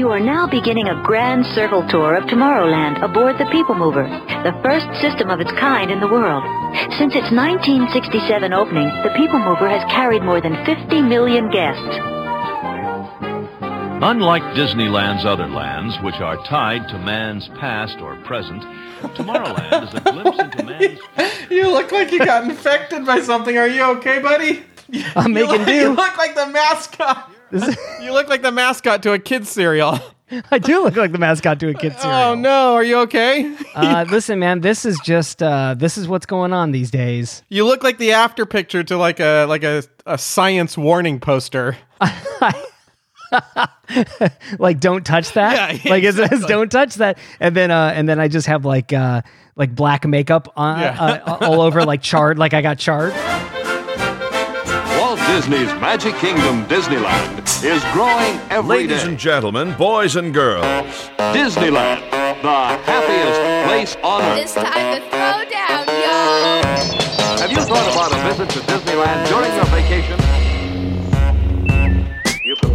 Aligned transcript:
You 0.00 0.08
are 0.12 0.18
now 0.18 0.46
beginning 0.46 0.88
a 0.88 1.02
grand 1.02 1.44
circle 1.44 1.86
tour 1.86 2.14
of 2.14 2.24
Tomorrowland 2.24 3.02
aboard 3.02 3.36
the 3.36 3.44
People 3.52 3.74
Mover, 3.74 4.08
the 4.44 4.58
first 4.62 4.86
system 4.98 5.28
of 5.28 5.40
its 5.40 5.52
kind 5.52 5.90
in 5.90 6.00
the 6.00 6.08
world. 6.08 6.42
Since 6.96 7.14
its 7.14 7.30
1967 7.30 8.50
opening, 8.50 8.88
the 9.04 9.12
People 9.14 9.38
Mover 9.40 9.68
has 9.68 9.84
carried 9.92 10.22
more 10.22 10.40
than 10.40 10.56
50 10.64 11.02
million 11.02 11.50
guests. 11.50 11.98
Unlike 14.00 14.56
Disneyland's 14.56 15.26
other 15.26 15.46
lands, 15.46 15.98
which 16.00 16.14
are 16.14 16.42
tied 16.46 16.88
to 16.88 16.98
man's 17.00 17.48
past 17.60 17.98
or 18.00 18.16
present, 18.22 18.62
Tomorrowland 19.14 19.86
is 19.86 19.92
a 19.92 20.00
glimpse 20.00 20.38
into 20.38 20.62
man's. 21.18 21.50
You 21.50 21.70
look 21.70 21.92
like 21.92 22.10
you 22.10 22.24
got 22.24 22.44
infected 22.44 23.04
by 23.04 23.20
something. 23.20 23.58
Are 23.58 23.68
you 23.68 23.82
okay, 23.98 24.18
buddy? 24.22 24.64
I'm 25.14 25.32
You 25.32 25.34
making 25.34 25.58
look, 25.58 25.66
do. 25.66 25.74
You 25.74 25.88
look 25.90 26.16
like 26.16 26.34
the 26.34 26.46
mascot. 26.46 27.32
you 28.02 28.12
look 28.12 28.28
like 28.28 28.42
the 28.42 28.52
mascot 28.52 29.02
to 29.04 29.12
a 29.12 29.18
kid's 29.18 29.48
cereal. 29.48 29.98
I 30.52 30.58
do 30.60 30.84
look 30.84 30.94
like 30.94 31.10
the 31.10 31.18
mascot 31.18 31.58
to 31.60 31.68
a 31.70 31.74
kid's 31.74 31.96
cereal. 32.00 32.18
Oh 32.20 32.34
no, 32.34 32.74
are 32.74 32.84
you 32.84 32.98
okay? 33.00 33.52
Uh, 33.74 34.04
listen, 34.08 34.38
man, 34.38 34.60
this 34.60 34.84
is 34.84 34.98
just 35.00 35.42
uh, 35.42 35.74
this 35.76 35.98
is 35.98 36.06
what's 36.06 36.26
going 36.26 36.52
on 36.52 36.70
these 36.70 36.90
days. 36.90 37.42
You 37.48 37.66
look 37.66 37.82
like 37.82 37.98
the 37.98 38.12
after 38.12 38.46
picture 38.46 38.84
to 38.84 38.96
like 38.96 39.18
a 39.18 39.46
like 39.46 39.64
a, 39.64 39.82
a 40.06 40.16
science 40.18 40.78
warning 40.78 41.18
poster. 41.18 41.76
Like, 44.58 44.80
don't 44.80 45.04
touch 45.04 45.32
that. 45.32 45.84
Yeah, 45.84 45.90
like 45.90 46.02
it 46.04 46.14
says, 46.14 46.44
don't 46.46 46.70
touch 46.70 46.96
that, 46.96 47.18
and 47.40 47.54
then 47.56 47.70
uh, 47.70 47.92
and 47.94 48.08
then 48.08 48.18
I 48.20 48.28
just 48.28 48.46
have 48.46 48.64
like 48.64 48.92
uh, 48.92 49.22
like 49.56 49.74
black 49.74 50.06
makeup 50.06 50.52
on 50.56 50.80
Yeah. 50.80 51.00
uh, 51.00 51.38
all 51.40 51.60
over, 51.60 51.84
like 51.84 52.02
charred, 52.02 52.38
like 52.38 52.54
I 52.54 52.62
got 52.62 52.78
charred. 52.78 53.12
Walt 55.30 55.42
Disney's 55.42 55.72
Magic 55.80 56.14
Kingdom 56.16 56.64
Disneyland 56.66 57.38
is 57.62 57.82
growing 57.92 58.40
every 58.50 58.78
day. 58.78 58.94
Ladies 58.94 59.04
and 59.04 59.16
gentlemen, 59.16 59.74
boys 59.76 60.16
and 60.16 60.34
girls, 60.34 60.64
Disneyland, 61.18 62.00
the 62.42 62.48
happiest 62.82 63.68
place 63.68 63.96
on 64.02 64.22
earth. 64.22 64.38
It's 64.38 64.54
time 64.54 64.64
to 64.64 65.08
throw 65.08 65.44
down, 65.48 65.86
y'all. 65.86 67.38
Have 67.38 67.50
you 67.52 67.58
thought 67.58 67.92
about 67.92 68.12
a 68.12 68.28
visit 68.28 68.50
to 68.50 68.58
Disneyland 68.66 69.28
during 69.28 69.54
your 69.54 69.66
vacation? 69.66 70.29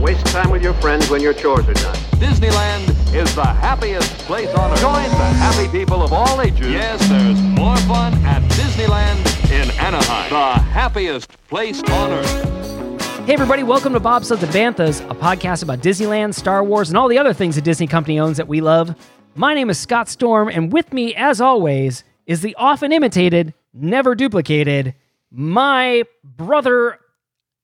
You 0.06 0.14
can 0.14 0.22
waste 0.22 0.36
time 0.36 0.52
with 0.52 0.62
your 0.62 0.76
friends 0.76 1.10
when 1.10 1.20
your 1.20 1.34
chores 1.34 1.68
are 1.68 1.74
done. 1.74 1.96
Disneyland 2.20 2.90
is 3.16 3.34
the 3.34 3.44
happiest 3.44 4.12
place 4.20 4.54
on 4.54 4.72
earth. 4.72 4.80
Join 4.80 5.02
the 5.02 5.26
happy 5.40 5.68
people 5.68 6.04
of 6.04 6.14
all 6.14 6.42
ages. 6.42 6.72
Yes, 6.72 7.10
there's 7.10 7.42
more 7.42 7.76
fun 7.78 8.14
at 8.24 8.44
Disneyland 8.52 9.26
in 9.50 9.72
Anaheim, 9.80 10.30
the 10.30 10.62
happiest 10.62 11.32
place 11.48 11.82
on 11.90 12.12
earth. 12.12 13.26
Hey, 13.26 13.34
everybody, 13.34 13.64
welcome 13.64 13.94
to 13.94 14.00
Bobsleds 14.00 14.44
and 14.44 14.52
Banthas, 14.52 15.02
a 15.10 15.16
podcast 15.16 15.64
about 15.64 15.80
Disneyland, 15.80 16.36
Star 16.36 16.64
Wars, 16.64 16.90
and 16.90 16.98
all 17.00 17.08
the 17.08 17.18
other 17.18 17.34
things 17.34 17.56
the 17.56 17.62
Disney 17.62 17.88
company 17.88 18.20
owns 18.20 18.38
that 18.38 18.48
we 18.48 18.62
love. 18.62 18.94
My 19.34 19.56
name 19.56 19.72
is 19.72 19.80
Scott 19.80 20.08
Storm, 20.08 20.50
and 20.50 20.72
with 20.72 20.94
me, 20.94 21.16
as 21.16 21.42
always, 21.42 22.04
is 22.28 22.42
the 22.42 22.54
often 22.60 22.92
imitated, 22.92 23.56
never 23.74 24.14
duplicated, 24.14 24.94
my 25.32 26.04
brother 26.24 27.00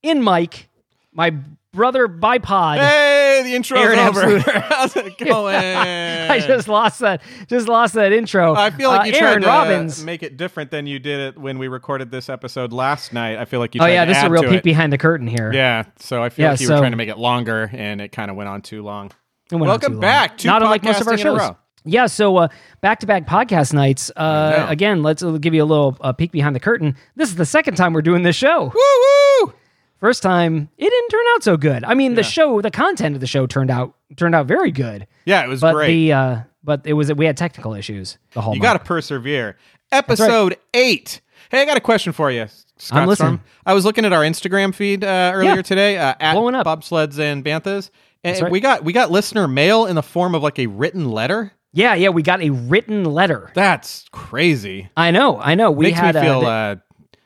in 0.02 0.24
Mike, 0.24 0.70
my 1.14 1.36
brother 1.74 2.08
bipod. 2.08 2.78
Hey, 2.80 3.42
the 3.44 3.54
intro 3.56 3.80
Aaron 3.80 4.00
over. 4.00 4.40
How's 4.40 4.96
it 4.98 5.18
going? 5.26 5.56
I 5.56 6.40
just 6.40 6.68
lost 6.68 7.00
that. 7.00 7.22
Just 7.48 7.68
lost 7.68 7.94
that 7.94 8.12
intro. 8.12 8.56
I 8.56 8.70
feel 8.72 8.90
like 8.90 9.02
Uh, 9.02 9.04
you 9.06 9.14
Aaron 9.26 9.42
tried 9.42 9.68
to 9.68 9.72
Robbins. 9.74 10.04
make 10.04 10.24
it 10.24 10.38
different 10.38 10.72
than 10.72 10.86
you 10.86 11.00
did 11.00 11.20
it 11.20 11.38
when 11.38 11.58
we 11.58 11.68
recorded 11.68 12.12
this 12.12 12.30
episode 12.30 12.74
last 12.74 13.14
night. 13.14 13.38
I 13.38 13.46
feel 13.46 13.60
like 13.60 13.74
you. 13.76 13.82
oh 13.82 13.86
yeah, 13.86 14.06
to 14.06 14.10
this 14.10 14.18
is 14.18 14.24
a 14.24 14.30
real 14.30 14.44
peek 14.44 14.54
it. 14.60 14.64
behind 14.64 14.92
the 14.92 14.98
curtain 14.98 15.28
here. 15.28 15.52
Yeah, 15.54 15.84
so 15.98 16.22
I 16.24 16.30
feel 16.30 16.46
Yeah, 16.46 16.52
like 16.52 16.60
you 16.60 16.68
so- 16.68 16.74
were 16.76 16.80
trying 16.80 16.92
to 16.92 16.98
make 16.98 17.10
it 17.10 17.18
longer, 17.18 17.70
and 17.74 18.02
it 18.02 18.12
kind 18.12 18.30
of 18.30 18.38
went 18.38 18.50
on 18.50 18.62
too 18.62 18.84
long. 18.84 19.08
It 19.52 19.56
went 19.56 19.64
on 19.64 19.68
Welcome 19.70 19.92
too 19.94 19.96
long. 19.96 20.02
back 20.02 20.38
to 20.40 20.48
Not 20.48 20.62
unlike 20.64 20.84
most 20.84 21.02
of 21.02 21.08
our 21.08 21.18
shows. 21.18 21.42
Yeah, 21.84 22.06
so 22.06 22.38
uh, 22.38 22.48
back-to-back 22.82 23.26
podcast 23.26 23.74
nights. 23.74 24.12
Uh, 24.16 24.68
again, 24.70 25.02
let's 25.02 25.24
uh, 25.24 25.32
give 25.32 25.56
you 25.56 25.64
a 25.64 25.66
little 25.66 25.98
uh, 26.02 26.14
peek 26.14 26.32
behind 26.32 26.56
the 26.56 26.60
curtain. 26.60 26.96
This 27.16 27.30
is 27.30 27.36
the 27.38 27.46
second 27.46 27.74
time 27.76 27.94
we're 27.94 28.04
doing 28.04 28.22
this 28.22 28.36
show. 28.36 28.66
Woo 28.66 29.46
woo! 29.48 29.54
First 30.02 30.22
time, 30.24 30.68
it 30.78 30.90
didn't 30.90 31.10
turn 31.10 31.26
out 31.36 31.44
so 31.44 31.56
good. 31.58 31.84
I 31.86 31.94
mean, 31.94 32.16
the 32.16 32.24
show, 32.24 32.60
the 32.60 32.72
content 32.72 33.16
of 33.16 33.22
the 33.22 33.28
show 33.28 33.46
turned 33.48 33.72
out 33.72 33.96
turned 34.18 34.36
out 34.36 34.48
very 34.48 34.72
good, 34.72 35.08
Yeah, 35.26 35.44
it 35.44 35.48
was 35.48 35.62
but 35.62 35.74
great. 35.74 35.88
the 35.88 36.14
uh, 36.14 36.40
but 36.64 36.82
it 36.86 36.94
was 36.94 37.14
we 37.14 37.26
had 37.26 37.38
technical 37.38 37.74
issues 37.76 38.18
the 38.34 38.42
whole. 38.42 38.54
you 38.56 38.60
got 38.62 38.74
to 38.74 38.80
persevere. 38.80 39.58
Episode 39.92 40.58
eight. 40.74 41.22
Hey, 41.52 41.62
I 41.62 41.66
got 41.66 41.78
a 41.78 41.82
question 41.82 42.14
for 42.14 42.32
you, 42.32 42.48
Scott 42.78 43.02
I'm 43.04 43.08
listening. 43.08 43.28
Storm. 43.38 43.44
I 43.66 43.74
was 43.74 43.86
looking 43.86 44.04
at 44.06 44.12
our 44.14 44.22
Instagram 44.24 44.74
feed 44.74 45.04
uh, 45.04 45.32
earlier 45.36 45.56
Yeah. 45.58 45.62
today 45.62 45.98
uh, 45.98 46.16
at 46.20 46.34
Blowing 46.34 46.56
up. 46.56 46.66
bobsleds 46.66 47.20
and 47.20 47.44
banthas, 47.46 47.90
and 48.24 48.42
right. 48.42 48.52
we 48.52 48.60
got 48.60 48.84
we 48.84 48.94
got 48.94 49.12
listener 49.12 49.48
mail 49.48 49.86
in 49.86 49.96
the 49.96 50.04
form 50.04 50.34
of 50.34 50.42
like 50.42 50.58
a 50.60 50.66
written 50.68 51.12
letter. 51.12 51.52
Yeah, 51.74 51.94
yeah, 51.94 52.10
we 52.10 52.22
got 52.24 52.42
a 52.42 52.50
written 52.50 53.04
letter. 53.06 53.52
That's 53.54 54.06
crazy. 54.12 54.90
I 54.98 55.12
know, 55.12 55.40
I 55.40 55.56
know. 55.56 55.72
We 55.72 55.86
Makes 55.86 56.00
had 56.00 56.16
me 56.16 56.22
uh, 56.22 56.24
feel 56.24 56.46
uh, 56.48 56.76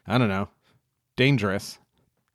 I 0.07 0.17
don't 0.17 0.27
know, 0.29 0.49
dangerous. 1.15 1.79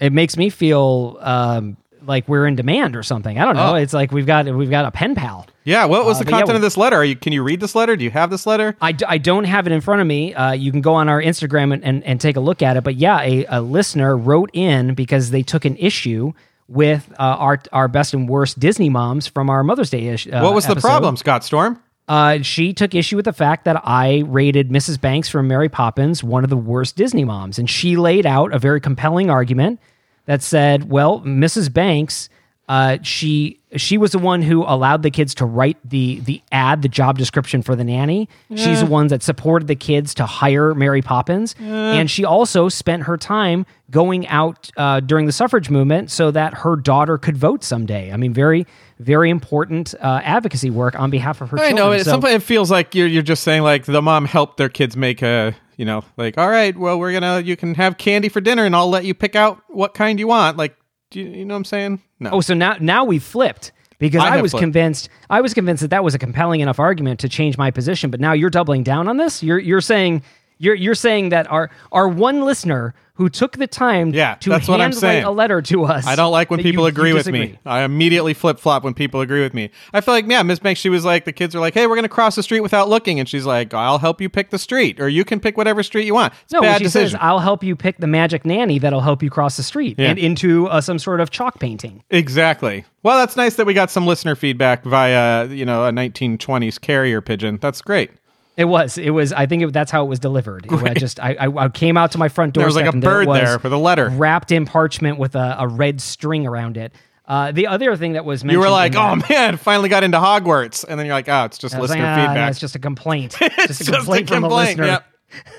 It 0.00 0.12
makes 0.12 0.36
me 0.36 0.50
feel 0.50 1.18
um, 1.20 1.76
like 2.02 2.28
we're 2.28 2.46
in 2.46 2.56
demand 2.56 2.96
or 2.96 3.02
something. 3.02 3.38
I 3.38 3.44
don't 3.44 3.56
know. 3.56 3.72
Oh. 3.72 3.74
It's 3.74 3.92
like 3.92 4.10
we've 4.12 4.26
got 4.26 4.46
we've 4.46 4.70
got 4.70 4.84
a 4.86 4.90
pen 4.90 5.14
pal. 5.14 5.46
Yeah, 5.64 5.84
what 5.84 6.06
was 6.06 6.16
Uh, 6.16 6.20
the 6.20 6.24
but 6.24 6.30
yeah, 6.30 6.38
content 6.38 6.54
we- 6.54 6.56
of 6.56 6.62
this 6.62 6.76
letter? 6.78 6.96
Are 6.96 7.04
you, 7.04 7.14
can 7.14 7.32
you 7.34 7.42
read 7.42 7.60
this 7.60 7.74
letter? 7.74 7.94
Do 7.94 8.02
you 8.02 8.10
have 8.10 8.30
this 8.30 8.46
letter? 8.46 8.74
I, 8.80 8.92
d- 8.92 9.04
I 9.06 9.18
don't 9.18 9.44
have 9.44 9.66
it 9.66 9.72
in 9.72 9.82
front 9.82 10.00
of 10.00 10.06
me. 10.06 10.32
Uh, 10.34 10.52
you 10.52 10.72
can 10.72 10.80
go 10.80 10.94
on 10.94 11.10
our 11.10 11.20
Instagram 11.22 11.74
and, 11.74 11.84
and, 11.84 12.02
and 12.04 12.18
take 12.18 12.36
a 12.36 12.40
look 12.40 12.62
at 12.62 12.78
it. 12.78 12.82
But 12.82 12.94
yeah, 12.96 13.20
a, 13.20 13.44
a 13.50 13.60
listener 13.60 14.16
wrote 14.16 14.48
in 14.54 14.94
because 14.94 15.30
they 15.30 15.42
took 15.42 15.66
an 15.66 15.76
issue 15.76 16.32
with 16.66 17.12
uh, 17.18 17.22
our 17.22 17.58
our 17.72 17.88
best 17.88 18.14
and 18.14 18.26
worst 18.28 18.58
Disney 18.58 18.88
moms 18.88 19.26
from 19.26 19.50
our 19.50 19.62
Mother's 19.62 19.90
Day 19.90 20.06
issue. 20.06 20.32
Uh, 20.32 20.40
what 20.42 20.54
was 20.54 20.66
the 20.66 20.76
problem, 20.76 21.16
Scott 21.18 21.44
Storm? 21.44 21.78
Uh, 22.10 22.43
she 22.43 22.72
took 22.72 22.93
issue 22.93 23.15
with 23.15 23.25
the 23.25 23.32
fact 23.32 23.65
that 23.66 23.81
I 23.84 24.25
rated 24.26 24.69
Mrs. 24.69 25.00
Banks 25.00 25.28
from 25.28 25.47
Mary 25.47 25.69
Poppins 25.69 26.25
one 26.25 26.43
of 26.43 26.50
the 26.50 26.56
worst 26.56 26.97
Disney 26.97 27.25
moms, 27.25 27.56
and 27.56 27.71
she 27.71 27.97
laid 27.97 28.26
out 28.26 28.53
a 28.53 28.59
very 28.59 28.81
compelling 28.81 29.31
argument 29.31 29.78
that 30.26 30.43
said, 30.43 30.91
"Well, 30.91 31.21
Mrs. 31.21 31.72
Banks, 31.72 32.28
uh, 32.70 32.98
she 33.03 33.58
she 33.76 33.98
was 33.98 34.12
the 34.12 34.19
one 34.19 34.42
who 34.42 34.62
allowed 34.62 35.03
the 35.03 35.10
kids 35.10 35.34
to 35.34 35.44
write 35.44 35.76
the 35.84 36.20
the 36.20 36.41
ad, 36.53 36.82
the 36.82 36.88
job 36.88 37.19
description 37.19 37.62
for 37.62 37.75
the 37.75 37.82
nanny. 37.82 38.28
She's 38.54 38.78
the 38.81 38.86
one 38.86 39.08
that 39.08 39.22
supported 39.25 39.66
the 39.66 39.75
kids 39.75 40.14
to 40.14 40.25
hire 40.26 40.72
Mary 40.75 41.03
Poppins, 41.03 41.54
and 41.59 42.09
she 42.09 42.25
also 42.25 42.69
spent 42.69 43.03
her 43.04 43.16
time 43.16 43.66
going 43.91 44.26
out 44.28 44.70
uh, 44.76 45.00
during 45.00 45.26
the 45.26 45.32
suffrage 45.32 45.69
movement 45.69 46.12
so 46.12 46.30
that 46.30 46.54
her 46.54 46.76
daughter 46.76 47.19
could 47.19 47.36
vote 47.36 47.64
someday. 47.64 48.12
I 48.12 48.16
mean, 48.16 48.32
very." 48.32 48.66
Very 49.03 49.30
important 49.30 49.94
uh, 49.98 50.20
advocacy 50.22 50.69
work 50.69 50.94
on 50.94 51.09
behalf 51.09 51.41
of 51.41 51.48
her 51.48 51.59
I 51.59 51.70
children. 51.70 51.76
know. 51.76 51.92
It, 51.92 52.04
So- 52.04 52.10
sometimes 52.10 52.34
it 52.34 52.42
feels 52.42 52.70
like 52.70 52.94
you're 52.94 53.06
you're 53.06 53.22
just 53.22 53.42
saying 53.42 53.62
like 53.62 53.86
the 53.86 54.03
mom 54.03 54.26
helped 54.26 54.59
their 54.59 54.69
kids 54.69 54.94
make 54.94 55.22
a 55.22 55.56
you 55.78 55.86
know 55.86 56.04
like 56.19 56.36
all 56.36 56.50
right 56.50 56.76
well 56.76 56.98
we're 56.98 57.14
gonna 57.14 57.41
you 57.41 57.56
can 57.56 57.75
have 57.76 57.97
candy 57.97 58.28
for 58.28 58.42
dinner 58.42 58.66
and 58.66 58.76
I'll 58.76 58.91
let 58.91 59.06
you 59.06 59.14
pick 59.14 59.34
out 59.34 59.62
what 59.69 59.94
kind 59.94 60.20
you 60.20 60.26
want 60.26 60.59
like 60.59 60.76
do 61.10 61.21
you, 61.21 61.28
you 61.28 61.44
know 61.44 61.54
what 61.54 61.59
I'm 61.59 61.65
saying 61.65 62.03
no 62.19 62.31
Oh, 62.31 62.41
so 62.41 62.54
now 62.54 62.76
now 62.81 63.04
we 63.04 63.19
flipped 63.19 63.72
because 63.98 64.22
I 64.22 64.38
I, 64.38 64.43
was 64.43 64.53
flipped. 64.53 64.62
convinced 64.62 65.09
I 65.28 65.41
was 65.41 65.54
convinced 65.54 65.82
that 65.82 65.91
that 65.91 66.04
was 66.04 66.15
a 66.15 66.19
compelling 66.19 66.60
enough 66.60 66.78
argument 66.78 67.21
to 67.21 67.28
change 67.28 67.59
my 67.59 67.71
position. 67.71 68.10
But 68.10 68.21
now 68.21 68.32
you're 68.32 68.50
doubling 68.50 68.82
down 68.82 69.09
on 69.09 69.16
this. 69.19 69.43
You're 69.43 69.59
you're 69.59 69.81
saying 69.81 70.22
you're 70.60 70.76
you're 70.76 70.94
saying 70.94 71.31
that 71.31 71.50
our 71.50 71.71
our 71.91 72.06
one 72.09 72.43
listener 72.43 72.94
who 73.15 73.28
took 73.28 73.59
the 73.59 73.66
time 73.66 74.15
Yeah, 74.15 74.37
to 74.37 74.48
that's 74.48 74.66
what 74.66 74.81
I'm 74.81 74.94
saying. 74.94 75.25
a 75.25 75.31
letter 75.31 75.60
to 75.60 75.84
us. 75.84 76.06
I 76.06 76.16
don't 76.16 76.32
like 76.32 76.50
when 76.50 76.62
people 76.62 76.84
you- 76.84 76.88
agree 76.88 77.10
you 77.10 77.15
with 77.16 77.26
me. 77.31 77.59
I 77.66 77.82
immediately 77.82 78.32
flip 78.32 78.59
flop 78.59 78.82
when 78.82 78.94
people 78.94 79.21
agree 79.21 79.43
with 79.43 79.53
me. 79.53 79.69
I 79.93 80.00
feel 80.00 80.15
like, 80.15 80.25
yeah, 80.26 80.43
Miss 80.43 80.59
Banks, 80.59 80.81
she 80.81 80.88
was 80.88 81.04
like, 81.04 81.26
the 81.26 81.32
kids 81.32 81.54
are 81.54 81.60
like, 81.60 81.75
hey, 81.75 81.87
we're 81.87 81.97
going 81.97 82.04
to 82.04 82.09
cross 82.09 82.34
the 82.37 82.43
street 82.43 82.60
without 82.60 82.88
looking. 82.88 83.21
And 83.21 83.28
she's 83.28 83.44
like, 83.44 83.75
I'll 83.75 83.98
help 83.98 84.22
you 84.22 84.31
pick 84.31 84.48
the 84.48 84.59
street, 84.59 84.98
or 85.00 85.06
you 85.10 85.26
can 85.26 85.38
pick 85.38 85.59
whatever 85.59 85.82
street 85.82 86.06
you 86.06 86.15
want. 86.15 86.32
It's 86.44 86.53
No, 86.54 86.62
bad 86.62 86.78
she 86.78 86.84
decision. 86.84 87.10
says 87.10 87.19
I'll 87.21 87.41
help 87.41 87.62
you 87.62 87.77
pick 87.77 87.98
the 87.98 88.06
magic 88.06 88.47
nanny 88.47 88.78
that'll 88.78 89.03
help 89.03 89.22
you 89.22 89.28
cross 89.28 89.59
the 89.59 89.62
street 89.65 89.97
Yeah. 89.98 90.09
and 90.09 90.19
into 90.19 90.69
uh, 90.69 90.81
some 90.81 90.98
sort 90.98 91.21
of 91.21 91.28
chalk 91.31 91.59
painting. 91.60 92.03
exactly. 92.09 92.87
Well, 93.03 93.19
that's 93.19 93.37
nice 93.37 93.56
that 93.56 93.66
we 93.66 93.75
got 93.75 93.91
some 93.91 94.06
listener 94.06 94.34
feedback 94.34 94.83
via, 94.84 95.47
you 95.47 95.66
know, 95.66 95.84
a 95.86 95.91
1920s 95.91 96.80
carrier 96.80 97.21
pigeon. 97.21 97.59
That's 97.60 97.83
great. 97.83 98.10
It 98.56 98.64
was. 98.64 98.98
It 98.98 99.10
was. 99.10 99.32
I 99.32 99.47
think 99.47 99.62
it, 99.62 99.72
that's 99.72 99.91
how 99.91 100.04
it 100.04 100.08
was 100.08 100.18
delivered. 100.18 100.66
It- 100.66 100.72
I 100.72 100.94
just. 100.94 101.18
I, 101.20 101.34
I, 101.41 101.64
I 101.64 101.68
came 101.68 101.97
out 101.97 102.12
to 102.12 102.18
my 102.18 102.28
front 102.28 102.54
door. 102.54 102.62
There 102.62 102.66
was 102.66 102.76
like 102.76 102.92
a 102.92 102.97
bird 102.97 103.26
was 103.26 103.41
there 103.41 103.58
for 103.58 103.68
the 103.68 103.78
letter. 103.78 104.08
wrapped 104.10 104.50
in 104.52 104.66
parchment 104.66 105.18
with 105.18 105.34
a, 105.34 105.56
a 105.60 105.68
red 105.68 106.00
string 106.00 106.47
around 106.47 106.76
it. 106.76 106.92
Uh, 107.26 107.52
the 107.52 107.68
other 107.68 107.94
thing 107.97 108.14
that 108.14 108.24
was 108.24 108.42
mentioned. 108.42 108.52
You 108.54 108.58
were 108.60 108.70
like, 108.70 108.94
oh 108.97 109.16
that- 109.16 109.30
man, 109.30 109.56
finally 109.56 109.88
got 109.88 110.02
into 110.02 110.18
Hogwarts. 110.18 110.84
And 110.86 110.98
then 110.98 111.06
you're 111.06 111.14
like, 111.14 111.28
oh, 111.28 111.44
it's 111.44 111.58
just 111.58 111.78
listener 111.78 112.02
like, 112.02 112.04
ah, 112.08 112.16
no, 112.16 112.28
feedback. 112.28 112.50
it's 112.50 112.58
just 112.60 112.74
a 112.74 112.80
complaint. 112.80 113.36
It's 113.41 113.78
just 113.78 113.88
a 113.88 113.92
complaint 113.92 114.28
from 114.28 114.42
complaint, 114.42 114.78
the 114.78 114.82
listener. 114.82 115.04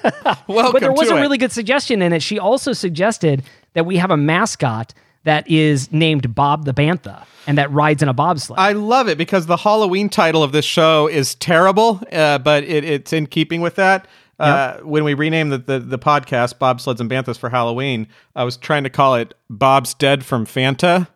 yep. 0.03 0.43
But 0.47 0.79
there 0.81 0.91
was 0.91 1.09
a 1.09 1.15
it. 1.15 1.21
really 1.21 1.37
good 1.37 1.53
suggestion 1.53 2.01
in 2.01 2.11
it. 2.11 2.21
She 2.21 2.37
also 2.39 2.73
suggested 2.73 3.43
that 3.73 3.85
we 3.85 3.95
have 3.97 4.11
a 4.11 4.17
mascot 4.17 4.93
that 5.23 5.49
is 5.49 5.91
named 5.91 6.33
Bob 6.33 6.65
the 6.65 6.73
Bantha 6.73 7.25
and 7.47 7.57
that 7.57 7.71
rides 7.71 8.03
in 8.03 8.09
a 8.09 8.13
bobsled. 8.13 8.59
I 8.59 8.73
love 8.73 9.07
it 9.09 9.17
because 9.17 9.45
the 9.45 9.57
Halloween 9.57 10.09
title 10.09 10.43
of 10.43 10.51
this 10.51 10.65
show 10.65 11.07
is 11.07 11.35
terrible, 11.35 12.01
uh, 12.11 12.37
but 12.39 12.63
it, 12.63 12.83
it's 12.83 13.13
in 13.13 13.27
keeping 13.27 13.61
with 13.61 13.75
that. 13.75 14.07
Uh, 14.39 14.77
When 14.77 15.03
we 15.03 15.13
renamed 15.13 15.51
the, 15.51 15.57
the, 15.59 15.79
the 15.79 15.99
podcast 15.99 16.55
Bobsleds 16.57 16.99
and 16.99 17.09
Banthas 17.09 17.37
for 17.37 17.49
Halloween, 17.49 18.07
I 18.35 18.43
was 18.43 18.57
trying 18.57 18.83
to 18.83 18.89
call 18.89 19.15
it 19.15 19.35
Bob's 19.49 19.93
Dead 19.93 20.25
from 20.25 20.45
Fanta. 20.47 21.07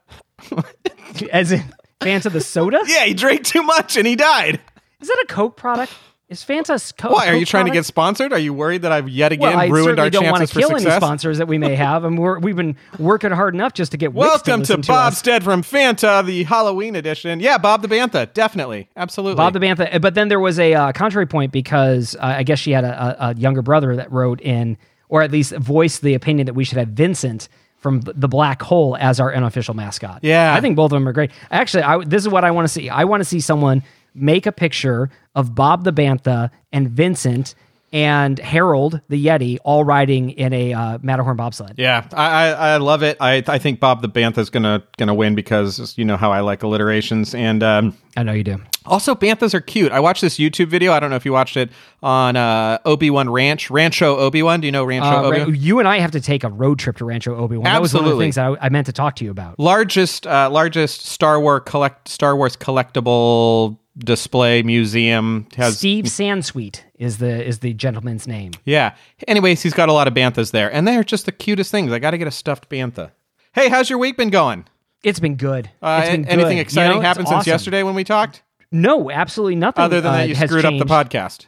as 1.31 1.51
in, 1.51 1.63
Fanta 2.01 2.31
the 2.31 2.41
soda? 2.41 2.81
Yeah, 2.87 3.05
he 3.05 3.13
drank 3.13 3.43
too 3.43 3.63
much 3.63 3.97
and 3.97 4.05
he 4.05 4.15
died. 4.15 4.59
Is 5.01 5.07
that 5.07 5.23
a 5.23 5.33
Coke 5.33 5.57
product? 5.57 5.93
Is 6.27 6.43
Fanta 6.43 6.71
s- 6.71 6.91
Co- 6.91 7.11
Why? 7.11 7.27
Are 7.27 7.35
you 7.35 7.45
trying 7.45 7.65
to 7.67 7.71
get 7.71 7.85
sponsored? 7.85 8.33
Are 8.33 8.39
you 8.39 8.51
worried 8.51 8.81
that 8.81 8.91
I've 8.91 9.07
yet 9.07 9.31
again 9.31 9.49
Well, 9.49 9.59
I 9.59 9.67
ruined 9.67 9.99
our 9.99 10.05
certainly 10.05 10.09
don't 10.09 10.31
want 10.31 10.47
to 10.47 10.59
kill 10.59 10.71
any 10.75 10.89
sponsors 10.89 11.37
that 11.37 11.47
we 11.47 11.59
may 11.59 11.75
have, 11.75 12.03
and 12.03 12.17
we're, 12.17 12.39
we've 12.39 12.55
been 12.55 12.75
working 12.97 13.29
hard 13.29 13.53
enough 13.53 13.73
just 13.73 13.91
to 13.91 13.97
get 13.97 14.11
Welcome 14.11 14.63
to 14.63 14.77
to 14.77 14.87
Bob 14.87 15.13
us. 15.13 15.19
Stead 15.19 15.43
from 15.43 15.61
Fanta, 15.61 16.25
the 16.25 16.43
Halloween 16.43 16.95
edition. 16.95 17.39
Yeah, 17.39 17.59
Bob 17.59 17.83
the 17.83 17.87
Bantha, 17.87 18.33
definitely, 18.33 18.89
absolutely. 18.97 19.35
Bob 19.35 19.53
the 19.53 19.59
Bantha. 19.59 20.01
But 20.01 20.15
then 20.15 20.29
there 20.29 20.39
was 20.39 20.57
a 20.57 20.73
uh, 20.73 20.91
contrary 20.93 21.27
point 21.27 21.51
because 21.51 22.15
uh, 22.15 22.21
I 22.23 22.41
guess 22.41 22.57
she 22.57 22.71
had 22.71 22.85
a, 22.85 23.23
a, 23.23 23.29
a 23.29 23.35
younger 23.35 23.61
brother 23.61 23.95
that 23.95 24.11
wrote 24.11 24.41
in, 24.41 24.77
or 25.09 25.21
at 25.21 25.29
least 25.31 25.55
voiced 25.57 26.01
the 26.01 26.15
opinion 26.15 26.47
that 26.47 26.53
we 26.55 26.63
should 26.63 26.79
have 26.79 26.87
Vincent 26.87 27.49
from 27.77 28.01
the 28.01 28.27
Black 28.27 28.63
Hole 28.63 28.97
as 28.99 29.19
our 29.19 29.31
unofficial 29.31 29.75
mascot. 29.75 30.21
Yeah. 30.23 30.55
I 30.55 30.59
think 30.59 30.75
both 30.75 30.85
of 30.91 30.95
them 30.95 31.07
are 31.07 31.13
great. 31.13 31.29
Actually, 31.51 31.83
I, 31.83 32.03
this 32.03 32.23
is 32.23 32.29
what 32.29 32.43
I 32.43 32.49
want 32.49 32.65
to 32.67 32.73
see. 32.73 32.89
I 32.89 33.03
want 33.03 33.21
to 33.21 33.25
see 33.25 33.39
someone 33.39 33.83
make 34.15 34.45
a 34.45 34.51
picture 34.51 35.09
of 35.35 35.53
Bob 35.53 35.83
the 35.83 35.93
Bantha 35.93 36.49
and 36.71 36.89
Vincent 36.89 37.53
and 37.93 38.39
Harold 38.39 38.99
the 39.07 39.23
Yeti 39.25 39.57
all 39.63 39.83
riding 39.85 40.31
in 40.31 40.51
a 40.51 40.73
uh, 40.73 40.97
Matterhorn 41.01 41.37
bobsled. 41.37 41.75
Yeah, 41.77 42.05
I, 42.13 42.25
I, 42.25 42.47
I 42.73 42.77
love 42.77 43.03
it. 43.03 43.15
I, 43.21 43.41
I 43.47 43.57
think 43.57 43.79
Bob 43.79 44.01
the 44.01 44.09
Bantha's 44.09 44.49
gonna 44.49 44.83
gonna 44.97 45.13
win 45.13 45.33
because 45.35 45.97
you 45.97 46.03
know 46.03 46.17
how 46.17 46.31
I 46.31 46.41
like 46.41 46.61
alliterations, 46.63 47.33
and 47.33 47.63
um, 47.63 47.95
I 48.17 48.23
know 48.23 48.33
you 48.33 48.43
do. 48.43 48.57
also 48.85 49.15
banthas 49.15 49.53
are 49.53 49.61
cute. 49.61 49.93
I 49.93 50.01
watched 50.01 50.21
this 50.21 50.37
YouTube 50.37 50.67
video. 50.67 50.91
I 50.91 50.99
don't 50.99 51.09
know 51.09 51.15
if 51.15 51.23
you 51.25 51.31
watched 51.31 51.55
it 51.55 51.69
on 52.03 52.35
uh, 52.35 52.79
Obi 52.83 53.09
Wan 53.11 53.29
Ranch, 53.29 53.69
Rancho 53.69 54.17
Obi 54.17 54.43
Wan. 54.43 54.59
Do 54.59 54.67
you 54.67 54.73
know 54.73 54.83
Rancho 54.83 55.07
Uh, 55.07 55.21
Obi 55.23 55.39
Wan? 55.39 55.55
you 55.55 55.79
and 55.79 55.87
I 55.87 55.99
have 55.99 56.11
to 56.11 56.21
take 56.21 56.43
a 56.43 56.49
road 56.49 56.79
trip 56.79 56.97
to 56.97 57.05
Rancho 57.05 57.33
Obi 57.37 57.55
Wan. 57.55 57.63
That 57.65 57.81
was 57.81 57.93
one 57.93 58.03
of 58.03 58.11
the 58.11 58.17
things 58.17 58.37
I, 58.37 58.57
I 58.59 58.67
meant 58.69 58.87
to 58.87 58.93
talk 58.93 59.15
to 59.17 59.23
you 59.25 59.31
about. 59.31 59.57
Largest 59.57 60.27
uh, 60.27 60.49
largest 60.51 61.05
Star 61.05 61.39
Wars 61.39 61.61
collect 61.65 62.09
Star 62.09 62.35
Wars 62.35 62.57
collectible 62.57 63.77
display 63.97 64.61
museum 64.63 65.47
has 65.55 65.77
Steve 65.77 66.05
Sansweet 66.05 66.81
is 66.95 67.17
the 67.17 67.43
is 67.45 67.59
the 67.59 67.73
gentleman's 67.73 68.27
name. 68.27 68.51
Yeah. 68.65 68.95
Anyways, 69.27 69.61
he's 69.61 69.73
got 69.73 69.89
a 69.89 69.93
lot 69.93 70.07
of 70.07 70.13
banthas 70.13 70.51
there, 70.51 70.71
and 70.71 70.87
they're 70.87 71.03
just 71.03 71.25
the 71.25 71.31
cutest 71.31 71.71
things. 71.71 71.91
I 71.91 71.99
got 71.99 72.11
to 72.11 72.17
get 72.17 72.27
a 72.27 72.31
stuffed 72.31 72.69
bantha. 72.69 73.11
Hey, 73.53 73.69
how's 73.69 73.89
your 73.89 73.99
week 73.99 74.17
been 74.17 74.29
going? 74.29 74.65
It's 75.03 75.19
been 75.19 75.35
good. 75.35 75.69
Uh, 75.81 76.01
it's 76.03 76.11
been 76.11 76.25
anything 76.27 76.57
good. 76.57 76.61
exciting 76.61 76.91
You 76.91 76.97
know, 76.97 77.01
happened 77.01 77.27
since 77.27 77.41
awesome. 77.41 77.51
yesterday 77.51 77.83
when 77.83 77.95
we 77.95 78.03
talked? 78.03 78.43
No, 78.71 79.09
absolutely 79.11 79.55
nothing. 79.55 79.83
Other 79.83 80.01
than 80.01 80.13
uh, 80.13 80.17
that, 80.17 80.29
you 80.29 80.35
screwed 80.35 80.65
up 80.65 80.77
the 80.77 80.85
podcast. 80.85 81.45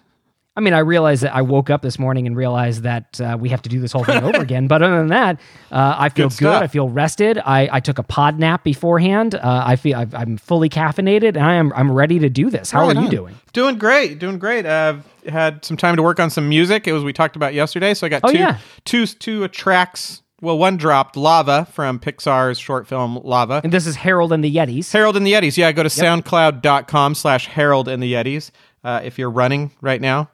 I 0.57 0.59
mean, 0.59 0.73
I 0.73 0.79
realized 0.79 1.21
that 1.23 1.35
I 1.35 1.43
woke 1.43 1.69
up 1.69 1.83
this 1.83 1.99
morning 1.99 2.25
and 2.25 2.35
realized 2.35 2.81
that 2.81 3.21
uh, 3.21 3.37
we 3.39 3.49
have 3.49 3.61
to 3.61 3.69
do 3.69 3.79
this 3.79 3.91
whole 3.91 4.03
thing 4.03 4.23
over 4.23 4.41
again. 4.41 4.67
But 4.67 4.81
other 4.81 4.97
than 4.97 5.07
that, 5.09 5.39
uh, 5.71 5.95
I 5.97 6.09
feel 6.09 6.29
Good 6.29 6.39
good. 6.39 6.63
I 6.63 6.65
feel 6.67 6.89
rested. 6.89 7.37
I, 7.37 7.69
I 7.71 7.79
took 7.79 7.99
a 7.99 8.03
pod 8.03 8.39
nap 8.39 8.63
beforehand. 8.63 9.35
Uh, 9.35 9.63
I 9.65 9.75
feel 9.75 9.95
I've, 9.97 10.15
I'm 10.15 10.35
fully 10.37 10.67
caffeinated, 10.67 11.35
and 11.35 11.43
I 11.43 11.53
am 11.53 11.71
I'm 11.75 11.91
ready 11.91 12.17
to 12.19 12.29
do 12.29 12.49
this. 12.49 12.71
How 12.71 12.87
Right 12.87 12.97
are 12.97 13.03
you 13.03 13.09
doing? 13.09 13.35
Doing 13.53 13.77
great, 13.77 14.17
doing 14.19 14.39
great. 14.39 14.65
I've 14.65 15.05
had 15.29 15.63
some 15.63 15.77
time 15.77 15.95
to 15.95 16.01
work 16.03 16.19
on 16.19 16.29
some 16.31 16.49
music. 16.49 16.87
It 16.87 16.93
was 16.93 17.03
we 17.03 17.13
talked 17.13 17.35
about 17.35 17.53
yesterday, 17.53 17.93
so 17.93 18.07
I 18.07 18.09
got 18.09 18.21
Oh, 18.23 18.31
two, 18.31 18.37
yeah. 18.39 18.57
two, 18.83 19.05
two 19.05 19.47
tracks. 19.49 20.23
Well, 20.41 20.57
one 20.57 20.77
dropped, 20.77 21.15
Lava 21.17 21.65
from 21.71 21.99
Pixar's 21.99 22.59
short 22.59 22.87
film 22.87 23.19
Lava. 23.23 23.61
And 23.63 23.71
this 23.73 23.85
is 23.87 23.95
Harold 23.95 24.31
and 24.33 24.43
the 24.43 24.55
Yetis. 24.55 24.91
Harold 24.91 25.17
and 25.17 25.25
the 25.25 25.33
Yetis. 25.33 25.55
Yeah, 25.57 25.71
go 25.71 25.83
to 25.83 25.89
soundcloud.com 25.89 27.15
slash 27.15 27.47
Harold 27.47 27.87
and 27.87 28.01
the 28.01 28.13
Yetis. 28.13 28.51
Uh, 28.83 29.01
if 29.03 29.17
you're 29.19 29.29
running 29.31 29.71
right 29.81 29.99
now, 29.99 30.29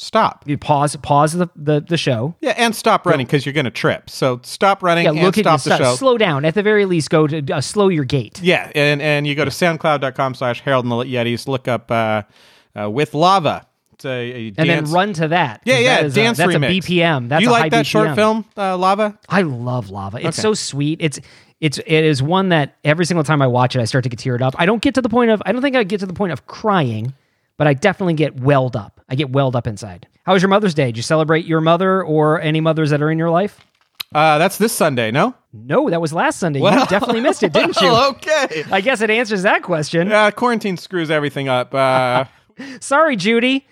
stop. 0.00 0.44
You 0.46 0.56
pause 0.58 0.96
pause 0.96 1.34
the 1.34 1.48
the, 1.54 1.80
the 1.80 1.96
show. 1.96 2.34
Yeah, 2.40 2.54
and 2.56 2.74
stop 2.74 3.06
running 3.06 3.26
because 3.26 3.44
you're 3.44 3.52
going 3.52 3.64
to 3.66 3.70
trip. 3.70 4.08
So 4.10 4.40
stop 4.42 4.82
running 4.82 5.04
Yeah, 5.04 5.10
and 5.10 5.22
look 5.22 5.36
at 5.38 5.44
stop 5.60 5.64
you. 5.64 5.70
the 5.70 5.90
show. 5.90 5.94
Slow 5.96 6.18
down. 6.18 6.44
At 6.44 6.54
the 6.54 6.62
very 6.62 6.84
least, 6.86 7.10
go 7.10 7.26
to 7.26 7.52
uh, 7.52 7.60
slow 7.60 7.88
your 7.88 8.04
gait. 8.04 8.40
Yeah, 8.42 8.70
and 8.74 9.00
and 9.02 9.26
you 9.26 9.34
go 9.34 9.44
to 9.44 9.50
soundcloud.com 9.50 10.34
slash 10.34 10.60
Harold 10.62 10.84
and 10.84 10.92
the 10.92 10.96
Yetis. 10.96 11.46
Look 11.46 11.68
up 11.68 11.90
uh, 11.90 12.22
uh, 12.78 12.90
with 12.90 13.14
lava. 13.14 13.66
It's 13.94 14.04
a, 14.06 14.08
a 14.08 14.46
and 14.56 14.68
then 14.70 14.84
run 14.86 15.12
to 15.14 15.28
that. 15.28 15.60
Yeah, 15.66 15.78
yeah, 15.78 15.96
that 15.96 16.06
is 16.06 16.14
dance 16.14 16.38
a, 16.38 16.46
that's 16.46 16.54
remix. 16.54 16.78
a 16.78 16.80
BPM. 16.80 17.28
That's 17.28 17.42
you 17.42 17.50
like 17.50 17.70
that 17.72 17.86
short 17.86 18.14
film, 18.14 18.46
uh, 18.56 18.76
Lava? 18.78 19.18
I 19.28 19.42
love 19.42 19.90
lava. 19.90 20.16
It's 20.16 20.38
Okay. 20.38 20.40
so 20.42 20.54
sweet. 20.54 20.98
It's 21.02 21.20
it's 21.60 21.76
it 21.76 21.86
is 22.04 22.22
one 22.22 22.48
that 22.48 22.76
every 22.82 23.04
single 23.04 23.24
time 23.24 23.42
I 23.42 23.46
watch 23.46 23.76
it, 23.76 23.80
I 23.80 23.84
start 23.84 24.04
to 24.04 24.08
get 24.08 24.18
teared 24.18 24.40
up. 24.40 24.54
I 24.58 24.64
don't 24.64 24.80
get 24.80 24.94
to 24.94 25.02
the 25.02 25.10
point 25.10 25.30
of 25.30 25.42
I 25.44 25.52
don't 25.52 25.60
think 25.60 25.76
I 25.76 25.84
get 25.84 26.00
to 26.00 26.06
the 26.06 26.14
point 26.14 26.32
of 26.32 26.46
crying, 26.46 27.12
but 27.60 27.66
I 27.66 27.74
definitely 27.74 28.14
get 28.14 28.40
welled 28.40 28.74
up. 28.74 29.02
I 29.10 29.14
get 29.16 29.32
welled 29.32 29.54
up 29.54 29.66
inside. 29.66 30.08
How 30.24 30.32
was 30.32 30.40
your 30.40 30.48
Mother's 30.48 30.72
Day? 30.72 30.86
Did 30.86 30.96
you 30.96 31.02
celebrate 31.02 31.44
your 31.44 31.60
mother 31.60 32.02
or 32.02 32.40
any 32.40 32.58
mothers 32.58 32.88
that 32.88 33.02
are 33.02 33.10
in 33.10 33.18
your 33.18 33.28
life? 33.28 33.60
Uh, 34.14 34.38
that's 34.38 34.56
this 34.56 34.72
Sunday, 34.72 35.10
no? 35.10 35.34
No, 35.52 35.90
that 35.90 36.00
was 36.00 36.14
last 36.14 36.38
Sunday. 36.38 36.60
you 36.60 36.70
definitely 36.86 37.20
missed 37.20 37.42
it, 37.42 37.52
didn't 37.52 37.76
you? 37.82 37.88
Well, 37.88 38.12
okay. 38.12 38.64
I 38.72 38.80
guess 38.80 39.02
it 39.02 39.10
answers 39.10 39.42
that 39.42 39.62
question. 39.62 40.10
Uh, 40.10 40.30
quarantine 40.30 40.78
screws 40.78 41.10
everything 41.10 41.50
up. 41.50 41.74
Uh, 41.74 42.24
Sorry, 42.80 43.14
Judy. 43.16 43.66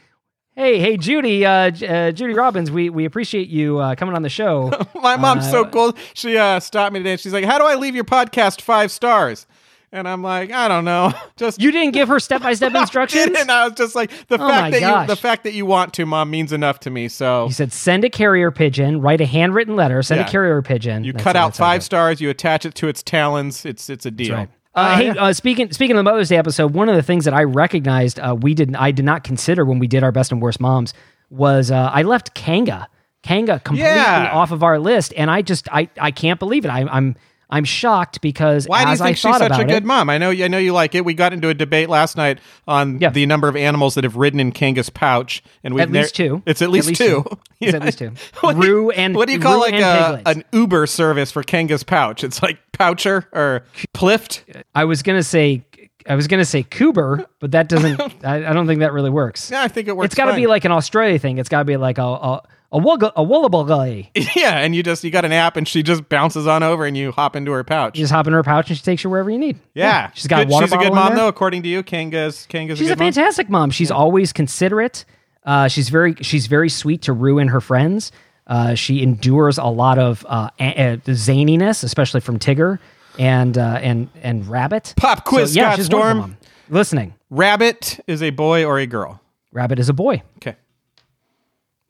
Hey, 0.54 0.80
hey, 0.80 0.98
Judy, 0.98 1.46
uh, 1.46 1.70
uh, 1.70 2.10
Judy 2.10 2.34
Robbins, 2.34 2.70
we, 2.70 2.90
we 2.90 3.06
appreciate 3.06 3.48
you 3.48 3.78
uh, 3.78 3.94
coming 3.94 4.14
on 4.14 4.20
the 4.20 4.28
show. 4.28 4.70
my 4.96 5.16
mom's 5.16 5.48
so 5.50 5.64
cool. 5.64 5.96
She 6.12 6.36
uh, 6.36 6.60
stopped 6.60 6.92
me 6.92 6.98
today. 6.98 7.16
She's 7.16 7.32
like, 7.32 7.44
"How 7.44 7.56
do 7.58 7.64
I 7.64 7.76
leave 7.76 7.94
your 7.94 8.04
podcast 8.04 8.60
five 8.60 8.90
stars?" 8.90 9.46
And 9.90 10.06
I'm 10.06 10.22
like, 10.22 10.52
"I 10.52 10.68
don't 10.68 10.84
know. 10.84 11.12
Just 11.36 11.60
You 11.62 11.70
didn't 11.72 11.92
give 11.94 12.08
her 12.08 12.20
step 12.20 12.42
by 12.42 12.52
step 12.54 12.74
instructions. 12.74 13.34
And 13.38 13.50
I 13.50 13.64
was 13.68 13.72
just 13.74 13.94
like, 13.94 14.10
the 14.28 14.34
Oh 14.34 14.46
fact 14.48 14.72
that 14.72 14.80
gosh. 14.80 15.08
you, 15.08 15.14
the 15.14 15.20
fact 15.20 15.44
that 15.44 15.54
you 15.54 15.64
want 15.64 15.94
to, 15.94 16.04
mom, 16.04 16.30
means 16.30 16.52
enough 16.52 16.80
to 16.80 16.90
me. 16.90 17.08
So 17.08 17.46
You 17.46 17.52
said 17.52 17.72
send 17.72 18.04
a 18.04 18.10
carrier 18.10 18.50
pigeon, 18.50 19.00
write 19.00 19.20
a 19.22 19.26
handwritten 19.26 19.76
letter, 19.76 20.02
send 20.02 20.20
Yeah. 20.20 20.26
a 20.26 20.30
carrier 20.30 20.60
pigeon. 20.60 21.04
you 21.04 21.12
That's- 21.12 21.24
cut 21.24 21.36
out 21.36 21.48
that's 21.48 21.58
how 21.58 21.64
I 21.64 21.68
do 21.68 21.74
five 21.76 21.84
stars, 21.84 22.20
you 22.20 22.28
attach 22.28 22.66
it 22.66 22.74
to 22.76 22.88
its 22.88 23.02
talons. 23.02 23.64
It's 23.64 23.88
it's 23.88 24.04
a 24.04 24.10
deal. 24.10 24.34
Right. 24.34 24.48
Uh, 24.74 24.96
hey, 24.96 25.08
uh, 25.08 25.32
speaking 25.32 25.72
speaking 25.72 25.96
of 25.96 26.04
the 26.04 26.10
Mother's 26.10 26.28
Day 26.28 26.36
episode, 26.36 26.74
one 26.74 26.88
of 26.90 26.94
the 26.94 27.02
things 27.02 27.24
that 27.24 27.32
I 27.34 27.44
recognized 27.44 28.20
uh, 28.20 28.36
we 28.38 28.52
did 28.54 28.76
I 28.76 28.90
did 28.90 29.04
not 29.06 29.24
consider 29.24 29.64
when 29.64 29.78
we 29.78 29.86
did 29.86 30.04
our 30.04 30.12
best 30.12 30.30
and 30.32 30.42
worst 30.42 30.60
moms 30.60 30.92
was 31.30 31.70
uh, 31.70 31.90
I 31.92 32.02
left 32.02 32.34
Kanga 32.34 32.88
Kanga 33.22 33.58
completely 33.60 33.90
Yeah. 33.90 34.30
off 34.32 34.52
of 34.52 34.62
our 34.62 34.78
list, 34.78 35.14
and 35.16 35.30
I 35.30 35.40
just 35.42 35.66
I 35.72 35.88
I 35.98 36.10
can't 36.10 36.38
believe 36.38 36.64
it. 36.66 36.68
I, 36.68 36.82
I'm 36.90 37.16
I'm 37.50 37.64
shocked 37.64 38.20
because 38.20 38.66
Why 38.66 38.84
do 38.84 38.90
you 38.90 38.96
think 38.98 39.16
she's 39.16 39.36
such 39.36 39.58
a 39.58 39.64
good 39.64 39.82
it, 39.82 39.84
mom? 39.84 40.10
I 40.10 40.18
know, 40.18 40.30
I 40.30 40.48
know 40.48 40.58
you 40.58 40.72
like 40.74 40.94
it. 40.94 41.04
We 41.04 41.14
got 41.14 41.32
into 41.32 41.48
a 41.48 41.54
debate 41.54 41.88
last 41.88 42.16
night 42.16 42.40
on 42.66 42.98
Yeah. 43.00 43.08
the 43.10 43.24
number 43.24 43.48
of 43.48 43.56
animals 43.56 43.94
that 43.94 44.04
have 44.04 44.16
ridden 44.16 44.38
in 44.38 44.52
Kanga's 44.52 44.90
pouch, 44.90 45.42
and 45.64 45.72
we've 45.74 45.82
At 45.82 45.90
least 45.90 46.14
two. 46.14 46.42
It's 46.44 46.60
at 46.60 46.68
least, 46.70 46.88
least 46.88 47.00
two. 47.00 47.24
two. 47.28 47.38
It's 47.60 47.74
at 47.74 47.82
least 47.84 47.98
two. 47.98 48.12
What 48.40 48.60
do 48.60 48.66
you- 48.66 48.72
Roo 48.74 48.90
and- 48.90 49.14
what 49.16 49.26
do 49.28 49.32
you 49.32 49.40
call 49.40 49.54
Roo 49.54 49.60
like 49.60 49.74
a, 49.74 50.22
an 50.26 50.44
Uber 50.52 50.86
service 50.86 51.32
for 51.32 51.42
Kanga's 51.42 51.84
pouch? 51.84 52.22
It's 52.22 52.42
like 52.42 52.58
Poucher 52.72 53.26
or 53.32 53.64
Plift. 53.94 54.44
I 54.74 54.84
was 54.84 55.02
gonna 55.02 55.22
say 55.22 55.64
I 56.08 56.14
was 56.14 56.26
gonna 56.26 56.44
say 56.44 56.62
Coober, 56.62 57.26
but 57.38 57.52
that 57.52 57.68
doesn't. 57.68 58.00
I, 58.24 58.48
I 58.48 58.52
don't 58.52 58.66
think 58.66 58.80
that 58.80 58.92
really 58.92 59.10
works. 59.10 59.50
Yeah, 59.50 59.62
I 59.62 59.68
think 59.68 59.88
it 59.88 59.96
works. 59.96 60.06
it's 60.06 60.14
got 60.14 60.26
to 60.26 60.34
be 60.34 60.46
like 60.46 60.64
an 60.64 60.72
Australia 60.72 61.18
thing. 61.18 61.38
It's 61.38 61.48
got 61.48 61.58
to 61.60 61.64
be 61.64 61.76
like 61.76 61.98
a 61.98 62.02
a 62.02 62.42
a, 62.70 62.78
a 63.16 64.08
yeah, 64.36 64.58
and 64.58 64.74
you 64.74 64.82
just 64.82 65.02
you 65.04 65.10
got 65.10 65.24
an 65.24 65.32
app, 65.32 65.56
and 65.56 65.66
she 65.66 65.82
just 65.82 66.08
bounces 66.08 66.46
on 66.46 66.62
over, 66.62 66.84
and 66.84 66.96
you 66.96 67.12
hop 67.12 67.34
into 67.36 67.52
her 67.52 67.64
pouch. 67.64 67.96
You 67.98 68.02
just 68.04 68.12
hop 68.12 68.26
into 68.26 68.36
her 68.36 68.42
pouch 68.42 68.68
and 68.68 68.76
she 68.76 68.82
takes 68.84 69.04
you 69.04 69.10
wherever 69.10 69.30
you 69.30 69.38
need. 69.38 69.58
yeah, 69.74 70.10
she's 70.14 70.26
got 70.26 70.38
Good- 70.46 70.48
a 70.48 70.52
water 70.52 70.66
She's 70.66 70.72
a 70.74 70.78
good 70.78 70.92
mom, 70.92 71.14
though, 71.14 71.28
according 71.28 71.62
to 71.62 71.68
you. 71.68 71.82
Kanga's 71.82 72.46
Kanga's 72.46 72.78
She's 72.78 72.88
a 72.88 72.92
a 72.92 72.96
good 72.96 73.00
mom. 73.04 73.12
fantastic 73.12 73.48
mom. 73.50 73.70
She's 73.70 73.90
always 73.90 74.32
considerate. 74.32 75.04
Uh, 75.44 75.68
she's 75.68 75.88
very 75.88 76.14
she's 76.20 76.46
very 76.46 76.68
sweet 76.68 77.02
to 77.02 77.12
Roo 77.12 77.38
and 77.38 77.50
her 77.50 77.60
friends. 77.60 78.12
Uh, 78.46 78.74
she 78.74 79.02
endures 79.02 79.58
a 79.58 79.64
lot 79.64 79.98
of 79.98 80.24
uh, 80.28 80.48
uh, 80.58 80.96
zaniness, 81.06 81.84
especially 81.84 82.20
from 82.20 82.38
Tigger 82.38 82.78
and 83.18 83.56
uh, 83.58 83.78
and 83.82 84.08
and 84.22 84.46
Rabbit. 84.48 84.94
Pop 84.96 85.24
quiz, 85.24 85.54
yeah, 85.56 85.70
Scott 85.70 85.76
she's 85.76 85.92
a 85.92 85.96
wonderful 85.96 86.22
Storm. 86.22 86.36
Listening, 86.70 87.14
Rabbit 87.30 88.00
is 88.06 88.22
a 88.22 88.30
boy 88.30 88.64
or 88.64 88.78
a 88.78 88.86
girl. 88.86 89.20
Rabbit 89.52 89.78
is 89.78 89.88
a 89.88 89.92
boy. 89.94 90.22
Okay. 90.36 90.56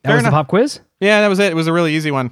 That 0.02 0.08
Fair 0.08 0.14
was 0.16 0.22
enough. 0.22 0.32
the 0.32 0.36
pop 0.36 0.48
quiz. 0.48 0.80
Yeah, 1.00 1.20
that 1.20 1.28
was 1.28 1.38
it. 1.38 1.50
It 1.52 1.56
was 1.56 1.66
a 1.66 1.72
really 1.72 1.94
easy 1.94 2.10
one. 2.10 2.30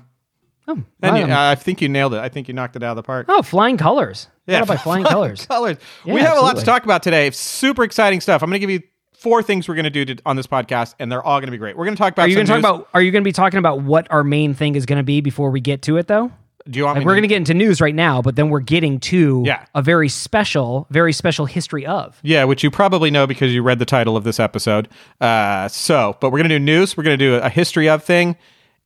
Oh, 0.68 0.82
And 1.02 1.16
you- 1.18 1.24
um, 1.24 1.30
I 1.32 1.54
think 1.54 1.80
you 1.80 1.88
nailed 1.88 2.14
it. 2.14 2.18
I 2.20 2.28
think 2.28 2.48
you 2.48 2.54
knocked 2.54 2.74
it 2.76 2.82
out 2.82 2.90
of 2.90 2.96
the 2.96 3.02
park. 3.02 3.26
oh, 3.28 3.42
flying 3.42 3.76
colors. 3.76 4.28
Yeah, 4.46 4.64
by 4.64 4.76
flying 4.76 5.04
colors. 5.04 5.46
colors. 5.46 5.76
Yeah, 6.04 6.14
we 6.14 6.20
have 6.20 6.36
a 6.38 6.40
lot 6.40 6.56
to 6.56 6.64
talk 6.64 6.84
about 6.84 7.02
today. 7.02 7.30
Super 7.30 7.82
exciting 7.84 8.20
stuff. 8.20 8.42
I'm 8.42 8.48
going 8.50 8.60
to 8.60 8.66
give 8.66 8.70
you 8.70 8.82
four 9.18 9.42
things 9.42 9.68
we're 9.68 9.74
going 9.74 9.84
to 9.84 9.90
do 9.90 10.04
to, 10.14 10.22
on 10.26 10.36
this 10.36 10.46
podcast, 10.46 10.94
and 11.00 11.10
they're 11.10 11.22
all 11.22 11.38
going 11.40 11.46
to 11.46 11.52
be 11.52 11.58
great. 11.58 11.76
We're 11.76 11.84
going 11.84 11.96
to 11.96 12.00
talk 12.00 12.12
about. 12.12 12.22
Are 12.24 12.28
you 12.28 12.34
going 12.36 12.46
to 12.46 12.52
talk 12.52 12.58
about? 12.60 12.88
Are 12.94 13.02
you 13.02 13.10
going 13.12 13.22
to 13.22 13.28
be 13.28 13.32
talking 13.32 13.58
about 13.58 13.82
what 13.82 14.06
our 14.10 14.22
main 14.24 14.54
thing 14.54 14.74
is 14.76 14.86
going 14.86 14.98
to 14.98 15.04
be 15.04 15.20
before 15.20 15.50
we 15.50 15.60
get 15.60 15.82
to 15.82 15.96
it, 15.98 16.06
though? 16.06 16.30
Do 16.68 16.78
you 16.78 16.84
want 16.84 16.96
Like 16.96 17.00
me 17.02 17.06
we're 17.06 17.12
to- 17.14 17.20
going 17.20 17.22
to 17.22 17.28
get 17.28 17.36
into 17.36 17.54
news 17.54 17.80
right 17.80 17.94
now, 17.94 18.22
but 18.22 18.36
then 18.36 18.48
we're 18.48 18.60
getting 18.60 18.98
to 19.00 19.42
Yeah. 19.46 19.64
a 19.74 19.82
very 19.82 20.08
special, 20.08 20.86
very 20.90 21.12
special 21.12 21.46
history 21.46 21.86
of. 21.86 22.18
Yeah, 22.22 22.44
which 22.44 22.64
you 22.64 22.70
probably 22.70 23.10
know 23.10 23.26
because 23.26 23.52
you 23.54 23.62
read 23.62 23.78
the 23.78 23.84
title 23.84 24.16
of 24.16 24.24
this 24.24 24.40
episode. 24.40 24.88
Uh, 25.20 25.68
so, 25.68 26.16
but 26.20 26.30
we're 26.30 26.38
going 26.38 26.48
to 26.48 26.58
do 26.58 26.64
news. 26.64 26.96
We're 26.96 27.04
going 27.04 27.18
to 27.18 27.24
do 27.24 27.34
a 27.36 27.48
history 27.48 27.88
of 27.88 28.02
thing. 28.02 28.36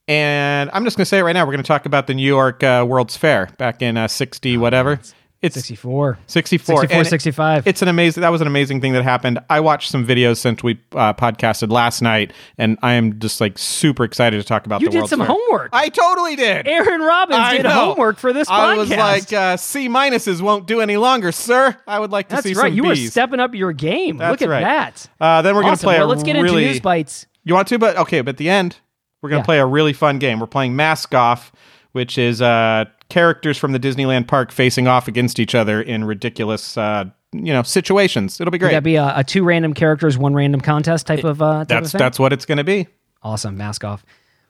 And 0.08 0.70
I'm 0.72 0.84
just 0.84 0.96
going 0.96 1.02
to 1.04 1.08
say 1.08 1.18
it 1.18 1.22
right 1.22 1.32
now. 1.32 1.44
We're 1.44 1.52
going 1.52 1.62
to 1.62 1.68
talk 1.68 1.86
about 1.86 2.06
the 2.06 2.14
New 2.14 2.26
York 2.26 2.62
uh, 2.64 2.84
World's 2.88 3.16
Fair 3.16 3.48
back 3.58 3.80
in 3.80 3.96
uh, 3.96 4.08
60 4.08 4.56
whatever. 4.56 5.00
It's 5.42 5.54
64. 5.54 6.18
64. 6.26 6.76
64, 6.82 6.98
And 6.98 7.06
it- 7.06 7.10
65. 7.10 7.66
It's 7.66 7.80
an 7.80 7.88
amazing. 7.88 8.20
That 8.20 8.28
was 8.28 8.42
an 8.42 8.46
amazing 8.46 8.82
thing 8.82 8.92
that 8.92 9.02
happened. 9.04 9.38
I 9.48 9.60
watched 9.60 9.90
some 9.90 10.06
videos 10.06 10.36
since 10.36 10.62
we 10.62 10.78
uh, 10.92 11.14
podcasted 11.14 11.70
last 11.72 12.02
night, 12.02 12.34
and 12.58 12.78
I 12.82 12.92
am 12.92 13.18
just 13.18 13.40
like 13.40 13.56
super 13.56 14.04
excited 14.04 14.38
to 14.38 14.46
talk 14.46 14.66
about. 14.66 14.82
You 14.82 14.88
the 14.90 15.00
did 15.00 15.08
some 15.08 15.20
Fair. 15.20 15.28
homework. 15.28 15.70
I 15.72 15.88
totally 15.88 16.36
did. 16.36 16.68
Aaron 16.68 17.00
Robbins 17.00 17.38
I 17.40 17.56
did 17.56 17.62
know. 17.62 17.70
homework 17.70 18.18
for 18.18 18.34
this 18.34 18.48
I 18.50 18.74
podcast. 18.74 18.76
was 18.76 18.90
like, 18.90 19.32
uh, 19.32 19.56
C 19.56 19.88
minuses 19.88 20.42
won't 20.42 20.66
do 20.66 20.82
any 20.82 20.98
longer, 20.98 21.32
sir. 21.32 21.74
I 21.86 21.98
would 21.98 22.10
like 22.12 22.28
to 22.28 22.42
see 22.42 22.52
C 22.52 22.54
minus. 22.54 22.56
That's 22.56 22.58
see 22.58 22.62
right. 22.62 22.68
some 22.70 22.76
You 22.76 23.04
were 23.04 23.10
stepping 23.10 23.40
up 23.40 23.54
your 23.54 23.72
game. 23.72 24.18
That's 24.18 24.32
Look 24.32 24.42
at 24.42 24.48
right. 24.50 24.62
that. 24.64 25.08
Uh, 25.18 25.40
then 25.40 25.54
we're 25.54 25.62
going 25.62 25.76
to 25.76 25.82
play 25.82 25.98
well, 25.98 26.08
let's 26.08 26.22
get 26.22 26.34
really. 26.34 26.64
into 26.64 26.72
news 26.72 26.80
bites. 26.80 27.26
You 27.44 27.54
want 27.54 27.66
to, 27.68 27.78
but 27.78 27.96
okay. 27.96 28.20
But 28.20 28.30
at 28.34 28.36
the 28.36 28.50
end, 28.50 28.76
we're 29.22 29.30
going 29.30 29.40
to 29.40 29.44
Yeah. 29.44 29.46
play 29.46 29.58
a 29.60 29.64
really 29.66 29.94
fun 29.94 30.18
game. 30.18 30.38
We're 30.38 30.46
playing 30.48 30.74
Mascoff, 30.74 31.50
which 31.92 32.18
is 32.18 32.40
uh, 32.42 32.84
characters 33.08 33.58
from 33.58 33.72
the 33.72 33.80
Disneyland 33.80 34.26
park 34.28 34.52
facing 34.52 34.86
off 34.86 35.08
against 35.08 35.38
each 35.38 35.54
other 35.54 35.80
in 35.82 36.04
ridiculous, 36.04 36.76
uh, 36.76 37.04
you 37.32 37.52
know, 37.52 37.62
situations. 37.62 38.40
It'll 38.40 38.50
be 38.50 38.58
great. 38.58 38.72
that 38.72 38.82
be 38.82 38.96
a, 38.96 39.12
a 39.16 39.24
two 39.24 39.44
random 39.44 39.74
characters, 39.74 40.16
one 40.18 40.34
random 40.34 40.60
contest 40.60 41.06
type 41.06 41.24
of 41.24 41.40
uh, 41.42 41.60
type 41.60 41.68
that's 41.68 41.86
of 41.86 41.92
thing? 41.92 41.98
that's 41.98 42.18
what 42.18 42.32
it's 42.32 42.46
going 42.46 42.58
to 42.58 42.64
be. 42.64 42.86
Awesome, 43.22 43.56
Mascoff. 43.58 44.00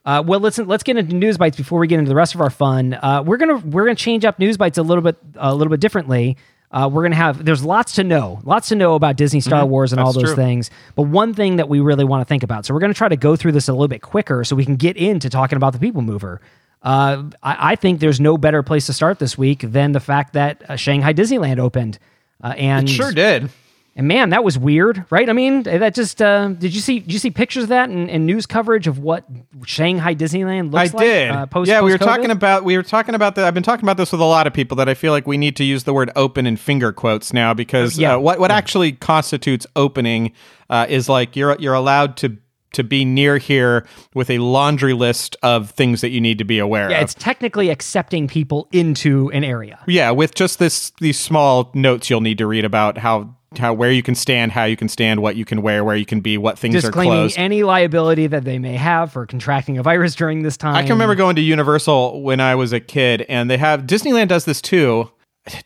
Uh, 0.04 0.22
well, 0.26 0.40
let's 0.40 0.58
let's 0.58 0.82
get 0.82 0.96
into 0.96 1.14
news 1.14 1.36
bites 1.36 1.56
before 1.56 1.78
we 1.78 1.86
get 1.86 1.98
into 1.98 2.08
the 2.08 2.14
rest 2.14 2.34
of 2.34 2.40
our 2.40 2.48
fun. 2.50 2.94
Uh, 2.94 3.22
we're 3.24 3.36
gonna 3.36 3.58
we're 3.58 3.84
gonna 3.84 3.94
change 3.94 4.24
up 4.24 4.38
news 4.38 4.56
bites 4.56 4.78
a 4.78 4.82
little 4.82 5.02
bit 5.02 5.16
a 5.36 5.54
little 5.54 5.70
bit 5.70 5.80
differently. 5.80 6.38
Uh, 6.70 6.88
we're 6.90 7.02
gonna 7.02 7.16
have 7.16 7.44
there's 7.44 7.64
lots 7.64 7.94
to 7.96 8.04
know, 8.04 8.40
lots 8.44 8.68
to 8.68 8.76
know 8.76 8.94
about 8.94 9.16
Disney, 9.16 9.40
Star 9.40 9.66
Wars, 9.66 9.92
and 9.92 10.00
all 10.00 10.12
Mm-hmm. 10.12 10.20
Those 10.20 10.30
true. 10.30 10.36
things. 10.36 10.70
But 10.94 11.02
one 11.02 11.34
thing 11.34 11.56
that 11.56 11.68
we 11.68 11.80
really 11.80 12.04
want 12.04 12.22
to 12.22 12.24
think 12.24 12.42
about, 12.42 12.64
so 12.64 12.72
we're 12.72 12.80
gonna 12.80 12.94
try 12.94 13.08
to 13.08 13.16
go 13.16 13.36
through 13.36 13.52
this 13.52 13.68
a 13.68 13.72
little 13.72 13.88
bit 13.88 14.00
quicker, 14.00 14.42
so 14.44 14.56
we 14.56 14.64
can 14.64 14.76
get 14.76 14.96
into 14.96 15.28
talking 15.28 15.56
about 15.56 15.74
the 15.74 15.78
People 15.80 16.00
Mover. 16.00 16.40
Uh, 16.82 17.24
I, 17.42 17.72
I 17.72 17.76
think 17.76 18.00
there's 18.00 18.20
no 18.20 18.38
better 18.38 18.62
place 18.62 18.86
to 18.86 18.92
start 18.92 19.18
this 19.18 19.36
week 19.36 19.60
than 19.60 19.92
the 19.92 20.00
fact 20.00 20.32
that 20.32 20.62
uh, 20.68 20.76
Shanghai 20.76 21.12
Disneyland 21.12 21.58
opened. 21.58 21.98
Uh, 22.42 22.54
and 22.56 22.88
Sure 22.88 23.12
did. 23.12 23.50
and 23.96 24.08
man, 24.08 24.30
that 24.30 24.42
was 24.42 24.56
weird, 24.58 25.04
right? 25.10 25.28
I 25.28 25.34
mean, 25.34 25.64
that 25.64 25.94
just 25.94 26.22
uh, 26.22 26.48
did 26.48 26.74
you 26.74 26.80
see? 26.80 27.00
Did 27.00 27.12
you 27.12 27.18
see 27.18 27.30
pictures 27.30 27.64
of 27.64 27.68
that 27.68 27.90
and, 27.90 28.08
and 28.10 28.24
news 28.24 28.46
coverage 28.46 28.86
of 28.86 28.98
what 28.98 29.26
Shanghai 29.66 30.14
Disneyland 30.14 30.74
I 30.74 30.84
looks 30.84 30.94
like? 30.94 31.02
I 31.02 31.04
did. 31.06 31.30
Uh, 31.32 31.46
post, 31.46 31.68
yeah, 31.68 31.82
we 31.82 31.90
were 31.92 31.98
post-COVID? 31.98 32.16
talking 32.16 32.30
about 32.30 32.64
we 32.64 32.78
were 32.78 32.82
talking 32.82 33.14
about 33.14 33.34
that. 33.34 33.44
I've 33.44 33.52
been 33.52 33.62
talking 33.62 33.84
about 33.84 33.98
this 33.98 34.10
with 34.10 34.22
a 34.22 34.24
lot 34.24 34.46
of 34.46 34.54
people 34.54 34.76
that 34.78 34.88
I 34.88 34.94
feel 34.94 35.12
like 35.12 35.26
we 35.26 35.36
need 35.36 35.54
to 35.56 35.64
use 35.64 35.84
the 35.84 35.92
word 35.92 36.10
open 36.16 36.46
in 36.46 36.56
finger 36.56 36.94
quotes 36.94 37.34
now 37.34 37.52
because 37.52 37.98
Yeah. 37.98 38.14
uh, 38.14 38.18
what 38.20 38.38
what 38.40 38.50
actually 38.50 38.92
constitutes 38.92 39.66
opening 39.76 40.32
uh, 40.70 40.86
is 40.88 41.10
like 41.10 41.36
you're 41.36 41.56
you're 41.60 41.74
allowed 41.74 42.16
to 42.18 42.38
to 42.72 42.84
be 42.84 43.04
near 43.04 43.38
here 43.38 43.86
with 44.14 44.30
a 44.30 44.38
laundry 44.38 44.92
list 44.92 45.36
of 45.42 45.70
things 45.70 46.00
that 46.00 46.10
you 46.10 46.20
need 46.20 46.38
to 46.38 46.44
be 46.44 46.58
aware 46.58 46.90
Yeah, 46.90 46.98
of. 46.98 47.04
it's 47.04 47.14
technically 47.14 47.68
accepting 47.70 48.28
people 48.28 48.68
into 48.72 49.30
an 49.32 49.44
area. 49.44 49.78
Yeah, 49.86 50.10
with 50.12 50.34
just 50.34 50.58
this 50.58 50.92
these 51.00 51.18
small 51.18 51.70
notes 51.74 52.10
you'll 52.10 52.20
need 52.20 52.38
to 52.38 52.46
read 52.46 52.64
about 52.64 52.98
how 52.98 53.34
how 53.58 53.72
where 53.74 53.90
you 53.90 54.02
can 54.02 54.14
stand, 54.14 54.52
how 54.52 54.62
you 54.64 54.76
can 54.76 54.88
stand, 54.88 55.20
what 55.20 55.34
you 55.34 55.44
can 55.44 55.60
wear, 55.62 55.82
where 55.82 55.96
you 55.96 56.06
can 56.06 56.20
be, 56.20 56.38
what 56.38 56.56
things 56.56 56.84
are 56.84 56.92
closed. 56.92 57.36
any 57.36 57.64
liability 57.64 58.28
that 58.28 58.44
they 58.44 58.60
may 58.60 58.76
have 58.76 59.12
for 59.12 59.26
contracting 59.26 59.76
a 59.76 59.82
virus 59.82 60.14
during 60.14 60.42
this 60.42 60.56
time. 60.56 60.76
I 60.76 60.82
can 60.82 60.90
remember 60.92 61.16
going 61.16 61.34
to 61.34 61.42
Universal 61.42 62.22
when 62.22 62.38
I 62.38 62.54
was 62.54 62.72
a 62.72 62.78
kid, 62.78 63.22
and 63.28 63.50
they 63.50 63.58
have 63.58 63.82
Disneyland 63.82 64.28
does 64.28 64.44
this 64.44 64.62
too. 64.62 65.10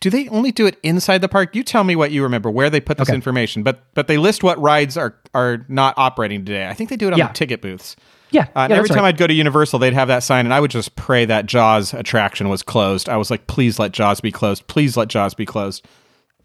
Do 0.00 0.08
they 0.08 0.28
only 0.28 0.52
do 0.52 0.66
it 0.66 0.78
inside 0.82 1.18
the 1.20 1.28
park? 1.28 1.54
You 1.56 1.62
tell 1.64 1.82
me 1.84 1.96
what 1.96 2.10
you 2.12 2.22
remember, 2.22 2.50
where 2.50 2.70
they 2.70 2.80
put 2.80 2.96
this 2.96 3.08
Okay. 3.08 3.14
information. 3.14 3.62
But 3.62 3.82
but 3.94 4.06
they 4.06 4.16
list 4.18 4.42
what 4.44 4.60
rides 4.60 4.96
are 4.96 5.14
are 5.34 5.64
not 5.68 5.94
operating 5.96 6.44
today. 6.44 6.68
I 6.68 6.74
think 6.74 6.90
they 6.90 6.96
do 6.96 7.08
it 7.08 7.12
on 7.12 7.18
Yeah. 7.18 7.28
the 7.28 7.34
ticket 7.34 7.60
booths. 7.60 7.96
Yeah, 8.30 8.46
Uh, 8.56 8.66
yeah 8.70 8.76
every 8.76 8.88
time 8.88 8.98
right. 8.98 9.08
I'd 9.08 9.16
go 9.16 9.26
to 9.28 9.34
Universal, 9.34 9.78
they'd 9.80 9.92
have 9.92 10.08
that 10.08 10.22
sign, 10.24 10.44
and 10.46 10.52
I 10.54 10.58
would 10.60 10.70
just 10.70 10.96
pray 10.96 11.24
that 11.26 11.46
Jaws 11.46 11.92
attraction 11.94 12.48
was 12.48 12.62
closed. 12.64 13.08
I 13.08 13.16
was 13.16 13.30
like, 13.30 13.46
please 13.46 13.78
let 13.78 13.92
Jaws 13.92 14.20
be 14.20 14.32
closed. 14.32 14.66
Please 14.66 14.96
let 14.96 15.06
Jaws 15.08 15.34
be 15.34 15.44
closed. 15.46 15.86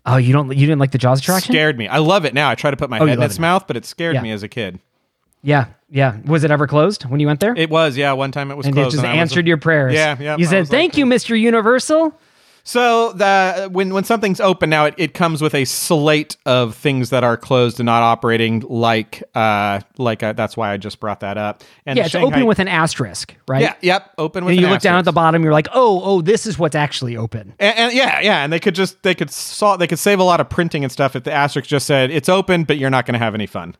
Oh, 0.05 0.17
you 0.17 0.33
don't 0.33 0.48
you 0.50 0.65
didn't 0.67 0.79
like 0.79 0.91
the 0.91 0.98
Jaws 0.98 1.19
attraction? 1.19 1.53
Scared 1.53 1.77
me. 1.77 1.88
I 1.88 1.98
love 2.00 2.25
it 2.25 2.33
now. 2.33 2.50
I 2.50 2.55
try 2.55 2.71
to 2.71 2.77
put 2.77 2.89
my 2.89 3.00
Oh, 3.00 3.05
head 3.05 3.17
in 3.19 3.24
its 3.24 3.36
it. 3.38 3.41
mouth, 3.41 3.65
but 3.67 3.77
it 3.77 3.86
scared 3.86 4.15
Yeah. 4.15 4.21
me 4.21 4.31
as 4.31 4.43
a 4.43 4.48
kid. 4.48 4.79
Yeah, 5.41 5.65
yeah. 5.89 6.15
Was 6.25 6.43
it 6.43 6.51
ever 6.51 6.67
closed 6.67 7.03
when 7.03 7.19
you 7.19 7.27
went 7.27 7.39
there? 7.39 7.53
It 7.55 7.69
was, 7.69 7.95
yeah. 7.95 8.12
One 8.12 8.31
time 8.31 8.51
it 8.51 8.57
was 8.57 8.65
and 8.65 8.75
it 8.75 8.81
closed. 8.81 8.95
just 8.95 9.03
and 9.03 9.12
I 9.12 9.15
was- 9.15 9.21
answered 9.31 9.48
your 9.48 9.57
prayers. 9.57 9.93
Yeah, 9.93 10.15
yeah. 10.19 10.36
You 10.38 10.45
I 10.45 10.50
said, 10.50 10.59
was 10.62 10.69
like- 10.71 10.77
"Thank 10.79 10.98
you, 10.98 11.05
Mister 11.05 11.36
Universal." 11.36 12.13
So 12.69 13.13
the 13.13 13.67
when 13.71 13.95
when 13.95 14.03
something's 14.03 14.39
open 14.39 14.69
now, 14.69 14.85
it, 14.85 14.93
it 14.99 15.13
comes 15.15 15.41
with 15.41 15.55
a 15.55 15.65
slate 15.65 16.38
of 16.45 16.75
things 16.75 17.09
that 17.09 17.23
are 17.23 17.35
closed 17.35 17.79
and 17.79 17.88
not 17.88 18.03
operating. 18.03 18.59
Like 18.59 19.23
uh 19.33 19.79
like 19.97 20.21
uh, 20.21 20.33
that's 20.33 20.55
why 20.55 20.71
I 20.71 20.77
just 20.77 20.99
brought 20.99 21.21
that 21.21 21.35
up. 21.35 21.63
And 21.88 21.97
Yeah, 21.97 22.03
it's 22.03 22.11
Shanghai- 22.11 22.27
open 22.27 22.45
with 22.45 22.59
an 22.59 22.67
asterisk, 22.67 23.35
right? 23.47 23.63
yeah, 23.63 23.73
yep, 23.81 24.11
open 24.19 24.45
with. 24.45 24.51
And 24.51 24.61
you 24.61 24.67
look 24.67 24.81
down 24.81 24.99
at 24.99 25.05
the 25.05 25.11
bottom, 25.11 25.41
you're 25.43 25.51
like, 25.51 25.67
"Oh, 25.73 25.99
oh, 26.03 26.21
this 26.21 26.45
is 26.45 26.59
what's 26.59 26.75
actually 26.75 27.17
open." 27.17 27.55
And, 27.57 27.75
and 27.75 27.93
yeah, 27.93 28.19
yeah, 28.21 28.43
and 28.43 28.53
they 28.53 28.59
could 28.59 28.75
just 28.75 29.01
they 29.01 29.15
could 29.15 29.31
saw 29.31 29.75
they 29.75 29.88
could 29.88 29.97
save 29.97 30.19
a 30.19 30.23
lot 30.23 30.39
of 30.39 30.47
printing 30.47 30.83
and 30.83 30.91
stuff 30.91 31.15
if 31.15 31.23
the 31.23 31.33
asterisk 31.33 31.67
just 31.67 31.88
said 31.88 32.11
it's 32.11 32.29
open, 32.29 32.65
but 32.65 32.77
you're 32.77 32.91
not 32.91 33.07
going 33.07 33.13
to 33.13 33.19
have 33.25 33.33
any 33.33 33.47
fun. 33.47 33.75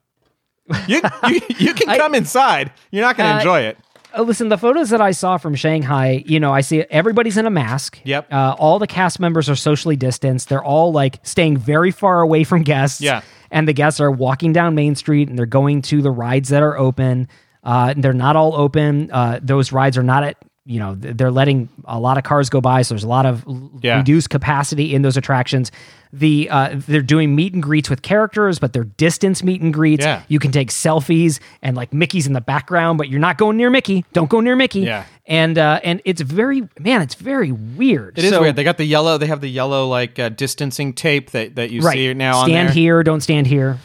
You 0.88 1.02
you, 1.28 1.42
you 1.60 1.74
can 1.76 1.96
come 1.96 2.16
inside. 2.16 2.72
You're 2.90 3.06
not 3.06 3.18
going 3.18 3.30
to 3.30 3.36
Uh, 3.36 3.38
enjoy 3.38 3.60
it. 3.62 3.78
Uh, 4.18 4.24
listen, 4.24 4.50
the 4.50 4.58
photos 4.58 4.90
that 4.90 5.02
I 5.02 5.12
saw 5.12 5.38
from 5.38 5.56
Shanghai, 5.56 6.24
you 6.26 6.40
know, 6.40 6.54
I 6.54 6.62
see 6.62 6.82
everybody's 6.82 7.38
in 7.38 7.46
a 7.46 7.50
mask. 7.52 8.00
Yep. 8.04 8.32
Uh, 8.32 8.56
all 8.58 8.80
the 8.80 8.88
cast 8.88 9.20
members 9.20 9.50
are 9.50 9.56
socially 9.56 9.96
distanced. 9.96 10.50
They're 10.50 10.64
all 10.64 10.92
like 10.92 11.20
staying 11.24 11.58
very 11.58 11.92
far 11.92 12.22
away 12.22 12.44
from 12.44 12.64
guests. 12.64 13.02
Yeah. 13.02 13.22
And 13.52 13.68
the 13.68 13.74
guests 13.74 14.00
are 14.00 14.12
walking 14.12 14.54
down 14.54 14.76
Main 14.76 14.96
Street 14.96 15.30
and 15.30 15.38
they're 15.38 15.46
going 15.46 15.82
to 15.84 16.02
the 16.02 16.12
rides 16.12 16.50
that 16.50 16.64
are 16.64 16.78
open. 16.78 17.28
Uh, 17.64 17.94
they're 17.98 18.14
not 18.14 18.36
all 18.36 18.56
open. 18.56 19.12
Uh, 19.12 19.40
those 19.42 19.72
rides 19.72 19.98
are 19.98 20.04
not 20.04 20.24
at, 20.24 20.38
you 20.70 20.80
know, 20.80 20.94
they're 20.96 21.32
letting 21.32 21.68
a 21.86 22.00
lot 22.00 22.20
of 22.20 22.24
cars 22.24 22.48
go 22.50 22.62
by. 22.62 22.84
So 22.84 22.94
there's 22.94 23.04
a 23.04 23.08
lot 23.08 23.26
of 23.26 23.44
Yeah. 23.82 23.98
reduced 23.98 24.30
capacity 24.30 24.94
in 24.94 25.02
those 25.02 25.18
attractions. 25.18 25.72
The 26.14 26.48
uh, 26.50 26.70
they're 26.88 27.02
doing 27.02 27.36
meet 27.36 27.54
and 27.54 27.62
greets 27.62 27.90
with 27.90 28.02
characters, 28.04 28.60
but 28.60 28.74
they're 28.74 28.84
distance 28.84 29.44
meet 29.44 29.62
and 29.62 29.74
greets. 29.74 30.06
Yeah. 30.06 30.22
You 30.28 30.38
can 30.40 30.52
take 30.52 30.70
selfies 30.70 31.40
and 31.64 31.76
like 31.76 31.92
Mickey's 31.94 32.28
in 32.28 32.34
the 32.34 32.42
background, 32.42 32.98
but 33.00 33.10
you're 33.10 33.20
not 33.20 33.38
going 33.40 33.58
near 33.58 33.70
Mickey. 33.72 34.06
Don't 34.14 34.30
go 34.30 34.40
near 34.42 34.56
Mickey. 34.56 34.82
Yeah. 34.82 35.06
And 35.26 35.58
uh, 35.58 35.80
and 35.84 36.02
it's 36.06 36.22
very 36.22 36.68
man, 36.80 37.02
it's 37.02 37.16
very 37.16 37.52
weird. 37.52 38.18
It 38.20 38.24
is 38.26 38.30
So- 38.32 38.42
weird. 38.42 38.56
They 38.56 38.64
got 38.64 38.78
the 38.78 38.86
yellow. 38.86 39.18
They 39.18 39.28
have 39.28 39.42
the 39.42 39.50
yellow 39.50 39.88
like 39.88 40.18
uh, 40.20 40.30
distancing 40.30 40.94
tape 40.94 41.32
that 41.32 41.56
that 41.56 41.72
you 41.72 41.82
right 41.82 41.94
see 41.94 42.14
now 42.14 42.38
on 42.38 42.46
Stand 42.46 42.70
here, 42.72 43.02
don't 43.04 43.22
stand 43.22 43.48
here. 43.48 43.78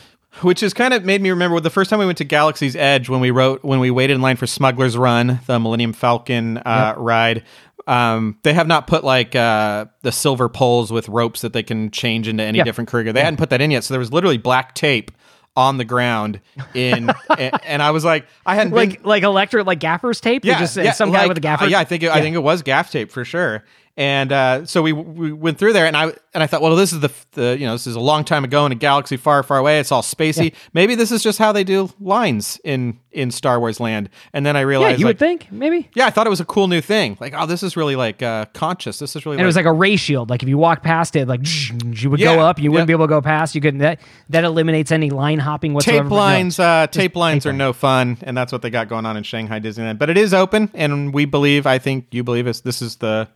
Which 0.42 0.60
has 0.60 0.74
kind 0.74 0.92
of 0.94 1.04
made 1.04 1.20
me 1.22 1.30
remember 1.30 1.60
the 1.60 1.70
first 1.70 1.90
time 1.90 1.98
we 1.98 2.06
went 2.06 2.18
to 2.18 2.24
Galaxy's 2.24 2.76
Edge 2.76 3.08
when 3.08 3.20
we 3.20 3.30
wrote 3.30 3.62
when 3.64 3.80
we 3.80 3.90
waited 3.90 4.14
in 4.14 4.22
line 4.22 4.36
for 4.36 4.46
Smuggler's 4.46 4.96
Run, 4.96 5.40
the 5.46 5.58
Millennium 5.60 5.92
Falcon 5.92 6.58
uh, 6.58 6.94
ride. 6.96 7.44
Um, 7.86 8.38
they 8.42 8.54
have 8.54 8.66
not 8.66 8.86
put 8.86 9.04
like 9.04 9.36
uh, 9.36 9.86
the 10.02 10.10
silver 10.12 10.48
poles 10.48 10.90
with 10.90 11.08
ropes 11.08 11.42
that 11.42 11.52
they 11.52 11.62
can 11.62 11.90
change 11.90 12.28
into 12.28 12.42
any 12.42 12.58
Yeah. 12.58 12.64
different 12.64 12.88
courier. 12.88 13.12
They 13.12 13.20
hadn't 13.22 13.36
put 13.36 13.50
that 13.50 13.60
in 13.60 13.70
yet, 13.70 13.84
so 13.84 13.92
there 13.94 13.98
was 13.98 14.12
literally 14.12 14.38
black 14.38 14.74
tape 14.74 15.10
on 15.56 15.76
the 15.76 15.84
ground 15.84 16.40
in, 16.74 17.10
and, 17.38 17.60
and 17.64 17.82
I 17.82 17.90
was 17.92 18.04
like, 18.04 18.26
I 18.44 18.54
hadn't 18.56 18.70
been, 18.72 18.90
Like 18.90 19.04
like 19.06 19.22
electric 19.22 19.66
like 19.66 19.80
gaffer's 19.80 20.20
tape. 20.20 20.44
Yeah, 20.44 20.58
just, 20.58 20.76
yeah, 20.76 20.92
some 20.92 21.12
guy 21.12 21.20
like, 21.20 21.28
with 21.28 21.38
a 21.38 21.40
gaffer. 21.42 21.64
uh, 21.64 21.68
yeah, 21.68 21.78
I 21.78 21.84
think 21.84 22.02
it, 22.02 22.10
I 22.10 22.20
think 22.22 22.34
it 22.34 22.42
was 22.42 22.62
gaff 22.62 22.90
tape 22.90 23.12
for 23.12 23.24
sure. 23.24 23.64
And 23.96 24.32
uh, 24.32 24.66
so 24.66 24.82
we 24.82 24.92
we 24.92 25.32
went 25.32 25.56
through 25.56 25.72
there, 25.72 25.86
and 25.86 25.96
I 25.96 26.12
and 26.32 26.42
I 26.42 26.48
thought, 26.48 26.62
well, 26.62 26.74
this 26.74 26.92
is 26.92 26.98
the, 26.98 27.12
the 27.32 27.56
you 27.56 27.64
know 27.64 27.74
this 27.74 27.86
is 27.86 27.94
a 27.94 28.00
long 28.00 28.24
time 28.24 28.42
ago 28.42 28.66
in 28.66 28.72
a 28.72 28.74
galaxy 28.74 29.16
far 29.16 29.44
far 29.44 29.58
away. 29.58 29.78
It's 29.78 29.92
all 29.92 30.02
spacey. 30.02 30.52
Maybe 30.72 30.96
this 30.96 31.12
is 31.12 31.22
just 31.22 31.38
how 31.38 31.52
they 31.52 31.62
do 31.62 31.88
lines 32.00 32.58
in 32.64 32.98
in 33.12 33.30
Star 33.30 33.60
Wars 33.60 33.78
land. 33.78 34.10
And 34.32 34.44
then 34.44 34.56
I 34.56 34.60
yeah, 34.60 34.66
realized, 34.66 34.98
you 34.98 35.06
like, 35.06 35.10
would 35.14 35.18
think 35.20 35.52
maybe. 35.52 35.88
yeah, 35.94 36.06
I 36.06 36.10
thought 36.10 36.26
it 36.26 36.30
was 36.30 36.40
a 36.40 36.44
cool 36.44 36.66
new 36.66 36.80
thing. 36.80 37.16
Like, 37.20 37.34
oh, 37.36 37.46
this 37.46 37.62
is 37.62 37.76
really 37.76 37.94
like 37.94 38.20
uh, 38.20 38.46
conscious. 38.46 38.98
This 38.98 39.14
is 39.14 39.24
really 39.24 39.36
And 39.36 39.42
it 39.42 39.46
was 39.46 39.54
like, 39.54 39.64
like 39.64 39.70
a 39.70 39.76
ray 39.76 39.94
shield. 39.94 40.28
Like 40.28 40.42
if 40.42 40.48
you 40.48 40.58
walk 40.58 40.82
past 40.82 41.14
it, 41.14 41.28
like 41.28 41.42
you 41.82 42.10
would 42.10 42.18
go 42.18 42.40
up, 42.40 42.58
you 42.58 42.72
wouldn't 42.72 42.88
yeah. 42.88 42.96
be 42.96 42.98
able 42.98 43.06
to 43.06 43.10
go 43.10 43.22
past. 43.22 43.54
You 43.54 43.60
could 43.60 43.78
that 43.78 44.00
that 44.30 44.42
eliminates 44.42 44.90
any 44.90 45.10
line 45.10 45.38
hopping 45.38 45.72
whatsoever. 45.72 46.02
tape 46.02 46.08
but 46.10 46.16
no. 46.16 46.20
lines. 46.20 46.58
Uh, 46.58 46.88
tape 46.88 47.14
lines 47.14 47.46
are 47.46 47.52
no 47.52 47.72
fun, 47.72 48.18
and 48.22 48.36
that's 48.36 48.50
what 48.50 48.62
they 48.62 48.70
got 48.70 48.88
going 48.88 49.06
on 49.06 49.16
in 49.16 49.22
Shanghai 49.22 49.60
Disneyland. 49.60 49.98
But 49.98 50.10
it 50.10 50.16
is 50.16 50.34
open, 50.34 50.68
and 50.74 51.14
we 51.14 51.26
believe. 51.26 51.64
I 51.64 51.78
think 51.78 52.08
you 52.10 52.24
believe 52.24 52.48
us. 52.48 52.60
This 52.60 52.82
is 52.82 52.96
the 52.96 53.28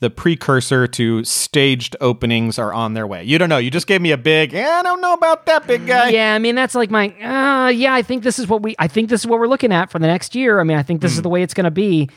the 0.00 0.10
precursor 0.10 0.86
to 0.86 1.24
staged 1.24 1.96
openings 2.00 2.58
are 2.58 2.72
on 2.72 2.94
their 2.94 3.06
way. 3.06 3.24
You 3.24 3.36
don't 3.38 3.48
know. 3.48 3.58
You 3.58 3.70
just 3.70 3.86
gave 3.86 4.00
me 4.00 4.12
a 4.12 4.16
big. 4.18 4.54
"Eh, 4.54 4.64
I 4.68 4.82
don't 4.82 5.00
know 5.00 5.12
about 5.12 5.46
that 5.46 5.66
big 5.66 5.86
guy. 5.86 6.10
Yeah, 6.10 6.34
I 6.34 6.38
mean 6.38 6.54
that's 6.54 6.74
like 6.74 6.90
my 6.90 7.08
uh 7.20 7.68
yeah, 7.68 7.94
I 7.94 8.02
think 8.02 8.22
this 8.22 8.38
is 8.38 8.46
what 8.48 8.62
we 8.62 8.76
I 8.78 8.86
think 8.88 9.08
this 9.08 9.22
is 9.22 9.26
what 9.26 9.40
we're 9.40 9.48
looking 9.48 9.72
at 9.72 9.90
for 9.90 9.98
the 9.98 10.06
next 10.06 10.34
year. 10.34 10.60
I 10.60 10.64
mean, 10.64 10.76
I 10.78 10.82
think 10.82 11.00
Hmm. 11.00 11.06
this 11.06 11.12
is 11.16 11.22
the 11.22 11.28
way 11.28 11.42
it's 11.42 11.54
going 11.54 11.64
to 11.64 11.70
be. 11.70 12.08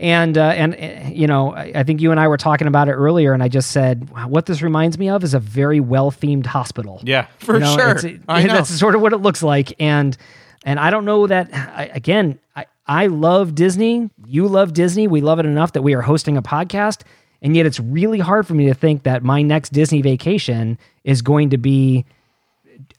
And 0.00 0.38
uh, 0.38 0.42
and 0.50 1.16
you 1.16 1.26
know, 1.26 1.52
I, 1.54 1.72
I 1.74 1.82
think 1.82 2.00
you 2.00 2.12
and 2.12 2.20
I 2.20 2.28
were 2.28 2.36
talking 2.36 2.68
about 2.68 2.88
it 2.88 2.92
earlier, 2.92 3.32
and 3.32 3.42
I 3.42 3.48
just 3.48 3.72
said 3.72 4.08
what 4.28 4.46
this 4.46 4.62
reminds 4.62 4.96
me 4.96 5.08
of 5.08 5.24
is 5.24 5.34
a 5.34 5.40
very 5.40 5.80
well 5.80 6.12
themed 6.12 6.46
hospital. 6.46 7.00
Yeah, 7.02 7.26
for 7.40 7.54
You 7.54 7.60
know, 7.60 7.76
sure. 7.76 7.88
it's- 7.90 8.04
it- 8.04 8.20
I 8.28 8.44
know. 8.44 8.52
That's 8.54 8.70
sort 8.70 8.94
of 8.94 9.00
what 9.00 9.12
it 9.12 9.16
looks 9.16 9.42
like, 9.42 9.74
and 9.80 10.16
and 10.64 10.78
I 10.78 10.90
don't 10.90 11.04
know 11.04 11.26
that. 11.26 11.50
I, 11.52 11.90
again, 11.92 12.38
I 12.54 12.66
I 12.86 13.08
love 13.08 13.56
Disney. 13.56 14.08
You 14.24 14.46
love 14.46 14.72
Disney. 14.72 15.08
We 15.08 15.20
love 15.20 15.40
it 15.40 15.46
enough 15.46 15.72
that 15.72 15.82
we 15.82 15.94
are 15.94 16.02
hosting 16.02 16.36
a 16.36 16.42
podcast, 16.42 17.00
and 17.42 17.56
yet 17.56 17.66
it's 17.66 17.80
really 17.80 18.18
hard 18.18 18.46
for 18.46 18.54
me 18.54 18.66
to 18.66 18.74
think 18.74 19.02
that 19.04 19.22
my 19.22 19.42
next 19.42 19.72
Disney 19.72 20.02
vacation 20.02 20.78
is 21.04 21.22
going 21.22 21.50
to 21.50 21.58
be 21.58 22.04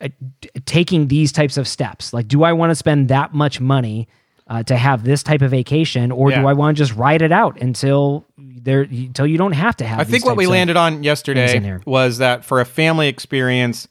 uh, 0.01 0.09
taking 0.65 1.07
these 1.07 1.31
types 1.31 1.57
of 1.57 1.67
steps. 1.67 2.13
Like, 2.13 2.27
do 2.27 2.43
I 2.43 2.53
want 2.53 2.71
to 2.71 2.75
spend 2.75 3.09
that 3.09 3.33
much 3.33 3.59
money? 3.59 4.07
Uh, 4.47 4.63
to 4.63 4.75
have 4.75 5.03
this 5.03 5.21
type 5.21 5.43
of 5.43 5.51
vacation, 5.51 6.11
or 6.11 6.31
Yeah. 6.31 6.41
do 6.41 6.47
I 6.47 6.53
want 6.53 6.75
to 6.75 6.81
just 6.83 6.95
ride 6.95 7.21
it 7.21 7.31
out 7.31 7.61
until 7.61 8.25
there 8.35 8.81
until 8.81 9.27
you 9.27 9.37
don't 9.37 9.51
have 9.51 9.77
to 9.77 9.85
have. 9.85 9.99
I 9.99 10.03
think 10.05 10.25
what 10.25 10.37
we 10.37 10.47
landed 10.47 10.75
on 10.75 11.03
yesterday 11.03 11.77
was 11.85 12.17
that 12.17 12.43
for 12.43 12.59
a 12.59 12.65
family 12.65 13.07
experience, 13.09 13.87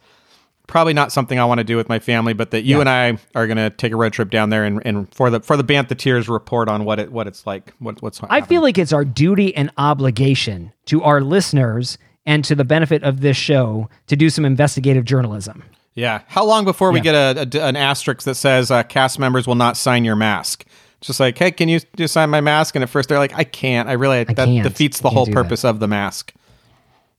probably 0.69 0.95
not 0.95 1.11
something 1.11 1.39
I 1.41 1.45
want 1.45 1.59
to 1.59 1.65
do 1.65 1.77
with 1.77 1.89
my 1.89 1.99
family, 1.99 2.33
but 2.35 2.53
that 2.53 2.63
you 2.63 2.77
Yeah. 2.77 2.81
and 2.83 2.89
I 2.89 3.19
are 3.35 3.47
going 3.49 3.57
to 3.57 3.71
take 3.71 3.91
a 3.93 3.97
road 3.97 4.13
trip 4.13 4.31
down 4.31 4.51
there 4.51 4.65
and, 4.65 4.81
and 4.85 5.13
for 5.13 5.29
the 5.31 5.41
for 5.41 5.57
the 5.57 5.65
Bantha 5.65 5.97
Tears 5.99 6.29
report 6.29 6.69
on 6.69 6.85
what 6.85 7.01
it 7.01 7.11
what 7.11 7.27
it's 7.27 7.47
like. 7.47 7.73
What, 7.81 8.01
what's 8.03 8.21
I 8.31 8.41
feel 8.43 8.63
like 8.63 8.79
it's 8.79 8.93
our 8.93 9.05
duty 9.05 9.55
and 9.57 9.71
obligation 9.77 10.73
to 10.87 11.03
our 11.03 11.21
listeners 11.21 11.99
and 12.25 12.45
to 12.45 12.55
the 12.55 12.65
benefit 12.65 13.03
of 13.03 13.21
this 13.23 13.37
show 13.37 13.89
to 14.07 14.15
do 14.15 14.31
some 14.31 14.45
investigative 14.45 15.05
journalism. 15.05 15.65
yeah. 15.95 16.21
How 16.29 16.45
long 16.45 16.65
before 16.65 16.93
we 16.93 17.01
get 17.01 17.15
a, 17.15 17.49
a- 17.59 17.65
an 17.67 17.75
asterisk 17.75 18.23
that 18.25 18.35
says 18.37 18.71
uh, 18.71 18.83
cast 18.85 19.19
members 19.19 19.47
will 19.47 19.55
not 19.57 19.77
sign 19.77 20.05
your 20.05 20.15
mask? 20.17 20.65
Just 21.01 21.21
like, 21.21 21.39
hey, 21.39 21.51
can 21.53 21.69
you 21.69 21.81
just 21.97 22.13
sign 22.13 22.29
my 22.29 22.41
mask? 22.41 22.75
And 22.75 22.83
at 22.83 22.89
first 22.91 23.09
they're 23.09 23.19
like, 23.19 23.33
I 23.35 23.45
can't. 23.45 23.89
I 23.89 23.93
really 23.93 24.25
that 24.25 24.37
can't. 24.37 24.63
defeats 24.65 25.01
the 25.01 25.09
whole 25.11 25.25
do 25.25 25.31
that. 25.33 25.43
purpose 25.43 25.65
of 25.65 25.79
the 25.81 25.87
mask. 25.89 26.35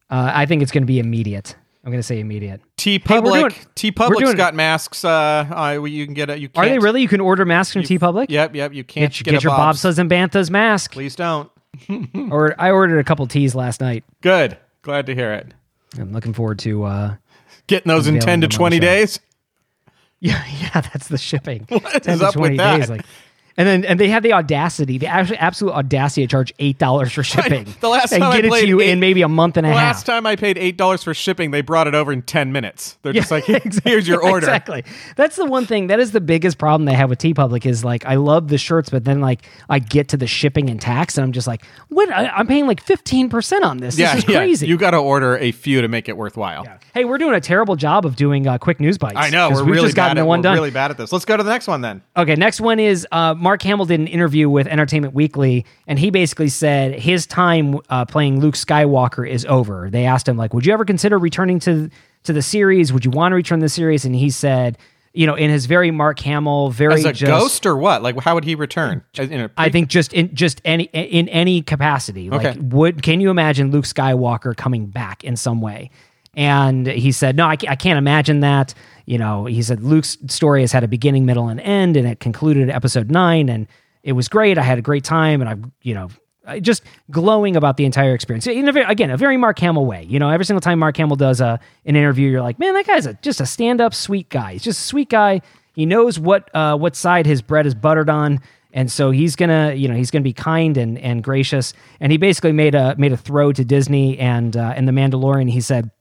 Uh, 0.10 0.32
I 0.34 0.46
think 0.46 0.62
it's 0.62 0.72
going 0.72 0.84
to 0.84 0.88
be 0.88 1.00
immediate. 1.00 1.56
I'm 1.84 1.92
going 1.92 2.00
to 2.00 2.04
say 2.04 2.20
immediate. 2.20 2.62
TeePublic, 2.78 3.68
T 3.76 3.92
Public's 3.92 4.34
got 4.34 4.54
masks. 4.54 5.06
Uh, 5.06 5.48
uh, 5.80 5.84
you 5.86 6.06
can 6.06 6.14
get 6.14 6.30
a. 6.30 6.38
You 6.38 6.48
Are 6.56 6.64
can't, 6.64 6.70
they 6.70 6.80
really? 6.80 7.02
You 7.02 7.08
can 7.08 7.22
order 7.22 7.46
masks 7.46 7.74
from 7.74 7.84
TeePublic. 7.84 8.26
Yep, 8.30 8.54
yep. 8.56 8.74
You 8.74 8.84
can't 8.84 9.14
Get, 9.14 9.24
get, 9.24 9.32
get 9.32 9.44
your 9.44 9.52
Bob's. 9.56 9.82
bobsleighs 9.82 9.98
and 9.98 10.12
banthas 10.12 10.50
mask. 10.50 10.92
Please 10.92 11.16
don't. 11.16 11.50
Or 12.32 12.54
I 12.60 12.72
ordered 12.72 13.00
a 13.00 13.04
couple 13.04 13.26
teas 13.28 13.56
last 13.56 13.80
night. 13.80 14.04
Good. 14.22 14.58
Glad 14.82 15.06
to 15.06 15.16
hear 15.16 15.32
it. 15.34 15.54
I'm 15.98 16.12
looking 16.12 16.34
forward 16.34 16.60
to. 16.60 16.84
uh 16.84 17.16
Getting 17.68 17.88
those 17.90 18.08
in 18.08 18.20
10 18.20 18.22
to 18.22 18.26
them 18.26 18.34
on 18.36 18.40
the 18.42 18.48
20 18.48 18.80
days. 18.80 19.20
Yeah, 20.22 20.44
yeah, 20.60 20.82
that's 20.82 21.08
the 21.08 21.18
shipping. 21.18 21.66
What 21.70 22.04
10 22.04 22.20
to 22.20 22.26
up 22.26 22.36
with 22.36 22.56
20 22.56 22.58
that? 22.58 22.90
Like, 22.90 23.06
and 23.60 23.68
then 23.68 23.84
and 23.86 24.00
they 24.00 24.08
had 24.08 24.24
the 24.24 24.32
audacity, 24.32 24.98
the 24.98 25.08
actually 25.08 25.38
absolute 25.38 25.74
audacity 25.74 26.22
to 26.26 26.28
charge 26.32 26.54
eight 26.60 26.78
dollars 26.78 27.12
for 27.12 27.24
shipping. 27.34 27.68
The 27.82 27.90
last 27.90 28.14
and 28.14 28.22
time 28.22 28.32
I 28.32 28.36
get 28.38 28.46
it 28.46 28.52
to 28.62 28.68
you 28.68 28.80
eight- 28.80 28.90
in 28.92 29.00
maybe 29.02 29.22
a 29.22 29.28
month 29.28 29.58
and 29.58 29.68
a 29.68 29.72
Last 29.72 30.08
half. 30.08 30.16
time 30.16 30.26
I 30.26 30.38
paid 30.38 30.56
$8 30.56 31.04
for 31.04 31.14
shipping, 31.14 31.52
they 31.52 31.60
brought 31.62 31.86
it 31.88 31.94
over 31.94 32.12
in 32.14 32.22
10 32.22 32.54
minutes. 32.54 32.98
They're 33.02 33.12
just 33.12 33.32
like, 33.32 33.50
exactly. 33.50 33.92
here's 33.92 34.08
your 34.08 34.24
order. 34.24 34.48
Exactly. 34.48 34.86
That's 35.18 35.36
the 35.36 35.46
one 35.46 35.66
thing. 35.66 35.88
That 35.88 36.00
is 36.00 36.12
the 36.14 36.22
biggest 36.22 36.58
problem 36.58 36.86
they 36.86 36.94
have 36.94 37.10
with 37.10 37.20
TeePublic 37.20 37.66
is 37.66 37.84
like 37.84 38.06
I 38.06 38.16
love 38.16 38.48
the 38.48 38.58
shirts, 38.58 38.90
but 38.90 39.04
then 39.04 39.20
like 39.20 39.42
I 39.70 39.80
get 39.80 40.08
to 40.10 40.18
the 40.18 40.28
shipping 40.28 40.70
and 40.70 40.80
tax, 40.80 41.18
and 41.18 41.26
I'm 41.26 41.34
just 41.34 41.46
like, 41.48 41.66
what? 41.90 42.10
I, 42.12 42.28
I'm 42.30 42.48
paying 42.48 42.66
like 42.66 42.82
15 42.82 43.30
percent 43.30 43.66
on 43.66 43.78
this. 43.80 43.98
Yeah, 44.00 44.16
this 44.16 44.24
is 44.24 44.30
yeah. 44.30 44.38
crazy. 44.38 44.68
You 44.68 44.78
got 44.78 44.92
to 44.92 44.98
order 44.98 45.38
a 45.38 45.52
few 45.52 45.82
to 45.82 45.90
make 45.90 46.08
it 46.08 46.16
worthwhile. 46.16 46.66
hey, 46.94 47.04
we're 47.04 47.18
doing 47.18 47.36
a 47.36 47.42
terrible 47.42 47.76
job 47.76 48.06
of 48.06 48.16
doing 48.16 48.48
uh, 48.48 48.58
quick 48.58 48.80
news 48.80 48.98
bites. 48.98 49.18
I 49.18 49.30
know. 49.32 49.50
we're 49.50 49.64
we've 49.64 49.76
really 49.76 49.88
just 49.88 49.98
gotten 49.98 50.12
bad 50.12 50.18
the 50.18 50.22
at 50.22 50.28
one 50.28 50.40
we're 50.40 50.44
done. 50.44 50.54
really 50.56 50.72
bad 50.72 50.92
at 50.92 50.98
this. 50.98 51.12
Let's 51.12 51.26
go 51.26 51.36
to 51.36 51.44
the 51.44 51.50
next 51.50 51.68
one 51.68 51.82
then. 51.82 52.02
Okay, 52.16 52.36
next 52.36 52.62
one 52.62 52.80
is 52.80 53.06
uh, 53.12 53.34
Mark 53.50 53.64
Hamill 53.64 53.86
did 53.86 54.00
an 54.00 54.06
interview 54.06 54.48
with 54.48 54.68
Entertainment 54.68 55.16
Weekly, 55.16 55.66
and 55.88 55.98
he 55.98 56.12
basically 56.12 56.50
said 56.50 56.94
his 56.94 57.26
time 57.26 57.80
uh, 57.90 58.06
playing 58.06 58.42
Luke 58.42 58.54
Skywalker 58.54 59.28
is 59.28 59.44
over. 59.46 59.90
They 59.90 60.06
asked 60.06 60.28
him 60.28 60.38
like, 60.38 60.54
"Would 60.54 60.68
you 60.68 60.74
ever 60.74 60.86
consider 60.86 61.18
returning 61.18 61.58
to 61.62 61.90
to 62.26 62.34
the 62.34 62.44
series? 62.44 62.94
Would 62.94 63.06
you 63.06 63.10
want 63.10 63.32
to 63.32 63.36
return 63.36 63.58
to 63.58 63.66
the 63.66 63.70
series?" 63.70 64.06
And 64.06 64.16
he 64.16 64.30
said, 64.30 64.78
"You 65.14 65.26
know, 65.26 65.34
in 65.34 65.50
his 65.50 65.66
very 65.66 65.90
Mark 65.90 66.20
Hamill, 66.20 66.70
very 66.70 66.94
As 66.94 67.06
a 67.06 67.12
just, 67.12 67.28
ghost 67.28 67.66
or 67.66 67.76
what? 67.76 68.04
Like, 68.04 68.20
how 68.22 68.36
would 68.36 68.44
he 68.44 68.54
return? 68.54 69.02
A 69.18 69.50
I 69.58 69.70
think 69.70 69.90
just 69.90 70.14
in 70.14 70.36
just 70.36 70.62
any 70.64 70.84
in 70.94 71.28
any 71.30 71.64
capacity. 71.64 72.30
Like, 72.30 72.46
Okay. 72.46 72.60
would 72.60 73.02
can 73.02 73.20
you 73.20 73.32
imagine 73.32 73.72
Luke 73.72 73.86
Skywalker 73.86 74.56
coming 74.56 74.86
back 74.86 75.24
in 75.24 75.36
some 75.36 75.60
way? 75.60 75.90
And 76.36 76.88
he 76.88 77.12
said, 77.12 77.36
"No, 77.36 77.46
I, 77.46 77.58
I 77.68 77.76
can't 77.76 77.98
imagine 77.98 78.42
that." 78.42 78.74
You 79.06 79.18
know, 79.18 79.46
he 79.46 79.64
said 79.64 79.84
Luke's 79.84 80.18
story 80.28 80.62
has 80.62 80.72
had 80.72 80.84
a 80.84 80.88
beginning, 80.88 81.26
middle, 81.26 81.48
and 81.48 81.60
end, 81.60 81.98
and 81.98 82.08
it 82.08 82.20
concluded 82.20 82.70
episode 82.70 83.10
nine, 83.10 83.50
and 83.50 83.68
it 84.04 84.14
was 84.14 84.28
great. 84.28 84.58
I 84.58 84.62
had 84.62 84.78
a 84.78 84.84
great 84.84 85.04
time, 85.04 85.42
and 85.42 85.50
I, 85.50 85.56
you 85.82 85.94
know, 85.94 86.10
just 86.62 86.84
glowing 87.12 87.56
about 87.56 87.78
the 87.78 87.86
entire 87.86 88.14
experience. 88.14 88.48
A 88.48 88.72
very, 88.72 88.86
again, 88.86 89.12
a 89.12 89.18
very 89.18 89.38
Mark 89.38 89.60
Hamill 89.60 89.86
way. 89.86 90.04
You 90.04 90.20
know, 90.20 90.30
every 90.30 90.46
single 90.46 90.62
time 90.62 90.80
Mark 90.80 90.98
Hamill 90.98 91.16
does 91.16 91.42
a 91.42 91.60
an 91.86 91.96
interview, 91.96 92.30
you're 92.30 92.42
like, 92.42 92.60
man, 92.60 92.74
that 92.74 92.88
guy's 92.88 93.06
a, 93.06 93.14
just 93.16 93.42
a 93.42 93.46
stand 93.46 93.82
up 93.82 93.94
sweet 93.94 94.30
guy. 94.30 94.54
He's 94.54 94.64
just 94.64 94.80
a 94.80 94.84
sweet 94.84 95.10
guy. 95.10 95.42
He 95.74 95.86
knows 95.86 96.20
what 96.20 96.54
uh, 96.56 96.78
what 96.78 96.96
side 96.96 97.26
his 97.26 97.42
bread 97.42 97.66
is 97.66 97.76
buttered 97.76 98.10
on, 98.10 98.42
and 98.74 98.92
so 98.92 99.12
he's 99.12 99.36
gonna, 99.36 99.74
you 99.74 99.88
know, 99.88 99.96
he's 99.96 100.12
gonna 100.12 100.24
be 100.24 100.34
kind 100.34 100.78
and 100.78 100.98
and 101.00 101.24
gracious. 101.24 101.74
And 102.00 102.12
he 102.12 102.18
basically 102.18 102.52
made 102.52 102.76
a 102.76 102.96
made 102.98 103.12
a 103.12 103.18
throw 103.18 103.52
to 103.54 103.64
Disney 103.64 104.18
and 104.20 104.56
uh, 104.56 104.74
and 104.76 104.88
the 104.88 104.94
Mandalorian. 104.94 105.50
He 105.50 105.62
said. 105.62 105.92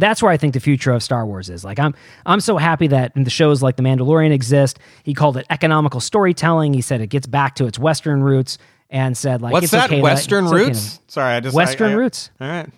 That's 0.00 0.22
where 0.22 0.30
I 0.32 0.36
think 0.36 0.54
the 0.54 0.60
future 0.60 0.92
of 0.92 1.02
Star 1.02 1.24
Wars 1.26 1.48
is. 1.50 1.64
Like 1.64 1.78
I'm 1.78 1.94
I'm 2.26 2.40
so 2.40 2.56
happy 2.56 2.86
that 2.88 3.12
the 3.14 3.30
shows 3.30 3.62
like 3.62 3.76
The 3.76 3.82
Mandalorian 3.82 4.32
exist. 4.32 4.78
He 5.02 5.14
called 5.14 5.36
it 5.36 5.46
economical 5.50 6.00
storytelling. 6.00 6.74
He 6.74 6.80
said 6.80 7.00
it 7.00 7.08
gets 7.08 7.26
back 7.26 7.54
to 7.56 7.66
its 7.66 7.78
Western 7.78 8.22
roots 8.22 8.58
and 8.90 9.16
said 9.16 9.42
like 9.42 9.52
What's 9.52 9.64
it's 9.64 9.72
that? 9.72 9.90
okay 9.90 10.00
Western 10.00 10.44
it's 10.44 10.52
okay 10.52 10.62
to- 10.62 10.68
roots? 10.68 11.00
Sorry, 11.08 11.34
I 11.34 11.40
just 11.40 11.54
Western 11.54 11.90
I- 11.90 11.92
I- 11.92 11.96
roots. 11.96 12.30
All 12.40 12.48
right. 12.48 12.70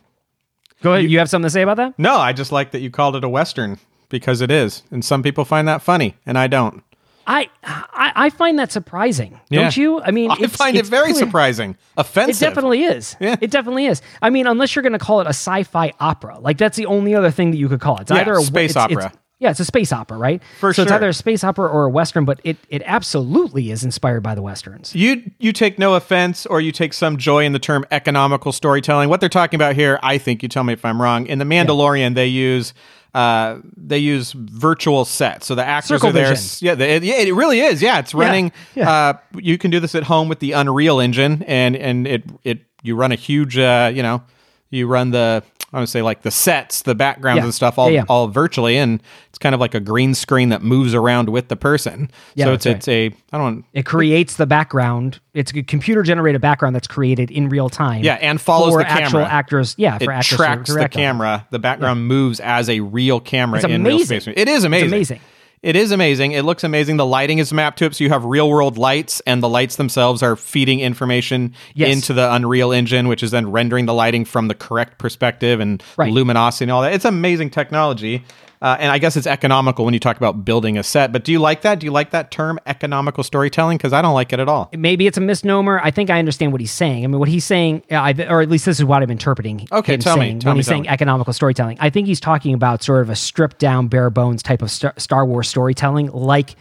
Go 0.82 0.94
ahead. 0.94 1.10
You, 1.10 1.18
have 1.18 1.28
something 1.28 1.44
to 1.46 1.50
say 1.50 1.60
about 1.60 1.76
that? 1.76 1.98
No, 1.98 2.16
I 2.16 2.32
just 2.32 2.52
like 2.52 2.70
that 2.70 2.80
you 2.80 2.90
called 2.90 3.14
it 3.14 3.22
a 3.22 3.28
Western 3.28 3.78
because 4.08 4.40
it 4.40 4.50
is. 4.50 4.82
And 4.90 5.04
some 5.04 5.22
people 5.22 5.44
find 5.44 5.68
that 5.68 5.82
funny, 5.82 6.16
and 6.24 6.38
I 6.38 6.46
don't. 6.46 6.82
I 7.30 7.48
I, 7.62 8.12
I 8.26 8.30
find 8.30 8.58
that 8.58 8.72
surprising. 8.72 9.38
Yeah. 9.50 9.60
Don't 9.62 9.76
you? 9.76 10.00
I 10.00 10.10
mean, 10.10 10.30
I 10.30 10.34
it's- 10.34 10.56
find 10.56 10.76
it 10.76 10.84
very 10.86 11.14
surprising. 11.14 11.76
It 11.96 12.38
definitely 12.38 12.82
is. 12.82 13.14
Yeah. 13.20 13.36
It 13.40 13.50
definitely 13.52 13.86
is. 13.86 14.02
I 14.20 14.30
mean, 14.30 14.46
unless 14.48 14.74
you're 14.74 14.82
going 14.82 14.94
to 14.94 14.98
call 14.98 15.20
it 15.20 15.26
a 15.26 15.30
sci-fi 15.30 15.92
opera, 16.00 16.38
like 16.40 16.58
that's 16.58 16.76
the 16.76 16.86
only 16.86 17.14
other 17.14 17.30
thing 17.30 17.52
that 17.52 17.56
you 17.58 17.68
could 17.68 17.80
call 17.80 17.96
it. 17.98 18.02
It's 18.02 18.10
Yeah, 18.10 18.22
either 18.22 18.32
a 18.34 18.42
space 18.42 18.70
it's- 18.72 18.84
opera. 18.84 19.04
it's- 19.06 19.16
yeah, 19.38 19.48
it's 19.50 19.60
a 19.60 19.64
space 19.64 19.90
opera, 19.90 20.18
right? 20.18 20.42
For 20.58 20.74
so 20.74 20.82
it's 20.82 20.92
either 20.92 21.08
a 21.08 21.14
space 21.14 21.42
opera 21.44 21.66
or 21.66 21.86
a 21.86 21.88
western, 21.88 22.26
but 22.26 22.40
it 22.44 22.58
it 22.68 22.82
absolutely 22.84 23.70
is 23.70 23.82
inspired 23.84 24.22
by 24.22 24.34
the 24.34 24.42
westerns. 24.42 24.94
You 24.94 25.30
you 25.38 25.52
take 25.54 25.78
no 25.78 25.94
offense 25.94 26.44
or 26.44 26.60
you 26.60 26.72
take 26.72 26.92
some 26.92 27.16
joy 27.16 27.44
in 27.46 27.52
the 27.52 27.58
term 27.58 27.86
economical 27.90 28.52
storytelling. 28.52 29.08
What 29.08 29.20
they're 29.20 29.30
talking 29.30 29.56
about 29.56 29.76
here, 29.76 29.98
I 30.02 30.18
think 30.18 30.42
you 30.42 30.48
tell 30.50 30.62
me 30.64 30.74
if 30.74 30.84
I'm 30.84 31.00
wrong. 31.00 31.24
In 31.26 31.38
the 31.38 31.46
Mandalorian, 31.46 32.14
they 32.16 32.26
use 32.26 32.74
uh, 33.14 33.58
they 33.76 33.98
use 33.98 34.32
virtual 34.32 35.04
sets, 35.04 35.46
so 35.46 35.54
the 35.54 35.64
actors 35.64 35.88
Circle 35.88 36.10
are 36.10 36.12
there. 36.12 36.30
vision. 36.30 36.66
Yeah, 36.66 36.74
they, 36.74 36.98
yeah, 36.98 37.16
it 37.16 37.34
really 37.34 37.60
is. 37.60 37.82
Yeah, 37.82 37.98
it's 37.98 38.14
running. 38.14 38.52
yeah. 38.74 38.90
Uh, 38.90 39.12
you 39.34 39.58
can 39.58 39.70
do 39.70 39.80
this 39.80 39.94
at 39.94 40.04
home 40.04 40.28
with 40.28 40.38
the 40.38 40.52
Unreal 40.52 41.00
Engine, 41.00 41.42
and 41.44 41.76
and 41.76 42.06
it 42.06 42.24
it 42.44 42.60
you 42.82 42.96
run 42.96 43.12
a 43.12 43.16
huge 43.16 43.58
uh, 43.58 43.90
you 43.92 44.02
know 44.02 44.22
you 44.70 44.86
run 44.86 45.10
the 45.10 45.42
I 45.72 45.78
would 45.80 45.88
say 45.88 46.02
like 46.02 46.22
the 46.22 46.30
sets, 46.32 46.82
the 46.82 46.94
backgrounds 46.96 47.38
Yeah. 47.38 47.44
and 47.44 47.54
stuff 47.54 47.78
all 47.78 47.90
Yeah, 47.90 47.98
yeah. 48.00 48.04
all 48.08 48.26
virtually, 48.28 48.76
and 48.76 49.00
it's 49.28 49.38
kind 49.38 49.54
of 49.54 49.60
like 49.60 49.74
a 49.74 49.80
green 49.80 50.14
screen 50.14 50.48
that 50.48 50.62
moves 50.62 50.94
around 50.94 51.28
with 51.28 51.46
the 51.48 51.54
person. 51.56 52.10
Yeah, 52.34 52.46
so 52.46 52.52
it's 52.54 52.66
it's 52.66 52.88
a 52.88 53.12
I 53.32 53.38
don't 53.38 53.64
It 53.72 53.86
creates 53.86 54.36
the 54.36 54.46
background. 54.46 55.20
It's 55.32 55.52
a 55.52 55.62
computer 55.62 56.02
generated 56.02 56.40
background 56.40 56.74
that's 56.74 56.88
created 56.88 57.30
in 57.30 57.48
real 57.48 57.68
time. 57.68 58.02
Yeah, 58.02 58.14
and 58.20 58.40
follows 58.40 58.72
for 58.72 58.82
the 58.82 58.90
actual 58.90 59.20
camera. 59.20 59.26
actors. 59.32 59.74
Yeah, 59.78 59.98
for 59.98 60.04
it 60.04 60.08
actors 60.10 60.28
to 60.30 60.36
tracks 60.36 60.74
the 60.74 60.88
camera. 60.88 61.46
The 61.50 61.58
background 61.60 62.06
moves 62.08 62.40
as 62.40 62.68
a 62.68 62.80
real 62.80 63.20
camera 63.20 63.58
It's 63.58 63.64
in 63.68 63.84
real 63.84 64.00
space. 64.00 64.26
It 64.26 64.48
is 64.48 64.64
amazing. 64.64 64.86
It's 64.86 64.92
amazing. 64.92 65.20
It 65.62 65.76
is 65.76 65.90
amazing. 65.92 66.32
It 66.32 66.42
looks 66.46 66.64
amazing. 66.64 66.96
The 66.96 67.04
lighting 67.04 67.38
is 67.38 67.52
mapped 67.52 67.80
to 67.80 67.84
it, 67.84 67.94
so 67.94 68.02
you 68.02 68.08
have 68.08 68.24
real 68.24 68.48
world 68.48 68.78
lights, 68.78 69.20
and 69.26 69.42
the 69.42 69.48
lights 69.48 69.76
themselves 69.76 70.22
are 70.22 70.34
feeding 70.34 70.80
information 70.80 71.52
Yes. 71.74 71.92
into 71.94 72.14
the 72.14 72.32
Unreal 72.32 72.72
Engine, 72.72 73.08
which 73.08 73.22
is 73.22 73.30
then 73.30 73.50
rendering 73.52 73.84
the 73.84 73.92
lighting 73.92 74.24
from 74.24 74.48
the 74.48 74.54
correct 74.54 74.96
perspective 74.98 75.60
and 75.60 75.82
Right. 75.98 76.10
luminosity 76.10 76.64
and 76.64 76.72
all 76.72 76.80
that. 76.80 76.94
It's 76.94 77.04
amazing 77.04 77.50
technology. 77.50 78.24
Uh, 78.62 78.76
and 78.78 78.92
I 78.92 78.98
guess 78.98 79.16
it's 79.16 79.26
economical 79.26 79.84
when 79.84 79.94
you 79.94 80.00
talk 80.00 80.18
about 80.18 80.44
building 80.44 80.76
a 80.76 80.82
set. 80.82 81.12
But 81.12 81.24
do 81.24 81.32
you 81.32 81.38
like 81.38 81.62
that? 81.62 81.80
Do 81.80 81.86
you 81.86 81.92
like 81.92 82.10
that 82.10 82.30
term, 82.30 82.58
economical 82.66 83.24
storytelling? 83.24 83.78
Because 83.78 83.92
I 83.92 84.02
don't 84.02 84.12
like 84.12 84.32
it 84.32 84.40
at 84.40 84.48
all. 84.48 84.70
Maybe 84.76 85.06
it's 85.06 85.16
a 85.16 85.20
misnomer. 85.22 85.80
I 85.82 85.90
think 85.90 86.10
I 86.10 86.18
understand 86.18 86.52
what 86.52 86.60
he's 86.60 86.70
saying. 86.70 87.04
I 87.04 87.06
mean, 87.06 87.18
what 87.18 87.28
he's 87.28 87.44
saying, 87.44 87.82
uh, 87.90 87.94
I, 87.94 88.12
or 88.28 88.42
at 88.42 88.50
least 88.50 88.66
this 88.66 88.78
is 88.78 88.84
what 88.84 89.02
I'm 89.02 89.10
interpreting. 89.10 89.66
Okay, 89.72 89.94
him 89.94 90.00
tell 90.00 90.16
me, 90.18 90.38
tell 90.38 90.50
when 90.50 90.56
me, 90.56 90.58
he's 90.58 90.66
saying 90.66 90.82
me. 90.82 90.88
economical 90.88 91.32
storytelling. 91.32 91.78
I 91.80 91.88
think 91.88 92.06
he's 92.06 92.20
talking 92.20 92.52
about 92.52 92.82
sort 92.82 93.00
of 93.02 93.08
a 93.08 93.16
stripped 93.16 93.58
down, 93.58 93.88
bare 93.88 94.10
bones 94.10 94.42
type 94.42 94.60
of 94.60 94.70
Star, 94.70 94.92
Star 94.98 95.24
Wars 95.24 95.48
storytelling, 95.48 96.10
like 96.10 96.54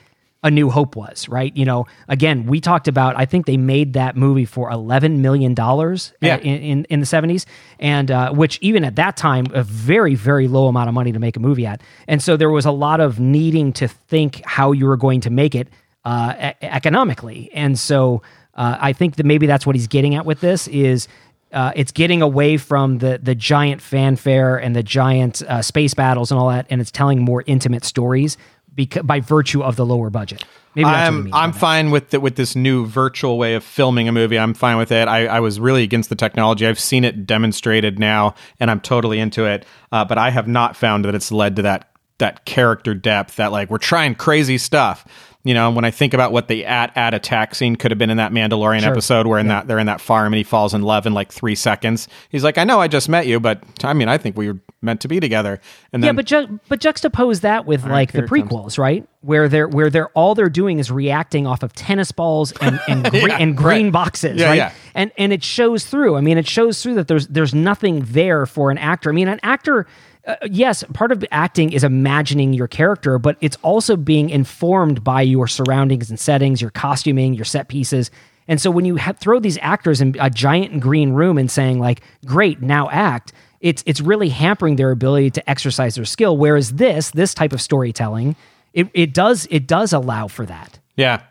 A 0.44 0.50
New 0.50 0.70
Hope 0.70 0.96
was. 0.96 1.28
Right? 1.28 1.56
You 1.56 1.66
know, 1.66 1.86
again, 2.08 2.46
we 2.46 2.62
talked 2.62 2.88
about. 2.88 3.18
I 3.18 3.26
think 3.26 3.46
they 3.46 3.58
made 3.58 3.94
that 3.94 4.16
movie 4.16 4.46
for 4.46 4.72
11 4.72 5.22
million 5.22 5.54
dollars. 5.54 6.14
Yeah. 6.22 6.38
In, 6.38 6.62
in 6.62 6.86
in 6.86 7.00
the 7.00 7.06
70s, 7.06 7.46
and 7.80 8.10
uh, 8.10 8.32
which 8.32 8.58
even 8.62 8.84
at 8.86 8.96
that 8.96 9.18
time, 9.18 9.48
a 9.54 9.64
very 9.64 10.16
very 10.16 10.48
low 10.48 10.68
amount 10.68 10.88
of 10.88 10.94
money 10.94 11.12
to 11.12 11.20
make 11.20 11.36
a 11.38 11.40
movie 11.40 11.66
at. 11.66 11.82
And 12.08 12.22
so 12.22 12.38
there 12.38 12.50
was 12.50 12.66
a 12.66 12.72
lot 12.72 13.00
of 13.00 13.20
needing 13.20 13.74
to 13.74 13.88
think 13.88 14.42
how 14.46 14.72
you 14.72 14.86
were 14.86 14.98
going 14.98 15.22
to 15.22 15.30
make 15.30 15.56
it 15.56 15.68
uh, 16.06 16.52
e- 16.62 16.66
economically. 16.66 17.50
And 17.54 17.78
so 17.78 18.22
uh, 18.56 18.78
I 18.80 18.94
think 18.94 19.18
that 19.18 19.26
maybe 19.26 19.46
that's 19.48 19.66
what 19.66 19.76
he's 19.76 19.88
getting 19.88 20.16
at 20.16 20.26
with 20.26 20.40
this 20.40 20.68
is 20.68 21.08
uh, 21.52 21.72
it's 21.76 21.92
getting 21.92 22.22
away 22.22 22.58
from 22.58 23.00
the 23.00 23.20
the 23.22 23.36
giant 23.36 23.82
fanfare 23.82 24.58
and 24.58 24.76
the 24.76 24.84
giant 24.84 25.42
uh, 25.44 25.62
space 25.62 25.94
battles 25.94 26.32
and 26.32 26.40
all 26.40 26.50
that, 26.50 26.68
and 26.70 26.80
it's 26.80 26.92
telling 26.92 27.24
more 27.24 27.44
intimate 27.48 27.84
stories 27.84 28.38
because 28.80 29.04
by 29.04 29.20
virtue 29.20 29.62
of 29.62 29.76
the 29.76 29.86
lower 29.86 30.10
budget. 30.10 30.46
Maybe 30.74 30.86
that's 30.86 31.10
I'm 31.10 31.34
I'm 31.34 31.52
fine 31.52 31.92
with 31.92 32.12
the, 32.12 32.20
with 32.22 32.38
this 32.38 32.56
new 32.56 32.86
virtual 32.86 33.38
way 33.38 33.56
of 33.56 33.64
filming 33.64 34.08
a 34.08 34.14
movie. 34.14 34.40
I'm 34.40 34.54
fine 34.54 34.78
with 34.78 34.92
it. 34.92 35.08
I, 35.10 35.26
I 35.26 35.40
was 35.42 35.60
really 35.60 35.84
against 35.84 36.10
the 36.10 36.16
technology. 36.16 36.66
I've 36.66 36.80
seen 36.80 37.04
it 37.04 37.26
demonstrated 37.26 38.00
now, 38.00 38.36
and 38.60 38.72
I'm 38.72 38.80
totally 38.80 39.20
into 39.20 39.46
it. 39.46 39.66
Uh, 39.92 40.06
but 40.06 40.18
I 40.18 40.30
have 40.30 40.48
not 40.48 40.78
found 40.78 41.04
that 41.04 41.14
it's 41.14 41.32
led 41.32 41.58
to 41.58 41.64
that 41.64 41.92
that 42.20 42.46
character 42.46 42.94
depth. 42.94 43.36
That 43.36 43.52
like 43.52 43.70
we're 43.70 43.80
trying 43.80 44.16
crazy 44.16 44.58
stuff. 44.58 45.06
You 45.46 45.54
know, 45.54 45.72
when 45.72 45.86
I 45.86 45.92
think 45.92 46.14
about 46.14 46.34
what 46.34 46.50
the 46.50 46.66
at 46.66 46.92
at 46.98 47.14
attack 47.14 47.56
scene 47.56 47.78
could 47.78 47.92
have 47.92 47.98
been 47.98 48.10
in 48.10 48.18
that 48.18 48.34
Mandalorian 48.34 48.82
Sure. 48.82 48.92
episode, 48.92 49.26
where 49.26 49.40
in 49.40 49.48
that 49.48 49.68
they're 49.68 49.80
in 49.80 49.86
that 49.86 50.02
farm 50.02 50.34
and 50.34 50.38
he 50.38 50.44
falls 50.44 50.74
in 50.74 50.82
love 50.82 51.06
in 51.06 51.14
like 51.14 51.32
three 51.32 51.56
seconds. 51.56 52.10
He's 52.28 52.44
like, 52.44 52.58
"I 52.58 52.66
know, 52.66 52.82
I 52.82 52.90
just 52.90 53.08
met 53.08 53.26
you, 53.26 53.40
but 53.40 53.64
I 53.82 53.94
mean, 53.94 54.10
I 54.10 54.18
think 54.18 54.36
we 54.36 54.50
were 54.52 54.60
meant 54.82 55.00
to 55.00 55.08
be 55.08 55.22
together." 55.22 55.62
And 55.94 56.04
then, 56.04 56.10
yeah, 56.10 56.12
but 56.12 56.26
ju- 56.26 56.60
but 56.68 56.82
juxtapose 56.82 57.40
that 57.42 57.66
with 57.66 57.86
like 57.86 58.12
the 58.12 58.20
here 58.20 58.28
comes. 58.28 58.44
prequels, 58.52 58.78
right? 58.78 59.08
Where 59.22 59.48
they're 59.48 59.70
where 59.70 59.90
they're 59.90 60.10
all 60.10 60.36
they're 60.36 60.50
doing 60.50 60.78
is 60.78 60.92
reacting 60.92 61.48
off 61.48 61.64
of 61.64 61.72
tennis 61.72 62.12
balls 62.12 62.52
and 62.60 62.78
and, 62.90 63.10
gre- 63.10 63.30
Yeah, 63.30 63.38
and 63.40 63.56
green 63.56 63.86
right. 63.86 63.94
boxes, 63.94 64.42
Yeah, 64.42 64.48
right? 64.48 64.56
yeah. 64.58 64.72
And 64.94 65.10
and 65.18 65.32
it 65.32 65.42
shows 65.42 65.86
through. 65.86 66.18
I 66.18 66.22
mean, 66.22 66.38
it 66.38 66.48
shows 66.50 66.84
through 66.84 66.96
that 66.96 67.08
there's 67.08 67.28
there's 67.28 67.56
nothing 67.56 68.02
there 68.10 68.46
for 68.46 68.72
an 68.72 68.78
actor. 68.78 69.10
I 69.10 69.14
mean, 69.14 69.30
an 69.30 69.40
actor. 69.42 69.88
Uh, 70.30 70.36
yes, 70.52 70.84
part 70.94 71.12
of 71.12 71.26
acting 71.32 71.74
is 71.74 71.84
imagining 71.84 72.54
your 72.54 72.68
character, 72.68 73.18
but 73.18 73.36
it's 73.42 73.58
also 73.64 73.96
being 73.96 74.30
informed 74.30 75.04
by 75.04 75.24
your 75.24 75.48
surroundings 75.48 76.12
and 76.12 76.20
settings, 76.20 76.62
your 76.62 76.70
costuming, 76.70 77.34
your 77.34 77.46
set 77.46 77.68
pieces. 77.68 78.12
And 78.48 78.62
so 78.62 78.70
when 78.70 78.86
you 78.86 78.98
ha- 78.98 79.14
throw 79.14 79.40
these 79.40 79.58
actors 79.62 80.02
in 80.02 80.16
a 80.20 80.30
giant 80.30 80.80
green 80.82 81.14
room 81.14 81.40
and 81.40 81.50
saying 81.50 81.80
like, 81.80 82.02
"Great, 82.26 82.62
now 82.62 82.90
act," 82.92 83.34
it's 83.60 83.84
it's 83.88 84.02
really 84.02 84.30
hampering 84.30 84.76
their 84.76 84.92
ability 84.92 85.32
to 85.32 85.50
exercise 85.50 85.96
their 85.96 86.06
skill. 86.06 86.38
Whereas 86.38 86.74
this 86.74 87.10
this 87.12 87.34
type 87.34 87.52
of 87.52 87.60
storytelling, 87.60 88.36
it, 88.74 88.88
it 88.94 89.14
does 89.16 89.48
it 89.50 89.66
does 89.68 89.94
allow 89.94 90.28
for 90.28 90.46
that. 90.46 90.78
yeah, 90.96 91.22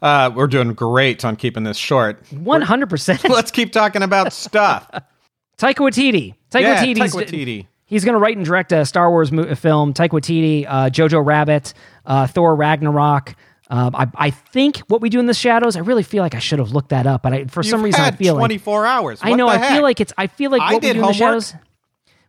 uh, 0.00 0.30
we're 0.32 0.46
doing 0.46 0.74
great 0.74 1.24
on 1.24 1.34
keeping 1.34 1.64
this 1.64 1.76
short. 1.76 2.22
One 2.32 2.62
hundred 2.62 2.88
percent. 2.88 3.28
Let's 3.28 3.50
keep 3.50 3.72
talking 3.72 4.02
about 4.02 4.32
stuff. 4.32 4.88
Taika 5.58 5.76
Waititi. 5.76 6.34
Taika 6.50 6.60
Yeah, 6.60 6.84
Waititi's 6.84 7.14
Taika 7.14 7.24
Waititi. 7.24 7.66
He's 7.86 8.04
going 8.04 8.14
to 8.14 8.18
write 8.18 8.36
and 8.36 8.46
direct 8.46 8.72
a 8.72 8.84
Star 8.86 9.10
Wars 9.10 9.30
mo- 9.30 9.54
film. 9.54 9.92
Taika 9.92 10.10
Waititi, 10.10 10.66
uh, 10.66 10.90
Jojo 10.90 11.24
Rabbit, 11.24 11.74
uh, 12.06 12.26
Thor 12.26 12.56
Ragnarok. 12.56 13.34
Um, 13.70 13.94
I, 13.94 14.08
I 14.16 14.30
think 14.30 14.78
what 14.88 15.00
we 15.00 15.08
do 15.08 15.18
in 15.20 15.26
the 15.26 15.34
shadows. 15.34 15.76
I 15.76 15.80
really 15.80 16.02
feel 16.02 16.22
like 16.22 16.34
I 16.34 16.38
should 16.38 16.58
have 16.58 16.72
looked 16.72 16.90
that 16.90 17.06
up, 17.06 17.22
but 17.22 17.32
I, 17.32 17.44
for 17.46 17.62
some 17.62 17.80
You've 17.80 17.84
reason 17.86 18.00
I 18.02 18.10
feel 18.10 18.34
like 18.34 18.40
24 18.40 18.86
hours. 18.86 19.18
I 19.22 19.32
know. 19.34 19.48
I 19.48 19.56
heck? 19.58 19.72
feel 19.72 19.82
like 19.82 20.00
it's. 20.00 20.12
I 20.18 20.26
feel 20.26 20.50
like 20.50 20.60
I 20.62 20.74
what 20.74 20.82
we 20.82 20.92
do 20.92 21.00
in 21.00 21.06
the 21.06 21.12
shadows. 21.12 21.54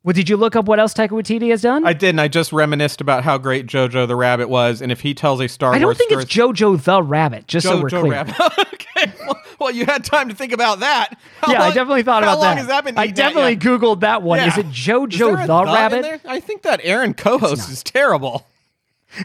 Well, 0.05 0.13
did 0.13 0.29
you 0.29 0.37
look 0.37 0.55
up 0.55 0.65
what 0.65 0.79
else 0.79 0.93
Taika 0.93 1.09
Waititi 1.09 1.49
has 1.49 1.63
done? 1.63 1.83
I 1.83 1.93
didn't. 1.93 2.19
I 2.19 2.27
just 2.27 2.53
reminisced 2.53 3.01
about 3.01 3.23
how 3.23 3.39
great 3.39 3.65
Jojo 3.65 4.07
the 4.07 4.15
Rabbit 4.15 4.49
was, 4.49 4.79
and 4.79 4.91
if 4.91 5.01
he 5.01 5.15
tells 5.15 5.41
a 5.41 5.47
Star 5.47 5.71
Wars, 5.71 5.77
I 5.77 5.79
don't 5.79 5.87
Wars 5.87 5.97
think 5.97 6.11
story, 6.11 6.23
it's 6.23 6.31
Jojo 6.31 6.83
the 6.83 7.01
Rabbit. 7.01 7.47
Just 7.47 7.65
so 7.65 7.81
we're 7.81 7.89
clear. 7.89 8.11
Rabbit. 8.11 8.35
okay, 8.59 9.11
well, 9.25 9.41
well, 9.59 9.71
you 9.71 9.87
had 9.87 10.05
time 10.05 10.29
to 10.29 10.35
think 10.35 10.51
about 10.51 10.81
that. 10.81 11.17
How 11.41 11.51
yeah, 11.51 11.63
I 11.63 11.71
definitely 11.71 12.03
thought 12.03 12.21
about 12.21 12.35
that. 12.35 12.43
how 12.43 12.49
long 12.49 12.57
has 12.57 12.67
that 12.67 12.85
been? 12.85 12.99
I 12.99 13.07
definitely 13.07 13.57
googled 13.57 14.01
that 14.01 14.21
one. 14.21 14.37
Yeah. 14.37 14.49
Is 14.49 14.59
it 14.59 14.67
Jojo 14.67 15.41
Is 15.41 15.47
the 15.47 15.63
Rabbit? 15.65 16.21
I 16.23 16.39
think 16.39 16.61
that 16.61 16.81
Aaron 16.83 17.15
co-host 17.15 17.67
is 17.67 17.81
terrible. 17.81 18.45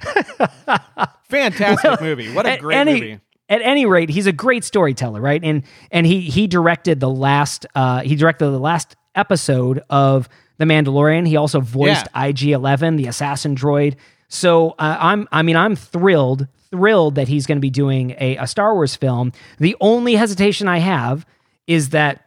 Fantastic 1.25 2.01
movie. 2.01 2.33
What 2.33 2.47
a 2.47 2.57
great 2.57 2.79
any, 2.79 2.93
movie. 2.95 3.21
At 3.51 3.61
any 3.61 3.85
rate, 3.85 4.09
he's 4.09 4.27
a 4.27 4.33
great 4.33 4.65
storyteller, 4.65 5.21
right? 5.21 5.45
And 5.45 5.63
and 5.91 6.07
he 6.07 6.23
he 6.23 6.47
directed 6.47 7.01
the 7.01 7.11
last 7.11 7.67
uh 7.75 8.01
he 8.01 8.17
directed 8.17 8.47
the 8.47 8.59
last 8.59 8.97
episode 9.15 9.83
of 9.91 10.27
The 10.61 10.67
Mandalorian. 10.67 11.27
He 11.27 11.37
also 11.37 11.61
voiced 11.61 12.07
Yeah. 12.15 12.27
IG-11, 12.29 12.99
the 12.99 13.07
assassin 13.07 13.57
droid. 13.57 13.95
So 14.29 14.71
uh, 14.79 14.97
I'm 15.01 15.27
I 15.33 15.41
mean 15.43 15.57
I'm 15.57 15.75
thrilled 15.75 16.47
thrilled 16.71 17.15
that 17.17 17.27
he's 17.29 17.47
going 17.47 17.57
to 17.57 17.61
be 17.63 17.71
doing 17.71 18.15
a, 18.21 18.37
a 18.37 18.47
Star 18.47 18.75
Wars 18.75 18.95
film. 18.95 19.33
The 19.59 19.75
only 19.81 20.15
hesitation 20.15 20.69
I 20.69 20.79
have 20.79 21.27
is 21.67 21.89
that 21.91 22.27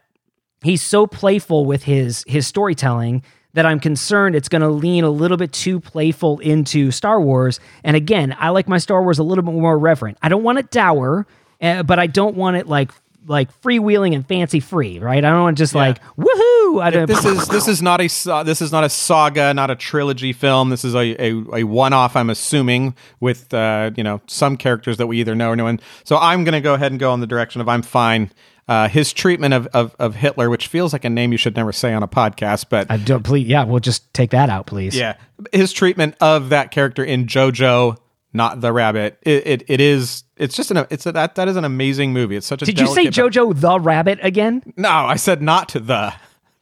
he's 0.62 0.82
so 0.82 1.06
playful 1.06 1.64
with 1.64 1.84
his 1.84 2.24
his 2.26 2.46
storytelling 2.46 3.22
that 3.54 3.64
I'm 3.64 3.78
concerned 3.78 4.34
it's 4.34 4.48
going 4.48 4.62
to 4.62 4.68
lean 4.68 5.04
a 5.04 5.10
little 5.10 5.36
bit 5.36 5.52
too 5.52 5.78
playful 5.78 6.40
into 6.40 6.90
Star 6.90 7.20
Wars. 7.20 7.60
And 7.84 7.96
again, 7.96 8.34
I 8.38 8.48
like 8.50 8.66
my 8.66 8.78
Star 8.78 9.00
Wars 9.00 9.20
a 9.20 9.22
little 9.22 9.44
bit 9.44 9.54
more 9.54 9.78
reverent. 9.78 10.18
I 10.22 10.28
don't 10.28 10.42
want 10.42 10.58
it 10.58 10.72
dour, 10.72 11.24
uh, 11.62 11.84
but 11.84 12.00
I 12.00 12.08
don't 12.08 12.34
want 12.36 12.56
it 12.56 12.66
like 12.66 12.90
like 13.26 13.60
freewheeling 13.62 14.14
and 14.14 14.26
fancy 14.26 14.60
free, 14.60 14.98
right? 14.98 15.24
I 15.24 15.30
don't 15.30 15.42
want 15.42 15.58
just 15.58 15.74
like 15.74 16.02
woohoo. 16.16 16.82
I 16.82 16.90
don't. 16.90 17.06
This 17.06 17.24
is 17.24 17.48
this 17.48 17.68
is 17.68 17.82
not 17.82 18.00
a 18.00 18.08
this 18.44 18.60
is 18.60 18.72
not 18.72 18.84
a 18.84 18.88
saga, 18.88 19.54
not 19.54 19.70
a 19.70 19.76
trilogy 19.76 20.32
film. 20.32 20.70
This 20.70 20.84
is 20.84 20.94
a, 20.94 21.22
a, 21.22 21.44
a 21.54 21.64
one 21.64 21.92
off. 21.92 22.16
I'm 22.16 22.30
assuming 22.30 22.94
with 23.20 23.52
uh, 23.54 23.90
you 23.96 24.04
know 24.04 24.20
some 24.26 24.56
characters 24.56 24.96
that 24.98 25.06
we 25.06 25.20
either 25.20 25.34
know 25.34 25.50
or 25.50 25.56
know. 25.56 25.66
And 25.66 25.80
so 26.04 26.16
I'm 26.16 26.44
going 26.44 26.52
to 26.54 26.60
go 26.60 26.74
ahead 26.74 26.92
and 26.92 26.98
go 26.98 27.12
in 27.14 27.20
the 27.20 27.26
direction 27.26 27.60
of 27.60 27.68
I'm 27.68 27.82
fine. 27.82 28.30
Uh, 28.66 28.88
his 28.88 29.12
treatment 29.12 29.52
of, 29.52 29.66
of 29.68 29.94
of 29.98 30.14
Hitler, 30.14 30.48
which 30.48 30.68
feels 30.68 30.92
like 30.92 31.04
a 31.04 31.10
name 31.10 31.32
you 31.32 31.38
should 31.38 31.54
never 31.54 31.70
say 31.72 31.92
on 31.92 32.02
a 32.02 32.08
podcast, 32.08 32.66
but 32.70 32.90
I 32.90 32.96
don't 32.96 33.22
please. 33.22 33.46
Yeah, 33.46 33.64
we'll 33.64 33.80
just 33.80 34.12
take 34.14 34.30
that 34.30 34.48
out, 34.48 34.66
please. 34.66 34.96
yeah, 34.96 35.16
his 35.52 35.72
treatment 35.72 36.14
of 36.20 36.48
that 36.48 36.70
character 36.70 37.04
in 37.04 37.26
JoJo, 37.26 37.98
not 38.32 38.62
the 38.62 38.72
rabbit. 38.72 39.18
It 39.22 39.46
it, 39.46 39.64
it 39.68 39.80
is. 39.82 40.23
It's 40.36 40.56
just 40.56 40.70
an. 40.70 40.86
It's 40.90 41.06
a, 41.06 41.12
that 41.12 41.36
that 41.36 41.48
is 41.48 41.56
an 41.56 41.64
amazing 41.64 42.12
movie. 42.12 42.36
It's 42.36 42.46
such 42.46 42.62
a. 42.62 42.64
Did 42.64 42.80
you 42.80 42.88
say 42.88 43.06
Jojo 43.06 43.58
the 43.58 43.78
Rabbit 43.78 44.18
again? 44.22 44.62
No, 44.76 44.88
I 44.88 45.16
said 45.16 45.40
not 45.40 45.68
the. 45.68 46.14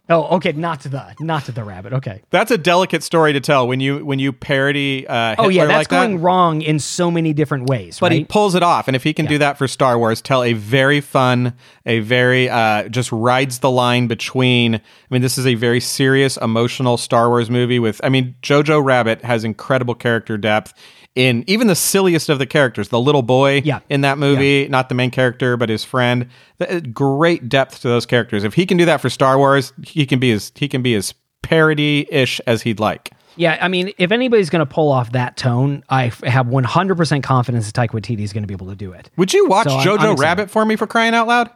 Oh, 0.08 0.36
okay, 0.36 0.52
not 0.52 0.80
to 0.80 0.88
the, 0.88 1.14
not 1.20 1.44
to 1.44 1.52
the 1.52 1.62
rabbit. 1.62 1.92
Okay. 1.94 2.22
That's 2.30 2.50
a 2.50 2.58
delicate 2.58 3.04
story 3.04 3.32
to 3.32 3.40
tell 3.40 3.68
when 3.68 3.78
you 3.78 4.04
when 4.04 4.18
you 4.18 4.32
parody. 4.32 5.06
Uh, 5.06 5.36
Oh 5.38 5.48
yeah, 5.48 5.64
that's 5.64 5.76
like 5.76 5.88
that. 5.88 6.06
going 6.06 6.20
wrong 6.20 6.60
in 6.60 6.80
so 6.80 7.10
many 7.10 7.32
different 7.32 7.70
ways. 7.70 8.00
But 8.00 8.10
right? 8.10 8.18
he 8.18 8.24
pulls 8.24 8.54
it 8.54 8.64
off, 8.64 8.88
and 8.88 8.96
if 8.96 9.04
he 9.04 9.14
can 9.14 9.26
do 9.26 9.38
that 9.38 9.58
for 9.58 9.68
Star 9.68 9.96
Wars, 9.98 10.20
tell 10.20 10.42
a 10.42 10.52
very 10.52 11.00
fun, 11.00 11.54
a 11.86 12.00
very 12.00 12.50
uh, 12.50 12.88
just 12.88 13.10
rides 13.12 13.60
the 13.60 13.70
line 13.70 14.08
between. 14.08 14.74
I 14.74 14.80
mean, 15.10 15.22
this 15.22 15.38
is 15.38 15.46
a 15.46 15.54
very 15.54 15.80
serious, 15.80 16.36
emotional 16.36 16.96
Star 16.96 17.28
Wars 17.28 17.48
movie 17.48 17.78
with. 17.78 18.00
I 18.02 18.08
mean, 18.08 18.34
Jojo 18.42 18.84
Rabbit 18.84 19.22
has 19.22 19.44
incredible 19.44 19.94
character 19.94 20.36
depth 20.36 20.74
in 21.14 21.44
even 21.46 21.66
the 21.66 21.74
silliest 21.74 22.28
of 22.28 22.38
the 22.38 22.46
characters. 22.46 22.88
The 22.88 23.00
little 23.00 23.22
boy 23.22 23.62
Yeah. 23.64 23.80
in 23.90 24.00
that 24.02 24.18
movie, 24.18 24.66
not 24.68 24.88
the 24.88 24.94
main 24.94 25.10
character, 25.10 25.56
but 25.56 25.68
his 25.68 25.84
friend. 25.84 26.26
The- 26.58 26.76
uh, 26.76 26.80
Great 26.92 27.48
depth 27.48 27.80
to 27.82 27.88
those 27.88 28.06
characters. 28.06 28.44
If 28.44 28.54
he 28.54 28.64
can 28.66 28.76
do 28.78 28.84
that 28.86 29.00
for 29.00 29.10
Star 29.10 29.36
Wars, 29.38 29.72
he 29.84 30.06
can 30.06 30.18
be 30.18 30.32
as 30.32 30.52
he 30.54 30.68
can 30.68 30.82
be 30.82 30.94
as 30.94 31.14
parody 31.42 32.06
ish 32.10 32.40
as 32.46 32.62
he'd 32.62 32.80
like. 32.80 33.10
Yeah, 33.36 33.56
I 33.60 33.68
mean, 33.68 33.92
if 33.98 34.12
anybody's 34.12 34.50
going 34.50 34.60
to 34.60 34.66
pull 34.70 34.92
off 34.92 35.12
that 35.12 35.38
tone, 35.38 35.82
I 35.88 36.06
f- 36.06 36.22
have 36.22 36.46
100% 36.48 37.22
confidence 37.22 37.70
that 37.70 37.74
Taika 37.80 37.92
Waititi 37.98 38.20
is 38.20 38.32
going 38.32 38.42
to 38.42 38.46
be 38.46 38.52
able 38.52 38.68
to 38.68 38.74
do 38.76 38.92
it. 38.92 39.08
Would 39.16 39.32
you 39.32 39.46
watch 39.48 39.68
So 39.68 39.74
I'm- 39.78 39.88
I'm 40.00 40.16
Jojo. 40.16 40.18
Rabbit 40.18 40.50
for 40.50 40.64
me 40.66 40.76
for 40.76 40.86
crying 40.86 41.14
out 41.14 41.26
loud? 41.28 41.48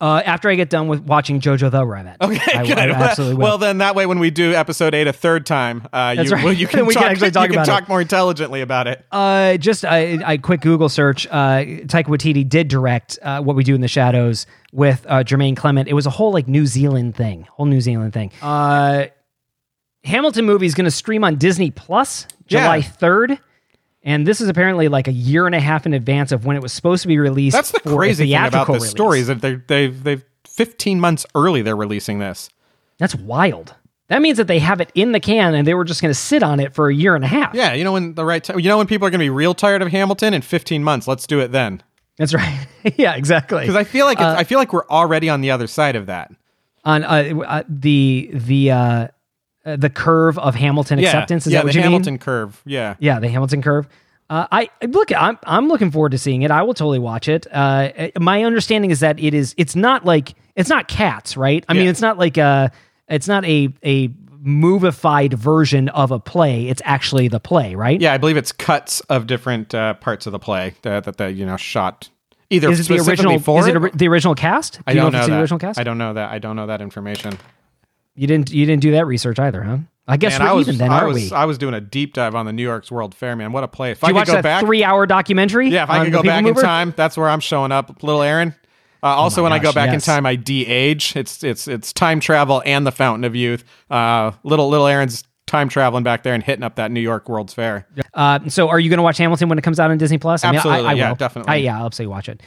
Uh, 0.00 0.20
after 0.26 0.50
I 0.50 0.54
get 0.56 0.68
done 0.70 0.88
with 0.88 1.00
watching 1.00 1.40
JoJo 1.40 1.70
the 1.70 1.86
Rabbit, 1.86 2.16
Okay, 2.20 2.40
I. 2.52 2.62
I 2.62 2.90
absolutely 2.90 3.36
will. 3.36 3.42
Well, 3.44 3.58
then 3.58 3.78
that 3.78 3.94
way, 3.94 4.06
when 4.06 4.18
we 4.18 4.30
do 4.30 4.52
episode 4.52 4.92
eight 4.92 5.06
a 5.06 5.12
third 5.12 5.46
time, 5.46 5.86
uh, 5.92 6.14
you, 6.18 6.30
right. 6.30 6.44
well, 6.44 6.52
you 6.52 6.66
can 6.68 6.84
We 6.84 6.92
can 6.94 7.02
talk, 7.02 7.10
actually 7.12 7.30
talk 7.30 7.48
you 7.48 7.54
can 7.54 7.64
talk 7.64 7.88
more 7.88 8.00
intelligently 8.00 8.60
about 8.60 8.86
it. 8.88 9.04
uh, 9.12 9.56
just 9.56 9.84
a, 9.84 10.20
a 10.26 10.38
quick 10.38 10.60
Google 10.60 10.88
search. 10.88 11.26
Uh, 11.28 11.64
Taika 11.86 12.06
Waititi 12.06 12.46
did 12.46 12.68
direct 12.68 13.18
uh, 13.22 13.40
what 13.40 13.54
we 13.56 13.62
do 13.64 13.74
in 13.74 13.80
the 13.80 13.88
shadows 13.88 14.46
with 14.72 15.06
uh, 15.08 15.22
Jermaine 15.22 15.56
Clement. 15.56 15.88
It 15.88 15.94
was 15.94 16.06
a 16.06 16.10
whole 16.10 16.32
like 16.32 16.48
New 16.48 16.66
Zealand 16.66 17.14
thing, 17.16 17.46
whole 17.52 17.66
New 17.66 17.80
Zealand 17.80 18.12
thing. 18.12 18.32
Uh, 18.42 19.06
Hamilton 20.02 20.44
movie 20.44 20.66
is 20.66 20.74
going 20.74 20.84
to 20.86 20.90
stream 20.90 21.24
on 21.24 21.36
Disney 21.36 21.70
Plus 21.70 22.26
July 22.46 22.76
Yeah. 22.78 22.82
third. 22.82 23.38
And 24.06 24.26
this 24.26 24.42
is 24.42 24.48
apparently 24.50 24.88
like 24.88 25.08
a 25.08 25.12
year 25.12 25.46
and 25.46 25.54
a 25.54 25.60
half 25.60 25.86
in 25.86 25.94
advance 25.94 26.30
of 26.30 26.44
when 26.44 26.56
it 26.56 26.62
was 26.62 26.72
supposed 26.72 27.02
to 27.02 27.08
be 27.08 27.18
released. 27.18 27.56
That's 27.56 27.72
the 27.72 27.80
crazy 27.80 28.24
thing 28.24 28.46
about 28.46 28.66
this 28.66 28.74
release. 28.74 28.90
story 28.90 29.20
is 29.20 29.26
that 29.28 29.40
they 29.40 29.54
they've 29.54 30.04
they've 30.04 30.24
15 30.46 31.00
months 31.00 31.26
early 31.34 31.62
they're 31.62 31.74
releasing 31.74 32.18
this. 32.18 32.50
That's 32.98 33.14
wild. 33.14 33.74
That 34.08 34.20
means 34.20 34.36
that 34.36 34.46
they 34.46 34.58
have 34.58 34.82
it 34.82 34.92
in 34.94 35.12
the 35.12 35.20
can 35.20 35.54
and 35.54 35.66
they 35.66 35.72
were 35.72 35.84
just 35.84 36.02
going 36.02 36.10
to 36.10 36.18
sit 36.18 36.42
on 36.42 36.60
it 36.60 36.74
for 36.74 36.88
a 36.90 36.94
year 36.94 37.16
and 37.16 37.24
a 37.24 37.26
half. 37.26 37.54
Yeah, 37.54 37.72
you 37.72 37.82
know 37.82 37.92
when 37.92 38.14
the 38.14 38.24
right 38.24 38.44
time. 38.44 38.60
You 38.60 38.68
know 38.68 38.76
when 38.76 38.86
people 38.86 39.08
are 39.08 39.10
going 39.10 39.20
to 39.20 39.24
be 39.24 39.30
real 39.30 39.54
tired 39.54 39.80
of 39.80 39.88
Hamilton 39.88 40.34
in 40.34 40.42
15 40.42 40.84
months. 40.84 41.08
Let's 41.08 41.26
do 41.26 41.40
it 41.40 41.50
then. 41.50 41.82
That's 42.18 42.34
right. 42.34 42.66
yeah, 42.96 43.14
exactly. 43.14 43.60
Because 43.60 43.74
I 43.74 43.84
feel 43.84 44.04
like 44.04 44.18
it's, 44.18 44.24
I 44.24 44.44
feel 44.44 44.58
like 44.58 44.72
we're 44.72 44.86
already 44.88 45.30
on 45.30 45.40
the 45.40 45.50
other 45.50 45.66
side 45.66 45.96
of 45.96 46.06
that. 46.06 46.30
on 46.84 47.02
uh, 47.02 47.40
uh, 47.46 47.62
the 47.68 48.30
the 48.34 49.10
uh, 49.64 49.70
uh, 49.70 49.76
the 49.76 49.90
curve 49.90 50.38
of 50.38 50.54
Hamilton 50.54 50.98
Yeah, 50.98 51.08
acceptance. 51.08 51.46
Is 51.46 51.52
yeah, 51.52 51.60
that 51.60 51.64
what 51.66 51.72
the 51.72 51.78
you 51.78 51.82
Hamilton 51.84 52.14
mean? 52.14 52.18
curve. 52.18 52.62
Yeah, 52.64 52.94
Yeah, 52.98 53.20
the 53.20 53.28
Hamilton 53.28 53.62
curve. 53.62 53.88
Uh, 54.30 54.46
I 54.50 54.70
look. 54.86 55.12
I'm 55.12 55.38
I'm 55.44 55.68
looking 55.68 55.90
forward 55.90 56.12
to 56.12 56.18
seeing 56.18 56.42
it. 56.42 56.50
I 56.50 56.62
will 56.62 56.72
totally 56.74 56.98
watch 56.98 57.28
it. 57.28 57.46
Uh, 57.52 57.90
my 58.18 58.42
understanding 58.44 58.90
is 58.90 59.00
that 59.00 59.20
it 59.20 59.34
is. 59.34 59.54
It's 59.58 59.76
not 59.76 60.04
like 60.06 60.34
it's 60.56 60.70
not 60.70 60.88
Cats, 60.88 61.36
right? 61.36 61.62
I 61.68 61.74
mean, 61.74 61.88
it's 61.88 62.00
not 62.00 62.18
like 62.18 62.38
a. 62.38 62.72
It's 63.06 63.28
not 63.28 63.44
a 63.44 63.68
a 63.84 64.08
movified 64.42 65.34
version 65.34 65.88
of 65.90 66.10
a 66.10 66.18
play. 66.18 66.68
It's 66.68 66.82
actually 66.84 67.28
the 67.28 67.40
play, 67.40 67.74
right? 67.74 68.00
yeah. 68.00 68.12
I 68.12 68.18
believe 68.18 68.36
it's 68.36 68.52
cuts 68.52 69.00
of 69.02 69.26
different 69.26 69.74
uh, 69.74 69.94
parts 69.94 70.26
of 70.26 70.32
the 70.32 70.38
play 70.38 70.74
that 70.82 71.04
that 71.04 71.18
they 71.18 71.30
you 71.30 71.44
know 71.46 71.56
shot 71.58 72.08
either 72.50 72.70
Is 72.70 72.80
it 72.80 72.88
the 72.88 73.00
original? 73.10 73.38
for 73.38 73.60
Is 73.60 73.66
it 73.66 73.76
it. 73.76 73.98
the 73.98 74.08
original 74.08 74.34
cast? 74.34 74.74
Do 74.78 74.82
I 74.86 74.94
don't 74.94 75.04
know, 75.04 75.10
know, 75.10 75.18
if 75.18 75.22
it's 75.22 75.28
that. 75.28 75.34
the 75.34 75.40
original 75.40 75.58
cast. 75.58 75.78
I 75.78 75.84
don't 75.84 75.98
know 75.98 76.14
that. 76.14 76.30
I 76.30 76.38
don't 76.38 76.56
know 76.56 76.66
that 76.66 76.80
information. 76.80 77.38
You 78.16 78.26
didn't. 78.26 78.50
You 78.52 78.64
didn't 78.66 78.82
do 78.82 78.92
that 78.92 79.06
research 79.06 79.38
either, 79.38 79.62
huh? 79.62 79.78
I 80.06 80.18
guess 80.18 80.38
Man, 80.38 80.42
we're 80.46 80.50
I 80.50 80.52
was, 80.52 80.68
even 80.68 80.78
then, 80.78 80.90
I 80.92 80.96
aren't 81.00 81.14
was, 81.14 81.30
we? 81.30 81.36
I 81.36 81.44
was 81.46 81.56
doing 81.58 81.72
a 81.74 81.80
deep 81.80 82.12
dive 82.12 82.34
on 82.34 82.44
the 82.46 82.52
New 82.52 82.62
York's 82.62 82.90
World 82.92 83.14
Fair, 83.14 83.34
man. 83.36 83.52
What 83.52 83.64
a 83.64 83.68
place! 83.68 83.96
If 83.96 84.00
Did 84.00 84.06
I 84.06 84.08
you 84.10 84.14
watch 84.16 84.26
that 84.28 84.42
back, 84.42 84.64
three-hour 84.64 85.06
documentary? 85.06 85.70
yeah, 85.70 85.84
if 85.84 85.90
I 85.90 86.04
could 86.04 86.12
go 86.12 86.22
back 86.22 86.44
Mover? 86.44 86.60
in 86.60 86.64
time, 86.66 86.94
that's 86.96 87.16
where 87.16 87.28
I'm 87.28 87.40
showing 87.40 87.72
up. 87.72 88.02
Little 88.02 88.22
Aaron. 88.22 88.54
Uh, 89.02 89.08
also, 89.08 89.42
when 89.42 89.52
I 89.52 89.58
go 89.58 89.64
gosh, 89.64 89.74
back 89.74 89.94
in 89.94 90.00
time, 90.00 90.26
I 90.26 90.36
de-age. 90.36 91.16
It's 91.16 91.42
it's 91.42 91.66
it's 91.68 91.92
time 91.92 92.20
travel 92.20 92.62
and 92.64 92.86
the 92.86 92.92
Fountain 92.92 93.24
of 93.24 93.34
Youth. 93.34 93.64
Uh, 93.90 94.32
little 94.44 94.68
little 94.68 94.86
Aaron's 94.86 95.24
time 95.46 95.68
traveling 95.68 96.04
back 96.04 96.22
there 96.22 96.34
and 96.34 96.42
hitting 96.42 96.62
up 96.62 96.76
that 96.76 96.90
New 96.90 97.00
York 97.00 97.28
World's 97.28 97.52
Fair. 97.54 97.86
Uh, 98.14 98.40
so, 98.48 98.68
are 98.68 98.78
you 98.80 98.88
going 98.90 98.98
to 98.98 99.02
watch 99.02 99.18
Hamilton 99.18 99.48
when 99.48 99.58
it 99.58 99.62
comes 99.62 99.80
out 99.80 99.90
on 99.90 99.98
Disney 99.98 100.18
Plus? 100.18 100.44
Absolutely, 100.44 100.84
I, 100.86 100.90
I 100.90 100.92
yeah, 100.94 101.08
will. 101.08 101.16
definitely. 101.16 101.52
I, 101.52 101.56
yeah, 101.56 101.78
I'll 101.78 101.86
absolutely 101.86 102.12
watch 102.12 102.28
it. 102.28 102.42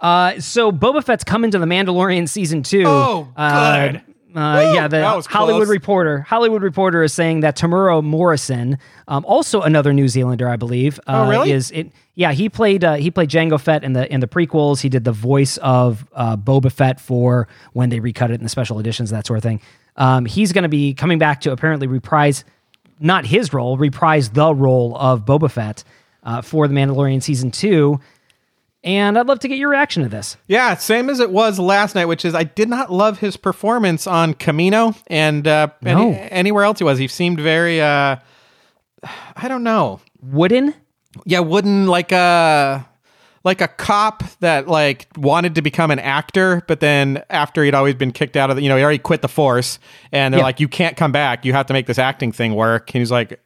Uh, 0.00 0.38
so 0.40 0.72
Boba 0.72 1.04
Fett's 1.04 1.24
coming 1.24 1.50
to 1.50 1.58
the 1.58 1.66
Mandalorian 1.66 2.28
season 2.28 2.62
two. 2.62 2.84
Oh, 2.86 3.28
Uh, 3.36 3.88
good. 3.88 4.02
Uh, 4.34 4.72
yeah, 4.74 4.88
the 4.88 5.02
Hollywood 5.28 5.62
close. 5.62 5.68
Reporter. 5.68 6.20
Hollywood 6.20 6.62
Reporter 6.62 7.02
is 7.02 7.12
saying 7.12 7.40
that 7.40 7.56
Temuera 7.56 8.02
Morrison, 8.02 8.78
um, 9.08 9.24
also 9.24 9.60
another 9.62 9.92
New 9.92 10.08
Zealander, 10.08 10.48
I 10.48 10.56
believe. 10.56 10.98
Uh, 11.06 11.24
Oh, 11.26 11.30
really? 11.30 11.52
Is 11.52 11.70
it? 11.72 11.90
Yeah, 12.14 12.32
he 12.32 12.48
played 12.48 12.84
uh, 12.84 12.94
he 12.94 13.10
played 13.10 13.30
Jango 13.30 13.60
Fett 13.60 13.82
in 13.82 13.92
the 13.94 14.12
in 14.12 14.20
the 14.20 14.28
prequels. 14.28 14.80
He 14.80 14.88
did 14.88 15.04
the 15.04 15.12
voice 15.12 15.56
of 15.58 16.06
uh, 16.12 16.36
Boba 16.36 16.70
Fett 16.70 17.00
for 17.00 17.48
when 17.72 17.88
they 17.88 17.98
recut 18.00 18.30
it 18.30 18.34
in 18.34 18.42
the 18.42 18.48
special 18.48 18.78
editions, 18.78 19.10
that 19.10 19.26
sort 19.26 19.38
of 19.38 19.42
thing. 19.42 19.60
Um, 19.96 20.26
he's 20.26 20.52
going 20.52 20.62
to 20.62 20.68
be 20.68 20.94
coming 20.94 21.18
back 21.18 21.40
to 21.42 21.52
apparently 21.52 21.86
reprise 21.86 22.44
not 23.00 23.24
his 23.26 23.52
role, 23.52 23.76
reprise 23.78 24.30
the 24.30 24.54
role 24.54 24.96
of 24.98 25.24
Boba 25.24 25.50
Fett 25.50 25.82
uh, 26.22 26.42
for 26.42 26.68
the 26.68 26.74
Mandalorian 26.74 27.22
season 27.22 27.50
two. 27.50 27.98
And 28.82 29.18
I'd 29.18 29.26
love 29.26 29.40
to 29.40 29.48
get 29.48 29.58
your 29.58 29.68
reaction 29.68 30.02
to 30.04 30.08
this. 30.08 30.38
Yeah, 30.48 30.74
same 30.76 31.10
as 31.10 31.20
it 31.20 31.30
was 31.30 31.58
last 31.58 31.94
night, 31.94 32.06
which 32.06 32.24
is 32.24 32.34
I 32.34 32.44
did 32.44 32.68
not 32.70 32.90
love 32.90 33.18
his 33.18 33.36
performance 33.36 34.06
on 34.06 34.32
Kamino 34.34 34.96
and 35.08 35.46
uh, 35.46 35.68
any- 35.84 36.16
anywhere 36.18 36.64
else 36.64 36.78
he 36.78 36.84
was. 36.84 36.98
He 36.98 37.06
seemed 37.06 37.40
very, 37.40 37.80
uh, 37.82 38.16
I 39.36 39.48
don't 39.48 39.62
know, 39.64 40.00
Wooden? 40.22 40.74
yeah, 41.26 41.40
wooden 41.40 41.86
like 41.88 42.12
a 42.12 42.86
like 43.42 43.62
a 43.62 43.68
cop 43.68 44.22
that 44.40 44.68
like 44.68 45.08
wanted 45.16 45.54
to 45.54 45.62
become 45.62 45.90
an 45.90 45.98
actor, 45.98 46.62
but 46.66 46.80
then 46.80 47.22
after 47.30 47.64
he'd 47.64 47.74
always 47.74 47.94
been 47.94 48.12
kicked 48.12 48.36
out 48.36 48.50
of 48.50 48.56
the, 48.56 48.62
you 48.62 48.68
know, 48.68 48.76
he 48.76 48.82
already 48.82 48.98
quit 48.98 49.22
the 49.22 49.28
force, 49.28 49.78
and 50.12 50.32
they're 50.34 50.40
Yeah. 50.40 50.44
like, 50.44 50.60
you 50.60 50.68
can't 50.68 50.94
come 50.96 51.10
back. 51.10 51.44
You 51.46 51.52
have 51.54 51.66
to 51.66 51.72
make 51.72 51.86
this 51.86 51.98
acting 51.98 52.32
thing 52.32 52.54
work. 52.54 52.94
And 52.94 53.00
he's 53.00 53.10
like, 53.10 53.40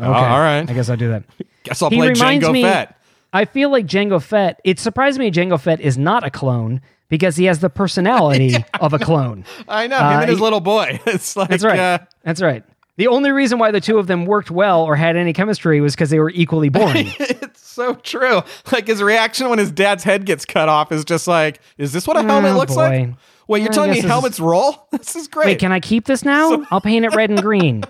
oh, 0.00 0.12
all 0.12 0.38
right, 0.38 0.68
I 0.68 0.72
guess 0.72 0.88
I'll 0.88 0.96
do 0.96 1.08
that. 1.10 1.24
guess 1.64 1.82
I'll 1.82 1.90
he 1.90 1.96
play 1.96 2.10
Jango 2.12 2.52
me. 2.52 2.62
Fett. 2.62 2.96
I 3.32 3.44
feel 3.44 3.70
like 3.70 3.86
Jango 3.86 4.20
Fett. 4.22 4.60
It 4.64 4.78
surprised 4.78 5.18
me 5.18 5.30
Jango 5.30 5.60
Fett 5.60 5.80
is 5.80 5.96
not 5.98 6.24
a 6.26 6.30
clone 6.30 6.80
because 7.08 7.36
he 7.36 7.44
has 7.44 7.60
the 7.60 7.70
personality 7.70 8.56
of 8.80 8.92
a 8.92 8.98
clone. 8.98 9.44
I 9.68 9.86
know 9.86 9.98
him 9.98 10.04
Uh, 10.06 10.20
and 10.20 10.30
his 10.30 10.38
he- 10.38 10.42
little 10.44 10.60
boy. 10.60 11.00
It's 11.06 11.36
like 11.36 11.48
That's 11.50 11.64
right. 11.64 11.78
Uh, 11.78 11.98
That's 12.24 12.42
right. 12.42 12.64
The 12.96 13.06
only 13.06 13.30
reason 13.30 13.58
why 13.58 13.70
the 13.70 13.80
two 13.80 13.98
of 13.98 14.08
them 14.08 14.26
worked 14.26 14.50
well 14.50 14.82
or 14.82 14.94
had 14.94 15.16
any 15.16 15.32
chemistry 15.32 15.80
was 15.80 15.94
because 15.94 16.10
they 16.10 16.18
were 16.18 16.30
equally 16.30 16.68
boring. 16.70 17.12
It's 17.18 17.66
so 17.66 17.94
true. 17.94 18.42
Like 18.72 18.86
his 18.88 19.02
reaction 19.02 19.48
when 19.48 19.58
his 19.58 19.70
dad's 19.70 20.04
head 20.04 20.26
gets 20.26 20.44
cut 20.44 20.68
off 20.68 20.92
is 20.92 21.04
just 21.06 21.26
like, 21.26 21.60
"Is 21.78 21.92
this 21.94 22.06
what 22.06 22.18
a 22.18 22.22
helmet 22.22 22.52
Oh, 22.52 22.56
looks 22.58 22.74
boy. 22.74 22.80
like?" 23.06 23.08
Wait, 23.48 23.62
you're 23.62 23.70
I 23.70 23.74
telling 23.74 23.90
me 23.92 24.00
helmets 24.00 24.38
roll? 24.38 24.86
This 24.92 25.16
is 25.16 25.28
great. 25.28 25.46
Wait, 25.46 25.58
can 25.60 25.72
I 25.72 25.80
keep 25.80 26.04
this 26.04 26.24
now? 26.24 26.64
I'll 26.70 26.80
paint 26.82 27.04
it 27.06 27.14
red 27.14 27.30
and 27.30 27.40
green. 27.42 27.84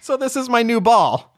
so 0.00 0.16
this 0.16 0.34
is 0.34 0.48
my 0.48 0.62
new 0.62 0.80
ball. 0.80 1.36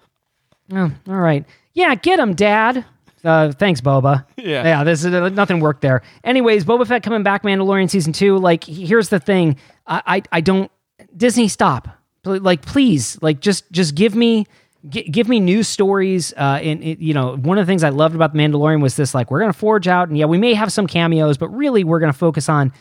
Oh, 0.73 0.93
all 1.09 1.15
right. 1.17 1.45
Yeah, 1.75 1.95
get 1.97 2.19
him, 2.21 2.35
Dad. 2.35 2.85
Uh, 3.27 3.53
thanks, 3.53 3.81
Boba. 3.81 4.25
Yeah. 4.37 4.63
yeah. 4.65 4.85
This 4.85 5.05
is 5.05 5.13
uh, 5.13 5.29
nothing 5.31 5.61
worked 5.61 5.81
there. 5.81 6.03
Anyways, 6.25 6.65
Boba 6.65 6.87
Fett 6.87 7.03
coming 7.03 7.23
back, 7.23 7.43
Mandalorian 7.43 7.91
season 7.91 8.13
two. 8.13 8.39
Like, 8.39 8.65
here's 8.65 9.09
the 9.09 9.19
thing. 9.21 9.57
I, 9.87 10.03
I, 10.07 10.23
I 10.33 10.41
don't. 10.41 10.71
Disney, 11.17 11.49
stop. 11.49 11.89
Like, 12.25 12.63
please, 12.63 13.19
like, 13.23 13.41
just, 13.41 13.71
just 13.73 13.95
give 13.95 14.15
me, 14.15 14.47
gi- 14.89 15.09
give 15.11 15.29
me 15.29 15.41
news 15.41 15.69
stories. 15.69 16.33
Uh, 16.37 16.59
and 16.63 16.83
it, 16.83 16.99
you 16.99 17.15
know, 17.15 17.37
one 17.37 17.59
of 17.59 17.67
the 17.67 17.71
things 17.71 17.85
I 17.85 17.89
loved 17.91 18.15
about 18.15 18.33
the 18.33 18.39
Mandalorian 18.39 18.81
was 18.83 18.97
this. 18.97 19.15
Like, 19.15 19.31
we're 19.31 19.41
gonna 19.41 19.53
forge 19.53 19.87
out, 19.89 20.09
and 20.09 20.17
yeah, 20.19 20.27
we 20.27 20.39
may 20.39 20.55
have 20.55 20.73
some 20.73 20.87
cameos, 20.87 21.37
but 21.39 21.49
really, 21.49 21.85
we're 21.85 22.01
gonna 22.01 22.13
focus 22.13 22.49
on 22.49 22.73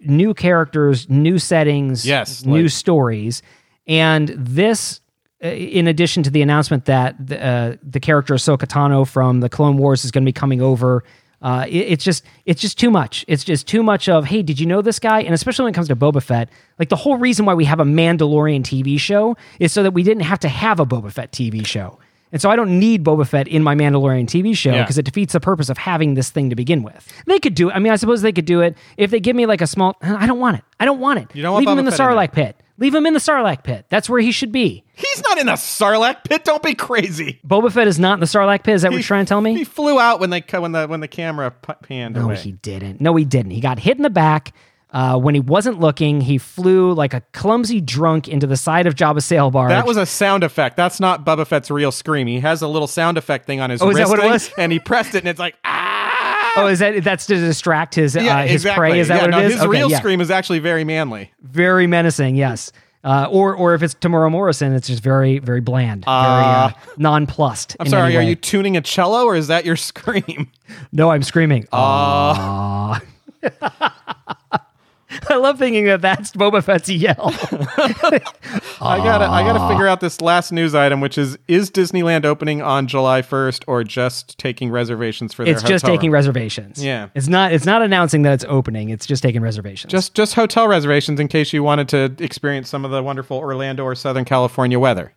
new 0.00 0.34
characters, 0.34 1.08
new 1.08 1.38
settings, 1.38 2.06
Yes, 2.06 2.44
new 2.44 2.62
like- 2.62 2.70
stories. 2.70 3.42
And 3.86 4.28
this, 4.30 5.00
in 5.44 5.86
addition 5.86 6.22
to 6.22 6.30
the 6.30 6.42
announcement 6.42 6.86
that 6.86 7.14
the, 7.24 7.44
uh, 7.44 7.76
the 7.82 8.00
character 8.00 8.34
Ahsoka 8.34 8.66
Tano 8.66 9.06
from 9.06 9.40
the 9.40 9.48
Clone 9.48 9.76
Wars 9.76 10.04
is 10.04 10.10
going 10.10 10.24
to 10.24 10.28
be 10.28 10.32
coming 10.32 10.62
over, 10.62 11.04
uh, 11.42 11.66
it- 11.68 11.76
it's 11.76 12.04
just 12.04 12.24
it's 12.46 12.60
just 12.62 12.78
too 12.78 12.90
much. 12.90 13.24
It's 13.28 13.44
just 13.44 13.66
too 13.66 13.82
much 13.82 14.08
of 14.08 14.24
hey, 14.24 14.42
did 14.42 14.58
you 14.58 14.66
know 14.66 14.80
this 14.80 14.98
guy? 14.98 15.20
And 15.20 15.34
especially 15.34 15.64
when 15.64 15.72
it 15.72 15.76
comes 15.76 15.88
to 15.88 15.96
Boba 15.96 16.22
Fett, 16.22 16.48
like 16.78 16.88
the 16.88 16.96
whole 16.96 17.16
reason 17.18 17.44
why 17.44 17.52
we 17.54 17.66
have 17.66 17.80
a 17.80 17.84
Mandalorian 17.84 18.62
TV 18.62 18.98
show 18.98 19.36
is 19.60 19.70
so 19.72 19.82
that 19.82 19.90
we 19.92 20.02
didn't 20.02 20.22
have 20.22 20.38
to 20.40 20.48
have 20.48 20.80
a 20.80 20.86
Boba 20.86 21.12
Fett 21.12 21.32
TV 21.32 21.66
show. 21.66 21.98
And 22.32 22.40
so 22.42 22.50
I 22.50 22.56
don't 22.56 22.80
need 22.80 23.04
Boba 23.04 23.28
Fett 23.28 23.46
in 23.46 23.62
my 23.62 23.76
Mandalorian 23.76 24.24
TV 24.26 24.56
show 24.56 24.72
Yeah. 24.72 24.82
because 24.82 24.98
it 24.98 25.04
defeats 25.04 25.34
the 25.34 25.40
purpose 25.40 25.68
of 25.68 25.78
having 25.78 26.14
this 26.14 26.30
thing 26.30 26.50
to 26.50 26.56
begin 26.56 26.82
with. 26.82 27.06
They 27.26 27.38
could 27.38 27.54
do 27.54 27.68
it. 27.70 27.74
I 27.74 27.78
mean, 27.78 27.92
I 27.92 27.96
suppose 27.96 28.22
they 28.22 28.32
could 28.32 28.44
do 28.46 28.60
it 28.62 28.76
if 28.96 29.10
they 29.12 29.20
give 29.20 29.36
me 29.36 29.46
like 29.46 29.60
a 29.60 29.66
small. 29.68 29.96
I 30.02 30.26
don't 30.26 30.40
want 30.40 30.56
it. 30.56 30.64
I 30.80 30.84
don't 30.84 30.98
want 30.98 31.20
it. 31.20 31.28
You 31.34 31.42
don't 31.42 31.52
want 31.52 31.66
Leave 31.66 31.72
him 31.72 31.78
in 31.78 31.84
the 31.84 31.92
Fett 31.92 32.00
in 32.10 32.16
Sarlacc 32.16 32.32
pit. 32.32 32.56
Leave 32.76 32.94
him 32.94 33.06
in 33.06 33.12
the 33.14 33.20
Sarlacc 33.20 33.62
pit. 33.62 33.86
That's 33.88 34.08
where 34.10 34.20
he 34.20 34.32
should 34.32 34.50
be. 34.50 34.82
He's 34.94 35.22
not 35.22 35.38
in 35.38 35.46
the 35.46 35.52
Sarlacc 35.52 36.24
pit. 36.24 36.44
Don't 36.44 36.62
be 36.62 36.74
crazy. 36.74 37.40
Boba 37.46 37.70
Fett 37.70 37.86
is 37.86 38.00
not 38.00 38.14
in 38.14 38.20
the 38.20 38.26
Sarlacc 38.26 38.64
pit. 38.64 38.74
Is 38.74 38.82
that 38.82 38.90
what 38.90 38.96
you're 38.96 39.02
trying 39.04 39.24
to 39.24 39.28
tell 39.28 39.40
me? 39.40 39.54
He 39.56 39.64
flew 39.64 40.00
out 40.00 40.18
when 40.18 40.30
they 40.30 40.40
when 40.50 40.72
the 40.72 40.86
when 40.86 41.00
the 41.00 41.08
camera 41.08 41.50
panned 41.50 42.16
No, 42.16 42.22
away. 42.24 42.36
he 42.36 42.52
didn't. 42.52 43.00
No, 43.00 43.14
he 43.14 43.24
didn't. 43.24 43.52
He 43.52 43.60
got 43.60 43.78
hit 43.78 43.96
in 43.96 44.02
the 44.02 44.10
back. 44.10 44.52
Uh, 44.90 45.18
when 45.18 45.34
he 45.34 45.40
wasn't 45.40 45.80
looking, 45.80 46.20
he 46.20 46.38
flew 46.38 46.92
like 46.92 47.14
a 47.14 47.20
clumsy 47.32 47.80
drunk 47.80 48.28
into 48.28 48.46
the 48.46 48.56
side 48.56 48.86
of 48.86 48.94
Jabba's 48.94 49.24
sail 49.24 49.50
barge. 49.50 49.70
That 49.70 49.86
was 49.86 49.96
a 49.96 50.06
sound 50.06 50.44
effect. 50.44 50.76
That's 50.76 51.00
not 51.00 51.24
Boba 51.26 51.44
Fett's 51.48 51.68
real 51.68 51.90
scream. 51.90 52.28
He 52.28 52.38
has 52.38 52.62
a 52.62 52.68
little 52.68 52.86
sound 52.86 53.18
effect 53.18 53.44
thing 53.46 53.60
on 53.60 53.70
his 53.70 53.82
Oh, 53.82 53.88
is 53.90 53.96
that 53.96 54.02
wrist 54.02 54.10
what 54.10 54.20
it 54.24 54.28
was? 54.30 54.52
and 54.56 54.70
he 54.70 54.78
pressed 54.78 55.16
it, 55.16 55.18
and 55.18 55.28
it's 55.28 55.40
like 55.40 55.56
ah. 55.64 55.93
Oh, 56.56 56.66
is 56.68 56.78
that 56.78 57.02
that's 57.04 57.26
to 57.26 57.36
distract 57.36 57.94
his 57.94 58.16
uh, 58.16 58.20
his 58.42 58.62
exactly. 58.62 58.78
prey? 58.78 59.00
Is 59.00 59.08
that 59.08 59.16
yeah, 59.16 59.22
what 59.22 59.30
no, 59.30 59.38
it 59.40 59.46
is? 59.46 59.52
His 59.54 59.62
Okay, 59.62 59.70
real 59.70 59.90
yeah. 59.90 59.98
scream 59.98 60.20
is 60.20 60.30
actually 60.30 60.60
very 60.60 60.84
manly. 60.84 61.32
very 61.42 61.86
menacing. 61.86 62.36
Yes. 62.36 62.72
Uh, 63.02 63.28
or 63.30 63.54
or 63.54 63.74
if 63.74 63.82
it's 63.82 63.94
Temuera 63.94 64.30
Morrison, 64.30 64.72
it's 64.72 64.86
just 64.88 65.02
very 65.02 65.38
very 65.38 65.60
bland, 65.60 66.04
very 66.06 66.16
uh, 66.16 66.70
nonplussed. 66.96 67.76
I'm 67.78 67.86
sorry. 67.88 68.16
Are 68.16 68.22
you 68.22 68.34
tuning 68.34 68.76
a 68.78 68.80
cello, 68.80 69.24
or 69.24 69.36
is 69.36 69.48
that 69.48 69.64
your 69.66 69.76
scream? 69.90 70.50
No, 70.92 71.10
I'm 71.10 71.22
screaming. 71.22 71.66
Aw. 71.72 73.00
I 75.28 75.36
love 75.36 75.58
thinking 75.58 75.84
that 75.86 76.00
that's 76.00 76.32
Boba 76.32 76.62
Fett's 76.62 76.88
yell. 76.88 77.16
I 78.80 78.98
gotta, 78.98 79.24
I 79.26 79.42
gotta 79.42 79.68
figure 79.72 79.86
out 79.86 80.00
this 80.00 80.20
last 80.20 80.52
news 80.52 80.74
item, 80.74 81.00
which 81.00 81.18
is: 81.18 81.38
is 81.48 81.70
Disneyland 81.70 82.24
opening 82.24 82.62
on 82.62 82.86
July 82.86 83.22
1st, 83.22 83.64
or 83.66 83.84
just 83.84 84.38
taking 84.38 84.70
reservations 84.70 85.32
for 85.32 85.44
their 85.44 85.54
it's 85.54 85.62
just 85.62 85.84
taking 85.84 86.10
room? 86.10 86.14
reservations. 86.14 86.84
Yeah. 86.84 87.08
It's 87.14 87.28
not 87.28 87.52
it's 87.52 87.66
not 87.66 87.82
announcing 87.82 88.22
that 88.22 88.32
it's 88.34 88.44
opening. 88.48 88.90
It's 88.90 89.06
just 89.06 89.22
taking 89.22 89.42
reservations. 89.42 89.90
just 89.90 90.14
just 90.14 90.34
hotel 90.34 90.68
reservations 90.68 91.20
in 91.20 91.28
case 91.28 91.52
you 91.52 91.62
wanted 91.62 91.88
to 91.90 92.14
experience 92.22 92.68
some 92.68 92.84
of 92.84 92.90
the 92.90 93.02
wonderful 93.02 93.36
Orlando 93.38 93.84
or 93.84 93.94
Southern 93.94 94.24
California 94.24 94.78
weather. 94.78 95.12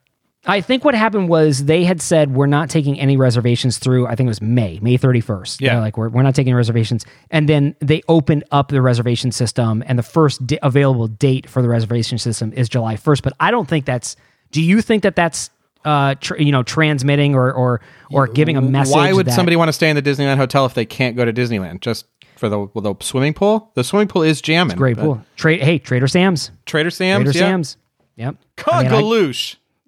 I 0.45 0.62
think 0.62 0.86
what 0.86 0.95
happened 0.95 1.28
was 1.30 1.65
they 1.65 1.84
had 1.84 2.02
said 2.02 2.34
we're 2.34 2.45
not 2.45 2.69
taking 2.69 3.00
any 3.00 3.17
reservations 3.17 3.80
through 3.80 4.08
I 4.08 4.15
think 4.15 4.28
it 4.28 4.30
was 4.30 4.41
May, 4.41 4.80
May 4.82 4.97
31st. 4.97 5.60
Yeah. 5.62 5.73
They're 5.73 5.82
like 5.82 5.97
we're, 5.97 6.10
we're 6.10 6.23
not 6.23 6.36
taking 6.36 6.54
reservations. 6.56 7.06
And 7.32 7.50
then 7.50 7.76
they 7.80 8.02
opened 8.08 8.43
up 8.52 8.69
the 8.69 8.82
reservation 8.82 9.32
system 9.32 9.84
and 9.88 10.00
the 10.00 10.04
first 10.04 10.45
di- 10.47 10.60
available 10.62 11.08
date 11.08 11.50
for 11.50 11.62
the 11.62 11.67
reservation 11.67 12.17
system 12.17 12.54
is 12.54 12.69
July 12.69 12.95
1st, 12.95 13.23
but 13.23 13.34
I 13.39 13.52
don't 13.52 13.67
think 13.67 13.86
that's 13.86 14.15
do 14.52 14.62
you 14.62 14.82
think 14.82 15.04
that 15.04 15.15
that's 15.15 15.50
uh 15.84 16.15
tr- 16.15 16.38
you 16.38 16.52
know 16.52 16.63
transmitting 16.63 17.36
or 17.36 17.52
or 17.52 17.82
or 18.12 18.28
giving 18.28 18.56
a 18.58 18.62
message 18.62 18.95
Why 18.95 19.12
would 19.13 19.28
that- 19.28 19.34
somebody 19.34 19.56
want 19.58 19.69
to 19.69 19.73
stay 19.73 19.89
in 19.89 19.95
the 19.95 20.02
Disneyland 20.02 20.38
hotel 20.38 20.65
if 20.65 20.73
they 20.76 20.86
can't 20.86 21.15
go 21.17 21.26
to 21.26 21.34
Disneyland? 21.34 21.82
Just 21.82 22.06
for 22.38 22.47
the 22.50 22.60
well, 22.73 22.82
the 22.82 22.95
swimming 23.04 23.34
pool? 23.34 23.71
The 23.73 23.84
swimming 23.84 24.08
pool 24.08 24.23
is 24.23 24.41
jamming. 24.41 24.78
great 24.78 24.97
pool. 24.97 25.21
Tra- 25.36 25.58
hey, 25.58 25.80
Trader 25.80 26.08
Sam's. 26.08 26.52
Trader 26.65 26.91
Sam's. 26.91 27.26
Trader 27.26 27.38
yeah. 27.38 27.45
Sam's. 27.45 27.78
Yep. 28.15 28.36
I 28.67 28.84
mean, 28.84 28.91
I-. 28.93 29.02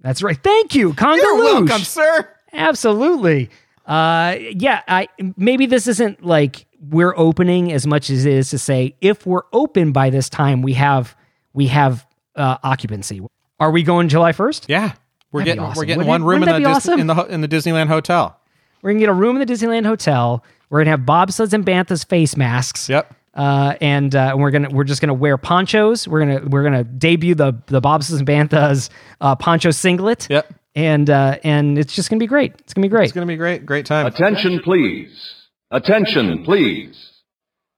that's 0.02 0.22
right. 0.24 0.38
Thank 0.42 0.76
you. 0.76 0.94
Kungaloosh. 0.94 1.18
You're 1.18 1.44
welcome, 1.44 1.82
sir. 1.82 2.30
Absolutely. 2.54 3.50
Uh, 3.86 4.36
yeah, 4.52 4.82
I 4.88 5.08
maybe 5.36 5.66
this 5.66 5.88
isn't 5.88 6.24
like 6.26 6.66
we're 6.80 7.14
opening 7.18 7.72
as 7.72 7.86
much 7.88 8.10
as 8.10 8.26
it 8.26 8.34
is 8.34 8.50
to 8.52 8.58
say 8.60 8.96
if 9.02 9.26
we're 9.26 9.42
open 9.52 9.92
by 9.92 10.10
this 10.10 10.30
time, 10.30 10.62
we 10.62 10.74
have 10.74 11.16
we 11.54 11.68
have 11.68 12.06
uh, 12.36 12.58
occupancy. 12.64 13.22
Are 13.60 13.72
we 13.72 13.84
going 13.84 14.08
July 14.08 14.32
first? 14.32 14.68
Yeah, 14.70 14.94
we're 15.32 15.42
That'd 15.42 15.56
getting 15.56 15.64
awesome. 15.64 15.80
we're 15.82 15.86
getting 15.86 15.98
Wouldn't 16.08 16.10
one 16.10 16.24
room 16.24 16.44
in 16.44 16.48
the 16.50 16.54
wouldn't 16.54 16.64
that 16.66 16.70
be 16.70 16.74
Dis- 16.76 16.88
awesome? 16.90 17.00
in 17.00 17.08
the 17.08 17.26
in 17.26 17.42
the 17.42 17.48
Disneyland 17.48 17.88
hotel. 17.88 18.40
We're 18.82 18.92
gonna 18.92 19.00
get 19.02 19.10
a 19.10 19.14
room 19.14 19.36
in 19.40 19.46
the 19.46 19.52
Disneyland 19.54 19.86
Hotel. 19.86 20.44
We're 20.70 20.80
gonna 20.82 20.92
have 20.92 21.02
bobsleds 21.02 21.52
and 21.52 21.66
banthas 21.66 22.08
face 22.08 22.38
masks. 22.38 22.88
Yep. 22.88 23.14
Uh, 23.34 23.76
and 23.80 24.14
uh, 24.16 24.36
we're 24.38 24.52
gonna 24.52 24.70
we're 24.70 24.84
just 24.84 25.02
gonna 25.02 25.14
wear 25.14 25.38
ponchos. 25.38 26.08
We're 26.08 26.20
gonna 26.20 26.42
we're 26.48 26.64
gonna 26.64 26.84
debut 26.84 27.36
the 27.36 27.54
the 27.68 27.82
bobsleds 27.82 28.20
and 28.20 28.28
banthas 28.28 28.90
uh, 29.22 29.36
poncho 29.36 29.72
singlet. 29.72 30.28
Yep. 30.30 30.54
And 30.76 31.10
uh, 31.10 31.38
and 31.44 31.78
it's 31.78 31.96
just 31.96 32.10
gonna 32.10 32.20
be 32.20 32.28
great. 32.28 32.54
It's 32.60 32.74
gonna 32.74 32.86
be 32.86 32.90
great. 32.90 33.06
It's 33.06 33.14
gonna 33.14 33.26
be 33.26 33.38
great. 33.38 33.66
Great 33.66 33.86
time. 33.86 34.06
Attention, 34.08 34.62
please. 34.64 35.36
Attention, 35.72 36.44
please. 36.44 37.12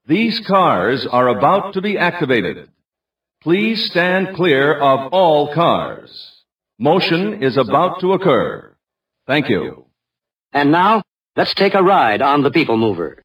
These 0.08 0.40
cars 0.48 1.06
are 1.06 1.28
about 1.28 1.74
to 1.74 1.82
be 1.82 1.98
activated. 1.98 2.70
Please 3.42 3.86
stand 3.86 4.36
clear 4.36 4.78
of 4.78 5.12
all 5.14 5.54
cars. 5.54 6.44
Motion 6.80 7.44
is 7.44 7.58
about 7.58 8.00
to 8.02 8.14
occur. 8.14 8.76
Thank 9.28 9.50
you. 9.50 9.86
And 10.54 10.72
now, 10.72 11.04
let's 11.36 11.54
take 11.54 11.74
a 11.74 11.84
ride 11.84 12.22
on 12.22 12.44
the 12.44 12.52
People 12.52 12.78
Mover. 12.78 13.22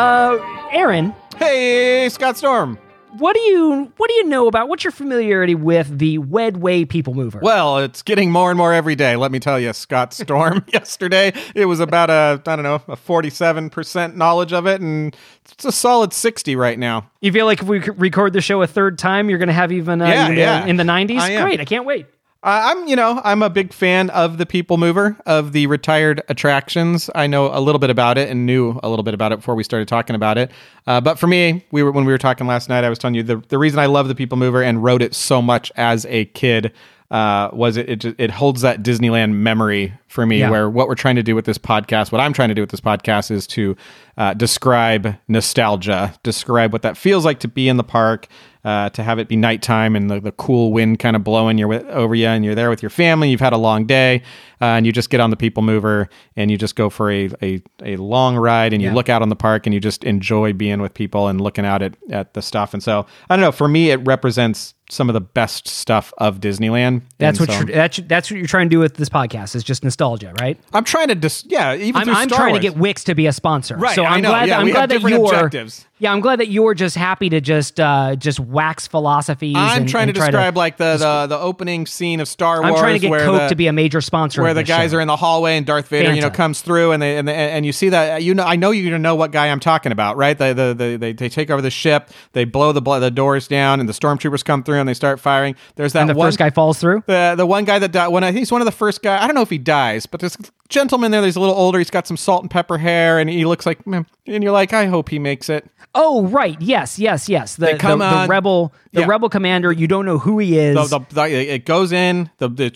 Uh, 0.00 0.68
Aaron, 0.72 1.14
Hey, 1.36 2.08
Scott 2.10 2.36
Storm. 2.36 2.78
what 3.18 3.34
do 3.34 3.40
you 3.40 3.92
what 3.96 4.08
do 4.08 4.14
you 4.14 4.24
know 4.24 4.46
about 4.46 4.68
what's 4.68 4.84
your 4.84 4.90
familiarity 4.92 5.54
with 5.54 5.98
the 5.98 6.18
Wedway 6.18 6.88
People 6.88 7.14
Mover? 7.14 7.40
Well, 7.42 7.78
it's 7.78 8.02
getting 8.02 8.30
more 8.30 8.50
and 8.50 8.58
more 8.58 8.72
every 8.72 8.94
day. 8.94 9.16
Let 9.16 9.32
me 9.32 9.40
tell 9.40 9.58
you, 9.58 9.72
Scott 9.72 10.12
Storm. 10.14 10.64
yesterday, 10.72 11.32
it 11.54 11.66
was 11.66 11.80
about 11.80 12.08
a 12.10 12.40
I 12.46 12.56
don't 12.56 12.62
know 12.62 12.82
a 12.88 12.96
forty-seven 12.96 13.70
percent 13.70 14.16
knowledge 14.16 14.52
of 14.52 14.66
it, 14.66 14.80
and 14.80 15.16
it's 15.52 15.64
a 15.64 15.72
solid 15.72 16.12
sixty 16.12 16.56
right 16.56 16.78
now. 16.78 17.10
You 17.20 17.32
feel 17.32 17.46
like 17.46 17.60
if 17.62 17.68
we 17.68 17.80
record 17.80 18.32
the 18.32 18.40
show 18.40 18.62
a 18.62 18.66
third 18.66 18.98
time, 18.98 19.28
you're 19.28 19.38
going 19.38 19.48
to 19.48 19.52
have 19.54 19.72
even, 19.72 20.00
uh, 20.00 20.06
Yeah, 20.06 20.28
yeah. 20.30 20.66
in 20.66 20.76
the 20.76 20.84
90s? 20.84 21.18
I 21.18 21.30
am. 21.32 21.42
Great, 21.44 21.60
I 21.60 21.64
can't 21.66 21.84
wait. 21.84 22.06
Uh, 22.42 22.72
I'm, 22.74 22.88
you 22.88 22.96
know, 22.96 23.20
I'm 23.22 23.42
a 23.42 23.50
big 23.50 23.70
fan 23.70 24.08
of 24.10 24.38
the 24.38 24.46
People 24.46 24.78
Mover, 24.78 25.14
of 25.26 25.52
the 25.52 25.66
retired 25.66 26.22
attractions. 26.30 27.10
I 27.14 27.26
know 27.26 27.50
a 27.52 27.60
little 27.60 27.78
bit 27.78 27.90
about 27.90 28.16
it 28.16 28.30
and 28.30 28.46
knew 28.46 28.80
a 28.82 28.88
little 28.88 29.02
bit 29.02 29.12
about 29.12 29.32
it 29.32 29.36
before 29.36 29.54
we 29.54 29.62
started 29.62 29.88
talking 29.88 30.16
about 30.16 30.38
it. 30.38 30.50
Uh, 30.86 31.02
but 31.02 31.18
for 31.18 31.26
me, 31.26 31.66
we 31.70 31.82
were 31.82 31.92
when 31.92 32.06
we 32.06 32.12
were 32.12 32.18
talking 32.18 32.46
last 32.46 32.70
night, 32.70 32.82
I 32.82 32.88
was 32.88 32.98
telling 32.98 33.14
you 33.14 33.22
the 33.22 33.42
the 33.48 33.58
reason 33.58 33.78
I 33.78 33.86
love 33.86 34.08
the 34.08 34.14
People 34.14 34.38
Mover 34.38 34.62
and 34.62 34.82
wrote 34.82 35.02
it 35.02 35.14
so 35.14 35.42
much 35.42 35.70
as 35.76 36.06
a 36.06 36.24
kid 36.26 36.72
uh, 37.10 37.50
was 37.52 37.76
it 37.76 38.06
it, 38.06 38.14
it 38.18 38.30
holds 38.30 38.62
that 38.62 38.82
Disneyland 38.82 39.32
memory 39.34 39.92
for 40.08 40.24
me, 40.24 40.38
Yeah. 40.38 40.48
where 40.50 40.70
what 40.70 40.88
we're 40.88 40.94
trying 40.94 41.16
to 41.16 41.22
do 41.22 41.34
with 41.34 41.44
this 41.44 41.58
podcast, 41.58 42.10
what 42.10 42.22
I'm 42.22 42.32
trying 42.32 42.48
to 42.48 42.54
do 42.54 42.62
with 42.62 42.70
this 42.70 42.80
podcast, 42.80 43.30
is 43.30 43.46
to 43.48 43.76
uh, 44.16 44.32
describe 44.32 45.14
nostalgia, 45.28 46.14
describe 46.22 46.72
what 46.72 46.80
that 46.82 46.96
feels 46.96 47.26
like 47.26 47.40
to 47.40 47.48
be 47.48 47.68
in 47.68 47.76
the 47.76 47.84
park, 47.84 48.28
uh, 48.64 48.90
to 48.90 49.02
have 49.02 49.18
it 49.18 49.28
be 49.28 49.36
nighttime 49.36 49.96
and 49.96 50.10
the, 50.10 50.20
the 50.20 50.32
cool 50.32 50.72
wind 50.72 50.98
kind 50.98 51.16
of 51.16 51.24
blowing 51.24 51.56
your, 51.58 51.72
over 51.90 52.14
you, 52.14 52.26
and 52.26 52.44
you're 52.44 52.54
there 52.54 52.68
with 52.70 52.82
your 52.82 52.90
family. 52.90 53.30
You've 53.30 53.40
had 53.40 53.52
a 53.52 53.58
long 53.58 53.86
day, 53.86 54.22
uh, 54.60 54.64
and 54.76 54.84
you 54.86 54.92
just 54.92 55.10
get 55.10 55.20
on 55.20 55.30
the 55.30 55.36
People 55.36 55.62
Mover 55.62 56.08
and 56.36 56.50
you 56.50 56.58
just 56.58 56.76
go 56.76 56.90
for 56.90 57.10
a 57.10 57.30
a, 57.42 57.62
a 57.82 57.96
long 57.96 58.36
ride, 58.36 58.72
and 58.72 58.82
you 58.82 58.88
Yeah. 58.88 58.94
look 58.94 59.08
out 59.08 59.22
on 59.22 59.28
the 59.28 59.36
park 59.36 59.66
and 59.66 59.72
you 59.74 59.80
just 59.80 60.04
enjoy 60.04 60.52
being 60.52 60.80
with 60.82 60.92
people 60.94 61.28
and 61.28 61.40
looking 61.40 61.64
out 61.64 61.82
at 61.82 61.96
at 62.10 62.34
the 62.34 62.42
stuff. 62.42 62.74
And 62.74 62.82
so 62.82 63.06
I 63.28 63.36
don't 63.36 63.42
know. 63.44 63.52
For 63.52 63.68
me, 63.68 63.90
it 63.90 64.00
represents 64.06 64.74
some 64.90 65.08
of 65.08 65.14
the 65.14 65.20
best 65.20 65.68
stuff 65.68 66.12
of 66.18 66.40
Disneyland. 66.40 67.02
That's 67.18 67.38
And 67.38 67.48
what 67.48 67.54
so 67.54 67.64
you're, 67.64 67.74
that's, 67.76 67.96
that's 68.06 68.30
what 68.30 68.38
you're 68.38 68.46
trying 68.46 68.66
to 68.68 68.74
do 68.74 68.78
with 68.78 68.94
this 68.94 69.08
podcast. 69.08 69.54
Is 69.54 69.64
just 69.64 69.84
nostalgia, 69.84 70.34
right? 70.40 70.58
I'm 70.72 70.84
trying 70.84 71.08
to 71.08 71.14
just 71.14 71.50
yeah. 71.50 71.74
Even 71.74 72.02
I'm, 72.02 72.10
I'm 72.10 72.28
trying 72.28 72.50
Wars. 72.50 72.62
to 72.62 72.68
get 72.70 72.76
Wix 72.76 73.04
to 73.04 73.14
be 73.14 73.26
a 73.26 73.32
sponsor. 73.32 73.76
Right, 73.76 73.94
So 73.94 74.04
I'm 74.04 74.22
glad. 74.22 74.48
Yeah, 74.48 74.58
I'm 74.58 74.70
glad 74.70 74.90
that 74.90 75.00
you're. 75.00 75.24
objectives. 75.24 75.86
Yeah, 75.98 76.14
I'm 76.14 76.20
glad 76.20 76.40
that 76.40 76.48
you're 76.48 76.72
just 76.72 76.96
happy 76.96 77.28
to 77.28 77.42
just 77.42 77.78
uh, 77.78 78.16
just 78.16 78.40
wax 78.40 78.86
philosophies. 78.86 79.54
I'm 79.56 79.82
and- 79.82 79.88
trying 79.88 80.08
and 80.08 80.14
to 80.14 80.18
try 80.18 80.30
describe 80.30 80.56
like 80.56 80.78
the, 80.78 80.96
the 80.96 81.26
the 81.28 81.38
opening 81.38 81.84
scene 81.86 82.20
of 82.20 82.28
Star 82.28 82.62
Wars. 82.62 82.72
I'm 82.72 82.78
trying 82.78 82.98
to 83.00 83.06
get 83.06 83.20
Coke 83.20 83.40
the, 83.42 83.48
to 83.48 83.54
be 83.54 83.66
a 83.66 83.72
major 83.72 84.00
sponsor. 84.00 84.42
where 84.42 84.54
the 84.54 84.62
guys 84.62 84.92
show. 84.92 84.96
are 84.96 85.00
in 85.00 85.08
the 85.08 85.16
hallway 85.16 85.58
and 85.58 85.66
Darth 85.66 85.88
Vader, 85.88 86.14
you 86.14 86.22
know, 86.22 86.30
comes 86.30 86.62
through 86.62 86.92
and 86.92 87.02
they 87.02 87.18
and, 87.18 87.28
they, 87.28 87.34
and 87.34 87.66
you 87.66 87.72
see 87.72 87.90
that 87.90 88.22
you 88.22 88.34
know 88.34 88.44
I 88.44 88.56
know 88.56 88.70
you 88.70 88.88
to 88.90 88.98
know 88.98 89.14
what 89.14 89.30
guy 89.30 89.48
I'm 89.48 89.60
talking 89.60 89.92
about, 89.92 90.16
right? 90.16 90.36
They 90.36 90.54
the, 90.54 90.74
the, 90.74 90.96
they 90.96 91.12
they 91.12 91.28
take 91.28 91.50
over 91.50 91.60
the 91.60 91.70
ship, 91.70 92.10
they 92.32 92.44
blow 92.44 92.72
the 92.72 92.80
the 92.80 93.10
doors 93.10 93.46
down, 93.46 93.78
and 93.78 93.88
the 93.88 93.92
stormtroopers 93.92 94.42
come 94.44 94.62
through 94.62 94.79
and 94.80 94.88
they 94.88 94.94
start 94.94 95.20
firing. 95.20 95.54
There's 95.76 95.92
that 95.92 96.00
and 96.00 96.10
the 96.10 96.14
one 96.14 96.26
first 96.28 96.38
guy 96.38 96.50
falls 96.50 96.78
through. 96.78 97.04
the 97.06 97.34
the 97.36 97.46
one 97.46 97.64
guy 97.64 97.78
that 97.78 97.92
died 97.92 98.08
when 98.08 98.24
I 98.24 98.28
think 98.28 98.38
he's 98.40 98.52
one 98.52 98.60
of 98.60 98.66
the 98.66 98.72
first 98.72 99.02
guy. 99.02 99.22
I 99.22 99.26
don't 99.26 99.34
know 99.34 99.42
if 99.42 99.50
he 99.50 99.58
dies, 99.58 100.06
but 100.06 100.20
this 100.20 100.36
gentleman 100.68 101.10
there, 101.10 101.22
he's 101.24 101.36
a 101.36 101.40
little 101.40 101.54
older. 101.54 101.78
He's 101.78 101.90
got 101.90 102.06
some 102.06 102.16
salt 102.16 102.42
and 102.42 102.50
pepper 102.50 102.78
hair, 102.78 103.18
and 103.18 103.28
he 103.30 103.44
looks 103.44 103.66
like, 103.66 103.78
and 103.86 104.06
you're 104.26 104.52
like, 104.52 104.72
I 104.72 104.86
hope 104.86 105.08
he 105.08 105.18
makes 105.18 105.48
it. 105.48 105.68
Oh, 105.92 106.26
right. 106.28 106.56
Yes, 106.60 107.00
yes, 107.00 107.28
yes. 107.28 107.56
The, 107.56 107.74
come 107.76 107.98
the, 107.98 108.22
the 108.22 108.26
rebel, 108.28 108.72
the 108.92 109.00
Yeah. 109.00 109.06
rebel 109.08 109.28
commander. 109.28 109.72
You 109.72 109.88
don't 109.88 110.06
know 110.06 110.18
who 110.18 110.38
he 110.38 110.56
is. 110.56 110.76
the, 110.90 111.24
it 111.26 111.64
goes 111.64 111.90
in 111.90 112.30
the 112.38 112.48
the, 112.48 112.70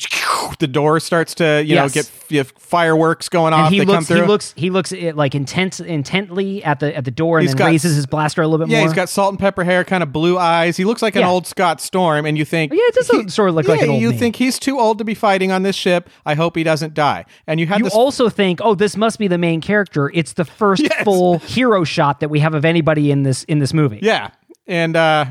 the 0.59 0.67
door 0.67 0.99
starts 0.99 1.35
to 1.37 1.63
you 1.65 1.75
Yes. 1.77 1.95
know 1.95 2.03
get 2.03 2.11
you 2.29 2.39
have 2.39 2.53
fireworks 2.59 3.29
going 3.29 3.53
and 3.53 3.63
off 3.63 3.71
he 3.73 3.79
they 3.79 3.85
come 3.85 3.95
looks, 3.95 4.09
he 4.09 4.21
looks, 4.23 4.55
he 4.57 4.71
looks 4.71 4.93
eh, 4.93 5.13
like 5.15 5.37
intense, 5.37 5.79
intently 5.79 6.65
at 6.65 6.81
the 6.81 6.95
at 6.97 7.05
the 7.05 7.11
door, 7.13 7.39
and 7.39 7.45
He's 7.45 7.53
then 7.53 7.59
got- 7.59 7.67
raises 7.67 7.95
his 7.95 8.07
blaster 8.07 8.43
a 8.43 8.49
little 8.49 8.67
bit 8.67 8.73
yeah 8.73 8.81
more. 8.81 8.89
he's 8.89 8.97
got 8.97 9.09
salt 9.09 9.31
and 9.31 9.39
pepper 9.39 9.63
hair 9.63 9.85
kind 9.85 10.03
of 10.03 10.13
blue 10.13 10.37
eyes 10.37 10.77
he 10.77 10.85
looks 10.85 11.03
like 11.03 11.15
an 11.15 11.23
old 11.25 11.47
scott 11.47 11.81
storm 11.95 12.27
and 12.27 12.37
you 12.37 12.45
think 12.45 12.73
Yeah, 12.73 12.79
it 12.83 12.95
does 12.95 13.09
he- 13.09 13.29
sort 13.29 13.49
of 13.51 13.55
look 13.55 13.69
like 13.69 13.79
yeah, 13.79 13.85
an 13.85 13.91
old 13.93 14.03
you 14.03 14.11
me. 14.11 14.19
think 14.19 14.35
he's 14.37 14.59
too 14.59 14.81
old 14.81 14.99
to 14.99 15.05
be 15.05 15.15
fighting 15.15 15.53
on 15.53 15.63
this 15.63 15.77
ship 15.77 16.11
i 16.27 16.35
hope 16.35 16.57
he 16.57 16.65
doesn't 16.65 16.93
die 16.95 17.25
and 17.47 17.61
you 17.61 17.67
had 17.67 17.79
You 17.79 17.85
this 17.85 17.95
also 17.95 18.29
think, 18.29 18.61
oh, 18.63 18.75
this 18.75 18.97
must 18.97 19.19
be 19.21 19.29
the 19.29 19.39
main 19.39 19.61
character. 19.61 20.11
It's 20.13 20.33
the 20.33 20.45
first 20.45 20.83
Yes. 20.91 21.05
full 21.05 21.39
hero 21.39 21.85
shot 21.85 22.19
that 22.21 22.31
we 22.31 22.41
have 22.41 22.55
of 22.55 22.65
anybody 22.65 23.11
in 23.13 23.23
this 23.23 23.45
in 23.45 23.59
this 23.61 23.73
movie. 23.73 24.01
yeah 24.03 24.31
and 24.67 24.97
uh 24.97 25.25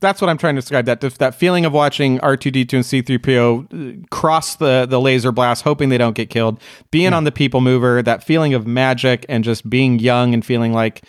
that's 0.00 0.20
what 0.20 0.28
I'm 0.28 0.36
trying 0.36 0.54
to 0.56 0.60
describe. 0.60 0.84
That 0.84 1.00
that 1.00 1.34
feeling 1.34 1.64
of 1.64 1.72
watching 1.72 2.18
R2D2 2.18 2.72
and 2.74 2.84
C3PO 2.84 4.02
uh, 4.02 4.06
cross 4.10 4.56
the 4.56 4.84
the 4.86 5.00
laser 5.00 5.32
blast, 5.32 5.64
hoping 5.64 5.88
they 5.88 5.96
don't 5.98 6.14
get 6.14 6.28
killed, 6.28 6.60
being 6.90 7.14
on 7.14 7.24
the 7.24 7.32
people 7.32 7.60
mover, 7.62 8.02
that 8.02 8.22
feeling 8.22 8.52
of 8.52 8.66
magic 8.66 9.24
and 9.30 9.42
just 9.44 9.68
being 9.70 9.98
young 9.98 10.34
and 10.34 10.44
feeling 10.44 10.74
like, 10.74 11.02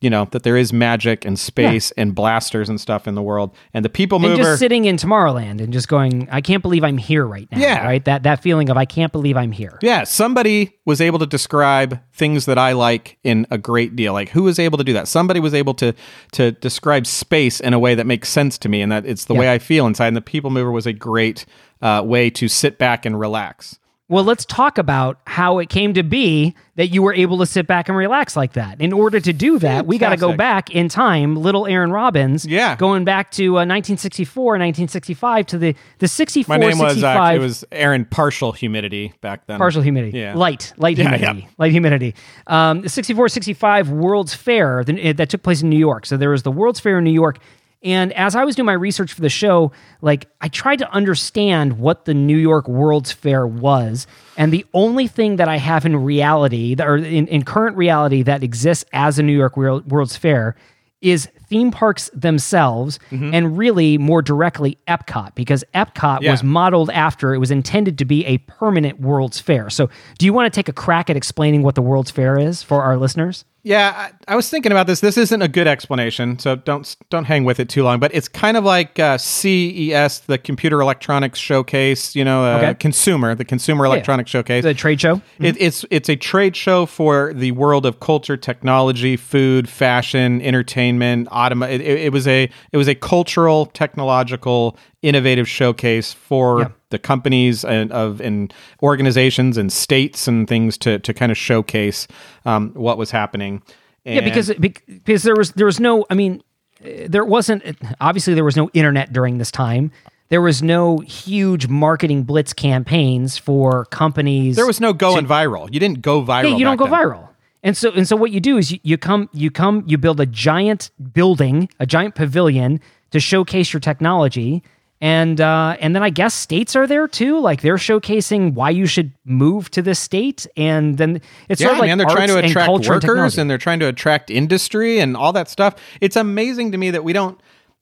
you 0.00 0.08
know, 0.08 0.26
that 0.30 0.44
there 0.44 0.56
is 0.56 0.72
magic 0.72 1.26
and 1.26 1.38
space 1.38 1.90
and 1.92 2.14
blasters 2.14 2.70
and 2.70 2.80
stuff 2.80 3.06
in 3.06 3.14
the 3.14 3.22
world. 3.22 3.54
And 3.74 3.84
the 3.84 3.90
people 3.90 4.24
And 4.24 4.36
just 4.36 4.58
sitting 4.58 4.86
in 4.86 4.96
Tomorrowland 4.96 5.60
and 5.60 5.72
just 5.72 5.88
going, 5.88 6.26
I 6.30 6.40
can't 6.40 6.62
believe 6.62 6.82
I'm 6.82 6.96
here 6.96 7.26
right 7.26 7.46
now. 7.52 7.58
Yeah. 7.58 7.84
Right. 7.84 8.02
That 8.04 8.22
that 8.22 8.42
feeling 8.42 8.70
of 8.70 8.76
I 8.78 8.86
can't 8.86 9.12
believe 9.12 9.36
I'm 9.36 9.52
here. 9.52 9.78
Yeah, 9.82 10.04
somebody 10.04 10.78
was 10.86 11.00
able 11.02 11.18
to 11.18 11.26
describe 11.26 12.00
things 12.14 12.46
that 12.46 12.56
I 12.56 12.72
like 12.72 13.18
in 13.24 13.46
a 13.50 13.58
great 13.58 13.94
deal. 13.94 14.14
Like 14.14 14.30
who 14.30 14.44
was 14.44 14.58
able 14.58 14.78
to 14.78 14.84
do 14.84 14.94
that? 14.94 15.06
Somebody 15.06 15.38
was 15.40 15.52
able 15.52 15.74
to 15.74 15.94
to 16.32 16.52
describe 16.52 17.06
space 17.06 17.60
in 17.60 17.74
a 17.74 17.78
way 17.78 17.94
that 17.94 18.06
makes 18.06 18.30
sense 18.30 18.56
to 18.58 18.68
me 18.70 18.80
and 18.80 18.90
that 18.90 19.04
it's 19.04 19.26
the 19.26 19.34
Yeah. 19.34 19.40
way 19.40 19.52
I 19.52 19.58
feel 19.58 19.86
inside. 19.86 20.08
And 20.08 20.16
the 20.16 20.22
People 20.22 20.50
Mover 20.50 20.70
was 20.72 20.86
a 20.86 20.92
great 20.94 21.44
uh, 21.82 22.02
way 22.04 22.30
to 22.30 22.48
sit 22.48 22.78
back 22.78 23.04
and 23.04 23.18
relax. 23.20 23.78
Well, 24.10 24.24
let's 24.24 24.44
talk 24.44 24.76
about 24.76 25.20
how 25.24 25.60
it 25.60 25.68
came 25.68 25.94
to 25.94 26.02
be 26.02 26.56
that 26.74 26.88
you 26.88 27.00
were 27.00 27.14
able 27.14 27.38
to 27.38 27.46
sit 27.46 27.68
back 27.68 27.88
and 27.88 27.96
relax 27.96 28.36
like 28.36 28.54
that. 28.54 28.80
In 28.80 28.92
order 28.92 29.20
to 29.20 29.32
do 29.32 29.60
that, 29.60 29.86
we 29.86 29.98
got 29.98 30.10
to 30.10 30.16
go 30.16 30.34
back 30.36 30.70
in 30.74 30.88
time, 30.88 31.36
little 31.36 31.64
Aaron 31.66 31.92
Robbins. 31.92 32.44
Yeah. 32.44 32.74
Going 32.74 33.04
back 33.04 33.30
to 33.32 33.44
uh, 33.50 33.62
1964, 33.64 34.44
1965 34.44 35.46
to 35.46 35.58
the, 35.58 35.76
the 35.98 36.08
64, 36.08 36.52
My 36.52 36.58
name 36.58 36.78
was 36.78 37.04
uh, 37.04 37.32
it 37.34 37.38
was 37.38 37.64
Aaron 37.70 38.04
Partial 38.04 38.50
Humidity 38.50 39.12
back 39.20 39.46
then. 39.46 39.58
partial 39.58 39.80
humidity. 39.82 40.18
Yeah. 40.18 40.34
Light, 40.34 40.72
light 40.76 40.98
Yeah, 40.98 41.16
humidity. 41.16 41.40
yeah. 41.42 41.48
Light 41.58 41.70
humidity. 41.70 42.14
Um, 42.48 42.80
the 42.82 42.88
64 42.88 43.28
65 43.28 43.90
World's 43.90 44.34
Fair 44.34 44.82
th- 44.82 45.16
that 45.18 45.28
took 45.30 45.44
place 45.44 45.62
in 45.62 45.70
New 45.70 45.78
York. 45.78 46.04
So 46.04 46.16
there 46.16 46.30
was 46.30 46.42
the 46.42 46.50
World's 46.52 46.80
Fair 46.80 46.98
in 46.98 47.04
New 47.04 47.12
York. 47.12 47.38
And 47.82 48.12
as 48.12 48.36
I 48.36 48.44
was 48.44 48.56
doing 48.56 48.66
my 48.66 48.74
research 48.74 49.12
for 49.12 49.22
the 49.22 49.30
show, 49.30 49.72
like 50.02 50.28
I 50.40 50.48
tried 50.48 50.80
to 50.80 50.92
understand 50.92 51.78
what 51.78 52.04
the 52.04 52.12
New 52.12 52.36
York 52.36 52.68
World's 52.68 53.10
Fair 53.10 53.46
was. 53.46 54.06
And 54.36 54.52
the 54.52 54.66
only 54.74 55.06
thing 55.06 55.36
that 55.36 55.48
I 55.48 55.56
have 55.56 55.86
in 55.86 55.96
reality, 55.96 56.76
or 56.78 56.96
in, 56.96 57.26
in 57.26 57.42
current 57.42 57.76
reality, 57.76 58.22
that 58.22 58.42
exists 58.42 58.84
as 58.92 59.18
a 59.18 59.22
New 59.22 59.36
York 59.36 59.56
World's 59.56 60.16
Fair 60.16 60.56
is 61.00 61.28
theme 61.48 61.70
parks 61.70 62.10
themselves 62.12 62.98
mm-hmm. 63.10 63.32
and 63.32 63.56
really 63.56 63.96
more 63.96 64.20
directly 64.20 64.76
Epcot 64.86 65.34
because 65.34 65.64
Epcot 65.74 66.20
Yeah. 66.20 66.32
was 66.32 66.42
modeled 66.42 66.90
after 66.90 67.32
it 67.34 67.38
was 67.38 67.50
intended 67.50 67.96
to 67.98 68.04
be 68.04 68.26
a 68.26 68.36
permanent 68.38 69.00
World's 69.00 69.40
Fair. 69.40 69.70
So, 69.70 69.88
do 70.18 70.26
you 70.26 70.34
want 70.34 70.52
to 70.52 70.56
take 70.56 70.68
a 70.68 70.74
crack 70.74 71.08
at 71.08 71.16
explaining 71.16 71.62
what 71.62 71.74
the 71.74 71.82
World's 71.82 72.10
Fair 72.10 72.38
is 72.38 72.62
for 72.62 72.82
our 72.82 72.98
listeners? 72.98 73.46
Yeah, 73.62 74.10
I, 74.26 74.32
I 74.32 74.36
was 74.36 74.48
thinking 74.48 74.72
about 74.72 74.86
this. 74.86 75.00
This 75.00 75.18
isn't 75.18 75.42
a 75.42 75.48
good 75.48 75.66
explanation, 75.66 76.38
so 76.38 76.56
don't 76.56 76.96
don't 77.10 77.24
hang 77.24 77.44
with 77.44 77.60
it 77.60 77.68
too 77.68 77.82
long. 77.82 78.00
But 78.00 78.14
it's 78.14 78.26
kind 78.28 78.56
of 78.56 78.64
like 78.64 78.98
uh, 78.98 79.18
CES, 79.18 80.20
the 80.20 80.38
Computer 80.38 80.80
Electronics 80.80 81.38
Showcase. 81.38 82.16
You 82.16 82.24
know, 82.24 82.44
uh, 82.44 82.56
Okay. 82.58 82.74
consumer, 82.74 83.34
the 83.34 83.44
Consumer 83.44 83.84
Electronics 83.84 84.30
Showcase. 84.30 84.64
The 84.64 84.72
trade 84.74 85.00
show? 85.00 85.20
It, 85.38 85.56
it's 85.60 85.84
it's 85.90 86.08
a 86.08 86.16
trade 86.16 86.56
show 86.56 86.86
for 86.86 87.34
the 87.34 87.52
world 87.52 87.84
of 87.84 88.00
culture, 88.00 88.36
technology, 88.36 89.16
food, 89.16 89.68
fashion, 89.68 90.40
entertainment, 90.40 91.28
automa- 91.28 91.70
it, 91.70 91.80
it, 91.82 92.00
it 92.06 92.12
was 92.12 92.26
a 92.26 92.48
it 92.72 92.76
was 92.76 92.88
a 92.88 92.94
cultural, 92.94 93.66
technological, 93.66 94.76
innovative 95.02 95.48
showcase 95.48 96.12
for 96.12 96.60
Yeah. 96.60 96.68
The 96.90 96.98
companies 96.98 97.64
and 97.64 97.90
of 97.92 98.20
and 98.20 98.52
organizations 98.82 99.56
and 99.56 99.72
states 99.72 100.28
and 100.28 100.46
things 100.46 100.76
to 100.78 100.98
to 101.00 101.14
kind 101.14 101.32
of 101.32 101.38
showcase 101.38 102.06
um, 102.44 102.70
what 102.74 102.98
was 102.98 103.10
happening. 103.10 103.62
Yeah, 104.04 104.20
because 104.20 104.52
because 104.54 105.22
there 105.22 105.36
was 105.36 105.52
there 105.52 105.66
was 105.66 105.80
no 105.80 106.06
I 106.10 106.14
mean 106.14 106.42
there 106.82 107.24
wasn't 107.24 107.62
obviously 108.00 108.34
there 108.34 108.44
was 108.44 108.56
no 108.56 108.70
internet 108.72 109.12
during 109.12 109.38
this 109.38 109.50
time. 109.50 109.90
There 110.28 110.40
was 110.40 110.62
no 110.62 110.98
huge 110.98 111.66
marketing 111.66 112.22
blitz 112.22 112.52
campaigns 112.52 113.36
for 113.36 113.86
companies. 113.86 114.54
there 114.54 114.66
was 114.66 114.80
no 114.80 114.92
going 114.92 115.26
viral. 115.26 115.72
You 115.72 115.80
didn't 115.80 116.02
go 116.02 116.22
viral. 116.22 116.50
Yeah, 116.50 116.56
you 116.56 116.64
don't 116.64 116.76
go 116.76 116.84
then. 116.84 116.94
viral. 116.94 117.28
And 117.62 117.76
so 117.76 117.90
and 117.92 118.08
so 118.08 118.16
what 118.16 118.30
you 118.30 118.40
do 118.40 118.56
is 118.56 118.72
you, 118.72 118.78
you 118.82 118.96
come 118.96 119.28
you 119.32 119.50
come 119.50 119.84
you 119.86 119.98
build 119.98 120.20
a 120.20 120.26
giant 120.26 120.90
building, 121.12 121.68
a 121.78 121.86
giant 121.86 122.14
pavilion 122.14 122.80
to 123.10 123.20
showcase 123.20 123.72
your 123.72 123.80
technology. 123.80 124.62
And 125.02 125.40
uh, 125.40 125.76
and 125.80 125.94
then 125.96 126.02
I 126.02 126.10
guess 126.10 126.34
states 126.34 126.76
are 126.76 126.86
there 126.86 127.08
too. 127.08 127.40
Like 127.40 127.62
they're 127.62 127.76
showcasing 127.76 128.52
why 128.52 128.68
you 128.70 128.86
should 128.86 129.12
move 129.24 129.70
to 129.70 129.80
this 129.80 129.98
state. 129.98 130.46
And 130.58 130.98
then 130.98 131.22
it's 131.48 131.60
Yeah, 131.60 131.68
sort 131.68 131.74
of 131.76 131.80
like 131.80 131.88
man, 131.88 131.98
they're 131.98 132.06
trying 132.06 132.28
to 132.28 132.36
and 132.36 132.46
attract 132.46 132.66
culture 132.66 132.92
and 132.92 132.96
workers 132.96 133.08
technology. 133.08 133.40
and 133.40 133.50
they're 133.50 133.58
trying 133.58 133.80
to 133.80 133.88
attract 133.88 134.30
industry 134.30 134.98
and 134.98 135.16
all 135.16 135.32
that 135.32 135.48
stuff. 135.48 135.74
It's 136.02 136.16
amazing 136.16 136.72
to 136.72 136.78
me 136.78 136.90
that 136.90 137.02
we 137.02 137.14
don't. 137.14 137.40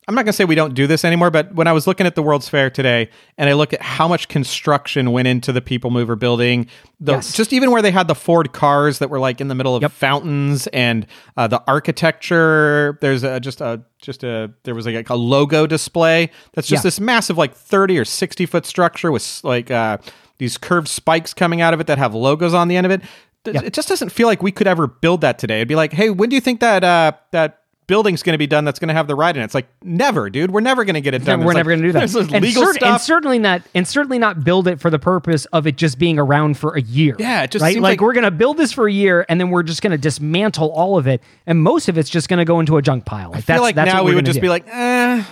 I'm 0.09 0.15
not 0.15 0.23
going 0.23 0.31
to 0.33 0.37
say 0.37 0.47
we 0.47 0.55
don't 0.55 0.73
do 0.73 0.87
this 0.87 1.05
anymore, 1.05 1.31
but 1.31 1.55
when 1.55 1.67
I 1.67 1.73
was 1.73 1.87
looking 1.87 2.07
at 2.07 2.15
the 2.15 2.23
World's 2.23 2.49
Fair 2.49 2.71
today 2.71 3.11
and 3.37 3.49
I 3.49 3.53
look 3.53 3.75
at 3.75 3.83
how 3.83 4.09
much 4.09 4.29
construction 4.29 5.13
went 5.13 5.29
into 5.29 5.53
the 5.53 5.61
People 5.61 5.91
Mover 5.91 6.17
building, 6.17 6.67
the, 6.99 7.13
Yes. 7.13 7.35
just 7.35 7.53
even 7.53 7.71
where 7.71 7.83
they 7.83 7.91
had 7.91 8.09
the 8.09 8.15
Ford 8.15 8.55
cars 8.55 9.01
that 9.01 9.11
were 9.11 9.19
like 9.19 9.39
in 9.41 9.49
the 9.49 9.55
middle 9.55 9.77
of 9.77 9.83
Yep. 9.83 9.93
fountains 9.93 10.67
and 10.69 11.07
uh, 11.37 11.47
the 11.47 11.63
architecture, 11.69 12.99
there's 13.03 13.23
a, 13.23 13.39
just 13.39 13.61
a, 13.61 13.83
just 14.01 14.25
a, 14.25 14.51
there 14.65 14.75
was 14.75 14.87
like 14.87 15.11
a, 15.11 15.15
logo 15.15 15.67
display 15.67 16.31
that's 16.55 16.69
just 16.69 16.83
Yeah. 16.85 16.87
this 16.89 17.01
massive 17.01 17.37
like 17.37 17.55
30 17.55 17.99
or 17.99 18.05
60 18.07 18.47
foot 18.47 18.65
structure 18.65 19.13
with 19.13 19.41
like 19.45 19.71
uh, 19.71 19.99
these 20.39 20.57
curved 20.57 20.89
spikes 20.89 21.35
coming 21.35 21.61
out 21.61 21.75
of 21.75 21.81
it 21.81 21.87
that 21.87 21.99
have 21.99 22.15
logos 22.15 22.55
on 22.55 22.69
the 22.69 22.77
end 22.77 22.87
of 22.87 22.93
it. 22.93 23.03
Yep. 23.45 23.65
It 23.65 23.73
just 23.73 23.89
doesn't 23.89 24.11
feel 24.11 24.27
like 24.27 24.43
we 24.43 24.53
could 24.53 24.67
ever 24.67 24.87
build 24.87 25.21
that 25.23 25.39
today. 25.39 25.57
It'd 25.57 25.69
be 25.69 25.77
like, 25.77 25.93
hey, 25.93 26.11
when 26.11 26.29
do 26.29 26.35
you 26.37 26.41
think 26.41 26.61
that 26.61 26.85
uh, 26.85 27.13
that 27.33 27.58
building's 27.89 28.23
going 28.23 28.35
to 28.35 28.39
be 28.39 28.47
done? 28.47 28.65
That's 28.65 28.79
going 28.79 28.89
to 28.89 28.95
have 28.95 29.09
the 29.09 29.17
ride 29.17 29.37
in 29.37 29.43
it. 29.43 29.47
It's 29.47 29.55
like 29.55 29.67
never, 29.83 30.31
dude. 30.31 30.53
We're 30.53 30.61
never 30.61 30.85
going 30.85 30.95
to 30.95 31.01
get 31.01 31.15
it 31.15 31.25
done. 31.25 31.41
we're 31.41 31.51
It's 31.51 31.57
never 31.57 31.71
like, 31.77 31.81
going 31.81 31.83
to 31.83 31.89
do 31.89 31.93
that. 31.93 32.01
This 32.29 32.33
and, 32.33 32.43
legal 32.45 32.65
cer- 32.67 32.75
stuff. 32.75 32.89
and 32.89 33.01
certainly 33.01 33.39
not, 33.41 33.63
and 33.75 33.89
certainly 33.89 34.19
not 34.21 34.45
build 34.45 34.69
it 34.69 34.79
for 34.81 34.91
the 34.91 34.99
purpose 35.01 35.45
of 35.47 35.67
it 35.67 35.77
just 35.77 35.99
being 35.99 36.19
around 36.21 36.57
for 36.57 36.77
a 36.77 36.81
year. 36.81 37.17
Yeah, 37.19 37.43
it 37.43 37.51
just 37.51 37.63
right. 37.65 37.73
seems 37.73 37.83
like, 37.83 37.93
like- 37.93 38.01
we're 38.01 38.13
going 38.13 38.23
to 38.25 38.31
build 38.31 38.57
this 38.57 38.73
for 38.73 38.87
a 38.87 38.93
year, 38.93 39.27
and 39.29 39.41
then 39.41 39.51
we're 39.51 39.65
just 39.65 39.83
going 39.83 39.91
to 39.91 39.99
dismantle 39.99 40.71
all 40.71 40.97
of 40.97 41.09
it, 41.09 41.21
and 41.47 41.61
most 41.61 41.89
of 41.89 41.99
it's 41.99 42.09
just 42.09 42.29
going 42.29 42.39
to 42.39 42.45
go 42.45 42.61
into 42.61 42.77
a 42.77 42.83
junk 42.83 43.05
pile. 43.05 43.31
Like 43.31 43.39
I 43.39 43.41
that's 43.41 43.57
feel 43.57 43.63
like 43.63 43.75
that's 43.75 43.93
now 43.93 44.05
we 44.05 44.15
would 44.15 44.25
just 44.27 44.37
do. 44.37 44.43
be 44.43 44.49
like, 44.49 44.65
eh, 44.69 45.25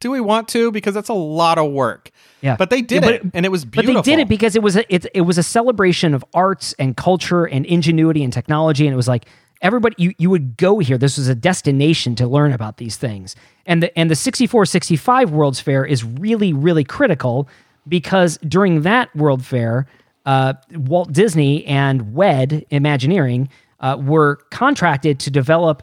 do 0.00 0.10
we 0.10 0.20
want 0.20 0.48
to? 0.48 0.70
Because 0.70 0.94
that's 0.94 1.08
a 1.08 1.14
lot 1.14 1.58
of 1.58 1.70
work. 1.72 2.10
Yeah. 2.42 2.56
But 2.56 2.68
they 2.68 2.82
did 2.82 3.02
Yeah, 3.04 3.10
it, 3.10 3.22
and 3.32 3.46
it 3.46 3.48
was 3.48 3.64
beautiful. 3.64 3.94
But 3.94 4.04
they 4.04 4.10
did 4.16 4.20
it 4.20 4.28
because 4.28 4.54
it 4.54 4.62
was 4.62 4.76
a, 4.76 4.94
it, 4.94 5.06
it 5.14 5.22
was 5.22 5.38
a 5.38 5.42
celebration 5.42 6.12
of 6.12 6.22
arts 6.34 6.74
and 6.78 6.94
culture 6.96 7.46
and 7.46 7.64
ingenuity 7.64 8.22
and 8.22 8.30
technology, 8.32 8.86
and 8.86 8.92
it 8.92 8.96
was 8.96 9.08
like 9.08 9.24
everybody 9.64 9.96
you, 9.98 10.14
you 10.18 10.30
would 10.30 10.56
go 10.56 10.78
here. 10.78 10.96
This 10.96 11.18
was 11.18 11.26
a 11.28 11.34
destination 11.34 12.14
to 12.16 12.28
learn 12.28 12.52
about 12.52 12.76
these 12.76 12.96
things, 12.96 13.34
and 13.66 13.82
the 13.82 13.98
and 13.98 14.08
the 14.10 14.14
64 14.14 14.66
65 14.66 15.32
World's 15.32 15.58
Fair 15.60 15.84
is 15.84 16.04
really 16.04 16.52
really 16.52 16.84
critical 16.84 17.48
because 17.88 18.38
during 18.46 18.82
that 18.82 19.14
World 19.16 19.44
Fair, 19.44 19.86
uh, 20.26 20.54
Walt 20.72 21.12
Disney 21.12 21.64
and 21.66 22.14
WED 22.14 22.64
Imagineering 22.70 23.48
uh, 23.80 23.96
were 24.00 24.36
contracted 24.50 25.18
to 25.20 25.30
develop 25.30 25.82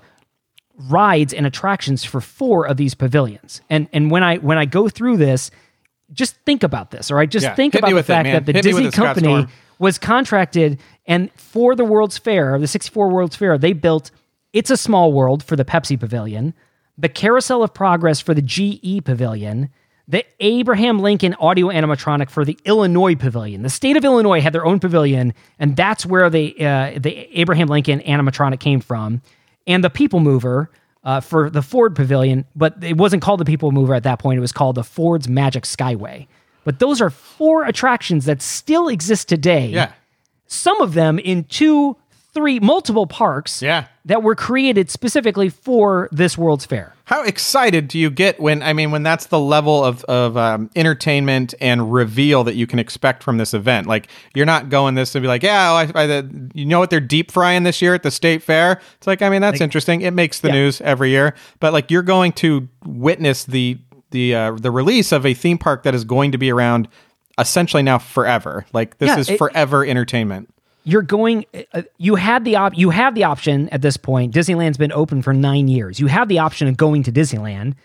rides 0.90 1.34
and 1.34 1.46
attractions 1.46 2.04
for 2.04 2.22
four 2.22 2.66
of 2.66 2.78
these 2.78 2.96
pavilions. 2.96 3.62
And 3.70 3.88
and 3.94 4.10
when 4.10 4.24
I 4.24 4.38
when 4.38 4.58
I 4.58 4.66
go 4.66 4.90
through 4.90 5.18
this, 5.18 5.52
just 6.12 6.36
think 6.46 6.64
about 6.64 6.92
this, 6.92 7.12
all 7.12 7.18
right? 7.18 7.30
Just 7.30 7.44
Yeah, 7.44 7.56
think 7.56 7.76
about 7.76 7.90
the 7.90 7.94
with 7.96 8.06
it, 8.06 8.14
fact 8.14 8.26
that 8.32 8.46
the 8.46 8.54
Hit 8.54 8.64
Disney 8.64 8.92
company 8.92 9.28
Storm. 9.28 9.48
was 9.80 9.98
contracted 9.98 10.80
and 11.12 11.30
for 11.34 11.76
the 11.76 11.84
World's 11.84 12.18
Fair, 12.18 12.58
the 12.58 12.68
64 12.68 13.10
World's 13.10 13.36
Fair, 13.36 13.58
they 13.58 13.74
built 13.74 14.12
It's 14.54 14.70
a 14.70 14.78
Small 14.78 15.12
World 15.12 15.44
for 15.44 15.58
the 15.58 15.66
Pepsi 15.66 16.00
Pavilion, 16.00 16.54
the 16.98 17.10
Carousel 17.10 17.64
of 17.64 17.74
Progress 17.74 18.22
for 18.22 18.34
the 18.34 18.42
GE 18.42 19.04
Pavilion, 19.04 19.70
the 20.08 20.24
Abraham 20.40 21.00
Lincoln 21.00 21.34
audio 21.34 21.68
animatronic 21.68 22.30
for 22.30 22.46
the 22.46 22.58
Illinois 22.64 23.16
Pavilion. 23.16 23.62
The 23.62 23.70
state 23.70 23.98
of 23.98 24.06
Illinois 24.06 24.40
had 24.40 24.54
their 24.54 24.66
own 24.66 24.80
pavilion, 24.80 25.34
and 25.60 25.76
that's 25.76 26.06
where 26.06 26.30
the 26.30 26.56
uh, 26.66 26.98
the 26.98 27.28
Abraham 27.38 27.68
Lincoln 27.68 28.00
animatronic 28.00 28.62
came 28.62 28.80
from. 28.80 29.22
And 29.68 29.84
the 29.84 29.90
People 29.90 30.22
Mover 30.22 30.72
uh, 31.04 31.20
for 31.20 31.50
the 31.50 31.62
Ford 31.62 31.94
Pavilion, 31.94 32.46
but 32.56 32.82
it 32.82 32.96
wasn't 32.96 33.22
called 33.22 33.42
the 33.42 33.46
People 33.46 33.74
Mover 33.74 33.96
at 33.96 34.04
that 34.04 34.20
point. 34.20 34.38
It 34.38 34.42
was 34.42 34.54
called 34.54 34.76
the 34.76 34.84
Ford's 34.86 35.28
Magic 35.28 35.66
Skyway. 35.66 36.28
But 36.64 36.80
those 36.80 37.02
are 37.02 37.10
four 37.10 37.66
attractions 37.66 38.26
that 38.26 38.42
still 38.42 38.88
exist 38.88 39.28
today 39.28 39.68
Yeah. 39.68 39.92
Some 40.52 40.82
of 40.82 40.94
them 40.94 41.18
in 41.20 41.46
two, 41.46 41.96
three, 42.34 42.60
multiple 42.60 43.08
parks 43.08 43.62
Yeah. 43.62 43.86
that 44.06 44.22
were 44.24 44.36
created 44.36 44.90
specifically 44.90 45.50
for 45.50 46.10
this 46.12 46.38
World's 46.38 46.66
Fair. 46.66 46.94
How 47.06 47.24
excited 47.24 47.88
do 47.90 48.00
you 48.00 48.10
get 48.10 48.40
when 48.40 48.64
I 48.64 48.72
mean 48.72 48.92
when 48.92 49.04
that's 49.04 49.26
the 49.28 49.40
level 49.40 49.84
of 49.84 50.04
of 50.06 50.38
um, 50.38 50.70
entertainment 50.78 51.54
and 51.60 51.92
reveal 51.92 52.44
that 52.46 52.56
you 52.56 52.66
can 52.68 52.80
expect 52.80 53.22
from 53.24 53.38
this 53.38 53.54
event? 53.54 53.86
Like 53.88 54.08
you're 54.34 54.46
not 54.46 54.70
going 54.70 54.96
this 54.96 55.12
to 55.12 55.20
be 55.20 55.28
like, 55.28 55.44
yeah, 55.44 55.72
I, 55.74 55.92
I, 55.94 56.08
the, 56.08 56.50
you 56.54 56.66
know 56.66 56.80
what 56.80 56.90
they're 56.90 57.00
deep 57.02 57.32
frying 57.32 57.64
this 57.64 57.82
year 57.82 57.94
at 57.94 58.04
the 58.04 58.12
state 58.12 58.42
fair. 58.44 58.80
It's 58.98 59.08
like 59.08 59.22
I 59.22 59.30
mean 59.30 59.42
that's 59.42 59.60
interesting. 59.62 60.02
It 60.02 60.12
makes 60.12 60.40
the 60.40 60.48
Yeah. 60.50 60.54
news 60.56 60.80
every 60.82 61.10
year, 61.12 61.34
but 61.60 61.74
like 61.74 61.92
you're 61.92 62.02
going 62.02 62.32
to 62.34 62.68
witness 62.86 63.44
the 63.46 63.78
the 64.12 64.36
uh, 64.36 64.52
the 64.54 64.72
release 64.72 65.12
of 65.12 65.26
a 65.26 65.34
theme 65.34 65.58
park 65.58 65.84
that 65.84 65.94
is 65.96 66.06
going 66.06 66.32
to 66.32 66.38
be 66.38 66.50
around 66.52 66.88
essentially 67.38 67.84
now 67.84 67.98
forever. 67.98 68.66
Like 68.74 68.98
this 68.98 69.08
Yeah, 69.08 69.18
is 69.20 69.30
it- 69.30 69.38
forever 69.38 69.86
entertainment. 69.86 70.54
You're 70.84 71.04
going. 71.04 71.46
Uh, 71.76 71.84
you 72.00 72.16
had 72.16 72.44
the 72.44 72.56
op. 72.56 72.76
You 72.76 72.90
have 72.90 73.14
the 73.14 73.24
option 73.26 73.70
at 73.70 73.84
this 73.84 73.98
point. 73.98 74.34
Disneyland's 74.34 74.78
been 74.80 74.92
open 74.92 75.22
for 75.22 75.32
nine 75.32 75.68
years. 75.68 76.00
You 76.00 76.08
have 76.08 76.28
the 76.28 76.40
option 76.40 76.68
of 76.68 76.76
going 76.76 77.04
to 77.04 77.12
Disneyland, 77.12 77.76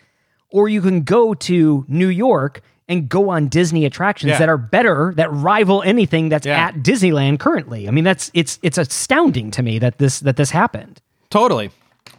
or 0.50 0.68
you 0.70 0.80
can 0.80 1.02
go 1.02 1.34
to 1.34 1.84
New 1.88 2.08
York 2.08 2.62
and 2.88 3.06
go 3.06 3.28
on 3.28 3.48
Disney 3.48 3.84
attractions 3.84 4.30
Yeah. 4.30 4.38
that 4.38 4.48
are 4.48 4.56
better, 4.56 5.12
that 5.16 5.30
rival 5.30 5.82
anything 5.82 6.30
that's 6.30 6.46
Yeah. 6.46 6.68
at 6.68 6.76
Disneyland 6.76 7.38
currently. 7.38 7.86
I 7.86 7.90
mean, 7.90 8.04
that's 8.04 8.30
it's 8.32 8.58
it's 8.62 8.78
astounding 8.78 9.50
to 9.50 9.62
me 9.62 9.78
that 9.78 9.98
this 9.98 10.20
that 10.20 10.36
this 10.36 10.50
happened. 10.50 11.02
Totally. 11.28 11.70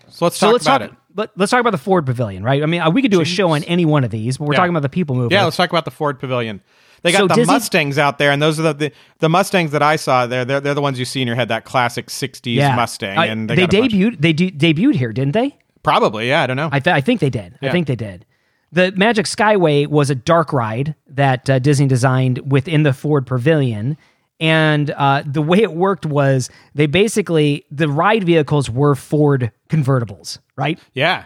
So 0.10 0.26
let's 0.26 0.38
So 0.38 0.46
talk 0.48 0.54
let's 0.54 0.66
about 0.68 0.78
talk. 0.82 0.92
it. 0.92 0.98
Let, 1.16 1.30
let's 1.38 1.50
talk 1.50 1.60
about 1.62 1.72
the 1.72 1.80
Ford 1.80 2.06
Pavilion, 2.06 2.44
right? 2.44 2.62
I 2.62 2.68
mean, 2.68 2.82
uh, 2.82 2.92
we 2.92 3.02
could 3.02 3.10
do 3.10 3.22
a 3.22 3.26
show 3.26 3.50
on 3.56 3.64
any 3.64 3.86
one 3.86 4.04
of 4.04 4.12
these, 4.12 4.38
but 4.38 4.46
we're 4.46 4.54
Yeah. 4.54 4.58
talking 4.58 4.70
about 4.70 4.84
the 4.84 4.90
People 4.90 5.16
Mover. 5.16 5.34
Yeah, 5.34 5.46
let's 5.46 5.58
talk 5.58 5.72
about 5.72 5.86
the 5.86 5.92
Ford 5.92 6.20
Pavilion. 6.20 6.62
They 7.04 7.12
got 7.12 7.20
So 7.20 7.28
the 7.28 7.36
Disney- 7.36 7.54
Mustangs 7.54 7.98
out 7.98 8.18
there, 8.18 8.32
and 8.32 8.42
those 8.42 8.60
are 8.60 8.64
the, 8.64 8.74
the 8.74 8.92
the 9.20 9.30
Mustangs 9.30 9.72
that 9.72 9.82
I 9.84 9.96
saw 9.96 10.26
there. 10.28 10.46
They're, 10.46 10.60
they're 10.60 10.74
the 10.74 10.82
ones 10.82 10.98
you 11.00 11.06
see 11.06 11.22
in 11.22 11.28
your 11.28 11.36
head, 11.36 11.48
that 11.50 11.66
classic 11.66 12.08
'60s 12.08 12.76
Mustang. 12.76 13.18
Uh, 13.18 13.22
and 13.24 13.50
they, 13.50 13.56
they, 13.56 13.62
got 13.68 13.74
a 13.74 13.80
bunch- 13.82 13.94
debuted. 13.94 14.22
They 14.22 14.34
de- 14.34 14.52
debuted 14.52 14.96
here, 14.96 15.14
didn't 15.14 15.34
they? 15.34 15.56
probably. 15.84 16.28
Yeah, 16.28 16.42
I 16.44 16.48
don't 16.48 16.58
know. 16.58 16.68
I, 16.72 16.80
th- 16.82 16.94
I 16.94 17.00
think 17.00 17.22
they 17.22 17.30
did. 17.30 17.58
I 17.62 17.70
think 17.70 17.88
they 17.88 17.96
did. 17.96 18.26
The 18.74 18.92
Magic 18.98 19.26
Skyway 19.26 19.88
was 19.88 20.10
a 20.10 20.16
dark 20.16 20.52
ride 20.52 20.96
that 21.08 21.50
uh, 21.50 21.60
Disney 21.60 21.88
designed 21.88 22.52
within 22.52 22.84
the 22.84 22.92
Ford 22.92 23.26
Pavilion. 23.26 23.96
And 24.42 24.92
uh, 24.92 25.24
the 25.26 25.42
way 25.42 25.60
it 25.60 25.72
worked 25.74 26.06
was 26.06 26.50
they 26.76 26.88
basically, 26.88 27.66
the 27.72 27.88
ride 27.88 28.26
vehicles 28.26 28.70
were 28.70 28.96
Ford 28.96 29.52
convertibles, 29.70 30.40
right? 30.58 30.78
yeah. 30.94 31.26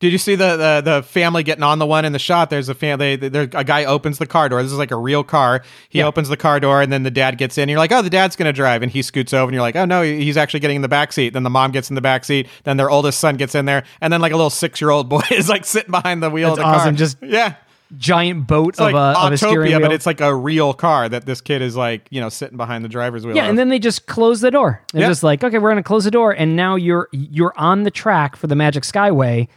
Did 0.00 0.12
you 0.12 0.18
see 0.18 0.34
the, 0.34 0.56
the 0.56 0.80
the 0.82 1.02
family 1.02 1.42
getting 1.42 1.62
on 1.62 1.78
the 1.78 1.84
one 1.86 2.04
in 2.06 2.12
the 2.12 2.18
shot? 2.18 2.48
There's 2.48 2.70
a 2.70 2.74
family. 2.74 3.16
There, 3.16 3.42
a 3.52 3.64
guy 3.64 3.84
opens 3.84 4.16
the 4.18 4.26
car 4.26 4.48
door. 4.48 4.62
This 4.62 4.72
is 4.72 4.78
like 4.78 4.90
a 4.90 4.96
real 4.96 5.22
car. 5.22 5.62
He 5.90 5.98
Yeah. 5.98 6.06
opens 6.06 6.28
the 6.30 6.38
car 6.38 6.58
door, 6.58 6.80
and 6.80 6.90
then 6.90 7.02
the 7.02 7.10
dad 7.10 7.36
gets 7.36 7.58
in. 7.58 7.68
You're 7.68 7.78
like, 7.78 7.92
oh, 7.92 8.00
the 8.00 8.08
dad's 8.10 8.34
gonna 8.34 8.52
drive, 8.52 8.82
and 8.82 8.90
he 8.90 9.02
scoots 9.02 9.34
over, 9.34 9.44
and 9.44 9.52
you're 9.52 9.60
like, 9.62 9.76
oh 9.76 9.84
no, 9.84 10.02
he's 10.02 10.38
actually 10.38 10.60
getting 10.60 10.76
in 10.76 10.82
the 10.82 10.88
back 10.88 11.12
seat. 11.12 11.34
Then 11.34 11.42
the 11.42 11.50
mom 11.50 11.70
gets 11.70 11.90
in 11.90 11.94
the 11.96 12.00
back 12.00 12.24
seat. 12.24 12.48
Then 12.64 12.78
their 12.78 12.88
oldest 12.90 13.20
son 13.20 13.36
gets 13.36 13.54
in 13.54 13.66
there, 13.66 13.84
and 14.00 14.10
then 14.10 14.22
like 14.22 14.32
a 14.32 14.36
little 14.36 14.48
six 14.50 14.80
year 14.80 14.88
old 14.90 15.08
boy 15.10 15.20
is 15.30 15.48
like 15.50 15.66
sitting 15.66 15.90
behind 15.90 16.22
the 16.22 16.30
wheel 16.30 16.48
That's 16.56 16.60
of 16.60 16.64
the 16.64 16.64
car. 16.64 16.74
awesome. 16.76 16.96
Just 16.96 17.18
yeah. 17.22 17.54
Giant 17.98 18.46
boat 18.46 18.68
It's 18.68 18.78
like 18.80 18.94
of, 18.94 19.16
a, 19.16 19.18
of 19.26 19.32
a 19.32 19.36
steering 19.36 19.72
wheel. 19.72 19.80
but 19.80 19.90
it's 19.92 20.06
like 20.06 20.20
a 20.20 20.32
real 20.32 20.72
car 20.72 21.08
that 21.08 21.26
this 21.26 21.40
kid 21.40 21.60
is 21.60 21.74
like, 21.76 22.06
you 22.10 22.20
know, 22.20 22.28
sitting 22.28 22.56
behind 22.56 22.84
the 22.84 22.88
driver's 22.88 23.26
wheel. 23.26 23.34
Yeah, 23.34 23.42
of. 23.44 23.50
and 23.50 23.58
then 23.58 23.68
they 23.68 23.80
just 23.80 24.06
close 24.06 24.40
the 24.40 24.50
door. 24.52 24.80
They're 24.92 25.02
Yeah. 25.02 25.08
just 25.08 25.24
like, 25.24 25.42
okay, 25.42 25.58
we're 25.58 25.70
gonna 25.70 25.82
close 25.82 26.04
the 26.04 26.10
door, 26.12 26.30
and 26.30 26.54
now 26.54 26.76
you're 26.76 27.08
you're 27.12 27.52
on 27.56 27.82
the 27.82 27.90
track 27.90 28.36
for 28.36 28.46
the 28.46 28.54
Magic 28.54 28.84
Skyway, 28.84 29.48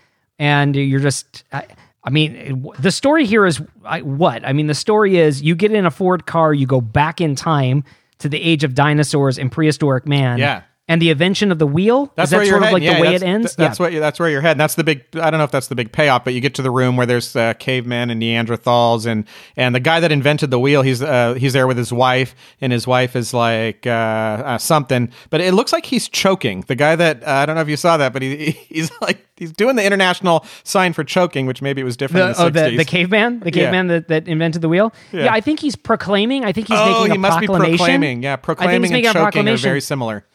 and 0.44 0.76
you're 0.76 1.00
just. 1.00 1.46
I, 1.54 1.66
I 2.04 2.10
mean, 2.10 2.70
the 2.80 2.92
story 2.92 3.26
here 3.26 3.46
is 3.46 3.62
I, 3.86 4.02
what? 4.02 4.46
I 4.46 4.52
mean, 4.52 4.68
the 4.68 4.74
story 4.74 5.18
is 5.18 5.42
you 5.42 5.56
get 5.56 5.72
in 5.72 5.86
a 5.86 5.92
Ford 5.92 6.26
car, 6.26 6.54
you 6.54 6.68
go 6.68 6.82
back 6.82 7.22
in 7.22 7.34
time 7.34 7.86
to 8.20 8.28
the 8.28 8.42
age 8.42 8.66
of 8.66 8.76
dinosaurs 8.76 9.40
and 9.40 9.50
prehistoric 9.50 10.06
man. 10.06 10.38
Yeah. 10.38 10.64
And 10.94 11.02
the 11.02 11.10
invention 11.10 11.52
of 11.52 11.58
the 11.58 11.66
wheel. 11.66 12.12
That's 12.16 12.28
is 12.28 12.32
that 12.32 12.38
where 12.38 12.46
sort 12.46 12.50
you're 12.62 12.68
of 12.68 12.74
like 12.74 12.84
heading. 12.84 13.02
the 13.04 13.10
way 13.10 13.16
it 13.16 13.24
ends? 13.24 13.56
th- 13.56 13.58
That's 13.58 13.80
yeah. 13.80 13.86
what 13.86 14.00
that's 14.00 14.20
where 14.20 14.30
you're 14.30 14.42
heading. 14.42 14.60
That's 14.60 14.76
the 14.76 14.84
big. 14.84 15.04
I 15.16 15.32
don't 15.32 15.40
know 15.40 15.44
if 15.44 15.50
that's 15.52 15.68
the 15.68 15.76
big 15.76 15.92
payoff, 15.92 16.24
but 16.24 16.34
you 16.36 16.40
get 16.42 16.54
to 16.56 16.62
the 16.62 16.70
room 16.70 16.98
where 16.98 17.08
there's 17.08 17.36
uh, 17.36 17.54
cavemen 17.56 18.12
and 18.12 18.22
Neanderthals, 18.22 19.08
and 19.08 19.26
and 19.58 19.74
the 19.74 19.80
guy 19.80 20.00
that 20.00 20.12
invented 20.12 20.52
the 20.52 20.60
wheel, 20.60 20.84
he's 20.84 21.02
uh, 21.02 21.34
he's 21.34 21.54
there 21.54 21.66
with 21.66 21.78
his 21.78 21.92
wife, 21.92 22.36
and 22.62 22.72
his 22.72 22.86
wife 22.86 23.16
is 23.16 23.34
like 23.34 23.88
uh, 23.88 23.90
uh, 23.90 24.58
something, 24.60 25.12
but 25.32 25.42
it 25.42 25.56
looks 25.56 25.74
like 25.74 25.86
he's 25.88 26.08
choking. 26.08 26.62
The 26.68 26.76
guy 26.76 26.96
that 26.96 27.24
uh, 27.24 27.32
I 27.32 27.46
don't 27.48 27.56
know 27.56 27.62
if 27.64 27.70
you 27.70 27.78
saw 27.78 27.98
that, 27.98 28.14
but 28.14 28.22
he 28.22 28.52
he's 28.52 28.92
like 29.02 29.26
he's 29.36 29.52
doing 29.52 29.76
the 29.76 29.84
international 29.84 30.46
sign 30.64 30.94
for 30.94 31.04
choking, 31.04 31.48
which 31.48 31.62
maybe 31.62 31.82
it 31.82 31.86
was 31.86 31.98
different 31.98 32.38
The, 32.38 32.46
in 32.46 32.54
the 32.54 32.60
oh, 32.62 32.66
60s. 32.66 32.70
the, 32.72 32.78
the 32.78 32.86
caveman, 32.86 33.40
the 33.40 33.46
Yeah. 33.48 33.52
caveman 33.66 33.88
that, 33.88 34.08
that 34.10 34.28
invented 34.28 34.62
the 34.62 34.70
wheel. 34.70 34.94
Yeah. 35.12 35.24
Yeah. 35.26 35.34
I 35.34 35.42
think 35.42 35.60
he's 35.60 35.76
proclaiming. 35.76 36.46
I 36.46 36.52
think 36.52 36.68
he's 36.68 36.78
oh, 36.80 37.00
making 37.02 37.12
he 37.14 37.16
a 37.16 37.20
must 37.20 37.40
be 37.40 37.48
proclaiming. 37.48 38.22
Yeah, 38.22 38.34
I 38.34 38.36
think 38.36 38.42
he's 38.42 38.46
proclaiming 38.46 38.82
making 38.92 38.96
and 38.96 39.06
a 39.06 39.08
choking 39.08 39.20
are 39.20 39.24
proclamation. 39.32 39.68
very 39.70 39.82
similar. 39.82 40.26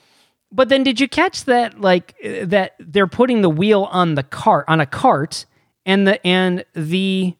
But 0.50 0.68
then 0.70 0.82
did 0.82 0.98
you 1.00 1.08
catch 1.08 1.44
that 1.44 1.80
like 1.80 2.14
uh, 2.24 2.46
that 2.46 2.74
they're 2.78 3.06
putting 3.06 3.42
the 3.42 3.50
wheel 3.50 3.84
on 3.90 4.14
the 4.14 4.22
cart 4.22 4.64
on 4.68 4.80
a 4.80 4.86
cart 4.86 5.44
and 5.84 6.06
the 6.06 6.26
and 6.26 6.64
the 6.74 7.34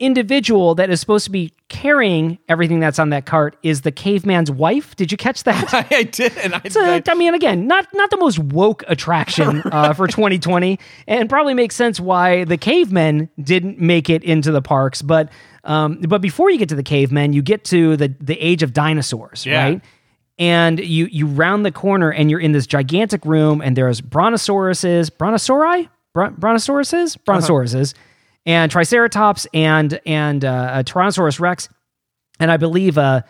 individual 0.00 0.76
that 0.76 0.90
is 0.90 1.00
supposed 1.00 1.24
to 1.24 1.30
be 1.30 1.52
carrying 1.68 2.38
everything 2.48 2.78
that's 2.78 3.00
on 3.00 3.10
that 3.10 3.26
cart 3.26 3.56
is 3.64 3.80
the 3.82 3.90
caveman's 3.90 4.50
wife? 4.50 4.94
Did 4.94 5.10
you 5.10 5.18
catch 5.18 5.42
that? 5.44 5.72
I 5.92 6.04
did, 6.04 6.32
I, 6.38 6.60
It's 6.64 6.76
a- 6.76 7.02
I 7.10 7.14
mean, 7.14 7.34
again, 7.34 7.66
not 7.66 7.86
not 7.94 8.10
the 8.10 8.16
most 8.16 8.38
woke 8.38 8.84
attraction 8.86 9.62
uh, 9.72 9.92
for 9.94 10.06
2020, 10.06 10.78
and 11.08 11.28
probably 11.28 11.54
makes 11.54 11.74
sense 11.74 11.98
why 11.98 12.44
the 12.44 12.56
cavemen 12.56 13.28
didn't 13.40 13.80
make 13.80 14.08
it 14.08 14.22
into 14.22 14.52
the 14.52 14.62
parks. 14.62 15.02
But 15.02 15.30
um, 15.64 16.00
but 16.02 16.20
before 16.20 16.50
you 16.50 16.58
get 16.58 16.68
to 16.68 16.76
the 16.76 16.82
cavemen, 16.84 17.32
you 17.32 17.42
get 17.42 17.64
to 17.64 17.96
the 17.96 18.14
the 18.20 18.38
age 18.38 18.62
of 18.62 18.72
dinosaurs, 18.72 19.44
Yeah. 19.44 19.64
right? 19.64 19.80
And 20.38 20.78
you 20.78 21.06
you 21.06 21.26
round 21.26 21.66
the 21.66 21.72
corner, 21.72 22.10
and 22.12 22.30
you're 22.30 22.38
in 22.40 22.52
this 22.52 22.66
gigantic 22.66 23.24
room, 23.24 23.60
and 23.60 23.76
there's 23.76 24.00
brontosauruses, 24.00 25.10
brontosauri, 25.10 25.88
Bron- 26.14 26.36
brontosauruses, 26.36 27.18
brontosauruses. 27.18 27.94
and 28.46 28.70
Triceratops 28.70 29.46
and 29.52 30.00
and 30.06 30.44
uh, 30.44 30.70
a 30.74 30.84
Tyrannosaurus 30.84 31.40
Rex, 31.40 31.68
and 32.38 32.50
I 32.52 32.56
believe 32.56 32.96
a 32.98 33.24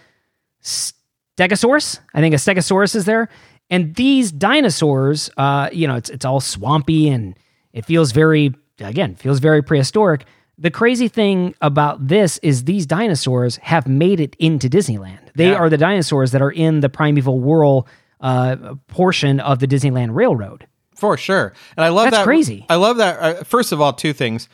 Stegosaurus. 1.39 2.01
I 2.15 2.21
think 2.21 2.35
a 2.35 2.39
Stegosaurus 2.39 2.95
is 2.95 3.05
there. 3.05 3.29
And 3.71 3.95
these 3.95 4.33
dinosaurs, 4.33 5.31
uh, 5.37 5.69
you 5.73 5.87
know, 5.87 5.97
it's 5.97 6.11
it's 6.11 6.25
all 6.25 6.41
swampy 6.41 7.09
and 7.09 7.39
it 7.73 7.85
feels 7.85 8.13
very 8.13 8.55
again 8.81 9.15
feels 9.15 9.39
very 9.39 9.63
prehistoric. 9.63 10.25
The 10.61 10.71
crazy 10.71 11.07
thing 11.09 11.55
about 11.61 12.09
this 12.09 12.39
is 12.39 12.65
these 12.65 12.85
dinosaurs 12.85 13.57
have 13.59 13.87
made 13.87 14.19
it 14.19 14.35
into 14.41 14.69
Disneyland. 14.69 15.19
They 15.37 15.51
Yeah. 15.51 15.55
are 15.57 15.71
the 15.71 15.77
dinosaurs 15.77 16.33
that 16.33 16.43
are 16.43 16.51
in 16.51 16.81
the 16.81 16.89
Primeval 16.89 17.39
World 17.39 17.87
uh, 18.21 18.75
portion 18.89 19.39
of 19.39 19.61
the 19.61 19.69
Disneyland 19.69 20.15
Railroad. 20.17 20.67
For 20.97 21.17
sure. 21.17 21.53
And 21.77 21.85
I 21.85 21.91
love 21.91 22.07
That's 22.07 22.17
that. 22.17 22.25
crazy. 22.25 22.67
I 22.69 22.75
love 22.75 22.97
that. 22.97 23.19
Uh, 23.21 23.45
first 23.45 23.71
of 23.71 23.81
all, 23.81 23.93
two 23.93 24.13
things. 24.13 24.49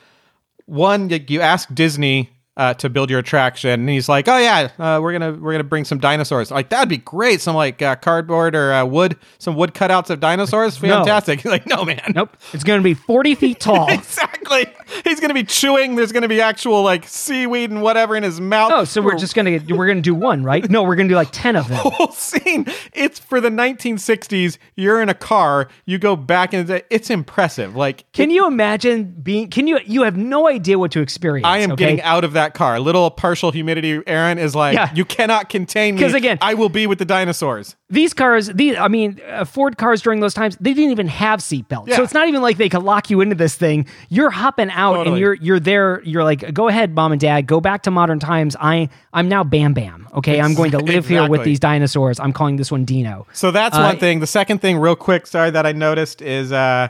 One, 0.66 1.08
you 1.28 1.40
ask 1.40 1.72
Disney 1.74 2.28
uh, 2.56 2.74
to 2.74 2.88
build 2.88 3.10
your 3.10 3.18
attraction, 3.18 3.70
and 3.70 3.88
he's 3.88 4.08
like, 4.08 4.28
"Oh 4.28 4.38
yeah, 4.38 4.70
uh, 4.78 5.00
we're 5.02 5.12
gonna 5.12 5.32
we're 5.32 5.52
gonna 5.52 5.64
bring 5.64 5.84
some 5.84 5.98
dinosaurs. 5.98 6.50
Like 6.50 6.68
that'd 6.68 6.88
be 6.88 6.98
great. 6.98 7.40
Some 7.40 7.56
like 7.56 7.82
uh, 7.82 7.96
cardboard 7.96 8.54
or 8.54 8.72
uh, 8.72 8.84
wood, 8.84 9.16
some 9.38 9.56
wood 9.56 9.74
cutouts 9.74 10.10
of 10.10 10.20
dinosaurs. 10.20 10.76
Fantastic." 10.76 11.40
He's 11.42 11.50
like, 11.50 11.66
"No, 11.66 11.84
man. 11.84 12.12
Nope, 12.14 12.36
it's 12.52 12.62
going 12.64 12.78
to 12.78 12.84
be 12.84 12.94
forty 12.94 13.34
feet 13.34 13.60
tall. 13.60 13.90
Exactly. 13.90 14.66
He's 15.02 15.18
gonna 15.18 15.34
be 15.34 15.44
chewing. 15.44 15.96
There's 15.96 16.12
gonna 16.12 16.28
be 16.28 16.40
actual 16.40 16.82
like 16.82 17.08
seaweed 17.08 17.70
and 17.70 17.82
whatever 17.82 18.14
in 18.14 18.22
his 18.22 18.40
mouth. 18.40 18.70
Oh, 18.72 18.84
so 18.84 19.02
we're 19.02 19.16
just 19.16 19.34
gonna 19.34 19.58
we're 19.70 19.86
gonna 19.86 20.00
do 20.00 20.14
one, 20.14 20.44
right? 20.44 20.68
No, 20.70 20.84
we're 20.84 20.96
gonna 20.96 21.08
do 21.08 21.16
like 21.16 21.30
ten 21.32 21.56
of 21.56 21.68
them. 21.68 21.78
whole 21.82 22.12
scene. 22.12 22.66
It's 22.92 23.18
for 23.18 23.40
the 23.40 23.48
1960s. 23.48 24.58
You're 24.76 25.02
in 25.02 25.08
a 25.08 25.14
car. 25.14 25.68
You 25.86 25.98
go 25.98 26.16
back 26.16 26.52
and 26.52 26.82
it's 26.90 27.10
impressive. 27.10 27.74
Like 27.74 28.10
Can 28.12 28.30
you 28.30 28.46
imagine 28.46 29.04
being? 29.22 29.48
Can 29.50 29.66
you? 29.66 29.80
You 29.84 30.02
have 30.02 30.16
no 30.16 30.48
idea 30.48 30.78
what 30.78 30.92
to 30.92 31.00
experience. 31.00 31.46
I 31.46 31.58
am 31.58 31.72
okay? 31.72 31.84
getting 31.84 32.02
out 32.02 32.24
of 32.24 32.34
that 32.34 32.43
car. 32.52 32.78
Little 32.80 33.10
partial 33.10 33.52
humidity. 33.52 34.02
Aaron 34.06 34.36
is 34.36 34.54
like, 34.54 34.74
Yeah. 34.74 34.90
you 34.94 35.06
cannot 35.06 35.48
contain 35.48 35.94
me. 35.94 36.00
Because 36.00 36.12
again- 36.12 36.36
I 36.42 36.52
will 36.52 36.68
be 36.68 36.86
with 36.86 36.98
the 36.98 37.06
dinosaurs. 37.06 37.76
These 37.88 38.12
cars, 38.12 38.48
these 38.48 38.76
I 38.76 38.88
mean, 38.88 39.20
uh, 39.30 39.44
Ford 39.44 39.78
cars 39.78 40.02
during 40.02 40.18
those 40.20 40.34
times, 40.34 40.56
they 40.60 40.74
didn't 40.74 40.90
even 40.90 41.06
have 41.08 41.38
seatbelts. 41.40 41.86
Yeah. 41.86 41.96
So 41.96 42.02
it's 42.02 42.12
not 42.12 42.26
even 42.28 42.42
like 42.42 42.56
they 42.56 42.68
could 42.68 42.82
lock 42.82 43.08
you 43.08 43.20
into 43.20 43.36
this 43.36 43.54
thing. 43.54 43.86
You're 44.08 44.30
hopping 44.30 44.68
out 44.70 45.06
and 45.06 45.16
you're 45.16 45.34
you're 45.34 45.60
there. 45.60 46.02
You're 46.02 46.24
like, 46.24 46.52
go 46.52 46.68
ahead, 46.68 46.94
mom 46.94 47.12
and 47.12 47.20
dad, 47.20 47.46
go 47.46 47.60
back 47.60 47.82
to 47.84 47.90
modern 47.92 48.18
times. 48.18 48.56
I 48.60 48.88
I'm 49.12 49.28
now 49.28 49.44
Bam 49.44 49.72
Bam. 49.72 50.08
Okay, 50.14 50.40
I'm 50.40 50.54
going 50.54 50.72
to 50.72 50.78
live 50.78 51.06
here 51.08 51.28
with 51.28 51.44
these 51.44 51.60
dinosaurs. 51.60 52.18
I'm 52.18 52.32
calling 52.32 52.56
this 52.56 52.70
one 52.72 52.84
Dino. 52.84 53.26
So 53.32 53.50
that's 53.52 53.76
Uh, 53.76 53.82
one 53.82 53.98
thing. 53.98 54.18
The 54.20 54.26
second 54.26 54.58
thing, 54.60 54.76
real 54.78 54.96
quick, 54.96 55.26
sorry 55.28 55.50
that 55.52 55.64
I 55.64 55.72
noticed 55.72 56.20
is 56.20 56.50
uh, 56.52 56.88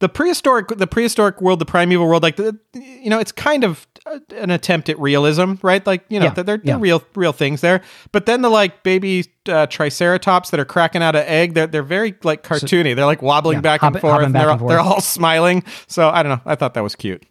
the 0.00 0.08
prehistoric, 0.08 0.68
the 0.68 0.86
prehistoric 0.86 1.40
world, 1.40 1.58
the 1.58 1.64
primeval 1.66 2.06
world. 2.06 2.22
Like, 2.22 2.36
the, 2.36 2.56
you 2.74 3.10
know, 3.10 3.18
it's 3.18 3.32
kind 3.32 3.64
of 3.64 3.87
an 4.36 4.50
attempt 4.50 4.88
at 4.88 4.98
realism, 4.98 5.54
right? 5.62 5.84
Like, 5.86 6.04
you 6.08 6.18
know, 6.20 6.26
Yeah, 6.26 6.32
they're, 6.34 6.44
they're 6.44 6.60
yeah. 6.64 6.76
real, 6.78 7.02
real 7.14 7.32
things 7.32 7.60
there. 7.60 7.80
But 8.12 8.26
then 8.26 8.42
the 8.42 8.48
like 8.48 8.82
baby 8.82 9.24
uh, 9.48 9.66
triceratops 9.66 10.50
that 10.50 10.60
are 10.60 10.64
cracking 10.64 11.02
out 11.02 11.14
an 11.16 11.24
egg, 11.26 11.54
they're 11.54 11.66
they're 11.66 11.82
very 11.82 12.14
like 12.22 12.42
cartoony. 12.42 12.94
they're 12.96 13.06
like 13.06 13.22
wobbling 13.22 13.58
Yeah, 13.58 13.62
back 13.62 13.82
and 13.82 13.98
forth. 14.00 14.22
and 14.22 14.32
back 14.32 14.48
and 14.48 14.60
all- 14.62 14.68
they're 14.68 14.80
all 14.80 15.00
smiling. 15.00 15.64
So 15.86 16.08
I 16.08 16.22
don't 16.22 16.30
know. 16.30 16.42
I 16.44 16.54
thought 16.54 16.74
that 16.74 16.82
was 16.82 16.94
cute. 16.94 17.24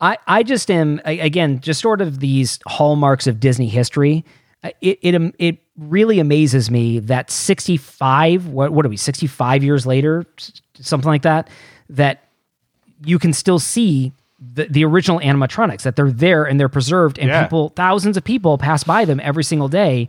I, 0.00 0.18
I 0.26 0.42
just 0.42 0.70
am 0.70 1.00
again 1.04 1.60
just 1.60 1.80
sort 1.80 2.00
of 2.00 2.20
these 2.20 2.58
hallmarks 2.66 3.26
of 3.26 3.40
Disney 3.40 3.68
history. 3.68 4.24
Uh, 4.62 4.70
It 4.80 4.98
it 5.02 5.34
it 5.38 5.58
really 5.78 6.18
amazes 6.20 6.70
me 6.70 6.98
that 7.00 7.30
sixty 7.30 7.76
five 7.76 8.46
what 8.48 8.72
what 8.72 8.84
are 8.84 8.88
we 8.88 8.96
sixty 8.96 9.26
five 9.26 9.62
years 9.64 9.86
later 9.86 10.24
something 10.80 11.08
like 11.08 11.22
that 11.22 11.48
that 11.90 12.24
you 13.04 13.18
can 13.18 13.32
still 13.32 13.58
see 13.58 14.12
the, 14.52 14.66
the 14.68 14.84
original 14.84 15.20
animatronics 15.20 15.82
that 15.82 15.96
they're 15.96 16.10
there 16.10 16.44
and 16.44 16.58
they're 16.60 16.68
preserved 16.68 17.18
and 17.18 17.28
Yeah. 17.28 17.42
people 17.44 17.70
thousands 17.70 18.16
of 18.16 18.24
people 18.24 18.58
pass 18.58 18.84
by 18.84 19.04
them 19.04 19.20
every 19.20 19.44
single 19.44 19.68
day. 19.68 20.08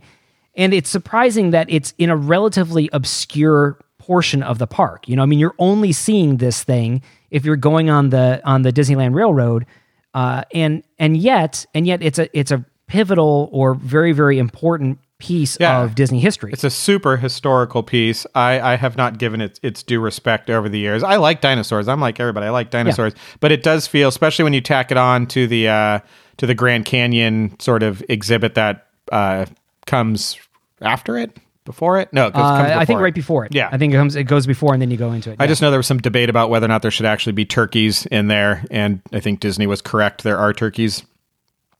And 0.54 0.72
it's 0.74 0.88
surprising 0.90 1.50
that 1.50 1.66
it's 1.70 1.92
in 1.98 2.10
a 2.10 2.16
relatively 2.16 2.88
obscure 2.92 3.78
portion 3.98 4.42
of 4.42 4.58
the 4.58 4.66
park. 4.66 5.08
You 5.08 5.16
know 5.16 5.22
i 5.22 5.26
mean 5.26 5.38
you're 5.38 5.54
only 5.58 5.92
seeing 5.92 6.36
this 6.36 6.62
thing 6.64 7.02
if 7.30 7.44
you're 7.44 7.56
going 7.56 7.90
on 7.90 8.10
the 8.10 8.40
on 8.44 8.62
the 8.62 8.72
disneyland 8.72 9.14
railroad. 9.14 9.66
Uh, 10.14 10.42
and 10.54 10.82
and 10.98 11.16
yet 11.16 11.66
and 11.74 11.86
yet 11.86 12.02
it's 12.02 12.18
a 12.18 12.28
it's 12.38 12.50
a 12.50 12.64
pivotal 12.86 13.48
or 13.52 13.74
very 13.74 14.12
very 14.12 14.38
important 14.38 14.98
piece 15.18 15.56
Yeah. 15.58 15.82
of 15.82 15.94
disney 15.94 16.20
history 16.20 16.52
It's 16.52 16.64
a 16.64 16.68
super 16.70 17.16
historical 17.16 17.82
piece. 17.82 18.26
I, 18.34 18.60
I 18.60 18.76
have 18.76 18.96
not 18.96 19.18
given 19.18 19.40
it 19.40 19.58
its 19.62 19.82
due 19.82 19.98
respect 20.00 20.50
over 20.50 20.68
the 20.68 20.78
years. 20.78 21.02
I 21.02 21.16
like 21.16 21.40
dinosaurs. 21.40 21.88
I'm 21.88 22.00
like 22.00 22.20
everybody. 22.20 22.46
I 22.46 22.50
like 22.50 22.70
dinosaurs, 22.70 23.14
but 23.40 23.50
it 23.50 23.62
does 23.62 23.86
feel, 23.86 24.08
especially 24.08 24.42
when 24.44 24.52
you 24.52 24.60
tack 24.60 24.90
it 24.90 24.96
on 24.98 25.26
to 25.28 25.46
the 25.46 25.68
uh, 25.68 25.98
to 26.36 26.46
the 26.46 26.54
Grand 26.54 26.84
Canyon 26.84 27.58
sort 27.60 27.82
of 27.82 28.02
exhibit 28.10 28.54
that 28.56 28.88
uh, 29.10 29.46
comes 29.86 30.36
after 30.82 31.16
it, 31.16 31.38
before 31.64 31.98
it. 31.98 32.12
No, 32.12 32.26
it 32.26 32.34
Uh, 32.34 32.38
comes 32.58 32.70
I 32.72 32.84
think 32.84 32.88
before 32.88 33.02
right 33.02 33.14
before 33.14 33.44
it. 33.46 33.54
Yeah. 33.54 33.70
I 33.72 33.78
think 33.78 33.94
it 33.94 33.96
comes. 33.96 34.16
It 34.16 34.24
goes 34.24 34.46
before, 34.46 34.74
and 34.74 34.82
then 34.82 34.90
you 34.90 34.98
go 34.98 35.12
into 35.12 35.30
it. 35.30 35.36
I 35.40 35.44
Yeah. 35.44 35.48
just 35.48 35.62
know 35.62 35.70
there 35.70 35.78
was 35.78 35.86
some 35.86 35.98
debate 35.98 36.28
about 36.28 36.50
whether 36.50 36.66
or 36.66 36.68
not 36.68 36.82
there 36.82 36.90
should 36.90 37.06
actually 37.06 37.32
be 37.32 37.46
turkeys 37.46 38.04
in 38.06 38.28
there, 38.28 38.64
and 38.70 39.00
I 39.14 39.20
think 39.20 39.40
Disney 39.40 39.66
was 39.66 39.80
correct. 39.80 40.24
There 40.24 40.36
are 40.36 40.52
turkeys. 40.52 41.04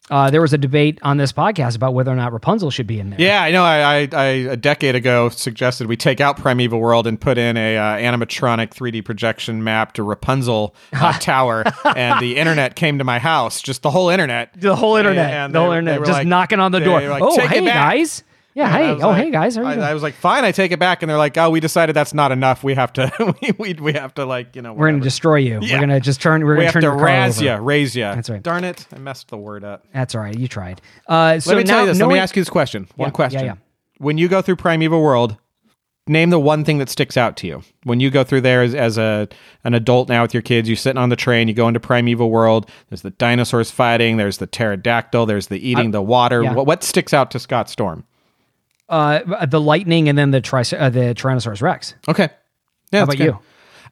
Uh, 0.08 0.30
there 0.30 0.40
was 0.40 0.52
a 0.52 0.58
debate 0.58 1.00
on 1.02 1.16
this 1.16 1.32
podcast 1.32 1.74
about 1.74 1.92
whether 1.92 2.12
or 2.12 2.14
not 2.16 2.32
Rapunzel 2.32 2.70
should 2.70 2.86
be 2.86 3.00
in 3.00 3.10
there. 3.10 3.20
Yeah, 3.20 3.42
I 3.42 3.50
know. 3.50 3.64
I, 3.64 4.02
I, 4.02 4.08
I 4.12 4.24
a 4.52 4.56
decade 4.56 4.94
ago 4.94 5.28
suggested 5.30 5.88
we 5.88 5.96
take 5.96 6.20
out 6.20 6.36
Primeval 6.36 6.78
World 6.78 7.08
and 7.08 7.20
put 7.20 7.38
in 7.38 7.56
a 7.56 7.76
uh, 7.76 7.82
animatronic 7.96 8.68
3D 8.72 9.04
projection 9.04 9.64
map 9.64 9.94
to 9.94 10.04
Rapunzel 10.04 10.76
uh, 10.92 11.12
Tower, 11.18 11.64
and 11.96 12.20
the 12.20 12.36
internet 12.36 12.76
came 12.76 12.98
to 12.98 13.04
my 13.04 13.18
house. 13.18 13.60
Just 13.60 13.82
the 13.82 13.90
whole 13.90 14.08
internet. 14.08 14.52
The 14.60 14.76
whole 14.76 14.94
internet. 14.96 15.28
And 15.30 15.52
the 15.54 15.58
they- 15.58 15.64
whole 15.64 15.72
internet. 15.72 15.98
Just 16.00 16.12
like- 16.12 16.26
knocking 16.28 16.60
on 16.60 16.70
the 16.70 16.80
door. 16.80 17.00
like, 17.08 17.22
oh, 17.24 17.38
hey 17.48 17.64
back." 17.64 17.74
guys. 17.74 18.22
Yeah, 18.56 18.74
And 18.74 18.98
hey. 18.98 19.04
Oh, 19.04 19.08
like- 19.08 19.24
hey 19.24 19.30
guys. 19.30 19.54
How 19.56 19.64
are 19.64 19.74
you 19.74 19.80
I. 19.82 19.90
I 19.90 19.94
was 19.94 20.02
like, 20.02 20.14
fine, 20.14 20.42
I 20.44 20.50
take 20.50 20.72
it 20.72 20.78
back, 20.78 21.02
and 21.02 21.10
they're 21.10 21.18
like, 21.18 21.36
oh, 21.36 21.50
we 21.50 21.60
decided 21.60 21.94
that's 21.94 22.14
not 22.14 22.32
enough. 22.32 22.64
We 22.64 22.74
have 22.74 22.90
to, 22.94 23.34
we, 23.42 23.52
we, 23.58 23.74
we 23.74 23.92
have 23.92 24.14
to 24.14 24.24
like, 24.24 24.56
you 24.56 24.62
know, 24.62 24.72
we're 24.72 24.90
gonna 24.90 25.02
destroy 25.02 25.36
you. 25.36 25.58
Yeah. 25.60 25.74
We're 25.74 25.80
gonna 25.80 26.00
just 26.00 26.22
turn. 26.22 26.42
We're 26.42 26.54
we 26.56 26.60
gonna 26.62 26.72
turn 26.72 26.82
to 26.82 26.88
your 26.88 26.96
razz 26.96 27.40
you, 27.40 27.54
raise 27.56 27.94
you. 27.94 28.04
That's 28.04 28.30
right. 28.30 28.42
Darn 28.42 28.64
it, 28.64 28.86
I 28.94 28.98
messed 28.98 29.28
the 29.28 29.36
word 29.36 29.62
up. 29.62 29.84
That's 29.92 30.14
all 30.14 30.22
right. 30.22 30.36
You 30.36 30.48
tried. 30.48 30.80
Uh, 31.06 31.38
so 31.38 31.50
Let 31.50 31.58
me 31.58 31.64
now, 31.64 31.70
tell 31.70 31.80
you 31.82 31.86
this. 31.92 32.00
Let 32.00 32.08
me 32.08 32.18
ask 32.18 32.34
you 32.34 32.40
this 32.40 32.48
question. 32.48 32.88
One 32.96 33.08
Yeah, 33.08 33.10
question. 33.12 33.40
yeah, 33.40 33.46
yeah. 33.46 33.54
When 33.98 34.16
you 34.16 34.26
go 34.28 34.40
through 34.40 34.56
Primeval 34.56 35.02
World, 35.02 35.36
name 36.06 36.30
the 36.30 36.38
one 36.40 36.64
thing 36.64 36.78
that 36.78 36.88
sticks 36.88 37.18
out 37.18 37.36
to 37.38 37.46
you. 37.46 37.62
When 37.84 38.00
you 38.00 38.10
go 38.10 38.24
through 38.24 38.40
there 38.40 38.62
as, 38.62 38.74
as 38.74 38.96
a 38.96 39.28
an 39.64 39.74
adult 39.74 40.08
now 40.08 40.22
with 40.22 40.32
your 40.32 40.42
kids, 40.42 40.66
you're 40.66 40.76
sitting 40.76 40.98
on 40.98 41.10
the 41.10 41.16
train, 41.16 41.46
you 41.48 41.52
go 41.52 41.68
into 41.68 41.80
Primeval 41.80 42.30
World. 42.30 42.70
There's 42.88 43.02
the 43.02 43.10
dinosaurs 43.10 43.70
fighting. 43.70 44.16
There's 44.16 44.38
the 44.38 44.46
pterodactyl. 44.46 45.26
There's 45.26 45.48
the 45.48 45.58
eating 45.58 45.90
the 45.90 46.00
water. 46.00 46.42
yeah. 46.42 46.54
What, 46.54 46.66
what 46.66 46.82
sticks 46.82 47.12
out 47.12 47.30
to 47.32 47.38
Scott 47.38 47.68
Storm? 47.68 48.04
Uh, 48.88 49.46
the 49.46 49.60
lightning 49.60 50.08
and 50.08 50.16
then 50.16 50.30
the 50.30 50.40
tri- 50.40 50.60
uh, 50.76 50.90
the 50.90 51.14
Tyrannosaurus 51.14 51.62
Rex. 51.62 51.94
Okay. 52.08 52.28
Yeah, 52.92 53.00
How 53.00 53.04
about 53.04 53.16
good. 53.16 53.24
you? 53.24 53.38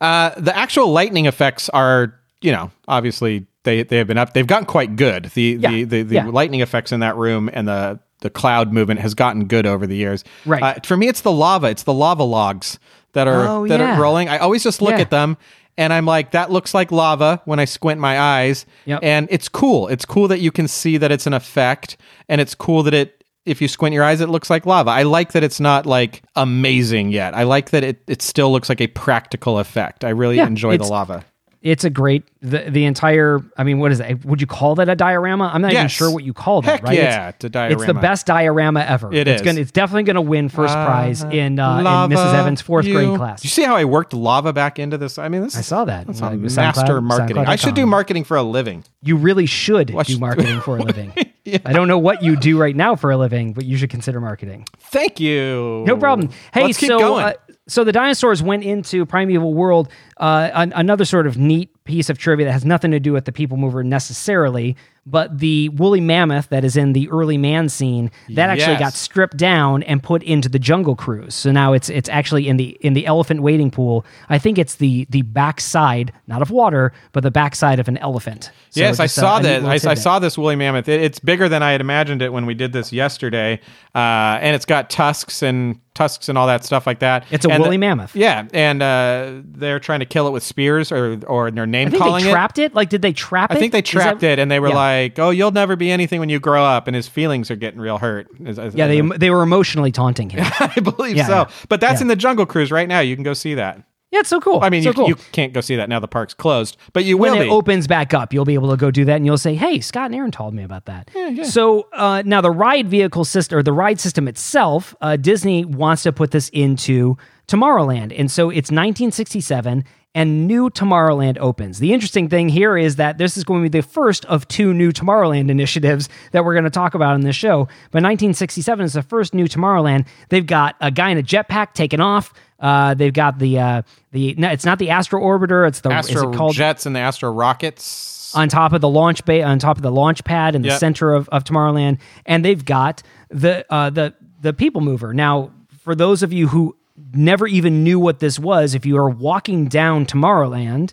Uh, 0.00 0.30
the 0.40 0.56
actual 0.56 0.88
lightning 0.92 1.26
effects 1.26 1.68
are, 1.70 2.14
you 2.40 2.52
know, 2.52 2.70
obviously 2.88 3.46
they 3.64 3.82
they 3.82 3.98
have 3.98 4.06
been 4.06 4.18
up. 4.18 4.34
They've 4.34 4.46
gotten 4.46 4.66
quite 4.66 4.96
good. 4.96 5.26
The 5.34 5.58
Yeah, 5.60 5.70
the 5.70 5.84
the, 5.84 6.02
the 6.02 6.14
yeah. 6.16 6.26
lightning 6.26 6.60
effects 6.60 6.92
in 6.92 7.00
that 7.00 7.16
room 7.16 7.50
and 7.52 7.66
the 7.68 7.98
the 8.20 8.30
cloud 8.30 8.72
movement 8.72 9.00
has 9.00 9.14
gotten 9.14 9.46
good 9.46 9.66
over 9.66 9.86
the 9.86 9.96
years. 9.96 10.24
Right. 10.46 10.62
Uh, 10.62 10.74
for 10.84 10.96
me, 10.96 11.08
it's 11.08 11.20
the 11.22 11.32
lava. 11.32 11.66
It's 11.68 11.82
the 11.82 11.92
lava 11.92 12.22
logs 12.22 12.78
that 13.12 13.26
are 13.28 13.46
Oh, 13.46 13.66
that 13.68 13.80
yeah. 13.80 13.96
are 13.98 14.00
rolling. 14.00 14.28
I 14.28 14.38
always 14.38 14.62
just 14.62 14.80
look 14.80 14.94
at 14.94 15.10
them. 15.10 15.36
And 15.76 15.92
I'm 15.92 16.06
like, 16.06 16.30
that 16.30 16.52
looks 16.52 16.72
like 16.72 16.92
lava 16.92 17.42
when 17.46 17.58
I 17.58 17.64
squint 17.64 18.00
my 18.00 18.18
eyes. 18.20 18.64
Yep. 18.84 19.00
And 19.02 19.26
it's 19.30 19.48
cool. 19.48 19.88
It's 19.88 20.04
cool 20.04 20.28
that 20.28 20.38
you 20.38 20.52
can 20.52 20.68
see 20.68 20.96
that 20.98 21.10
it's 21.10 21.26
an 21.26 21.32
effect. 21.34 21.96
And 22.28 22.40
it's 22.40 22.54
cool 22.54 22.84
that 22.84 22.94
it, 22.94 23.23
if 23.46 23.60
you 23.60 23.68
squint 23.68 23.92
your 23.94 24.04
eyes, 24.04 24.20
it 24.20 24.28
looks 24.28 24.50
like 24.50 24.66
lava. 24.66 24.90
I 24.90 25.02
like 25.02 25.32
that 25.32 25.42
it's 25.42 25.60
not 25.60 25.86
like 25.86 26.22
amazing 26.36 27.10
yet. 27.10 27.34
I 27.34 27.42
like 27.42 27.70
that 27.70 27.84
it, 27.84 28.02
it 28.06 28.22
still 28.22 28.50
looks 28.52 28.68
like 28.68 28.80
a 28.80 28.86
practical 28.88 29.58
effect. 29.58 30.04
I 30.04 30.10
really 30.10 30.36
Yeah, 30.36 30.46
enjoy 30.46 30.78
the 30.78 30.84
lava. 30.84 31.24
It's 31.64 31.82
a 31.82 31.88
great 31.88 32.24
the 32.42 32.58
the 32.68 32.84
entire. 32.84 33.40
I 33.56 33.64
mean, 33.64 33.78
what 33.78 33.90
is 33.90 33.98
it? 33.98 34.22
Would 34.26 34.42
you 34.42 34.46
call 34.46 34.74
that 34.74 34.90
a 34.90 34.94
diorama? 34.94 35.50
I'm 35.52 35.62
not 35.62 35.72
even 35.72 35.88
sure 35.88 36.10
what 36.10 36.22
you 36.22 36.34
call 36.34 36.60
that. 36.60 36.70
Heck 36.70 36.82
right? 36.82 36.94
yeah, 36.98 37.30
it's 37.30 37.42
a 37.42 37.70
It's 37.72 37.86
the 37.86 37.94
best 37.94 38.26
diorama 38.26 38.80
ever. 38.80 39.10
It 39.10 39.26
it's 39.26 39.40
is. 39.40 39.44
Gonna, 39.46 39.60
it's 39.60 39.72
definitely 39.72 40.02
going 40.02 40.16
to 40.16 40.20
win 40.20 40.50
first 40.50 40.74
prize 40.74 41.22
in 41.24 41.58
uh, 41.58 41.78
in 41.78 41.84
Mrs. 41.86 42.34
Evans' 42.34 42.60
fourth 42.60 42.84
you. 42.84 42.92
grade 42.92 43.16
class. 43.16 43.42
You 43.44 43.48
see 43.48 43.62
how 43.62 43.76
I 43.76 43.86
worked 43.86 44.12
lava 44.12 44.52
back 44.52 44.78
into 44.78 44.98
this? 44.98 45.16
I 45.16 45.30
mean, 45.30 45.40
this 45.42 45.56
I 45.56 45.62
saw 45.62 45.86
that. 45.86 46.06
that's 46.06 46.20
Uh, 46.20 46.26
a 46.26 46.30
SoundCloud- 46.32 46.56
master 46.56 47.00
marketing. 47.00 47.46
I 47.46 47.56
should 47.56 47.74
do 47.74 47.86
marketing 47.86 48.24
for 48.24 48.36
a 48.36 48.42
living. 48.42 48.84
You 49.02 49.16
really 49.16 49.46
should 49.46 49.88
Watch- 49.88 50.08
do 50.08 50.18
marketing 50.28 50.60
for 50.60 50.76
a 50.76 50.82
living. 50.82 51.14
I 51.64 51.72
don't 51.72 51.88
know 51.88 51.98
what 51.98 52.22
you 52.22 52.36
do 52.36 52.58
right 52.58 52.76
now 52.76 52.94
for 52.96 53.10
a 53.10 53.16
living, 53.16 53.52
but 53.54 53.64
you 53.64 53.76
should 53.78 53.90
consider 53.90 54.20
marketing. 54.20 54.66
Thank 54.78 55.18
you. 55.20 55.84
No 55.86 55.96
problem. 55.96 56.30
Hey, 56.52 56.64
Let's 56.64 56.78
keep 56.78 56.88
so 56.88 56.98
going. 56.98 57.24
Uh, 57.24 57.32
so 57.66 57.84
the 57.84 57.92
dinosaurs 57.92 58.42
went 58.42 58.62
into 58.64 59.06
Primeval 59.06 59.54
World. 59.54 59.88
Uh, 60.16 60.48
an- 60.54 60.72
another 60.76 61.04
sort 61.04 61.26
of 61.26 61.36
neat 61.36 61.70
piece 61.84 62.08
of 62.08 62.16
trivia 62.18 62.46
that 62.46 62.52
has 62.52 62.64
nothing 62.64 62.92
to 62.92 63.00
do 63.00 63.12
with 63.12 63.24
the 63.24 63.32
People 63.32 63.56
Mover 63.56 63.82
necessarily, 63.82 64.76
But 65.06 65.38
the 65.38 65.68
woolly 65.70 66.00
mammoth 66.00 66.48
that 66.48 66.64
is 66.64 66.78
in 66.78 66.94
the 66.94 67.10
early 67.10 67.36
man 67.36 67.68
scene 67.68 68.10
that 68.30 68.48
actually 68.48 68.72
Yes. 68.74 68.80
got 68.80 68.92
stripped 68.94 69.36
down 69.36 69.82
and 69.82 70.02
put 70.02 70.22
into 70.22 70.48
the 70.48 70.58
Jungle 70.58 70.96
Cruise. 70.96 71.34
So 71.34 71.52
now 71.52 71.74
it's 71.74 71.90
it's 71.90 72.08
actually 72.08 72.48
in 72.48 72.56
the 72.56 72.78
in 72.80 72.94
the 72.94 73.04
elephant 73.06 73.42
wading 73.42 73.70
pool. 73.70 74.06
I 74.30 74.38
think 74.38 74.56
it's 74.56 74.76
the 74.76 75.06
the 75.10 75.20
backside, 75.22 76.10
not 76.26 76.40
of 76.40 76.50
water, 76.50 76.92
but 77.12 77.22
the 77.22 77.30
backside 77.30 77.80
of 77.80 77.88
an 77.88 77.98
elephant. 77.98 78.50
So 78.70 78.80
yes, 78.80 78.98
I 78.98 79.04
saw 79.06 79.40
a 79.40 79.42
that. 79.42 79.64
I 79.64 79.94
saw 79.94 80.18
this 80.20 80.38
woolly 80.38 80.56
mammoth. 80.56 80.88
It, 80.88 81.02
it's 81.02 81.18
bigger 81.18 81.50
than 81.50 81.62
I 81.62 81.72
had 81.72 81.82
imagined 81.82 82.22
it 82.22 82.32
when 82.32 82.46
we 82.46 82.54
did 82.54 82.72
this 82.72 82.90
yesterday, 82.90 83.60
uh, 83.94 84.38
and 84.40 84.56
it's 84.56 84.64
got 84.64 84.88
tusks 84.88 85.42
and 85.42 85.80
tusks 85.94 86.28
and 86.28 86.36
all 86.36 86.46
that 86.46 86.64
stuff 86.64 86.86
like 86.86 86.98
that. 86.98 87.24
It's 87.30 87.44
a 87.44 87.50
And 87.50 87.62
woolly 87.62 87.76
the- 87.76 87.80
mammoth. 87.80 88.14
Yeah, 88.16 88.46
and 88.52 88.82
uh, 88.82 89.40
they're 89.44 89.78
trying 89.80 90.00
to 90.00 90.06
kill 90.06 90.26
it 90.26 90.32
with 90.32 90.42
spears, 90.42 90.90
or 90.92 91.18
or 91.26 91.50
they're 91.50 91.66
name 91.66 91.90
calling 91.92 92.24
they 92.24 92.30
trapped 92.30 92.58
it. 92.58 92.74
Like, 92.74 92.88
did 92.90 93.02
they 93.02 93.12
trap 93.12 93.50
it? 93.52 93.56
I 93.56 93.60
think 93.60 93.72
they 93.72 93.78
Is 93.78 93.84
that- 93.84 93.90
trapped 93.92 94.22
it, 94.22 94.38
and 94.38 94.50
they 94.50 94.60
were 94.60 94.68
Yeah. 94.68 94.74
like, 94.74 95.18
"Oh, 95.18 95.30
you'll 95.30 95.50
never 95.52 95.76
be 95.76 95.90
anything 95.90 96.20
when 96.20 96.28
you 96.28 96.40
grow 96.40 96.64
up," 96.64 96.86
and 96.86 96.94
his 96.96 97.06
feelings 97.08 97.50
are 97.50 97.56
getting 97.56 97.80
real 97.80 97.98
hurt. 97.98 98.26
As- 98.46 98.58
as- 98.58 98.74
Yeah, 98.74 98.86
they 98.88 99.00
they 99.00 99.30
were 99.30 99.42
emotionally 99.42 99.92
taunting 99.92 100.30
him. 100.30 100.44
I 100.60 100.80
believe 100.80 101.16
Yeah, 101.16 101.26
so. 101.26 101.46
But 101.68 101.80
that's 101.80 102.00
in 102.00 102.08
the 102.08 102.16
Jungle 102.16 102.46
Cruise 102.46 102.70
right 102.72 102.88
now. 102.88 103.00
You 103.00 103.14
can 103.16 103.24
go 103.24 103.32
see 103.34 103.54
that. 103.54 103.80
Yeah, 104.14 104.20
it's 104.20 104.28
so 104.28 104.38
cool. 104.38 104.60
I 104.62 104.70
mean, 104.70 104.84
so 104.84 104.90
you, 104.90 104.94
cool. 104.94 105.08
you 105.08 105.16
can't 105.32 105.52
go 105.52 105.60
see 105.60 105.74
that 105.74 105.88
now. 105.88 105.98
The 105.98 106.06
park's 106.06 106.34
closed, 106.34 106.76
but 106.92 107.04
you 107.04 107.18
when 107.18 107.32
will 107.32 107.40
it 107.40 107.44
be. 107.46 107.50
opens 107.50 107.88
back 107.88 108.14
up, 108.14 108.32
you'll 108.32 108.44
be 108.44 108.54
able 108.54 108.70
to 108.70 108.76
go 108.76 108.92
do 108.92 109.04
that, 109.06 109.16
and 109.16 109.26
you'll 109.26 109.36
say, 109.36 109.56
"Hey, 109.56 109.80
Scott 109.80 110.06
and 110.06 110.14
Aaron 110.14 110.30
told 110.30 110.54
me 110.54 110.62
about 110.62 110.84
that." 110.84 111.10
So 111.46 111.88
uh, 111.92 112.22
now 112.24 112.40
the 112.40 112.52
ride 112.52 112.86
vehicle 112.86 113.24
system, 113.24 113.58
or 113.58 113.64
the 113.64 113.72
ride 113.72 113.98
system 113.98 114.28
itself, 114.28 114.94
uh, 115.00 115.16
Disney 115.16 115.64
wants 115.64 116.04
to 116.04 116.12
put 116.12 116.30
this 116.30 116.48
into 116.50 117.16
Tomorrowland, 117.48 118.16
and 118.16 118.30
so 118.30 118.50
it's 118.50 118.70
1967. 118.70 119.84
And 120.16 120.46
new 120.46 120.70
Tomorrowland 120.70 121.38
opens. 121.40 121.80
The 121.80 121.92
interesting 121.92 122.28
thing 122.28 122.48
here 122.48 122.78
is 122.78 122.94
that 122.96 123.18
this 123.18 123.36
is 123.36 123.42
going 123.42 123.64
to 123.64 123.68
be 123.68 123.80
the 123.80 123.84
first 123.84 124.24
of 124.26 124.46
two 124.46 124.72
new 124.72 124.92
Tomorrowland 124.92 125.50
initiatives 125.50 126.08
that 126.30 126.44
we're 126.44 126.54
going 126.54 126.62
to 126.62 126.70
talk 126.70 126.94
about 126.94 127.16
in 127.16 127.22
this 127.22 127.34
show. 127.34 127.64
But 127.90 128.04
1967 128.04 128.84
is 128.84 128.92
the 128.92 129.02
first 129.02 129.34
new 129.34 129.48
Tomorrowland. 129.48 130.06
They've 130.28 130.46
got 130.46 130.76
a 130.80 130.92
guy 130.92 131.10
in 131.10 131.18
a 131.18 131.22
jetpack 131.24 131.72
taking 131.74 132.00
off. 132.00 132.32
Uh, 132.60 132.94
they've 132.94 133.12
got 133.12 133.38
the 133.38 133.58
uh, 133.58 133.82
the 134.12 134.34
no, 134.38 134.48
it's 134.50 134.64
not 134.64 134.78
the 134.78 134.90
Astro 134.90 135.20
Orbiter. 135.20 135.66
It's 135.66 135.80
the 135.80 135.90
is 135.98 136.10
it 136.10 136.32
called 136.34 136.54
Jets 136.54 136.86
and 136.86 136.94
the 136.94 137.00
Astro 137.00 137.30
Rockets. 137.32 138.34
on 138.34 138.48
top 138.48 138.72
of 138.72 138.80
the 138.80 138.88
launch 138.88 139.24
bay 139.24 139.42
on 139.42 139.58
top 139.58 139.76
of 139.76 139.82
the 139.82 139.92
launch 139.92 140.24
pad 140.24 140.54
in 140.54 140.62
the 140.62 140.68
Yep. 140.68 140.78
center 140.80 141.12
of, 141.14 141.28
of 141.30 141.44
Tomorrowland, 141.44 141.98
and 142.26 142.44
they've 142.44 142.64
got 142.64 143.02
the 143.28 143.64
uh, 143.72 143.90
the 143.90 144.14
the 144.40 144.52
People 144.52 144.80
Mover. 144.80 145.12
Now, 145.12 145.50
for 145.82 145.94
those 145.94 146.22
of 146.22 146.32
you 146.32 146.48
who 146.48 146.76
never 147.12 147.46
even 147.46 147.82
knew 147.82 147.98
what 147.98 148.20
this 148.20 148.38
was, 148.38 148.74
if 148.74 148.86
you 148.86 148.96
are 148.98 149.10
walking 149.10 149.66
down 149.66 150.06
Tomorrowland, 150.06 150.92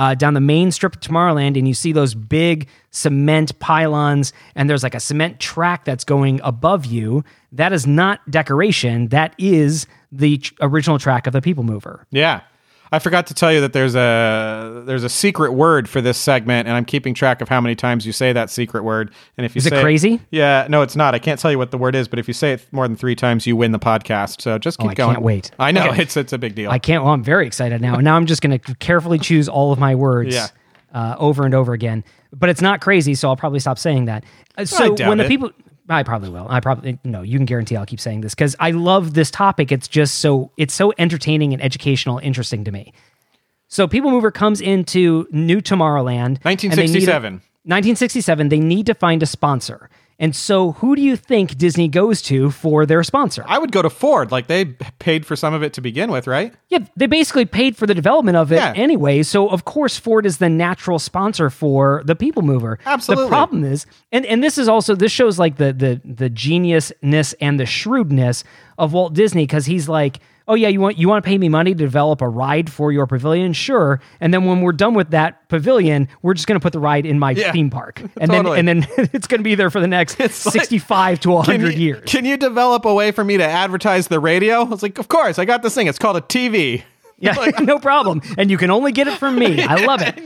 uh, 0.00 0.14
down 0.14 0.32
the 0.32 0.40
main 0.40 0.70
strip 0.70 0.94
of 0.94 1.00
Tomorrowland, 1.02 1.58
and 1.58 1.68
you 1.68 1.74
see 1.74 1.92
those 1.92 2.14
big 2.14 2.68
cement 2.90 3.56
pylons, 3.58 4.32
and 4.54 4.68
there's 4.70 4.82
like 4.82 4.94
a 4.94 5.00
cement 5.00 5.38
track 5.38 5.84
that's 5.84 6.04
going 6.04 6.40
above 6.42 6.86
you, 6.86 7.22
that 7.52 7.74
is 7.74 7.86
not 7.86 8.18
decoration. 8.30 9.08
That 9.08 9.34
is 9.36 9.86
the 10.10 10.42
original 10.62 10.98
track 10.98 11.26
of 11.26 11.34
the 11.34 11.42
People 11.42 11.64
Mover. 11.64 12.06
Yeah. 12.10 12.40
I 12.92 12.98
forgot 12.98 13.28
to 13.28 13.34
tell 13.34 13.52
you 13.52 13.60
that 13.60 13.72
there's 13.72 13.94
a 13.94 14.82
there's 14.84 15.04
a 15.04 15.08
secret 15.08 15.52
word 15.52 15.88
for 15.88 16.00
this 16.00 16.18
segment, 16.18 16.66
and 16.66 16.76
I'm 16.76 16.84
keeping 16.84 17.14
track 17.14 17.40
of 17.40 17.48
how 17.48 17.60
many 17.60 17.74
times 17.76 18.04
you 18.04 18.12
say 18.12 18.32
that 18.32 18.50
secret 18.50 18.82
word. 18.82 19.12
And 19.36 19.44
if 19.46 19.54
you 19.54 19.60
Is 19.60 19.66
it 19.66 19.70
say 19.70 19.80
crazy? 19.82 20.20
yeah, 20.30 20.66
no, 20.68 20.82
it's 20.82 20.96
not. 20.96 21.14
I 21.14 21.20
can't 21.20 21.38
tell 21.38 21.52
you 21.52 21.58
what 21.58 21.70
the 21.70 21.78
word 21.78 21.94
is, 21.94 22.08
but 22.08 22.18
if 22.18 22.26
you 22.26 22.34
say 22.34 22.52
it 22.54 22.66
more 22.72 22.88
than 22.88 22.96
three 22.96 23.14
times, 23.14 23.46
you 23.46 23.54
win 23.54 23.70
the 23.72 23.78
podcast. 23.78 24.40
So 24.40 24.58
just 24.58 24.78
keep 24.78 24.88
Oh, 24.88 24.90
I 24.90 24.94
going. 24.94 25.14
can't 25.14 25.24
wait. 25.24 25.50
I 25.58 25.70
know 25.70 25.88
Okay. 25.90 26.02
it's 26.02 26.16
it's 26.16 26.32
a 26.32 26.38
big 26.38 26.54
deal. 26.56 26.70
I 26.70 26.78
can't. 26.80 27.04
Well, 27.04 27.12
I'm 27.12 27.22
very 27.22 27.46
excited 27.46 27.80
now. 27.80 27.94
And 27.94 28.04
now 28.04 28.16
I'm 28.16 28.26
just 28.26 28.42
going 28.42 28.58
to 28.58 28.74
carefully 28.76 29.18
choose 29.18 29.48
all 29.48 29.70
of 29.72 29.78
my 29.78 29.94
words 29.94 30.34
Yeah. 30.34 30.48
uh, 30.92 31.14
over 31.18 31.44
and 31.44 31.54
over 31.54 31.72
again. 31.72 32.02
But 32.32 32.48
it's 32.48 32.60
not 32.62 32.80
crazy, 32.80 33.14
so 33.14 33.28
I'll 33.28 33.36
probably 33.36 33.60
stop 33.60 33.78
saying 33.78 34.06
that. 34.06 34.24
Uh, 34.58 34.64
So 34.64 34.94
when 35.08 35.18
the 35.18 35.24
it. 35.24 35.28
people, 35.28 35.50
I 35.90 36.02
probably 36.04 36.30
will. 36.30 36.46
I 36.48 36.60
probably 36.60 36.92
eh, 36.92 36.96
no. 37.04 37.22
You 37.22 37.36
can 37.38 37.46
guarantee 37.46 37.76
I'll 37.76 37.84
keep 37.86 38.00
saying 38.00 38.20
this 38.20 38.34
because 38.34 38.54
I 38.60 38.70
love 38.70 39.14
this 39.14 39.30
topic. 39.30 39.72
It's 39.72 39.88
just 39.88 40.20
so 40.20 40.50
it's 40.56 40.72
so 40.72 40.92
entertaining 40.98 41.52
and 41.52 41.62
educational, 41.62 42.18
interesting 42.18 42.64
to 42.64 42.70
me. 42.72 42.92
So 43.68 43.86
People 43.86 44.10
Mover 44.10 44.30
comes 44.30 44.60
into 44.60 45.26
New 45.30 45.60
Tomorrowland. 45.60 46.38
and 46.44 46.44
they 46.44 46.50
a- 46.50 46.56
1967. 46.56 47.32
1967. 47.64 48.48
They 48.48 48.60
need 48.60 48.86
to 48.86 48.94
find 48.94 49.22
a 49.22 49.26
sponsor. 49.26 49.90
And 50.20 50.36
so, 50.36 50.72
who 50.72 50.94
do 50.94 51.00
you 51.00 51.16
think 51.16 51.56
Disney 51.56 51.88
goes 51.88 52.20
to 52.22 52.50
for 52.50 52.84
their 52.84 53.02
sponsor? 53.02 53.42
I 53.48 53.58
would 53.58 53.72
go 53.72 53.80
to 53.80 53.88
Ford. 53.88 54.30
Like 54.30 54.48
they 54.48 54.66
paid 54.98 55.24
for 55.24 55.34
some 55.34 55.54
of 55.54 55.62
it 55.62 55.72
to 55.72 55.80
begin 55.80 56.10
with, 56.12 56.26
right? 56.26 56.52
Yeah, 56.68 56.80
they 56.94 57.06
basically 57.06 57.46
paid 57.46 57.74
for 57.74 57.86
the 57.86 57.94
development 57.94 58.36
of 58.36 58.52
it 58.52 58.56
Yeah. 58.56 58.74
anyway. 58.76 59.22
So 59.22 59.48
of 59.48 59.64
course 59.64 59.96
Ford 59.96 60.26
is 60.26 60.36
the 60.36 60.50
natural 60.50 60.98
sponsor 60.98 61.48
for 61.48 62.02
the 62.04 62.14
People 62.14 62.42
Mover. 62.42 62.78
Absolutely. 62.84 63.24
The 63.24 63.28
problem 63.30 63.64
is, 63.64 63.86
and 64.12 64.26
and 64.26 64.44
this 64.44 64.58
is 64.58 64.68
also 64.68 64.94
this 64.94 65.10
shows 65.10 65.38
like 65.38 65.56
the 65.56 65.72
the 65.72 66.00
the 66.04 66.28
geniusness 66.28 67.34
and 67.40 67.58
the 67.58 67.66
shrewdness 67.66 68.44
of 68.78 68.92
Walt 68.92 69.14
Disney 69.14 69.44
because 69.44 69.64
he's 69.66 69.88
like, 69.88 70.20
oh 70.50 70.54
yeah, 70.56 70.68
you 70.68 70.80
want 70.80 70.98
you 70.98 71.08
want 71.08 71.24
to 71.24 71.28
pay 71.28 71.38
me 71.38 71.48
money 71.48 71.70
to 71.70 71.78
develop 71.78 72.20
a 72.20 72.28
ride 72.28 72.70
for 72.70 72.92
your 72.92 73.06
pavilion, 73.06 73.52
sure. 73.52 74.00
And 74.20 74.34
then 74.34 74.44
when 74.44 74.60
we're 74.60 74.72
done 74.72 74.94
with 74.94 75.10
that 75.10 75.48
pavilion, 75.48 76.08
we're 76.22 76.34
just 76.34 76.46
going 76.46 76.58
to 76.58 76.62
put 76.62 76.72
the 76.72 76.80
ride 76.80 77.06
in 77.06 77.18
my 77.18 77.30
Yeah. 77.30 77.52
theme 77.52 77.70
park, 77.70 78.02
and 78.20 78.30
Totally. 78.30 78.56
then 78.56 78.68
and 78.68 78.82
then 78.82 79.08
it's 79.12 79.26
going 79.26 79.38
to 79.38 79.44
be 79.44 79.54
there 79.54 79.70
for 79.70 79.80
the 79.80 79.86
next 79.86 80.18
like- 80.20 80.30
sixty-five 80.32 81.20
to 81.20 81.28
Can 81.28 81.44
hundred 81.44 81.74
years. 81.76 82.02
Can 82.10 82.24
you 82.24 82.36
develop 82.36 82.84
a 82.84 82.92
way 82.92 83.12
for 83.12 83.24
me 83.24 83.36
to 83.38 83.44
advertise 83.44 84.08
the 84.08 84.20
radio? 84.20 84.60
I 84.60 84.64
was 84.64 84.82
like, 84.82 84.98
of 84.98 85.08
course. 85.08 85.38
I 85.38 85.44
got 85.44 85.62
this 85.62 85.74
thing. 85.74 85.86
It's 85.86 85.98
called 85.98 86.16
a 86.16 86.20
TV. 86.20 86.82
Yeah, 87.18 87.34
no 87.62 87.78
problem. 87.78 88.20
And 88.36 88.50
you 88.50 88.58
can 88.58 88.70
only 88.70 88.92
get 88.92 89.06
it 89.06 89.18
from 89.18 89.38
me. 89.38 89.62
I 89.62 89.84
love 89.84 90.02
it. 90.02 90.18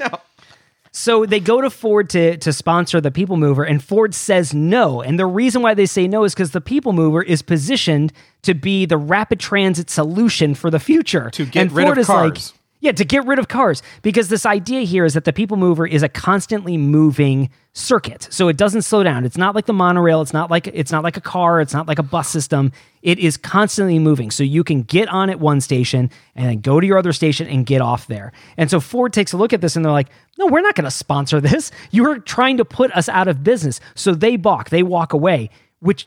So 0.96 1.26
they 1.26 1.40
go 1.40 1.60
to 1.60 1.70
Ford 1.70 2.08
to 2.10 2.36
to 2.36 2.52
sponsor 2.52 3.00
the 3.00 3.10
People 3.10 3.36
Mover, 3.36 3.64
and 3.64 3.82
Ford 3.82 4.14
says 4.14 4.54
no. 4.54 5.02
And 5.02 5.18
the 5.18 5.26
reason 5.26 5.60
why 5.60 5.74
they 5.74 5.86
say 5.86 6.06
no 6.06 6.22
is 6.22 6.34
because 6.34 6.52
the 6.52 6.60
People 6.60 6.92
Mover 6.92 7.20
is 7.20 7.42
positioned 7.42 8.12
to 8.42 8.54
be 8.54 8.86
the 8.86 8.96
rapid 8.96 9.40
transit 9.40 9.90
solution 9.90 10.54
for 10.54 10.70
the 10.70 10.78
future. 10.78 11.30
To 11.30 11.46
get 11.46 11.62
and 11.62 11.72
rid 11.72 11.86
Ford 11.86 11.98
of 11.98 12.02
is 12.02 12.08
like, 12.08 12.34
cars. 12.34 12.54
Yeah, 12.84 12.92
to 12.92 13.04
get 13.04 13.24
rid 13.24 13.38
of 13.38 13.48
cars. 13.48 13.82
Because 14.02 14.28
this 14.28 14.44
idea 14.44 14.82
here 14.82 15.06
is 15.06 15.14
that 15.14 15.24
the 15.24 15.32
People 15.32 15.56
Mover 15.56 15.86
is 15.86 16.02
a 16.02 16.08
constantly 16.08 16.76
moving 16.76 17.48
circuit. 17.72 18.28
So 18.30 18.48
it 18.48 18.58
doesn't 18.58 18.82
slow 18.82 19.02
down. 19.02 19.24
It's 19.24 19.38
not 19.38 19.54
like 19.54 19.64
the 19.64 19.72
monorail. 19.72 20.20
It's 20.20 20.34
not 20.34 20.50
like 20.50 20.66
it's 20.66 20.92
not 20.92 21.02
like 21.02 21.16
a 21.16 21.22
car. 21.22 21.62
It's 21.62 21.72
not 21.72 21.88
like 21.88 21.98
a 21.98 22.02
bus 22.02 22.28
system. 22.28 22.72
It 23.00 23.18
is 23.18 23.38
constantly 23.38 23.98
moving. 23.98 24.30
So 24.30 24.42
you 24.42 24.62
can 24.62 24.82
get 24.82 25.08
on 25.08 25.30
at 25.30 25.40
one 25.40 25.62
station 25.62 26.10
and 26.34 26.46
then 26.46 26.60
go 26.60 26.78
to 26.78 26.86
your 26.86 26.98
other 26.98 27.14
station 27.14 27.46
and 27.48 27.64
get 27.64 27.80
off 27.80 28.06
there. 28.06 28.32
And 28.58 28.70
so 28.70 28.80
Ford 28.80 29.14
takes 29.14 29.32
a 29.32 29.38
look 29.38 29.54
at 29.54 29.62
this 29.62 29.76
and 29.76 29.84
they're 29.84 29.90
like, 29.90 30.10
no, 30.38 30.46
we're 30.46 30.60
not 30.60 30.74
going 30.74 30.84
to 30.84 30.90
sponsor 30.90 31.40
this. 31.40 31.70
You're 31.90 32.18
trying 32.18 32.58
to 32.58 32.66
put 32.66 32.92
us 32.92 33.08
out 33.08 33.28
of 33.28 33.42
business. 33.42 33.80
So 33.94 34.14
they 34.14 34.36
balk, 34.36 34.68
they 34.68 34.82
walk 34.82 35.14
away, 35.14 35.48
which 35.80 36.06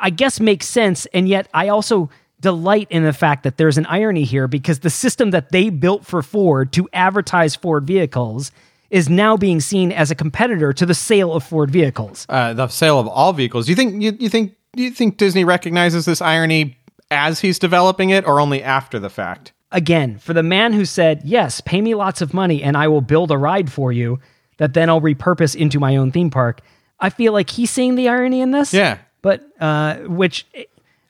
I 0.00 0.08
guess 0.08 0.40
makes 0.40 0.66
sense. 0.66 1.04
And 1.12 1.28
yet 1.28 1.48
I 1.52 1.68
also 1.68 2.08
delight 2.44 2.86
in 2.90 3.02
the 3.02 3.12
fact 3.14 3.42
that 3.42 3.56
there's 3.56 3.78
an 3.78 3.86
irony 3.86 4.24
here 4.24 4.46
because 4.46 4.80
the 4.80 4.90
system 4.90 5.30
that 5.30 5.50
they 5.50 5.70
built 5.70 6.04
for 6.04 6.22
Ford 6.22 6.72
to 6.74 6.86
advertise 6.92 7.56
Ford 7.56 7.86
vehicles 7.86 8.52
is 8.90 9.08
now 9.08 9.36
being 9.36 9.60
seen 9.60 9.90
as 9.90 10.10
a 10.10 10.14
competitor 10.14 10.74
to 10.74 10.84
the 10.84 10.94
sale 10.94 11.32
of 11.32 11.42
Ford 11.42 11.70
vehicles. 11.70 12.26
Uh, 12.28 12.52
the 12.52 12.68
sale 12.68 13.00
of 13.00 13.08
all 13.08 13.32
vehicles. 13.32 13.66
You 13.66 13.74
think 13.74 14.02
you, 14.02 14.14
you 14.20 14.28
think 14.28 14.54
you 14.76 14.90
think 14.90 15.16
Disney 15.16 15.42
recognizes 15.42 16.04
this 16.04 16.20
irony 16.20 16.76
as 17.10 17.40
he's 17.40 17.58
developing 17.58 18.10
it, 18.10 18.26
or 18.26 18.40
only 18.40 18.62
after 18.62 18.98
the 18.98 19.10
fact? 19.10 19.52
Again, 19.72 20.18
for 20.18 20.34
the 20.34 20.42
man 20.42 20.74
who 20.74 20.84
said, 20.84 21.22
Yes, 21.24 21.62
pay 21.62 21.80
me 21.80 21.94
lots 21.94 22.20
of 22.20 22.34
money 22.34 22.62
and 22.62 22.76
I 22.76 22.88
will 22.88 23.00
build 23.00 23.30
a 23.30 23.38
ride 23.38 23.72
for 23.72 23.90
you 23.90 24.20
that 24.58 24.74
then 24.74 24.90
I'll 24.90 25.00
repurpose 25.00 25.56
into 25.56 25.80
my 25.80 25.96
own 25.96 26.12
theme 26.12 26.30
park, 26.30 26.60
I 27.00 27.10
feel 27.10 27.32
like 27.32 27.50
he's 27.50 27.70
seeing 27.70 27.94
the 27.94 28.08
irony 28.08 28.40
in 28.42 28.50
this. 28.50 28.72
Yeah. 28.72 28.98
But 29.22 29.42
uh, 29.58 29.96
which 30.00 30.46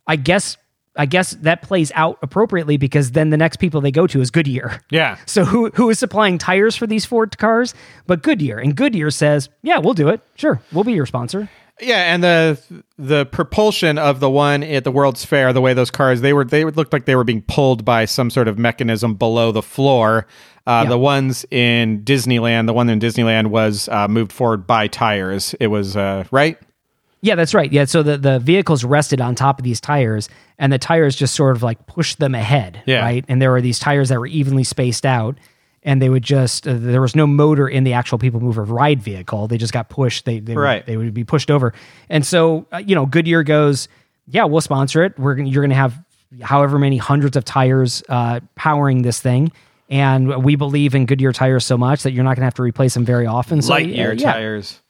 I 0.06 0.16
guess 0.16 0.56
I 0.96 1.06
guess 1.06 1.32
that 1.42 1.62
plays 1.62 1.90
out 1.94 2.18
appropriately 2.22 2.76
because 2.76 3.10
then 3.12 3.30
the 3.30 3.36
next 3.36 3.56
people 3.56 3.80
they 3.80 3.90
go 3.90 4.06
to 4.06 4.20
is 4.20 4.30
Goodyear. 4.30 4.80
Yeah. 4.90 5.16
So 5.26 5.44
who 5.44 5.70
who 5.74 5.90
is 5.90 5.98
supplying 5.98 6.38
tires 6.38 6.76
for 6.76 6.86
these 6.86 7.04
Ford 7.04 7.36
cars? 7.38 7.74
But 8.06 8.22
Goodyear. 8.22 8.58
And 8.58 8.76
Goodyear 8.76 9.10
says, 9.10 9.48
"Yeah, 9.62 9.78
we'll 9.78 9.94
do 9.94 10.08
it. 10.08 10.20
Sure, 10.36 10.60
we'll 10.72 10.84
be 10.84 10.92
your 10.92 11.06
sponsor." 11.06 11.48
Yeah, 11.80 12.14
and 12.14 12.22
the 12.22 12.60
the 12.98 13.26
propulsion 13.26 13.98
of 13.98 14.20
the 14.20 14.30
one 14.30 14.62
at 14.62 14.84
the 14.84 14.92
World's 14.92 15.24
Fair, 15.24 15.52
the 15.52 15.60
way 15.60 15.74
those 15.74 15.90
cars 15.90 16.20
they 16.20 16.32
were 16.32 16.44
they 16.44 16.64
looked 16.64 16.92
like 16.92 17.04
they 17.06 17.16
were 17.16 17.24
being 17.24 17.42
pulled 17.42 17.84
by 17.84 18.04
some 18.04 18.30
sort 18.30 18.46
of 18.46 18.58
mechanism 18.58 19.14
below 19.16 19.50
the 19.50 19.62
floor. 19.62 20.26
Uh, 20.66 20.82
Yeah. 20.84 20.90
The 20.90 20.98
ones 20.98 21.44
in 21.50 22.04
Disneyland, 22.04 22.66
the 22.66 22.72
one 22.72 22.88
in 22.88 23.00
Disneyland 23.00 23.48
was 23.48 23.88
uh, 23.88 24.06
moved 24.06 24.30
forward 24.32 24.66
by 24.68 24.86
tires. 24.86 25.54
It 25.58 25.66
was 25.66 25.96
uh, 25.96 26.24
right. 26.30 26.56
Yeah, 27.24 27.36
that's 27.36 27.54
right. 27.54 27.72
Yeah, 27.72 27.86
so 27.86 28.02
the 28.02 28.18
the 28.18 28.38
vehicles 28.38 28.84
rested 28.84 29.20
on 29.20 29.34
top 29.34 29.58
of 29.58 29.64
these 29.64 29.80
tires, 29.80 30.28
and 30.58 30.70
the 30.70 30.78
tires 30.78 31.16
just 31.16 31.34
sort 31.34 31.56
of 31.56 31.62
like 31.62 31.86
pushed 31.86 32.18
them 32.18 32.34
ahead. 32.34 32.82
Yeah. 32.84 33.00
Right, 33.00 33.24
and 33.28 33.40
there 33.40 33.50
were 33.50 33.62
these 33.62 33.78
tires 33.78 34.10
that 34.10 34.18
were 34.20 34.26
evenly 34.26 34.62
spaced 34.62 35.06
out, 35.06 35.38
and 35.82 36.02
they 36.02 36.10
would 36.10 36.22
just 36.22 36.68
uh, 36.68 36.74
there 36.76 37.00
was 37.00 37.16
no 37.16 37.26
motor 37.26 37.66
in 37.66 37.84
the 37.84 37.94
actual 37.94 38.18
people 38.18 38.40
mover 38.40 38.62
ride 38.62 39.02
vehicle. 39.02 39.48
They 39.48 39.56
just 39.56 39.72
got 39.72 39.88
pushed. 39.88 40.26
They 40.26 40.38
they 40.40 40.54
Right. 40.54 40.82
would, 40.82 40.86
they 40.86 40.96
would 40.98 41.14
be 41.14 41.24
pushed 41.24 41.50
over, 41.50 41.72
and 42.10 42.26
so 42.26 42.66
uh, 42.70 42.76
you 42.76 42.94
know 42.94 43.06
Goodyear 43.06 43.42
goes, 43.42 43.88
yeah, 44.26 44.44
we'll 44.44 44.60
sponsor 44.60 45.02
it. 45.02 45.18
We're 45.18 45.34
gonna, 45.34 45.48
you're 45.48 45.62
going 45.62 45.70
to 45.70 45.76
have 45.76 45.98
however 46.42 46.78
many 46.78 46.98
hundreds 46.98 47.38
of 47.38 47.44
tires 47.46 48.02
uh, 48.10 48.40
powering 48.54 49.00
this 49.00 49.18
thing. 49.20 49.50
And 49.88 50.42
we 50.44 50.56
believe 50.56 50.94
in 50.94 51.06
Goodyear 51.06 51.32
tires 51.32 51.64
so 51.64 51.78
much 51.78 52.02
that 52.02 52.12
you're 52.12 52.24
not 52.24 52.30
going 52.36 52.40
to 52.42 52.46
have 52.46 52.54
to 52.54 52.62
replace 52.62 52.94
them 52.94 53.04
very 53.04 53.26
often. 53.26 53.62
So, 53.62 53.72
Lightyear 53.74 54.18
yeah, 54.18 54.32
tires. 54.32 54.80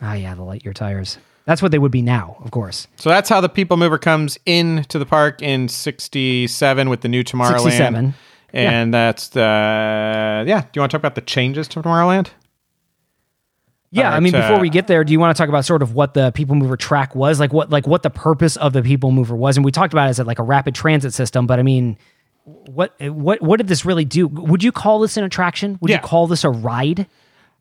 Ah, 0.00 0.14
yeah, 0.14 0.34
the 0.34 0.42
Lightyear 0.42 0.72
tires. 0.74 1.18
That's 1.48 1.62
what 1.62 1.72
they 1.72 1.78
would 1.78 1.90
be 1.90 2.02
now, 2.02 2.36
of 2.44 2.50
course. 2.50 2.86
So 2.96 3.08
that's 3.08 3.30
how 3.30 3.40
the 3.40 3.48
People 3.48 3.78
Mover 3.78 3.96
comes 3.96 4.38
into 4.44 4.98
the 4.98 5.06
park 5.06 5.40
in 5.40 5.66
'67 5.68 6.90
with 6.90 7.00
the 7.00 7.08
new 7.08 7.24
Tomorrowland. 7.24 7.62
67. 7.62 8.12
And 8.52 8.92
that's 8.92 9.28
the 9.28 10.44
yeah. 10.46 10.60
Do 10.60 10.68
you 10.74 10.80
want 10.82 10.90
to 10.90 10.94
talk 10.96 11.00
about 11.00 11.14
the 11.14 11.22
changes 11.22 11.66
to 11.68 11.80
Tomorrowland? 11.80 12.28
Yeah, 13.90 14.10
All 14.10 14.16
I 14.16 14.20
mean, 14.20 14.34
right, 14.34 14.42
before 14.42 14.56
uh, 14.56 14.60
we 14.60 14.68
get 14.68 14.88
there, 14.88 15.02
do 15.04 15.12
you 15.14 15.18
want 15.18 15.34
to 15.34 15.40
talk 15.40 15.48
about 15.48 15.64
sort 15.64 15.80
of 15.80 15.94
what 15.94 16.12
the 16.12 16.32
People 16.32 16.54
Mover 16.54 16.76
track 16.76 17.14
was, 17.14 17.40
like 17.40 17.54
what 17.54 17.70
like 17.70 17.86
what 17.86 18.02
the 18.02 18.10
purpose 18.10 18.56
of 18.58 18.74
the 18.74 18.82
People 18.82 19.10
Mover 19.10 19.34
was? 19.34 19.56
And 19.56 19.64
we 19.64 19.72
talked 19.72 19.94
about 19.94 20.08
it 20.08 20.10
as 20.10 20.18
like 20.18 20.38
a 20.38 20.42
rapid 20.42 20.74
transit 20.74 21.14
system, 21.14 21.46
but 21.46 21.58
I 21.58 21.62
mean, 21.62 21.96
what 22.44 22.92
what 23.00 23.40
what 23.40 23.56
did 23.56 23.68
this 23.68 23.86
really 23.86 24.04
do? 24.04 24.28
Would 24.28 24.62
you 24.62 24.70
call 24.72 24.98
this 25.00 25.16
an 25.16 25.24
attraction? 25.24 25.78
Would 25.80 25.90
Yeah. 25.90 25.96
you 25.96 26.02
call 26.02 26.26
this 26.26 26.44
a 26.44 26.50
ride? 26.50 27.06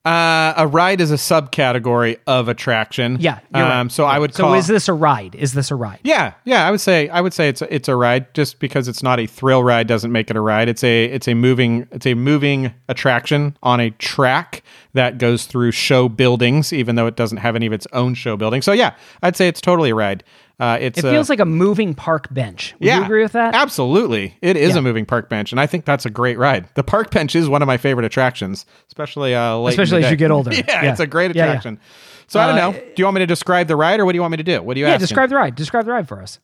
Uh, 0.08 0.54
a 0.56 0.66
ride 0.66 1.02
is 1.02 1.12
a 1.12 1.16
subcategory 1.16 2.18
of 2.28 2.48
attraction. 2.48 3.18
Yeah, 3.20 3.40
you're 3.54 3.64
right. 3.64 3.80
Um, 3.80 3.90
so 3.90 4.06
I 4.06 4.20
would 4.20 4.34
So 4.34 4.54
is 4.54 4.68
this 4.68 4.88
a 4.88 4.94
ride? 4.94 5.36
Is 5.36 5.52
this 5.52 5.70
a 5.70 5.76
ride? 5.76 6.00
Yeah, 6.04 6.34
yeah, 6.46 6.66
I 6.66 6.72
would 6.72 6.80
say 6.80 7.10
I 7.10 7.20
would 7.20 7.34
say 7.34 7.50
it's 7.50 7.62
a, 7.62 7.74
it's 7.74 7.90
a 7.90 7.96
ride. 7.96 8.34
Just 8.34 8.60
because 8.60 8.88
it's 8.88 9.04
not 9.04 9.20
a 9.20 9.26
thrill 9.26 9.66
ride 9.66 9.86
doesn't 9.86 10.14
make 10.14 10.30
it 10.30 10.38
a 10.38 10.42
ride. 10.42 10.70
It's 10.70 10.82
a 10.82 11.06
it's 11.06 11.28
a 11.28 11.34
moving 11.34 11.90
it's 11.92 12.06
a 12.06 12.14
moving 12.14 12.74
attraction 12.88 13.58
on 13.62 13.82
a 13.82 13.90
track 13.92 14.64
that 14.94 15.18
goes 15.18 15.46
through 15.46 15.72
show 15.74 16.08
buildings, 16.08 16.72
even 16.72 16.96
though 16.96 17.08
it 17.08 17.18
doesn't 17.18 17.40
have 17.40 17.58
any 17.58 17.66
of 17.66 17.74
its 17.74 17.86
own 17.92 18.14
show 18.14 18.38
buildings. 18.38 18.64
So 18.64 18.72
yeah, 18.72 18.96
I'd 19.22 19.36
say 19.36 19.50
it's 19.50 19.60
totally 19.60 19.90
a 19.90 19.96
ride. 19.96 20.24
Uh, 20.60 20.78
it's 20.82 20.98
It 20.98 21.06
a- 21.06 21.12
feels 21.12 21.30
like 21.30 21.40
a 21.40 21.46
moving 21.46 21.94
park 21.94 22.34
bench. 22.34 22.74
Would 22.80 22.88
yeah, 22.88 22.98
you 23.00 23.04
agree 23.06 23.22
with 23.22 23.34
that? 23.34 23.54
Absolutely, 23.54 24.36
it 24.42 24.58
is 24.58 24.74
Yeah. 24.74 24.80
a 24.80 24.82
moving 24.82 25.06
park 25.06 25.30
bench, 25.30 25.52
and 25.52 25.60
I 25.62 25.68
think 25.68 25.86
that's 25.86 26.06
a 26.06 26.10
great 26.10 26.38
ride. 26.40 26.66
The 26.74 26.84
park 26.84 27.12
bench 27.12 27.36
is 27.36 27.48
one 27.48 27.62
of 27.62 27.68
my 27.68 27.78
favorite 27.78 28.06
attractions, 28.06 28.66
especially 28.88 29.36
uh, 29.36 29.60
Especially 29.60 30.04
as 30.04 30.10
you 30.10 30.18
get 30.18 30.32
older. 30.32 30.52
yeah, 30.56 30.64
Yeah. 30.68 30.92
it's 30.92 31.00
a 31.00 31.06
great 31.08 31.36
Yeah, 31.36 31.44
yeah. 31.46 31.50
attraction. 31.52 31.80
So 32.28 32.40
I 32.40 32.48
don't 32.48 32.58
Uh, 32.58 32.72
know. 32.72 32.74
Do 32.74 32.94
you 32.98 33.06
want 33.06 33.16
me 33.16 33.20
to 33.20 33.28
describe 33.28 33.68
the 33.68 33.76
ride, 33.76 34.00
or 34.00 34.06
what 34.06 34.14
do 34.14 34.18
you 34.18 34.22
want 34.22 34.32
me 34.32 34.38
to 34.38 34.44
do? 34.44 34.62
What 34.64 34.74
do 34.74 34.80
you 34.80 34.88
Yeah, 34.88 34.94
asking? 34.94 35.04
describe 35.04 35.30
the 35.30 35.36
ride. 35.36 35.54
Describe 35.56 35.86
the 35.86 35.92
ride 35.92 36.08
for 36.08 36.22
us. 36.22 36.40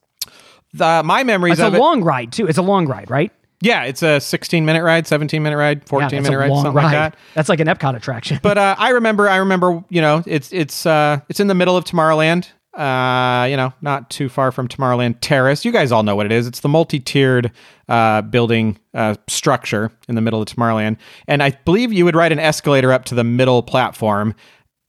the, 0.76 1.02
my 1.04 1.24
memories 1.24 1.54
It's 1.60 1.62
a 1.62 1.76
it. 1.76 1.80
long 1.80 2.04
ride 2.04 2.32
too. 2.32 2.48
It's 2.48 2.58
a 2.58 2.62
long 2.64 2.88
ride, 2.88 3.10
right? 3.10 3.32
Yeah, 3.62 3.84
it's 3.84 4.02
a 4.04 4.20
16 4.20 4.66
minute 4.66 4.84
ride, 4.84 5.08
17 5.08 5.42
minute 5.44 5.58
ride, 5.58 5.88
14 5.88 6.10
that's 6.10 6.24
minute 6.30 6.38
ride, 6.38 6.50
something 6.54 6.74
ride. 6.74 6.84
like 6.84 6.92
that. 6.94 7.16
That's 7.34 7.48
like 7.50 7.60
an 7.62 7.68
Epcot 7.68 7.96
attraction. 7.96 8.40
But 8.42 8.58
uh, 8.58 8.76
I 8.78 8.90
remember, 8.90 9.30
I 9.30 9.38
remember, 9.38 9.84
you 9.90 10.02
know, 10.02 10.22
it's 10.26 10.52
it's 10.52 10.86
uh, 10.86 11.20
it's 11.30 11.40
in 11.40 11.48
the 11.48 11.54
middle 11.56 11.78
of 11.78 11.84
Tomorrowland. 11.86 12.50
Uh, 12.74 13.46
you 13.50 13.56
know, 13.56 13.72
not 13.82 14.10
too 14.10 14.30
far 14.30 14.52
from 14.52 14.68
Tomorrowland 14.68 15.18
Terrace. 15.22 15.64
You 15.64 15.72
guys 15.72 15.92
all 15.92 16.02
know 16.02 16.16
what 16.16 16.26
it 16.26 16.32
is. 16.32 16.48
It's 16.48 16.62
the 16.62 16.70
multi-tiered 16.70 17.52
uh, 17.88 18.24
building 18.24 18.80
uh, 18.96 19.16
structure 19.28 19.92
in 20.08 20.16
the 20.16 20.22
middle 20.22 20.42
of 20.42 20.48
Tomorrowland, 20.48 20.98
and 21.28 21.44
I 21.44 21.52
believe 21.52 21.94
you 21.94 22.04
would 22.06 22.16
ride 22.16 22.32
an 22.32 22.40
escalator 22.40 22.92
up 22.92 23.06
to 23.06 23.16
the 23.16 23.24
middle 23.24 23.62
platform. 23.62 24.34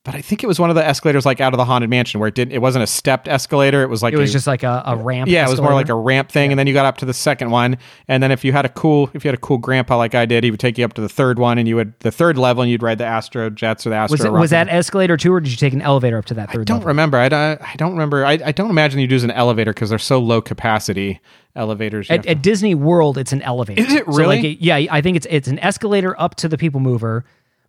But 0.04 0.14
I 0.14 0.20
think 0.20 0.44
it 0.44 0.46
was 0.46 0.60
one 0.60 0.68
of 0.68 0.76
the 0.76 0.86
escalators 0.86 1.24
like 1.24 1.40
out 1.40 1.54
of 1.54 1.56
the 1.56 1.64
haunted 1.64 1.88
mansion 1.88 2.20
where 2.20 2.28
it 2.28 2.34
didn't. 2.34 2.52
It 2.52 2.60
wasn't 2.60 2.82
a 2.82 2.86
stepped 2.86 3.26
escalator. 3.26 3.82
It 3.82 3.88
was 3.88 4.02
like 4.02 4.12
it 4.12 4.18
was 4.18 4.28
a- 4.28 4.32
just 4.34 4.46
like 4.46 4.62
a, 4.62 4.82
a 4.84 4.96
ramp. 4.96 5.30
yeah, 5.30 5.46
it 5.46 5.50
was 5.50 5.62
more 5.62 5.72
like 5.72 5.88
a 5.88 5.94
ramp 5.94 6.30
thing, 6.30 6.52
and 6.52 6.58
then 6.58 6.66
you 6.66 6.74
got 6.74 6.84
up 6.84 6.98
to 6.98 7.06
the 7.06 7.14
second 7.14 7.50
one, 7.50 7.78
and 8.06 8.22
then 8.22 8.30
if 8.30 8.44
you 8.44 8.52
had 8.52 8.66
a 8.66 8.68
cool, 8.68 9.08
if 9.14 9.24
you 9.24 9.28
had 9.28 9.34
a 9.34 9.40
cool 9.40 9.56
grandpa 9.56 9.96
like 9.96 10.14
I 10.14 10.26
did, 10.26 10.44
he 10.44 10.50
would 10.50 10.60
take 10.60 10.76
you 10.76 10.84
up 10.84 10.92
to 10.92 11.00
the 11.00 11.08
third 11.08 11.38
one, 11.38 11.56
and 11.56 11.66
you 11.66 11.76
would 11.76 11.98
the 12.00 12.10
third 12.12 12.36
level, 12.36 12.62
and 12.62 12.70
you'd 12.70 12.82
ride 12.82 12.98
the 12.98 13.06
Astro 13.06 13.48
Jets 13.48 13.86
or 13.86 13.90
the 13.90 13.96
Astro. 13.96 14.12
Was 14.18 14.24
it 14.26 14.32
was 14.32 14.50
that 14.50 14.68
escalator 14.68 15.16
too, 15.16 15.32
or 15.32 15.40
did 15.40 15.50
you 15.50 15.56
take 15.56 15.72
an 15.72 15.80
elevator 15.80 16.18
up 16.18 16.26
to 16.26 16.34
that 16.34 16.52
third 16.52 16.60
I 16.60 16.64
don't 16.64 16.76
level? 16.80 16.88
remember. 16.88 17.16
I 17.16 17.30
don't. 17.30 17.62
I 17.62 17.74
don't 17.76 17.92
remember. 17.92 18.26
I, 18.26 18.38
I 18.44 18.52
don't 18.52 18.68
imagine 18.68 19.00
you'd 19.00 19.10
use 19.10 19.24
an 19.24 19.30
elevator 19.30 19.72
because 19.72 19.88
they're 19.88 19.98
so 19.98 20.18
low 20.18 20.42
capacity 20.42 21.18
elevators. 21.56 22.10
At, 22.10 22.26
at 22.26 22.42
Disney 22.42 22.74
World, 22.74 23.16
it's 23.16 23.32
an 23.32 23.40
elevator. 23.40 23.80
Is 23.80 23.92
it 23.92 24.04
So, 24.04 24.10
like, 24.12 24.42
really? 24.42 24.58
yeah, 24.60 24.76
I 24.90 25.00
think 25.00 25.16
it's 25.16 25.26
it's 25.30 25.48
an 25.48 25.58
escalator 25.60 26.14
up 26.20 26.34
to 26.36 26.48
the 26.48 26.58
People 26.58 26.80
Mover. 26.80 27.24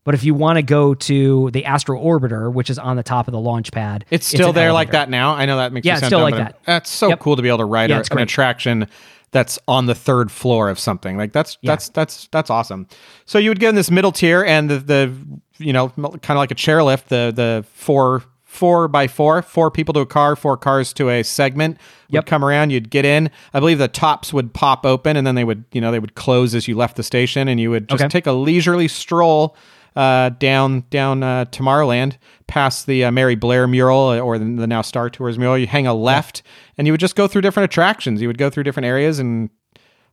But 0.05 0.13
if 0.13 0.23
you 0.23 0.33
want 0.33 0.57
to 0.57 0.61
go 0.63 0.93
to 0.93 1.49
the 1.51 1.65
Astro 1.65 1.99
Orbiter, 1.99 2.53
which 2.53 2.69
is 2.69 2.77
on 2.79 2.95
the 2.95 3.03
top 3.03 3.27
of 3.27 3.31
the 3.33 3.39
launch 3.39 3.71
pad, 3.71 4.05
it's 4.11 4.25
still 4.27 4.49
an 4.49 4.55
there 4.55 4.71
like 4.71 4.91
that 4.91 5.09
now. 5.09 5.33
I 5.33 5.45
know 5.45 5.57
that 5.57 5.73
makes 5.73 5.85
sense. 5.85 5.93
Yeah, 5.95 5.97
it's 5.97 6.07
still 6.07 6.19
dumb, 6.19 6.31
like 6.31 6.35
that. 6.37 6.59
That's 6.65 6.89
so 6.91 7.09
Yep. 7.09 7.19
cool 7.19 7.35
to 7.35 7.41
be 7.41 7.47
able 7.49 7.57
to 7.57 7.65
ride 7.65 7.89
Yeah, 7.89 8.03
a- 8.09 8.13
an 8.13 8.19
attraction 8.19 8.87
that's 9.31 9.57
on 9.67 9.87
the 9.87 9.95
third 9.95 10.31
floor 10.31 10.69
of 10.69 10.79
something. 10.79 11.17
Like 11.17 11.33
that's 11.33 11.57
that's 11.63 11.89
that's 11.89 12.29
that's 12.31 12.49
awesome. 12.51 12.87
So 13.25 13.37
you 13.39 13.49
would 13.49 13.59
get 13.59 13.69
in 13.69 13.75
this 13.75 13.89
middle 13.91 14.11
tier, 14.11 14.43
and 14.45 14.69
the 14.69 14.77
the 14.79 15.11
you 15.57 15.73
know 15.73 15.89
kind 15.89 16.21
of 16.29 16.37
like 16.37 16.51
a 16.51 16.55
chairlift, 16.55 17.05
the 17.07 17.33
the 17.35 17.65
four 17.73 18.23
four 18.43 18.87
by 18.87 19.07
four, 19.07 19.41
four 19.41 19.69
people 19.69 19.91
to 19.93 19.99
a 20.01 20.05
car, 20.05 20.35
four 20.37 20.55
cars 20.55 20.93
to 20.93 21.09
a 21.09 21.23
segment 21.23 21.77
would 22.09 22.13
Yep. 22.15 22.25
come 22.27 22.45
around. 22.45 22.69
You'd 22.69 22.89
get 22.89 23.03
in. 23.03 23.29
I 23.53 23.59
believe 23.59 23.79
the 23.79 23.89
tops 23.89 24.31
would 24.31 24.53
pop 24.53 24.85
open, 24.85 25.17
and 25.17 25.25
then 25.27 25.33
they 25.35 25.43
would 25.43 25.65
you 25.73 25.81
know 25.81 25.91
they 25.91 25.99
would 25.99 26.13
close 26.15 26.53
as 26.53 26.67
you 26.67 26.77
left 26.77 26.95
the 26.95 27.03
station, 27.03 27.47
and 27.47 27.59
you 27.59 27.71
would 27.71 27.89
just 27.89 28.03
Okay. 28.03 28.09
take 28.09 28.27
a 28.27 28.31
leisurely 28.31 28.87
stroll 28.87 29.57
uh, 29.95 30.29
down 30.29 30.83
down 30.89 31.23
uh, 31.23 31.45
Tomorrowland 31.45 32.17
past 32.47 32.85
the 32.85 33.05
uh, 33.05 33.11
Mary 33.11 33.35
Blair 33.35 33.67
mural 33.67 34.09
uh, 34.09 34.19
or 34.19 34.37
the, 34.37 34.45
the 34.45 34.67
now 34.67 34.81
Star 34.81 35.09
Tours 35.09 35.37
mural. 35.37 35.57
You 35.57 35.67
hang 35.67 35.87
a 35.87 35.93
left, 35.93 36.43
and 36.77 36.87
you 36.87 36.93
would 36.93 36.99
just 36.99 37.15
go 37.15 37.27
through 37.27 37.41
different 37.41 37.71
attractions. 37.71 38.21
You 38.21 38.27
would 38.27 38.37
go 38.37 38.49
through 38.49 38.63
different 38.63 38.87
areas, 38.87 39.19
and 39.19 39.49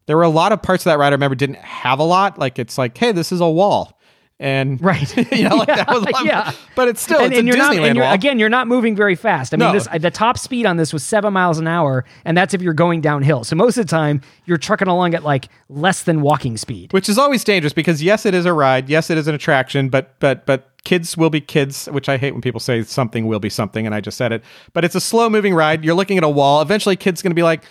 there 0.06 0.16
were 0.16 0.22
a 0.22 0.28
lot 0.28 0.52
of 0.52 0.62
parts 0.62 0.82
of 0.82 0.90
that 0.90 0.98
ride 0.98 1.08
I 1.08 1.10
remember 1.10 1.34
didn't 1.34 1.56
have 1.56 1.98
a 1.98 2.04
lot. 2.04 2.38
Like 2.38 2.58
it's 2.58 2.78
like, 2.78 2.96
hey, 2.96 3.12
this 3.12 3.32
is 3.32 3.40
a 3.40 3.48
wall. 3.48 3.98
And 4.42 4.82
Right. 4.84 5.16
you 5.32 5.48
know, 5.48 5.54
like 5.56 5.68
that 5.68 5.86
was 5.88 6.04
lot, 6.12 6.24
Yeah. 6.26 6.50
but 6.74 6.88
it's 6.88 7.00
still 7.00 7.20
and, 7.20 7.32
it's 7.32 7.38
and 7.38 7.48
a 7.48 7.50
you're 7.52 7.56
not, 7.58 7.74
Disneyland 7.76 7.86
and 7.86 7.96
you're, 7.96 8.04
again, 8.06 8.38
you're 8.40 8.48
not 8.48 8.66
moving 8.66 8.96
very 8.96 9.14
fast. 9.14 9.54
I 9.54 9.56
mean, 9.56 9.68
No. 9.68 9.72
this 9.72 9.86
the 10.00 10.10
top 10.10 10.36
speed 10.36 10.66
on 10.66 10.76
this 10.76 10.92
was 10.92 11.04
seven 11.04 11.32
miles 11.32 11.58
an 11.58 11.68
hour, 11.68 12.04
and 12.24 12.36
that's 12.36 12.52
if 12.52 12.60
you're 12.60 12.74
going 12.74 13.00
downhill. 13.00 13.44
So 13.44 13.54
most 13.54 13.76
of 13.78 13.86
the 13.86 13.90
time, 13.90 14.20
you're 14.44 14.58
trucking 14.58 14.88
along 14.88 15.14
at 15.14 15.22
like 15.22 15.48
less 15.68 16.02
than 16.02 16.20
walking 16.22 16.56
speed. 16.56 16.92
which 16.92 17.08
is 17.08 17.18
always 17.18 17.44
dangerous 17.44 17.72
because 17.72 18.02
yes, 18.02 18.26
it 18.26 18.34
is 18.34 18.44
a 18.44 18.52
ride, 18.52 18.88
yes, 18.88 19.08
it 19.10 19.16
is 19.16 19.28
an 19.28 19.34
attraction, 19.36 19.88
but 19.88 20.18
but 20.18 20.44
but 20.44 20.68
kids 20.84 21.16
will 21.16 21.30
be 21.30 21.40
kids, 21.40 21.86
which 21.92 22.08
I 22.08 22.16
hate 22.16 22.32
when 22.32 22.40
people 22.42 22.58
say 22.58 22.82
something 22.82 23.26
will 23.28 23.38
be 23.38 23.48
something, 23.48 23.86
and 23.86 23.94
I 23.94 24.00
just 24.00 24.16
said 24.18 24.32
it. 24.32 24.42
But 24.72 24.84
it's 24.84 24.96
a 24.96 25.00
slow 25.00 25.30
moving 25.30 25.54
ride. 25.54 25.84
You're 25.84 25.94
looking 25.94 26.18
at 26.18 26.24
a 26.24 26.28
wall. 26.28 26.60
Eventually, 26.60 26.96
kids 26.96 27.22
going 27.22 27.30
to 27.30 27.36
be 27.36 27.44
like, 27.44 27.62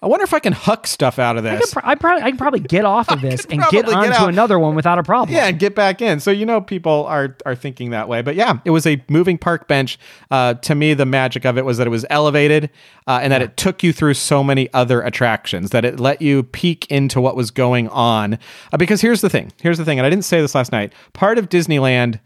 I 0.00 0.06
wonder 0.06 0.22
if 0.22 0.32
I 0.32 0.38
can 0.38 0.52
huck 0.52 0.86
stuff 0.86 1.18
out 1.18 1.36
of 1.36 1.42
this. 1.42 1.60
could 1.60 1.82
pro- 1.82 1.90
I, 1.90 1.96
probably, 1.96 2.22
I 2.22 2.28
can 2.30 2.38
probably 2.38 2.60
get 2.60 2.84
off 2.84 3.10
of 3.10 3.20
this 3.22 3.44
and 3.46 3.60
get 3.70 3.84
probably 3.84 4.08
get 4.08 4.12
onto 4.20 4.28
another 4.28 4.58
one 4.58 4.76
without 4.76 4.98
a 4.98 5.02
problem. 5.02 5.34
yeah, 5.34 5.46
and 5.46 5.58
get 5.58 5.74
back 5.74 6.00
in. 6.00 6.20
So 6.20 6.30
you 6.30 6.46
know 6.46 6.60
people 6.60 7.04
are 7.06 7.36
are 7.44 7.56
thinking 7.56 7.90
that 7.90 8.08
way. 8.08 8.22
But 8.22 8.36
yeah, 8.36 8.60
it 8.64 8.70
was 8.70 8.86
a 8.86 9.02
moving 9.08 9.38
park 9.38 9.66
bench. 9.66 9.98
Uh, 10.30 10.54
to 10.54 10.74
me, 10.74 10.94
the 10.94 11.06
magic 11.06 11.44
of 11.44 11.58
it 11.58 11.64
was 11.64 11.78
that 11.78 11.86
it 11.86 11.90
was 11.90 12.06
elevated 12.10 12.70
uh, 13.06 13.18
and 13.22 13.32
that 13.32 13.42
it 13.42 13.56
took 13.56 13.82
you 13.82 13.92
through 13.92 14.14
so 14.14 14.44
many 14.44 14.72
other 14.72 15.02
attractions. 15.02 15.70
That 15.70 15.84
it 15.84 15.98
let 15.98 16.22
you 16.22 16.44
peek 16.44 16.88
into 16.90 17.20
what 17.20 17.34
was 17.34 17.50
going 17.50 17.88
on. 17.88 18.38
Uh, 18.72 18.76
because 18.76 19.00
here's 19.00 19.20
the 19.20 19.30
thing. 19.30 19.52
Here's 19.60 19.78
the 19.78 19.84
thing, 19.84 19.98
and 19.98 20.06
I 20.06 20.10
didn't 20.10 20.24
say 20.24 20.40
this 20.40 20.54
last 20.54 20.70
night. 20.70 20.92
Part 21.12 21.38
of 21.38 21.48
Disneyland 21.48 22.20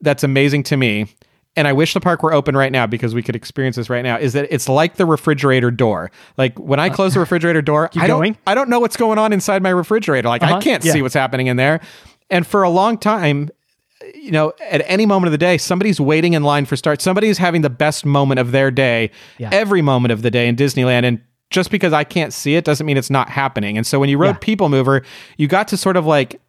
that's 0.00 0.24
amazing 0.24 0.62
to 0.64 0.76
me. 0.76 1.06
And 1.56 1.66
I 1.66 1.72
wish 1.72 1.94
the 1.94 2.00
park 2.00 2.22
were 2.22 2.32
open 2.32 2.56
right 2.56 2.70
now 2.70 2.86
because 2.86 3.12
we 3.12 3.22
could 3.22 3.34
experience 3.34 3.74
this 3.76 3.90
right 3.90 4.02
now. 4.02 4.16
Is 4.16 4.34
that 4.34 4.46
it's 4.50 4.68
like 4.68 4.96
the 4.96 5.04
refrigerator 5.06 5.70
door. 5.72 6.10
Like 6.38 6.56
when 6.58 6.78
I 6.78 6.88
close 6.90 7.14
the 7.14 7.20
refrigerator 7.26 7.60
door, 7.60 7.90
I 7.96 8.06
don't, 8.06 8.18
going? 8.20 8.38
I 8.46 8.54
don't 8.54 8.68
know 8.70 8.78
what's 8.78 8.96
going 8.96 9.18
on 9.18 9.32
inside 9.32 9.62
my 9.62 9.70
refrigerator. 9.70 10.28
Like 10.28 10.42
I 10.44 10.52
Uh-huh, 10.52 10.60
can't 10.60 10.84
yeah. 10.84 10.92
see 10.92 11.02
what's 11.02 11.14
happening 11.14 11.48
in 11.48 11.56
there. 11.56 11.80
And 12.30 12.46
for 12.46 12.62
a 12.62 12.70
long 12.70 12.96
time, 12.98 13.50
you 14.14 14.30
know, 14.30 14.52
at 14.70 14.82
any 14.86 15.06
moment 15.06 15.26
of 15.26 15.32
the 15.32 15.38
day, 15.38 15.58
somebody's 15.58 16.00
waiting 16.00 16.34
in 16.34 16.44
line 16.44 16.66
for 16.66 16.76
start. 16.76 17.02
Somebody's 17.02 17.38
having 17.38 17.62
the 17.62 17.68
best 17.70 18.06
moment 18.06 18.38
of 18.38 18.52
their 18.52 18.70
day, 18.70 19.10
Yeah. 19.38 19.50
every 19.52 19.82
moment 19.82 20.12
of 20.12 20.22
the 20.22 20.30
day 20.30 20.46
in 20.46 20.54
Disneyland. 20.56 21.04
And 21.04 21.20
just 21.50 21.72
because 21.72 21.92
I 21.92 22.04
can't 22.04 22.32
see 22.32 22.54
it 22.54 22.64
doesn't 22.64 22.86
mean 22.86 22.96
it's 22.96 23.10
not 23.10 23.28
happening. 23.28 23.76
And 23.76 23.84
so 23.84 23.98
when 23.98 24.08
you 24.08 24.18
rode 24.18 24.36
Yeah. 24.36 24.38
People 24.40 24.68
Mover, 24.68 25.02
you 25.36 25.48
got 25.48 25.66
to 25.68 25.76
sort 25.76 25.96
of 25.96 26.06
like 26.06 26.40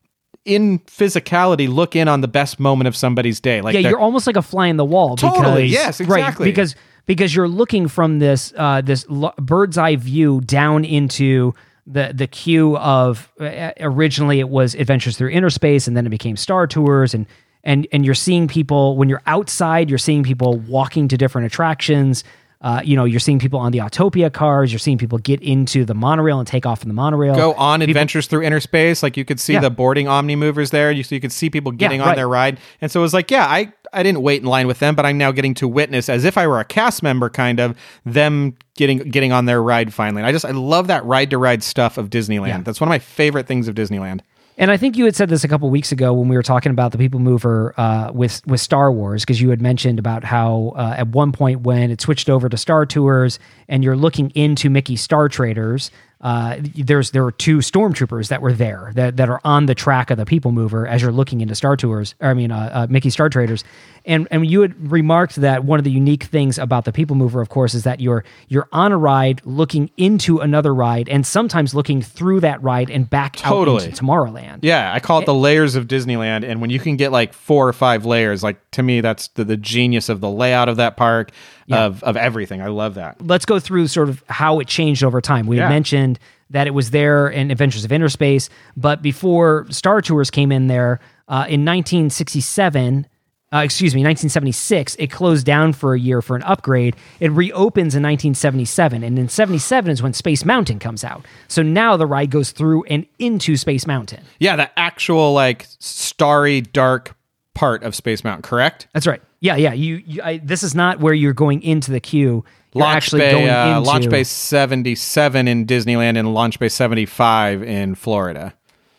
in 0.46 0.80
physicality 0.80 1.68
look 1.72 1.96
in 1.96 2.08
on 2.08 2.22
the 2.22 2.28
best 2.28 2.60
moment 2.60 2.88
of 2.88 2.96
somebody's 2.96 3.40
day. 3.40 3.62
Like 3.62 3.74
yeah, 3.76 3.82
you're 3.90 4.00
almost 4.00 4.26
like 4.28 4.36
a 4.38 4.42
fly 4.42 4.68
in 4.68 4.78
the 4.78 4.86
wall. 4.86 5.16
Totally, 5.16 5.64
Because, 5.64 5.72
yes, 5.72 6.02
Right, 6.02 6.20
exactly. 6.20 6.46
because 6.50 6.76
because 7.06 7.36
you're 7.36 7.48
looking 7.48 7.88
from 7.88 8.20
this 8.20 8.54
uh, 8.58 8.82
this 8.82 9.06
lo- 9.10 9.34
bird's 9.38 9.78
eye 9.78 9.96
view 9.96 10.42
down 10.42 10.84
into 10.86 11.54
the 11.88 12.12
the 12.14 12.28
queue 12.28 12.78
of 12.78 13.32
uh, 13.40 13.72
originally 13.80 14.40
it 14.40 14.50
was 14.50 14.76
Adventures 14.76 15.18
Through 15.18 15.30
Inner 15.30 15.50
Space, 15.50 15.88
and 15.88 15.96
then 15.98 16.06
it 16.06 16.10
became 16.10 16.38
Star 16.38 16.68
Tours, 16.68 17.14
and 17.14 17.26
and 17.64 17.88
and 17.92 18.06
you're 18.06 18.14
seeing 18.16 18.48
people 18.48 18.98
when 18.98 19.10
you're 19.10 19.22
outside, 19.28 19.90
you're 19.90 20.00
seeing 20.00 20.24
people 20.24 20.58
walking 20.60 21.08
to 21.10 21.18
different 21.18 21.46
attractions. 21.48 22.24
Uh, 22.62 22.80
you 22.84 22.96
know, 22.96 23.06
you're 23.06 23.20
seeing 23.20 23.40
people 23.40 23.60
on 23.60 23.72
the 23.72 23.80
Autopia 23.80 24.32
cars. 24.32 24.72
You're 24.72 24.80
seeing 24.80 24.98
people 25.00 25.18
get 25.18 25.42
into 25.42 25.84
the 25.84 25.96
monorail 25.96 26.38
and 26.40 26.48
take 26.48 26.66
off 26.66 26.84
in 26.84 26.88
the 26.90 26.94
monorail. 26.94 27.34
go 27.36 27.54
on 27.54 27.82
adventures 27.82 28.28
through 28.28 28.44
inner 28.44 28.60
space. 28.60 29.02
Like 29.02 29.18
you 29.18 29.26
could 29.26 29.40
see 29.40 29.54
Yeah. 29.54 29.62
the 29.62 29.72
boarding 29.72 30.08
Omni 30.08 30.36
movers 30.36 30.70
there. 30.70 30.92
You 30.92 31.02
so 31.04 31.16
you 31.16 31.22
could 31.22 31.32
see 31.32 31.50
people 31.50 31.72
getting 31.72 32.02
on 32.02 32.08
right. 32.10 32.16
their 32.16 32.28
ride. 32.28 32.60
And 32.80 32.92
so 32.92 33.00
it 33.00 33.04
was 33.04 33.14
like, 33.14 33.32
yeah, 33.32 33.46
I 33.48 33.74
I 33.94 34.04
didn't 34.04 34.22
wait 34.22 34.42
in 34.42 34.48
line 34.48 34.68
with 34.68 34.80
them, 34.80 34.96
but 34.96 35.06
I'm 35.06 35.18
now 35.18 35.32
getting 35.32 35.54
to 35.56 35.68
witness 35.68 36.08
as 36.08 36.24
if 36.24 36.38
I 36.38 36.48
were 36.48 36.60
a 36.60 36.64
cast 36.66 37.04
member, 37.04 37.30
kind 37.30 37.60
of 37.60 37.76
them 38.06 38.56
getting 38.78 39.00
getting 39.00 39.32
on 39.32 39.46
their 39.46 39.62
ride 39.62 39.94
finally. 39.94 40.22
And 40.22 40.28
I 40.28 40.32
just 40.32 40.46
I 40.46 40.52
love 40.52 40.88
that 40.88 41.04
ride 41.04 41.32
to 41.32 41.38
ride 41.38 41.64
stuff 41.64 41.98
of 41.98 42.10
Disneyland. 42.10 42.48
Yeah. 42.48 42.62
That's 42.62 42.80
one 42.80 42.88
of 42.88 42.92
my 42.92 43.00
favorite 43.00 43.48
things 43.48 43.68
of 43.68 43.76
Disneyland. 43.76 44.22
And 44.62 44.70
I 44.70 44.78
think 44.78 44.96
you 44.96 45.06
had 45.06 45.16
said 45.16 45.28
this 45.28 45.44
a 45.44 45.48
couple 45.48 45.68
weeks 45.72 45.92
ago 45.92 46.14
when 46.14 46.28
we 46.28 46.36
were 46.36 46.44
talking 46.44 46.70
about 46.70 46.92
the 46.92 47.00
People 47.00 47.20
Mover 47.20 47.74
uh, 47.78 48.12
with 48.14 48.46
with 48.46 48.62
Star 48.62 48.92
Wars, 48.92 49.24
because 49.24 49.42
you 49.42 49.50
had 49.50 49.60
mentioned 49.60 49.98
about 49.98 50.24
how 50.24 50.74
uh, 50.76 50.94
at 50.96 51.08
one 51.08 51.32
point 51.32 51.62
when 51.62 51.90
it 51.90 52.00
switched 52.00 52.30
over 52.30 52.48
to 52.48 52.56
Star 52.58 52.86
Tours 52.86 53.40
and 53.68 53.84
you're 53.84 53.96
looking 53.96 54.30
into 54.36 54.70
Mickey 54.70 54.96
Star 54.98 55.28
Traders, 55.30 55.90
uh, 56.22 56.58
there's 56.76 57.12
there 57.12 57.24
were 57.24 57.32
two 57.32 57.58
stormtroopers 57.58 58.28
that 58.30 58.42
were 58.42 58.54
there 58.54 58.92
that, 58.96 59.18
that 59.18 59.30
are 59.30 59.42
on 59.44 59.66
the 59.66 59.76
track 59.76 60.12
of 60.12 60.18
the 60.18 60.26
People 60.26 60.52
Mover 60.52 60.88
as 60.88 61.02
you're 61.02 61.12
looking 61.12 61.42
into 61.42 61.56
Star 61.56 61.76
Tours. 61.76 62.14
Or 62.20 62.30
I 62.30 62.34
mean, 62.34 62.52
uh, 62.52 62.70
uh, 62.72 62.88
Mickey 62.90 63.10
Star 63.10 63.28
Traders, 63.28 63.64
and 64.06 64.28
and 64.30 64.46
you 64.50 64.62
had 64.62 64.92
remarked 64.92 65.38
that 65.38 65.64
one 65.64 65.80
of 65.80 65.84
the 65.84 65.92
unique 65.92 66.26
things 66.26 66.60
about 66.60 66.86
the 66.86 66.92
People 66.92 67.16
Mover, 67.16 67.42
of 67.42 67.50
course, 67.50 67.74
is 67.74 67.84
that 67.84 68.00
you're 68.00 68.24
you're 68.48 68.68
on 68.72 68.92
a 68.92 68.98
ride 68.98 69.42
looking 69.46 69.90
into 69.98 70.40
another 70.40 70.74
ride, 70.76 71.10
and 71.10 71.26
sometimes 71.26 71.74
looking 71.74 72.02
through 72.02 72.42
that 72.42 72.62
ride 72.62 72.92
and 72.92 73.10
back 73.10 73.38
Totally. 73.38 73.78
out 73.78 73.86
into 73.86 74.04
Tomorrowland. 74.04 74.60
Yeah, 74.62 74.94
I 74.94 75.00
call 75.00 75.20
it 75.20 75.26
the 75.26 75.34
layers 75.34 75.76
of 75.76 75.88
Disneyland. 75.88 76.44
And 76.44 76.62
when 76.62 76.70
you 76.70 76.80
can 76.80 76.98
get 76.98 77.12
like 77.12 77.34
four 77.34 77.68
or 77.68 77.74
five 77.74 78.06
layers, 78.06 78.44
like 78.44 78.60
to 78.72 78.84
me, 78.84 79.02
that's 79.02 79.30
the, 79.30 79.44
the 79.44 79.58
genius 79.58 80.08
of 80.10 80.22
the 80.22 80.30
layout 80.30 80.70
of 80.70 80.78
that 80.78 80.98
park, 80.98 81.32
of, 81.70 82.04
of 82.04 82.18
everything. 82.18 82.62
I 82.62 82.68
love 82.68 82.96
that. 82.96 83.26
let's 83.26 83.46
go 83.46 83.60
through 83.60 83.88
sort 83.88 84.10
of 84.10 84.24
how 84.28 84.60
it 84.60 84.68
changed 84.68 85.04
over 85.04 85.22
time. 85.22 85.46
We 85.48 85.58
Yeah. 85.58 85.70
mentioned 85.70 86.20
that 86.50 86.68
it 86.68 86.72
was 86.72 86.92
there 86.92 87.28
in 87.30 87.50
Adventures 87.52 87.86
of 87.86 87.92
Inner 87.92 88.10
Space, 88.10 88.50
but 88.76 89.02
before 89.02 89.66
Star 89.70 90.02
Tours 90.02 90.30
came 90.30 90.52
in 90.52 90.68
there 90.68 91.00
uh, 91.30 91.46
in 91.48 91.64
1967, 91.66 93.08
uh, 93.54 93.58
excuse 93.60 93.94
me, 93.94 94.00
1976, 94.02 94.96
it 94.96 95.08
closed 95.12 95.46
down 95.46 95.74
for 95.74 95.94
a 95.94 96.00
year 96.00 96.22
for 96.22 96.36
an 96.38 96.44
upgrade. 96.44 96.96
It 97.20 97.32
reopens 97.32 97.96
in 97.96 98.02
1977, 98.04 99.04
and 99.04 99.20
in 99.20 99.28
77 99.28 99.92
is 99.92 100.02
when 100.02 100.14
Space 100.14 100.46
Mountain 100.46 100.80
comes 100.80 101.04
out. 101.04 101.26
So 101.50 101.62
now 101.62 101.98
the 101.98 102.06
ride 102.08 102.32
goes 102.32 102.52
through 102.52 102.84
and 102.86 103.06
into 103.20 103.58
Space 103.58 103.86
Mountain. 103.86 104.24
Yeah, 104.40 104.56
the 104.56 104.80
actual 104.80 105.34
like 105.34 105.68
starry, 105.80 106.62
dark 106.62 107.16
part 107.54 107.84
of 107.84 107.94
Space 107.94 108.24
Mountain, 108.24 108.44
correct? 108.44 108.88
That's 108.94 109.06
right. 109.08 109.22
Yeah, 109.42 109.56
yeah. 109.58 109.74
You, 109.74 109.96
you 110.06 110.22
I, 110.24 110.38
this 110.38 110.64
is 110.64 110.74
not 110.74 111.00
where 111.00 111.14
you're 111.14 111.34
going 111.34 111.62
into 111.64 111.92
the 111.92 112.00
queue. 112.00 112.46
You're 112.74 112.84
Launch 112.84 112.96
actually 112.98 113.20
Bay, 113.22 113.32
going 113.32 113.50
uh, 113.50 113.68
into 113.78 113.80
Launch 113.82 114.10
Bay 114.10 114.24
77 114.24 115.48
in 115.48 115.66
Disneyland 115.66 116.18
and 116.18 116.34
Launch 116.34 116.58
Bay 116.60 116.70
75 116.70 117.64
in 117.64 117.96
Florida. 117.96 118.54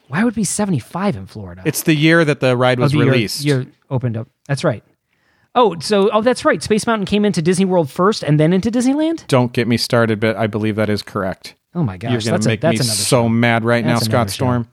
Why 0.09 0.25
would 0.25 0.35
it 0.35 0.37
be 0.37 0.45
75 0.45 1.17
in 1.17 1.27
Florida? 1.27 1.63
It's 1.65 1.85
the 1.85 1.95
year 1.95 2.23
that 2.25 2.41
the 2.41 2.55
ride 2.57 2.79
was 2.79 2.95
Oh, 2.95 2.99
the 2.99 3.07
released. 3.07 3.45
Year, 3.45 3.67
opened 3.89 4.17
up. 4.19 4.29
That's 4.47 4.63
right. 4.63 4.85
Oh, 5.55 5.79
so 5.79 6.11
oh, 6.13 6.21
that's 6.23 6.45
right. 6.45 6.63
Space 6.63 6.87
Mountain 6.87 7.07
came 7.07 7.25
into 7.25 7.41
Disney 7.41 7.65
World 7.65 7.91
first, 7.91 8.23
and 8.23 8.41
then 8.41 8.53
into 8.53 8.71
Disneyland. 8.71 9.27
Don't 9.29 9.53
get 9.53 9.69
me 9.69 9.77
started, 9.77 10.19
but 10.21 10.37
I 10.37 10.47
believe 10.47 10.77
that 10.77 10.89
is 10.91 11.03
correct. 11.03 11.55
Oh 11.75 11.83
my 11.83 11.97
gosh, 11.97 12.11
You're 12.11 12.21
going 12.21 12.33
that's 12.33 12.45
to 12.47 12.51
a, 12.51 12.53
make 12.53 12.61
that's 12.63 12.79
me 12.81 12.85
so 12.85 13.23
show. 13.25 13.29
mad 13.29 13.65
right 13.65 13.85
That's 13.85 14.09
now, 14.09 14.25
Scott 14.25 14.31
show. 14.31 14.67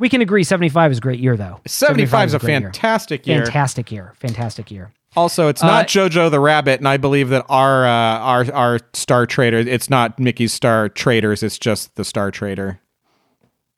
We 0.00 0.08
can 0.08 0.20
agree 0.22 0.42
75 0.42 0.92
is 0.92 0.98
a 0.98 1.00
great 1.00 1.20
year, 1.20 1.36
though. 1.36 1.60
75 1.66 2.26
is 2.28 2.34
a 2.34 2.38
great 2.40 2.50
year. 2.50 2.60
fantastic 2.62 3.26
year. 3.26 3.44
fantastic 3.44 3.92
year, 3.92 4.14
fantastic 4.18 4.70
year. 4.70 4.92
Also, 5.14 5.48
it's 5.48 5.62
Uh, 5.62 5.66
not 5.66 5.86
JoJo 5.88 6.30
the 6.30 6.40
Rabbit, 6.40 6.78
and 6.80 6.88
I 6.88 6.96
believe 6.96 7.28
that 7.30 7.44
our 7.48 7.84
uh, 7.86 7.90
our 7.90 8.52
our 8.52 8.80
Star 8.94 9.26
Trader. 9.26 9.58
It's 9.58 9.90
not 9.90 10.18
Mickey's 10.18 10.52
Star 10.52 10.88
Traders. 10.88 11.42
It's 11.42 11.58
just 11.58 11.94
the 11.96 12.04
Star 12.04 12.30
Trader. 12.30 12.80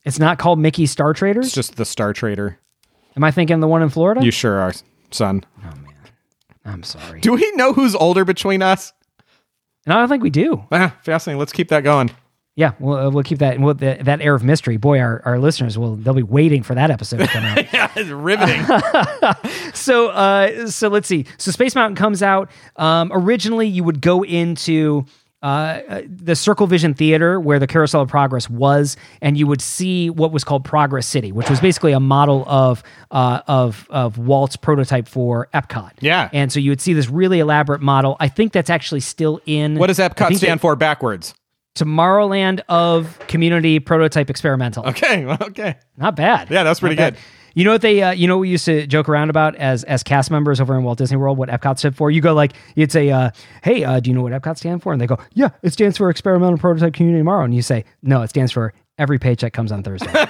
It's 0.05 0.19
not 0.19 0.39
called 0.39 0.59
Mickey 0.59 0.87
Star 0.87 1.13
Traders. 1.15 1.47
It's 1.47 1.55
just 1.55 1.77
the 1.77 1.85
Star 1.85 2.13
Trader. 2.13 2.59
Am 3.17 3.25
I 3.25 3.31
thinking 3.31 3.61
the 3.61 3.69
one 3.69 3.83
in 3.83 3.89
Florida? 3.89 4.25
You 4.25 4.31
sure 4.31 4.59
are, 4.61 4.73
son. 5.11 5.45
Oh 5.61 5.71
man, 5.77 5.95
I'm 6.65 6.83
sorry. 6.83 7.21
Do 7.21 7.33
we 7.35 7.51
know 7.57 7.73
who's 7.73 7.95
older 7.95 8.25
between 8.25 8.63
us? 8.63 8.93
no, 9.87 9.97
I 9.97 9.99
don't 10.01 10.09
think 10.09 10.23
we 10.23 10.31
do. 10.31 10.65
Ah, 10.71 10.95
fascinating. 11.03 11.39
Let's 11.39 11.53
keep 11.53 11.69
that 11.69 11.83
going. 11.83 12.11
Yeah, 12.55 12.73
we'll, 12.79 12.97
uh, 12.99 13.11
we'll 13.11 13.23
keep 13.25 13.39
that 13.39 13.59
we'll, 13.59 13.75
that 13.75 14.05
that 14.05 14.21
air 14.21 14.35
of 14.35 14.45
mystery. 14.45 14.77
Boy, 14.77 15.01
our, 15.01 15.23
our 15.25 15.39
listeners 15.39 15.79
will 15.79 15.97
they'll 15.97 16.13
be 16.13 16.23
waiting 16.23 16.63
for 16.63 16.75
that 16.75 16.91
episode 16.91 17.19
to 17.19 17.27
come 17.27 17.45
out. 17.45 17.57
yeah, 17.73 17.91
it's 17.97 18.11
riveting. 18.11 18.63
so 19.75 20.09
uh 20.11 20.67
so 20.67 20.89
let's 20.89 21.09
see 21.09 21.25
so 21.39 21.51
space 21.51 21.75
mountain 21.75 21.97
comes 21.97 22.23
out 22.23 22.51
um 22.77 23.11
originally 23.13 23.67
you 23.67 23.83
would 23.85 24.03
go 24.03 24.23
into 24.23 25.07
uh, 25.43 25.47
uh, 25.89 26.03
the 26.07 26.37
Circle 26.37 26.69
Vision 26.69 26.95
Theater, 26.95 27.41
where 27.41 27.59
the 27.59 27.67
Carousel 27.67 28.03
of 28.03 28.09
Progress 28.09 28.49
was, 28.49 28.97
and 29.21 29.37
you 29.37 29.49
would 29.49 29.61
see 29.61 30.09
what 30.09 30.31
was 30.31 30.45
called 30.45 30.65
Progress 30.65 31.05
City, 31.05 31.33
which 31.33 31.51
was 31.51 31.59
basically 31.59 31.91
a 31.91 31.99
model 31.99 32.45
of 32.47 32.85
uh, 33.11 33.41
of 33.49 33.89
of 33.91 34.19
Walt's 34.19 34.55
prototype 34.55 35.09
for 35.09 35.49
Epcot. 35.53 35.91
Yeah. 36.01 36.31
and 36.33 36.53
so 36.53 36.61
you 36.61 36.71
would 36.71 36.81
see 36.81 36.93
this 36.93 37.09
really 37.09 37.41
elaborate 37.41 37.81
model. 37.81 38.17
I 38.21 38.29
think 38.29 38.53
that's 38.53 38.71
actually 38.71 39.01
still 39.01 39.41
in. 39.45 39.79
what 39.79 39.89
does 39.89 39.99
Epcot 39.99 40.37
stand 40.37 40.41
that- 40.41 40.61
for 40.61 40.77
backwards? 40.77 41.35
Tomorrowland 41.75 42.61
of 42.69 43.19
Community 43.29 43.81
Prototype 43.81 44.31
Experimental. 44.31 44.87
Okay, 44.89 45.25
okay. 45.43 45.77
Not 45.97 46.17
bad. 46.17 46.51
Yeah, 46.51 46.63
that's 46.65 46.81
pretty 46.81 46.97
good. 46.97 47.17
You 47.55 47.65
know 47.65 47.73
what 47.73 47.83
they, 47.83 48.03
uh, 48.03 48.13
you 48.13 48.27
know, 48.27 48.37
what 48.37 48.43
we 48.43 48.49
used 48.49 48.65
to 48.65 48.87
joke 48.87 49.09
around 49.11 49.29
about 49.29 49.57
as 49.57 49.85
as 49.85 50.03
cast 50.03 50.31
members 50.31 50.59
over 50.61 50.77
in 50.77 50.85
Walt 50.85 50.97
Disney 50.99 51.19
World. 51.19 51.37
What 51.37 51.51
Epcot 51.51 51.79
stood 51.79 51.95
for? 51.95 52.11
You 52.11 52.23
go 52.23 52.33
like, 52.33 52.55
you'd 52.77 52.91
say, 52.91 53.11
uh, 53.11 53.31
"Hey, 53.63 53.85
uh, 53.85 54.01
do 54.01 54.09
you 54.09 54.17
know 54.17 54.23
what 54.23 54.33
Epcot 54.33 54.57
stands 54.57 54.83
for?" 54.83 54.93
And 54.93 55.01
they 55.01 55.07
go, 55.07 55.19
"Yeah, 55.35 55.51
it 55.63 55.73
stands 55.75 55.99
for 55.99 56.09
Experimental 56.09 56.57
Prototype 56.57 56.95
Community 56.95 57.21
Tomorrow." 57.21 57.45
And 57.45 57.55
you 57.55 57.61
say, 57.61 57.85
"No, 58.03 58.23
it 58.23 58.31
stands 58.31 58.53
for 58.53 58.73
Every 58.99 59.19
Paycheck 59.19 59.53
Comes 59.53 59.73
on 59.73 59.83
Thursday." 59.83 60.13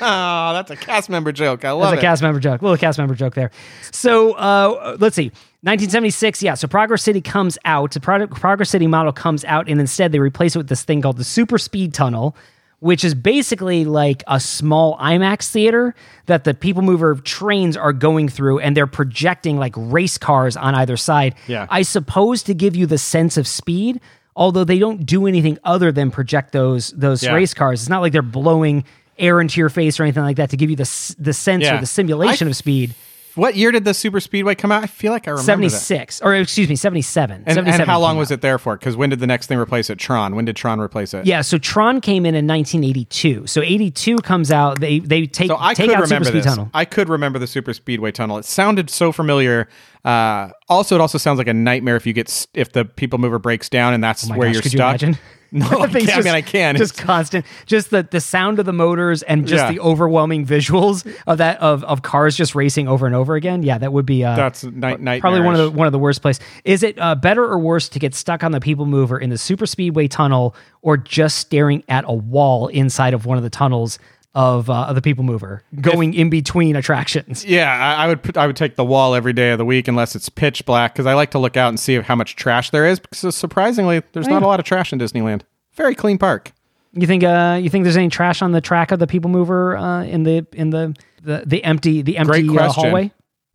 Oh, 0.00 0.52
that's 0.54 0.70
a 0.70 0.76
cast 0.76 1.08
member 1.10 1.30
joke. 1.32 1.64
I 1.64 1.70
love 1.72 1.92
it. 1.92 1.96
That's 1.96 2.02
a 2.02 2.06
cast 2.06 2.22
member 2.22 2.40
joke. 2.40 2.62
Little 2.62 2.76
cast 2.76 2.98
member 2.98 3.14
joke 3.14 3.34
there. 3.34 3.50
So 3.92 4.32
uh, 4.32 4.96
let's 4.98 5.14
see. 5.16 5.26
1976, 5.62 6.42
yeah. 6.42 6.54
So 6.54 6.66
Progress 6.68 7.02
City 7.02 7.20
comes 7.20 7.58
out. 7.64 7.92
The 7.92 8.00
Pro- 8.00 8.26
Progress 8.26 8.70
City 8.70 8.86
model 8.86 9.12
comes 9.12 9.44
out, 9.44 9.68
and 9.68 9.80
instead 9.80 10.12
they 10.12 10.18
replace 10.18 10.54
it 10.54 10.58
with 10.58 10.68
this 10.68 10.84
thing 10.84 11.02
called 11.02 11.16
the 11.16 11.24
Super 11.24 11.58
Speed 11.58 11.94
Tunnel, 11.94 12.36
which 12.80 13.04
is 13.04 13.14
basically 13.14 13.84
like 13.84 14.22
a 14.26 14.40
small 14.40 14.98
IMAX 14.98 15.50
theater 15.50 15.94
that 16.26 16.44
the 16.44 16.54
People 16.54 16.82
Mover 16.82 17.14
trains 17.16 17.76
are 17.76 17.92
going 17.92 18.28
through, 18.28 18.58
and 18.60 18.76
they're 18.76 18.86
projecting 18.86 19.58
like 19.58 19.74
race 19.76 20.18
cars 20.18 20.56
on 20.56 20.74
either 20.74 20.96
side. 20.96 21.34
Yeah. 21.46 21.66
I 21.70 21.82
suppose 21.82 22.42
to 22.44 22.54
give 22.54 22.74
you 22.76 22.86
the 22.86 22.98
sense 22.98 23.36
of 23.36 23.46
speed. 23.46 24.00
Although 24.36 24.64
they 24.64 24.78
don't 24.78 25.06
do 25.06 25.26
anything 25.26 25.58
other 25.64 25.92
than 25.92 26.10
project 26.10 26.52
those 26.52 26.90
those 26.90 27.22
Yeah. 27.22 27.34
race 27.34 27.54
cars, 27.54 27.82
it's 27.82 27.88
not 27.88 28.00
like 28.02 28.12
they're 28.12 28.22
blowing 28.22 28.84
air 29.18 29.40
into 29.40 29.60
your 29.60 29.68
face 29.68 30.00
or 30.00 30.02
anything 30.02 30.24
like 30.24 30.36
that 30.38 30.50
to 30.50 30.56
give 30.56 30.70
you 30.70 30.76
the 30.76 31.14
the 31.18 31.32
sense 31.32 31.62
Yeah. 31.64 31.76
or 31.76 31.80
the 31.80 31.86
simulation 31.86 32.48
I- 32.48 32.50
of 32.50 32.56
speed. 32.56 32.94
What 33.34 33.56
year 33.56 33.72
did 33.72 33.84
the 33.84 33.94
Super 33.94 34.20
Speedway 34.20 34.54
come 34.54 34.70
out? 34.70 34.84
I 34.84 34.86
feel 34.86 35.10
like 35.12 35.26
I 35.26 35.32
remember 35.32 35.44
seventy 35.44 35.68
six, 35.68 36.20
or 36.22 36.34
excuse 36.34 36.68
me, 36.68 36.76
seventy 36.76 37.02
seven. 37.02 37.42
And, 37.46 37.58
and 37.58 37.82
how 37.82 37.98
long 37.98 38.16
was 38.16 38.30
it 38.30 38.40
there 38.42 38.58
for? 38.58 38.76
Because 38.76 38.96
when 38.96 39.10
did 39.10 39.18
the 39.18 39.26
next 39.26 39.46
thing 39.48 39.58
replace 39.58 39.90
it? 39.90 39.98
Tron. 39.98 40.36
When 40.36 40.44
did 40.44 40.54
Tron 40.56 40.78
replace 40.80 41.14
it? 41.14 41.26
Yeah, 41.26 41.40
so 41.40 41.58
Tron 41.58 42.00
came 42.00 42.24
in 42.26 42.34
in 42.34 42.46
1982. 42.46 43.46
So 43.46 43.60
82 43.62 44.18
comes 44.18 44.50
out. 44.52 44.80
They 44.80 45.00
they 45.00 45.26
take 45.26 45.48
So 45.48 45.56
I 45.58 45.74
take 45.74 45.88
could 45.88 45.96
out 45.96 46.02
Super 46.08 46.20
remember 46.20 46.24
Speed 46.26 46.38
this. 46.38 46.44
Tunnel. 46.46 46.70
I 46.72 46.84
could 46.84 47.08
remember 47.08 47.38
the 47.38 47.46
Super 47.48 47.72
Speedway 47.74 48.12
tunnel. 48.12 48.38
It 48.38 48.44
sounded 48.44 48.88
so 48.90 49.10
familiar. 49.12 49.68
Uh, 50.04 50.50
also, 50.68 50.94
it 50.94 51.00
also 51.00 51.18
sounds 51.18 51.38
like 51.38 51.48
a 51.48 51.54
nightmare 51.54 51.96
if 51.96 52.06
you 52.06 52.12
get 52.12 52.28
s- 52.28 52.46
if 52.54 52.72
the 52.72 52.84
people 52.84 53.18
mover 53.18 53.38
breaks 53.38 53.68
down 53.68 53.94
and 53.94 54.04
that's 54.04 54.30
Oh 54.30 54.34
where 54.34 54.48
gosh, 54.48 54.54
you're 54.54 54.62
stuck. 54.62 54.72
you 55.02 55.06
imagine? 55.08 55.18
No, 55.60 55.66
I, 55.82 55.86
can't. 55.88 56.16
I 56.16 56.20
mean 56.22 56.34
I 56.34 56.42
can. 56.42 56.76
Just 56.76 56.94
It's- 56.94 57.06
constant, 57.06 57.46
just 57.64 57.90
the 57.90 58.02
the 58.10 58.20
sound 58.20 58.58
of 58.58 58.66
the 58.66 58.72
motors 58.72 59.22
and 59.22 59.46
just 59.46 59.62
Yeah. 59.64 59.70
the 59.72 59.78
overwhelming 59.80 60.44
visuals 60.44 61.06
of 61.28 61.38
that 61.38 61.60
of, 61.60 61.84
of 61.84 62.02
cars 62.02 62.36
just 62.36 62.54
racing 62.56 62.88
over 62.88 63.06
and 63.06 63.14
over 63.14 63.36
again. 63.36 63.62
Yeah, 63.62 63.78
that 63.78 63.92
would 63.92 64.04
be 64.04 64.24
uh, 64.24 64.34
That's 64.34 64.64
night 64.64 65.00
night. 65.00 65.20
probably 65.20 65.40
one 65.42 65.54
of 65.54 65.60
the 65.60 65.70
one 65.70 65.86
of 65.86 65.92
the 65.92 65.98
worst 66.00 66.22
places. 66.22 66.44
Is 66.64 66.82
it 66.82 66.98
uh, 66.98 67.14
better 67.14 67.44
or 67.44 67.58
worse 67.58 67.88
to 67.90 67.98
get 68.00 68.14
stuck 68.16 68.42
on 68.42 68.50
the 68.50 68.60
people 68.60 68.84
mover 68.86 69.16
in 69.18 69.30
the 69.30 69.38
super 69.38 69.64
speedway 69.66 70.08
tunnel 70.08 70.56
or 70.82 70.96
just 70.96 71.38
staring 71.38 71.84
at 71.88 72.04
a 72.08 72.12
wall 72.12 72.66
inside 72.68 73.14
of 73.14 73.24
one 73.24 73.36
of 73.38 73.44
the 73.44 73.50
tunnels 73.50 73.98
of, 74.34 74.68
uh, 74.68 74.86
of 74.86 74.94
the 74.94 75.02
people 75.02 75.24
mover, 75.24 75.62
going 75.80 76.14
in 76.14 76.30
between 76.30 76.76
attractions? 76.76 77.44
Yeah, 77.44 77.70
I, 77.72 78.04
I 78.04 78.08
would 78.08 78.22
put, 78.22 78.36
I 78.36 78.46
would 78.46 78.56
take 78.56 78.76
the 78.76 78.84
wall 78.84 79.14
every 79.14 79.32
day 79.32 79.50
of 79.52 79.58
the 79.58 79.64
week 79.64 79.88
unless 79.88 80.14
it's 80.16 80.28
pitch 80.28 80.64
black 80.66 80.92
because 80.92 81.06
I 81.06 81.14
like 81.14 81.30
to 81.32 81.38
look 81.38 81.56
out 81.56 81.68
and 81.68 81.78
see 81.78 82.00
how 82.00 82.14
much 82.14 82.36
trash 82.36 82.70
there 82.70 82.86
is. 82.86 82.98
Because 82.98 83.34
surprisingly, 83.36 84.02
there's 84.12 84.28
not 84.28 84.42
a 84.42 84.46
lot 84.46 84.60
of 84.60 84.66
trash 84.66 84.92
in 84.92 84.98
Disneyland. 84.98 85.42
Very 85.74 85.94
clean 85.94 86.18
park. 86.18 86.52
You 86.92 87.06
think 87.08 87.24
uh 87.24 87.58
you 87.60 87.70
think 87.70 87.82
there's 87.82 87.96
any 87.96 88.08
trash 88.08 88.40
on 88.40 88.52
the 88.52 88.60
track 88.60 88.92
of 88.92 89.00
the 89.00 89.08
people 89.08 89.28
mover 89.28 89.76
uh, 89.76 90.04
in 90.04 90.22
the 90.22 90.46
in 90.52 90.70
the 90.70 90.94
the, 91.22 91.42
the 91.44 91.64
empty 91.64 92.02
the 92.02 92.16
empty 92.18 92.48
uh, 92.56 92.70
hallway? 92.70 93.10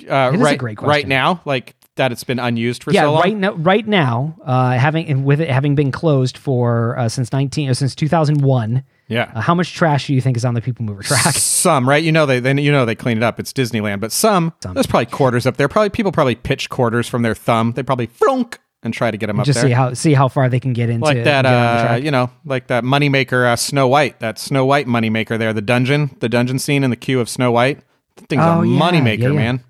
Uh, 0.10 0.32
It 0.34 0.38
right, 0.40 0.58
great 0.58 0.82
right 0.82 1.08
now, 1.08 1.42
like 1.46 1.76
that, 1.96 2.12
it's 2.12 2.24
been 2.24 2.40
unused 2.40 2.84
for 2.84 2.92
Yeah, 2.92 3.04
so 3.04 3.14
long. 3.14 3.22
right 3.22 3.36
now, 3.38 3.52
right 3.54 3.88
now, 3.88 4.36
uh, 4.44 4.72
having 4.72 5.24
with 5.24 5.42
it 5.42 5.50
having 5.50 5.76
been 5.76 5.92
closed 5.92 6.38
for 6.38 6.98
uh, 6.98 7.10
since 7.10 7.32
nineteen 7.32 7.70
or 7.70 7.74
since 7.74 7.96
two 7.96 8.08
thousand 8.08 8.42
one. 8.42 8.84
Yeah. 9.10 9.32
Uh, 9.36 9.42
how 9.42 9.54
much 9.56 9.74
trash 9.74 10.08
do 10.08 10.14
you 10.14 10.22
think 10.22 10.38
is 10.38 10.46
on 10.46 10.54
the 10.54 10.62
people 10.62 10.86
mover 10.86 11.04
track? 11.04 11.34
Some 11.36 11.90
right, 11.90 12.04
you 12.04 12.12
know 12.12 12.26
they 12.26 12.40
then 12.40 12.58
you 12.58 12.72
know 12.72 12.86
they 12.86 12.96
clean 12.96 13.18
it 13.18 13.24
up. 13.24 13.40
It's 13.40 13.52
Disneyland, 13.52 14.00
but 14.00 14.12
some, 14.12 14.54
there's 14.74 14.88
probably 14.88 15.08
quarters 15.08 15.46
up 15.46 15.58
there. 15.58 15.68
Probably 15.68 15.90
people 15.90 16.12
probably 16.12 16.36
pitch 16.36 16.70
quarters 16.70 17.08
from 17.10 17.24
their 17.24 17.36
thumb. 17.36 17.74
They 17.74 17.84
probably 17.84 18.06
flunk 18.06 18.60
and 18.82 18.94
try 18.94 19.12
to 19.12 19.18
get 19.18 19.28
them 19.28 19.40
up 19.42 19.46
Just 19.46 19.60
there. 19.60 19.70
see 19.70 19.74
how 19.74 19.94
see 19.94 20.14
how 20.14 20.28
far 20.30 20.48
they 20.48 20.60
can 20.60 20.72
get 20.74 20.90
into 20.90 21.04
like 21.04 21.24
that, 21.26 21.42
get 21.42 21.46
on 21.46 21.86
the 21.86 21.92
uh, 21.92 21.96
you 21.98 22.12
know, 22.12 22.30
like 22.46 22.68
that 22.68 22.84
moneymaker 22.86 23.46
uh, 23.46 23.56
Snow 23.56 23.88
White, 23.88 24.20
that 24.20 24.40
Snow 24.40 24.64
White 24.66 24.88
moneymaker 24.88 25.38
there, 25.38 25.52
the 25.54 25.62
dungeon, 25.62 26.16
the 26.20 26.30
dungeon 26.30 26.60
scene 26.60 26.84
in 26.84 26.90
the 26.90 26.96
queue 26.96 27.20
of 27.20 27.28
Snow 27.28 27.52
White. 27.52 27.80
Thing's 28.30 28.42
Oh, 28.44 28.62
a 28.62 28.66
yeah, 28.68 28.80
moneymaker, 28.80 29.20
yeah, 29.20 29.28
yeah. 29.30 29.34
man. 29.34 29.64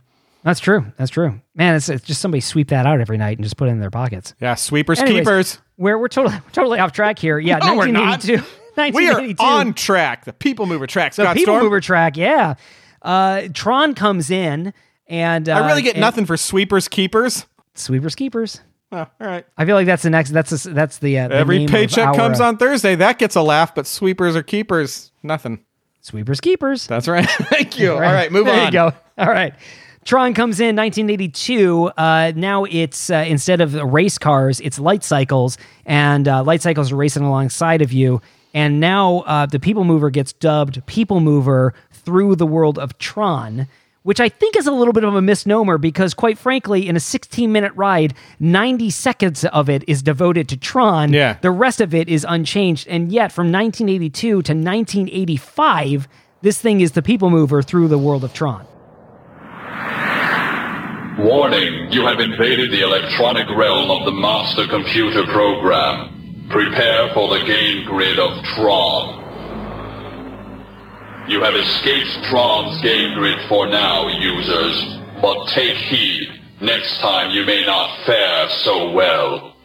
That's 0.44 0.60
true. 0.60 0.86
That's 0.98 1.12
true. 1.12 1.40
Man, 1.54 1.76
it's, 1.76 1.90
it's 1.90 2.04
just 2.06 2.22
somebody 2.22 2.40
sweep 2.42 2.70
that 2.70 2.86
out 2.86 3.02
every 3.02 3.18
night 3.18 3.38
and 3.38 3.44
just 3.44 3.58
put 3.58 3.68
it 3.68 3.72
in 3.72 3.80
their 3.80 3.90
pockets. 3.92 4.34
Yeah, 4.40 4.56
sweepers, 4.56 5.00
Anyways, 5.00 5.20
keepers. 5.22 5.60
We're 5.78 5.98
we're 5.98 6.08
totally 6.08 6.36
totally 6.52 6.80
off 6.80 6.92
track 6.92 7.20
here. 7.20 7.40
Yeah, 7.40 7.58
No, 7.58 7.76
we're 7.76 7.88
not. 7.88 8.24
1982. 8.26 8.59
We 8.94 9.10
are 9.10 9.22
on 9.40 9.74
track. 9.74 10.26
The 10.26 10.34
people 10.34 10.66
mover 10.66 10.88
track. 10.88 11.14
the 11.16 11.26
people 11.34 11.54
Storm. 11.54 11.64
mover 11.64 11.80
track. 11.82 12.18
Yeah, 12.18 12.56
uh, 13.02 13.44
Tron 13.54 13.94
comes 13.94 14.32
in 14.32 14.74
and 15.08 15.48
uh, 15.50 15.54
I 15.54 15.68
really 15.68 15.82
get 15.82 15.96
and- 15.96 16.02
nothing 16.02 16.26
for 16.26 16.38
sweepers, 16.38 16.88
keepers. 16.88 17.46
Sweepers 17.76 18.16
keepers. 18.16 18.62
Well, 18.92 19.10
all 19.22 19.28
right. 19.28 19.46
I 19.56 19.66
feel 19.66 19.76
like 19.76 19.86
that's 19.86 20.02
the 20.04 20.10
next. 20.10 20.32
That's 20.32 20.50
the, 20.64 20.72
that's 20.72 20.98
the, 20.98 21.20
uh, 21.20 21.28
the 21.28 21.36
Every 21.36 21.68
paycheck 21.68 22.16
comes 22.16 22.40
uh, 22.40 22.46
on 22.46 22.58
Thursday. 22.58 22.96
That 22.96 23.20
gets 23.20 23.36
a 23.36 23.42
laugh, 23.44 23.76
but 23.76 23.86
sweepers 23.86 24.36
or 24.36 24.42
keepers, 24.42 25.12
nothing. 25.22 25.64
Sweepers 26.02 26.40
Keepers. 26.40 26.88
That's 26.88 27.08
right. 27.08 27.30
Thank 27.30 27.78
you. 27.78 27.92
All 27.94 28.00
right, 28.00 28.32
move 28.32 28.46
there 28.46 28.60
on. 28.60 28.66
you 28.68 28.72
go. 28.72 28.92
All 29.18 29.28
right. 29.30 29.54
Tron 30.06 30.34
comes 30.34 30.60
in 30.60 30.76
1982. 30.76 31.92
Uh, 31.98 32.32
now 32.36 32.64
it's 32.64 33.10
uh, 33.10 33.26
instead 33.28 33.62
of 33.62 33.76
race 33.76 34.18
cars, 34.18 34.60
it's 34.62 34.80
light 34.80 35.04
cycles, 35.04 35.58
and 35.86 36.28
uh, 36.28 36.42
light 36.44 36.62
cycles 36.62 36.92
are 36.92 36.96
racing 36.96 37.24
alongside 37.24 37.82
of 37.82 37.92
you. 37.92 38.22
And 38.54 38.80
now 38.80 39.20
uh, 39.20 39.46
the 39.46 39.60
People 39.60 39.84
Mover 39.84 40.10
gets 40.10 40.34
dubbed 40.34 40.86
People 40.86 41.20
Mover 41.20 41.74
through 41.92 42.36
the 42.36 42.48
world 42.48 42.80
of 42.80 42.98
Tron, 42.98 43.68
which 44.04 44.20
I 44.20 44.30
think 44.30 44.58
is 44.58 44.66
a 44.66 44.72
little 44.72 44.94
bit 44.94 45.04
of 45.04 45.14
a 45.16 45.22
misnomer 45.22 45.78
because, 45.78 46.14
quite 46.14 46.38
frankly, 46.38 46.88
in 46.88 46.96
a 46.96 47.00
16 47.00 47.52
minute 47.52 47.74
ride, 47.76 48.14
90 48.40 48.90
seconds 48.90 49.46
of 49.46 49.70
it 49.70 49.84
is 49.88 50.02
devoted 50.02 50.50
to 50.50 50.58
Tron. 50.58 51.14
Yeah. 51.14 51.38
The 51.42 51.52
rest 51.52 51.82
of 51.82 51.94
it 51.94 52.10
is 52.10 52.26
unchanged. 52.28 52.88
And 52.88 53.12
yet, 53.12 53.32
from 53.32 53.52
1982 53.52 54.28
to 54.30 54.36
1985, 54.38 56.08
this 56.42 56.60
thing 56.60 56.82
is 56.82 56.94
the 56.94 57.02
People 57.02 57.30
Mover 57.30 57.62
through 57.62 57.90
the 57.90 57.98
world 57.98 58.24
of 58.24 58.34
Tron. 58.34 58.66
Warning, 61.20 61.92
you 61.92 62.06
have 62.06 62.22
invaded 62.22 62.72
the 62.72 62.82
electronic 62.82 63.50
realm 63.50 63.92
of 63.92 64.06
the 64.06 64.12
master 64.14 64.66
computer 64.68 65.26
program. 65.26 66.19
Prepare 66.50 67.14
for 67.14 67.30
the 67.30 67.46
game 67.46 67.86
grid 67.86 68.18
of 68.18 68.44
Tron. 68.56 69.20
You 71.30 71.44
have 71.44 71.54
escaped 71.54 72.26
Tron's 72.30 72.82
game 72.82 73.14
grid 73.14 73.38
for 73.48 73.68
now, 73.68 74.08
users. 74.08 75.00
But 75.22 75.48
take 75.50 75.78
heed. 75.78 76.28
Next 76.60 76.98
time 77.00 77.30
you 77.32 77.46
may 77.46 77.64
not 77.66 78.04
fare 78.06 78.50
so 78.50 78.92
well. 78.92 79.56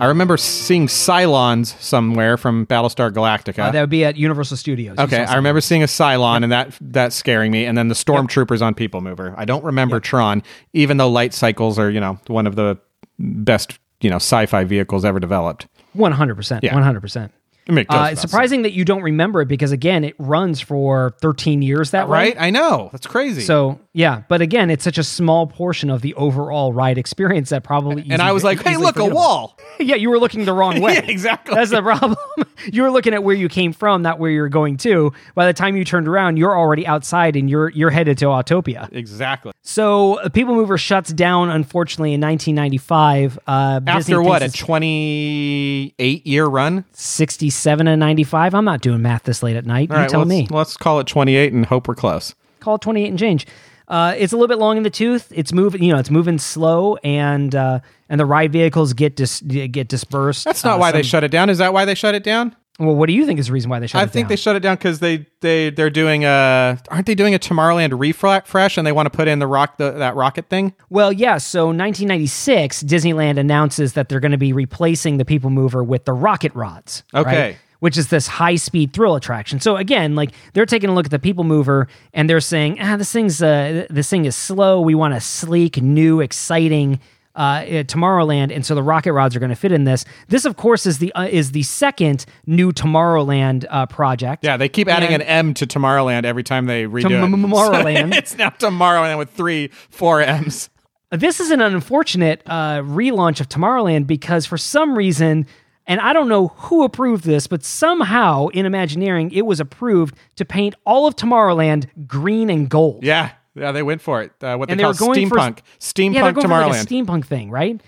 I 0.00 0.06
remember 0.06 0.36
seeing 0.36 0.88
Cylons 0.88 1.78
somewhere 1.80 2.36
from 2.36 2.66
Battlestar 2.66 3.12
Galactica. 3.12 3.60
Uh, 3.60 3.70
that 3.70 3.80
would 3.80 3.90
be 3.90 4.04
at 4.04 4.16
Universal 4.16 4.56
Studios. 4.56 4.98
Okay, 4.98 5.24
I 5.24 5.36
remember 5.36 5.60
seeing 5.60 5.84
a 5.84 5.86
Cylon 5.86 6.42
and 6.42 6.50
that 6.50 6.76
that 6.80 7.12
scaring 7.12 7.52
me, 7.52 7.64
and 7.64 7.78
then 7.78 7.86
the 7.86 7.94
Stormtroopers 7.94 8.60
on 8.60 8.74
People 8.74 9.00
Mover. 9.00 9.32
I 9.36 9.44
don't 9.44 9.62
remember 9.62 10.00
Tron, 10.00 10.42
even 10.72 10.96
though 10.96 11.08
light 11.08 11.32
cycles 11.32 11.78
are 11.78 11.88
you 11.88 12.00
know 12.00 12.18
one 12.26 12.48
of 12.48 12.56
the 12.56 12.76
best 13.20 13.78
you 14.04 14.10
know 14.10 14.16
sci-fi 14.16 14.62
vehicles 14.64 15.04
ever 15.04 15.18
developed. 15.18 15.66
One 15.94 16.12
hundred 16.12 16.36
percent. 16.36 16.62
Yeah. 16.62 16.74
One 16.74 16.82
hundred 16.82 17.00
percent. 17.00 17.32
Uh, 17.66 18.10
It's 18.12 18.20
surprising 18.20 18.62
that 18.62 18.72
you 18.72 18.84
don't 18.84 19.02
remember 19.02 19.40
it 19.40 19.48
because 19.48 19.72
again, 19.72 20.04
it 20.04 20.14
runs 20.18 20.60
for 20.60 21.14
thirteen 21.20 21.62
years 21.62 21.92
that 21.92 22.02
saying. 22.02 22.10
right? 22.10 22.34
way. 22.36 22.40
I 22.46 22.50
know 22.50 22.90
that's 22.92 23.06
crazy. 23.06 23.40
So 23.40 23.80
yeah, 23.96 24.24
but 24.26 24.40
again, 24.40 24.70
it's 24.70 24.82
such 24.82 24.98
a 24.98 25.04
small 25.04 25.46
portion 25.46 25.88
of 25.88 26.02
the 26.02 26.14
overall 26.14 26.72
ride 26.72 26.98
experience 26.98 27.50
that 27.50 27.62
probably. 27.62 28.04
and 28.10 28.20
I 28.20 28.32
was 28.32 28.42
like, 28.42 28.60
"Hey, 28.60 28.76
look, 28.76 28.98
a 28.98 29.04
wall!" 29.04 29.56
yeah, 29.78 29.94
you 29.94 30.10
were 30.10 30.18
looking 30.18 30.44
the 30.44 30.52
wrong 30.52 30.80
way. 30.82 30.94
Yeah, 30.94 31.04
exactly. 31.04 31.54
That's 31.54 31.70
the 31.70 31.80
problem. 31.80 32.16
you 32.72 32.82
were 32.82 32.90
looking 32.90 33.14
at 33.14 33.22
where 33.22 33.36
you 33.36 33.48
came 33.48 33.72
from, 33.72 34.02
not 34.02 34.18
where 34.18 34.32
you're 34.32 34.48
going 34.48 34.78
to. 34.78 35.12
By 35.36 35.46
the 35.46 35.52
time 35.52 35.76
you 35.76 35.84
turned 35.84 36.08
around, 36.08 36.38
you're 36.38 36.58
already 36.58 36.84
outside 36.84 37.36
and 37.36 37.48
you're 37.48 37.68
you're 37.70 37.90
headed 37.90 38.18
to 38.18 38.24
Autopia. 38.24 38.92
Exactly. 38.92 39.52
So, 39.62 40.18
People 40.32 40.56
Mover 40.56 40.76
shuts 40.76 41.12
down, 41.12 41.50
unfortunately, 41.50 42.14
in 42.14 42.20
1995. 42.20 43.38
Uh, 43.46 43.78
Disney 43.78 44.14
After 44.14 44.22
what 44.22 44.42
a 44.42 44.50
twenty-eight 44.50 46.26
year 46.26 46.46
run. 46.46 46.84
67 46.94 47.86
and 47.86 48.00
95. 48.00 48.56
I'm 48.56 48.64
not 48.64 48.80
doing 48.80 49.02
math 49.02 49.22
this 49.22 49.40
late 49.40 49.54
at 49.54 49.66
night. 49.66 49.92
All 49.92 49.96
you 49.96 50.02
right, 50.02 50.10
tell 50.10 50.20
let's, 50.20 50.28
me. 50.28 50.48
Let's 50.50 50.76
call 50.76 50.98
it 50.98 51.06
twenty-eight 51.06 51.52
and 51.52 51.64
hope 51.66 51.86
we're 51.86 51.94
close. 51.94 52.34
Call 52.58 52.76
it 52.76 52.80
28 52.80 53.08
and 53.08 53.18
change. 53.18 53.46
Uh, 53.88 54.14
it's 54.16 54.32
a 54.32 54.36
little 54.36 54.48
bit 54.48 54.58
long 54.58 54.76
in 54.76 54.82
the 54.82 54.90
tooth. 54.90 55.30
It's 55.34 55.52
moving, 55.52 55.82
you 55.82 55.92
know, 55.92 55.98
it's 55.98 56.10
moving 56.10 56.38
slow, 56.38 56.96
and 57.04 57.54
uh, 57.54 57.80
and 58.08 58.18
the 58.20 58.26
ride 58.26 58.52
vehicles 58.52 58.92
get 58.94 59.16
dis- 59.16 59.40
get 59.40 59.88
dispersed. 59.88 60.44
That's 60.44 60.64
not 60.64 60.76
Uh, 60.76 60.80
why 60.80 60.92
they 60.92 61.02
shut 61.02 61.24
it 61.24 61.30
down. 61.30 61.50
Is 61.50 61.58
that 61.58 61.72
why 61.72 61.84
they 61.84 61.94
shut 61.94 62.14
it 62.14 62.24
down? 62.24 62.56
Well, 62.80 62.96
what 62.96 63.06
do 63.06 63.12
you 63.12 63.24
think 63.24 63.38
is 63.38 63.46
the 63.46 63.52
reason 63.52 63.70
why 63.70 63.78
they 63.78 63.86
shut 63.86 64.00
I 64.00 64.02
it 64.02 64.06
down? 64.06 64.10
I 64.10 64.12
think 64.12 64.28
they 64.28 64.36
shut 64.36 64.56
it 64.56 64.60
down 64.60 64.74
because 64.74 64.98
they 64.98 65.26
they 65.42 65.70
they're 65.70 65.90
doing 65.90 66.24
a 66.24 66.76
aren't 66.88 67.06
they 67.06 67.14
doing 67.14 67.32
a 67.32 67.38
Tomorrowland 67.38 67.96
refresh 67.96 68.76
and 68.76 68.84
they 68.84 68.90
want 68.90 69.06
to 69.06 69.10
put 69.16 69.28
in 69.28 69.38
the 69.38 69.46
rock 69.46 69.76
the, 69.78 69.92
that 69.92 70.16
rocket 70.16 70.48
thing? 70.48 70.74
Well, 70.90 71.12
yeah. 71.12 71.38
So 71.38 71.66
1996, 71.66 72.82
Disneyland 72.82 73.38
announces 73.38 73.92
that 73.92 74.08
they're 74.08 74.18
going 74.18 74.32
to 74.32 74.38
be 74.38 74.52
replacing 74.52 75.18
the 75.18 75.24
People 75.24 75.50
Mover 75.50 75.84
with 75.84 76.04
the 76.04 76.12
Rocket 76.12 76.52
Rods. 76.54 77.04
right? 77.12 77.58
Which 77.84 77.98
is 77.98 78.08
this 78.08 78.26
high 78.26 78.56
speed 78.56 78.94
thrill 78.94 79.14
attraction. 79.14 79.60
So 79.60 79.76
again, 79.76 80.14
like 80.14 80.30
they're 80.54 80.64
taking 80.64 80.88
a 80.88 80.94
look 80.94 81.04
at 81.04 81.10
the 81.10 81.18
People 81.18 81.44
Mover 81.44 81.86
and 82.14 82.30
they're 82.30 82.40
saying, 82.40 82.78
ah, 82.80 82.96
this 82.96 83.12
thing's 83.12 83.42
uh, 83.42 83.84
this 83.90 84.08
thing 84.08 84.24
is 84.24 84.34
slow. 84.34 84.80
We 84.80 84.94
want 84.94 85.12
a 85.12 85.20
sleek, 85.20 85.82
new, 85.82 86.20
exciting 86.22 86.98
uh, 87.36 87.38
uh, 87.38 87.64
Tomorrowland, 87.84 88.54
and 88.54 88.64
so 88.64 88.74
the 88.74 88.82
rocket 88.82 89.12
rods 89.12 89.36
are 89.36 89.38
going 89.38 89.50
to 89.50 89.56
fit 89.56 89.70
in 89.70 89.84
this. 89.84 90.06
This, 90.28 90.46
of 90.46 90.56
course, 90.56 90.86
is 90.86 90.96
the 90.96 91.12
uh, 91.12 91.26
is 91.26 91.52
the 91.52 91.62
second 91.62 92.24
new 92.46 92.72
Tomorrowland 92.72 93.66
uh, 93.68 93.84
project. 93.84 94.44
Yeah, 94.44 94.56
they 94.56 94.70
keep 94.70 94.88
adding 94.88 95.12
And- 95.12 95.22
an 95.22 95.28
M 95.28 95.52
to 95.54 95.66
Tomorrowland 95.66 96.24
every 96.24 96.42
time 96.42 96.64
they 96.64 96.84
redo 96.84 97.04
it. 97.06 97.10
Tomorrowland. 97.10 98.12
So 98.14 98.18
it's 98.18 98.38
now 98.38 98.48
Tomorrowland 98.48 99.18
with 99.18 99.28
three, 99.30 99.68
four 99.90 100.22
M's. 100.22 100.70
This 101.10 101.38
is 101.38 101.50
an 101.50 101.60
unfortunate 101.60 102.40
uh, 102.46 102.80
relaunch 102.80 103.40
of 103.40 103.48
Tomorrowland 103.48 104.06
because 104.06 104.46
for 104.46 104.56
some 104.56 104.96
reason, 104.96 105.46
and 105.86 106.00
I 106.00 106.12
don't 106.12 106.28
know 106.28 106.48
who 106.48 106.84
approved 106.84 107.24
this, 107.24 107.46
but 107.46 107.64
somehow 107.64 108.48
in 108.48 108.66
Imagineering 108.66 109.30
it 109.32 109.42
was 109.42 109.60
approved 109.60 110.16
to 110.36 110.44
paint 110.44 110.74
all 110.86 111.06
of 111.06 111.16
Tomorrowland 111.16 111.88
green 112.06 112.50
and 112.50 112.68
gold. 112.68 113.04
Yeah, 113.04 113.32
yeah, 113.54 113.72
they 113.72 113.82
went 113.82 114.00
for 114.02 114.22
it. 114.22 114.32
Uh, 114.40 114.56
what 114.56 114.70
and 114.70 114.78
they 114.78 114.82
they 114.84 114.92
call 114.92 114.94
going 114.94 115.28
for 115.28 115.36
steampunk, 115.36 115.58
steampunk 115.78 116.14
yeah, 116.14 116.22
they're 116.22 116.32
going 116.32 116.46
Tomorrowland. 116.46 116.64
for 116.64 116.70
like 116.70 116.82
a 116.82 116.86
steampunk 116.86 117.26
thing, 117.26 117.50
right? 117.50 117.80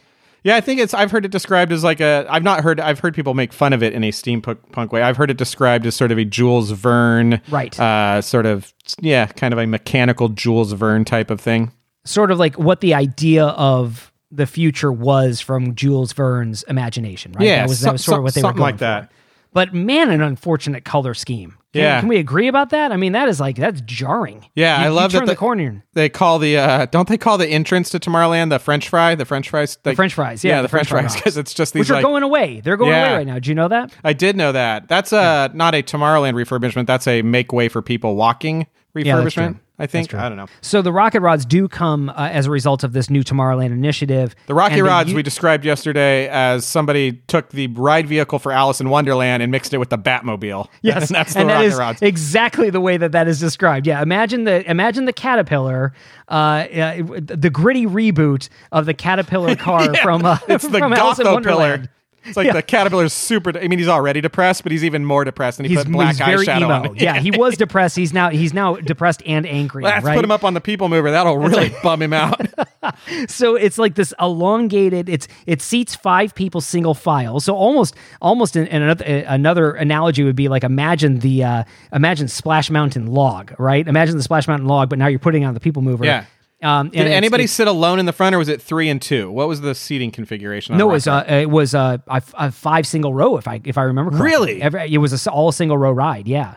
Yeah, 0.45 0.55
I 0.55 0.61
think 0.61 0.79
it's. 0.79 0.95
I've 0.95 1.11
heard 1.11 1.25
it 1.25 1.33
described 1.33 1.73
as 1.73 1.83
like 1.83 1.99
a. 2.01 2.25
I've 2.29 2.45
not 2.45 2.63
heard. 2.63 2.79
I've 2.79 3.01
heard 3.01 3.17
people 3.17 3.35
make 3.35 3.53
fun 3.53 3.73
of 3.73 3.83
it 3.83 3.93
in 3.95 4.05
a 4.05 4.13
steampunk 4.13 4.59
punk 4.71 4.93
way. 4.93 5.03
I've 5.03 5.17
heard 5.17 5.29
it 5.29 5.37
described 5.37 5.87
as 5.87 5.97
sort 5.97 6.13
of 6.13 6.19
a 6.19 6.25
Jules 6.25 6.71
Verne, 6.71 7.41
Right. 7.49 7.79
Uh, 7.81 8.23
sort 8.23 8.47
of, 8.47 8.73
yeah, 9.01 9.27
kind 9.27 9.53
of 9.53 9.59
a 9.59 9.67
mechanical 9.67 10.29
Jules 10.29 10.71
Verne 10.73 11.05
type 11.05 11.33
of 11.33 11.41
thing. 11.41 11.73
Sort 12.05 12.31
of 12.31 12.39
like 12.39 12.57
what 12.61 12.81
the 12.81 12.95
idea 12.95 13.47
of 13.47 14.13
the 14.37 14.47
future 14.47 14.93
was 14.93 15.41
from 15.41 15.75
Jules 15.75 16.13
Verne's 16.13 16.63
imagination, 16.65 17.33
right? 17.33 17.47
Yeah, 17.47 17.57
that 17.63 17.69
was, 17.69 17.81
that 17.81 17.93
was 17.93 18.05
sort 18.05 18.19
of 18.19 18.25
what 18.25 18.35
they 18.35 18.41
were 18.41 18.49
something 18.49 18.59
going 18.59 18.73
like 18.73 18.79
that. 18.81 19.05
for. 19.11 19.17
But 19.53 19.73
man, 19.73 20.11
an 20.11 20.21
unfortunate 20.21 20.85
color 20.85 21.15
scheme. 21.15 21.57
Can, 21.73 21.83
Yeah. 21.83 22.01
can 22.01 22.09
we 22.09 22.19
agree 22.19 22.49
about 22.49 22.71
that? 22.71 22.93
I 22.93 22.97
mean, 22.97 23.13
that 23.13 23.29
is 23.29 23.41
like 23.41 23.57
that's 23.57 23.81
jarring. 23.83 24.45
Yeah, 24.55 24.79
You- 24.81 24.87
I 24.87 24.89
love 24.89 25.13
that 25.13 25.21
turn 25.21 25.27
the, 25.27 25.37
corner. 25.37 25.83
They 25.95 26.09
call 26.11 26.39
the 26.39 26.59
uh 26.59 26.87
don't 26.87 27.09
they 27.09 27.17
call 27.19 27.39
the 27.39 27.47
entrance 27.49 27.89
to 27.91 27.99
Tomorrowland 27.99 28.51
the 28.51 28.59
French 28.59 28.89
fry? 28.91 29.15
The 29.15 29.25
French 29.25 29.49
fries. 29.49 29.79
The 29.83 29.95
French 29.95 30.13
fries, 30.15 30.45
yeah, 30.45 30.57
the, 30.57 30.63
the 30.63 30.69
French 30.69 30.89
French 30.89 31.11
fries 31.13 31.17
because 31.17 31.37
it's 31.39 31.55
just 31.55 31.73
these 31.73 31.81
which 31.81 31.91
are 31.91 31.95
like, 31.95 32.05
going 32.05 32.23
away. 32.23 32.61
They're 32.61 32.77
going 32.77 32.91
Yeah. 32.91 33.07
away 33.09 33.17
right 33.19 33.27
now. 33.27 33.39
Do 33.39 33.49
you 33.51 33.55
know 33.55 33.69
that? 33.69 33.95
I 34.05 34.13
did 34.13 34.37
know 34.37 34.53
that. 34.53 34.89
That's 34.89 35.13
uh 35.15 35.49
not 35.55 35.75
a 35.75 35.83
Tomorrowland 35.83 36.35
refurbishment. 36.35 36.87
That's 36.87 37.07
a 37.07 37.23
make 37.23 37.51
way 37.53 37.69
for 37.69 37.81
people 37.81 38.15
walking 38.17 38.67
Yeah, 38.95 39.15
refurbishment. 39.15 39.61
True. 39.77 39.85
I 39.85 39.87
think. 39.87 40.05
That's 40.09 40.11
true. 40.11 40.21
I 40.21 40.29
don't 40.29 40.39
know. 40.39 40.47
So 40.61 40.83
the 40.83 40.93
rocket 40.93 41.21
rods 41.21 41.45
do 41.45 41.69
come 41.69 42.09
uh, 42.11 42.15
as 42.33 42.47
a 42.47 42.51
result 42.51 42.83
of 42.85 42.93
this 42.93 43.11
new 43.11 43.23
Tomorrowland 43.23 43.67
initiative. 43.73 44.35
The 44.47 44.55
Rocky 44.55 44.75
And 44.75 44.79
they 44.87 44.89
Rods 44.89 45.11
u- 45.11 45.17
we 45.17 45.23
described 45.23 45.65
yesterday 45.65 46.29
as 46.29 46.65
somebody 46.65 47.13
took 47.27 47.51
the 47.51 47.67
ride 47.69 48.07
vehicle 48.07 48.39
for 48.39 48.53
Alice 48.53 48.81
in 48.81 48.89
Wonderland 48.91 49.43
and 49.43 49.53
mixed 49.53 49.73
it 49.75 49.79
with 49.79 49.91
the 49.91 49.99
Batmobile. 49.99 50.69
Yes, 50.83 51.09
and 51.09 51.17
that's 51.17 51.35
the 51.35 51.41
and 51.41 51.51
that 51.51 51.63
Rocky 51.65 51.75
Rods. 51.77 52.03
exactly 52.03 52.71
the 52.71 52.81
way 52.81 52.97
that 52.97 53.13
that 53.13 53.27
is 53.29 53.41
described. 53.41 53.87
Yeah, 53.87 54.03
imagine 54.03 54.45
the 54.45 54.69
imagine 54.71 55.05
the 55.05 55.13
caterpillar, 55.13 55.93
uh, 56.29 56.33
uh, 56.33 57.03
the 57.19 57.51
gritty 57.53 57.87
reboot 57.87 58.49
of 58.73 58.87
the 58.87 58.95
caterpillar 58.95 59.57
car 59.57 59.93
Yeah, 59.93 60.03
from 60.03 60.25
uh, 60.25 60.39
it's 60.49 60.67
the 60.69 60.79
from 60.79 60.93
Alice 60.93 61.19
in 61.19 61.27
Gotho 61.27 61.33
Wonderland. 61.35 61.83
pillar. 61.83 61.93
It's 62.27 62.37
like 62.37 62.53
the 62.53 62.63
caterpillar's 62.63 63.13
super. 63.13 63.57
I 63.57 63.69
mean, 63.69 63.79
he's 63.79 63.89
already 63.89 64.21
depressed, 64.21 64.63
but 64.63 64.73
he's 64.73 64.85
even 64.85 65.05
more 65.05 65.25
depressed, 65.25 65.59
and 65.59 65.67
he 65.67 65.75
He's, 65.75 65.85
put 65.85 65.93
black 65.93 66.17
he's 66.17 66.49
emo. 66.49 66.69
on 66.71 66.87
it. 66.87 67.01
Yeah, 67.01 67.19
he 67.19 67.31
was 67.31 67.57
depressed. 67.57 67.97
He's 67.97 68.13
now 68.13 68.31
he's 68.31 68.53
now 68.53 68.77
depressed 68.77 69.23
and 69.27 69.47
angry. 69.47 69.83
Let's 69.85 70.05
right? 70.05 70.15
put 70.17 70.25
him 70.25 70.31
up 70.31 70.45
on 70.45 70.55
the 70.55 70.61
people 70.61 70.89
mover. 70.89 71.11
That'll 71.11 71.39
really 71.39 71.75
bum 71.83 72.03
him 72.03 72.13
out. 72.13 72.41
so 73.29 73.57
it's 73.57 73.79
like 73.79 73.95
this 73.95 74.15
elongated 74.21 75.09
it's 75.09 75.27
it 75.47 75.61
seats 75.61 75.95
five 75.97 76.35
people 76.35 76.61
single 76.61 76.95
file 76.95 77.41
so 77.41 77.55
almost 77.57 77.97
almost 78.23 78.55
in, 78.55 78.67
in 78.69 78.83
another 78.83 79.05
another 79.05 79.73
analogy 79.73 80.23
would 80.23 80.37
be 80.37 80.49
like 80.49 80.63
imagine 80.63 81.19
the 81.19 81.43
uh 81.43 81.65
imagine 81.93 82.29
splash 82.29 82.71
mountain 82.71 83.07
log 83.07 83.53
right 83.59 83.89
imagine 83.89 84.17
the 84.17 84.23
splash 84.23 84.47
mountain 84.47 84.69
log 84.69 84.89
but 84.89 84.99
now 84.99 85.07
you're 85.09 85.19
putting 85.19 85.45
on 85.45 85.55
the 85.55 85.61
people 85.61 85.83
mover 85.83 86.05
Yeah. 86.05 86.25
Um 86.63 86.89
Did 86.91 87.01
it's- 87.03 87.15
anybody 87.17 87.45
it's- 87.45 87.55
sit 87.55 87.69
alone 87.69 87.99
in 87.99 88.07
the 88.07 88.13
front, 88.13 88.35
or 88.35 88.39
was 88.39 88.49
it 88.49 88.63
three 88.63 88.89
and 88.89 89.01
two? 89.01 89.31
What 89.31 89.49
was 89.49 89.61
the 89.61 89.75
seating 89.75 90.11
configuration? 90.11 90.73
on 90.75 90.79
no, 90.79 90.89
it 90.89 90.93
was 90.93 91.07
uh, 91.07 91.25
it 91.29 91.51
was 91.51 91.75
uh, 91.75 91.99
a, 92.09 92.23
a 92.35 92.51
five 92.53 92.87
single 92.87 93.13
row 93.15 93.37
if 93.37 93.47
I 93.47 93.61
if 93.65 93.77
I 93.79 93.83
remember 93.83 94.11
correctly. 94.11 94.31
Really? 94.55 94.63
Every, 94.63 94.93
it 94.95 94.99
was 94.99 95.27
a 95.27 95.31
all 95.31 95.53
single 95.53 95.77
row 95.79 95.93
ride. 95.93 96.27
Yeah. 96.29 96.57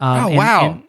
Um, 0.00 0.24
Oh, 0.24 0.28
and- 0.28 0.36
wow. 0.36 0.70
and- 0.70 0.82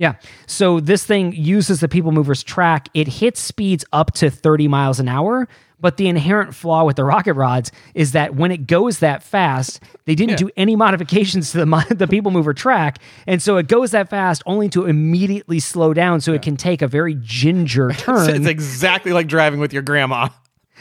yeah. 0.00 0.14
So 0.46 0.80
this 0.80 1.04
thing 1.04 1.32
uses 1.34 1.80
the 1.80 1.88
People 1.88 2.10
Mover's 2.10 2.42
track. 2.42 2.88
It 2.94 3.06
hits 3.06 3.38
speeds 3.38 3.84
up 3.92 4.12
to 4.14 4.30
30 4.30 4.66
miles 4.66 4.98
an 4.98 5.08
hour. 5.08 5.46
But 5.78 5.96
the 5.96 6.08
inherent 6.08 6.54
flaw 6.54 6.84
with 6.84 6.96
the 6.96 7.04
rocket 7.04 7.34
rods 7.34 7.70
is 7.94 8.12
that 8.12 8.34
when 8.34 8.50
it 8.50 8.66
goes 8.66 8.98
that 8.98 9.22
fast, 9.22 9.80
they 10.04 10.14
didn't 10.14 10.36
do 10.36 10.50
any 10.56 10.76
modifications 10.76 11.52
to 11.52 11.58
the 11.64 11.86
the 11.94 12.06
People 12.06 12.30
Mover 12.30 12.52
track, 12.52 12.98
and 13.26 13.40
so 13.40 13.56
it 13.56 13.66
goes 13.66 13.92
that 13.92 14.10
fast 14.10 14.42
only 14.44 14.68
to 14.70 14.84
immediately 14.84 15.58
slow 15.58 15.94
down, 15.94 16.20
so 16.20 16.34
it 16.34 16.42
can 16.42 16.58
take 16.58 16.82
a 16.82 16.86
very 16.86 17.16
ginger 17.18 17.90
turn. 17.96 18.28
it's 18.28 18.46
exactly 18.46 19.14
like 19.14 19.26
driving 19.26 19.58
with 19.58 19.72
your 19.72 19.82
grandma. 19.82 20.28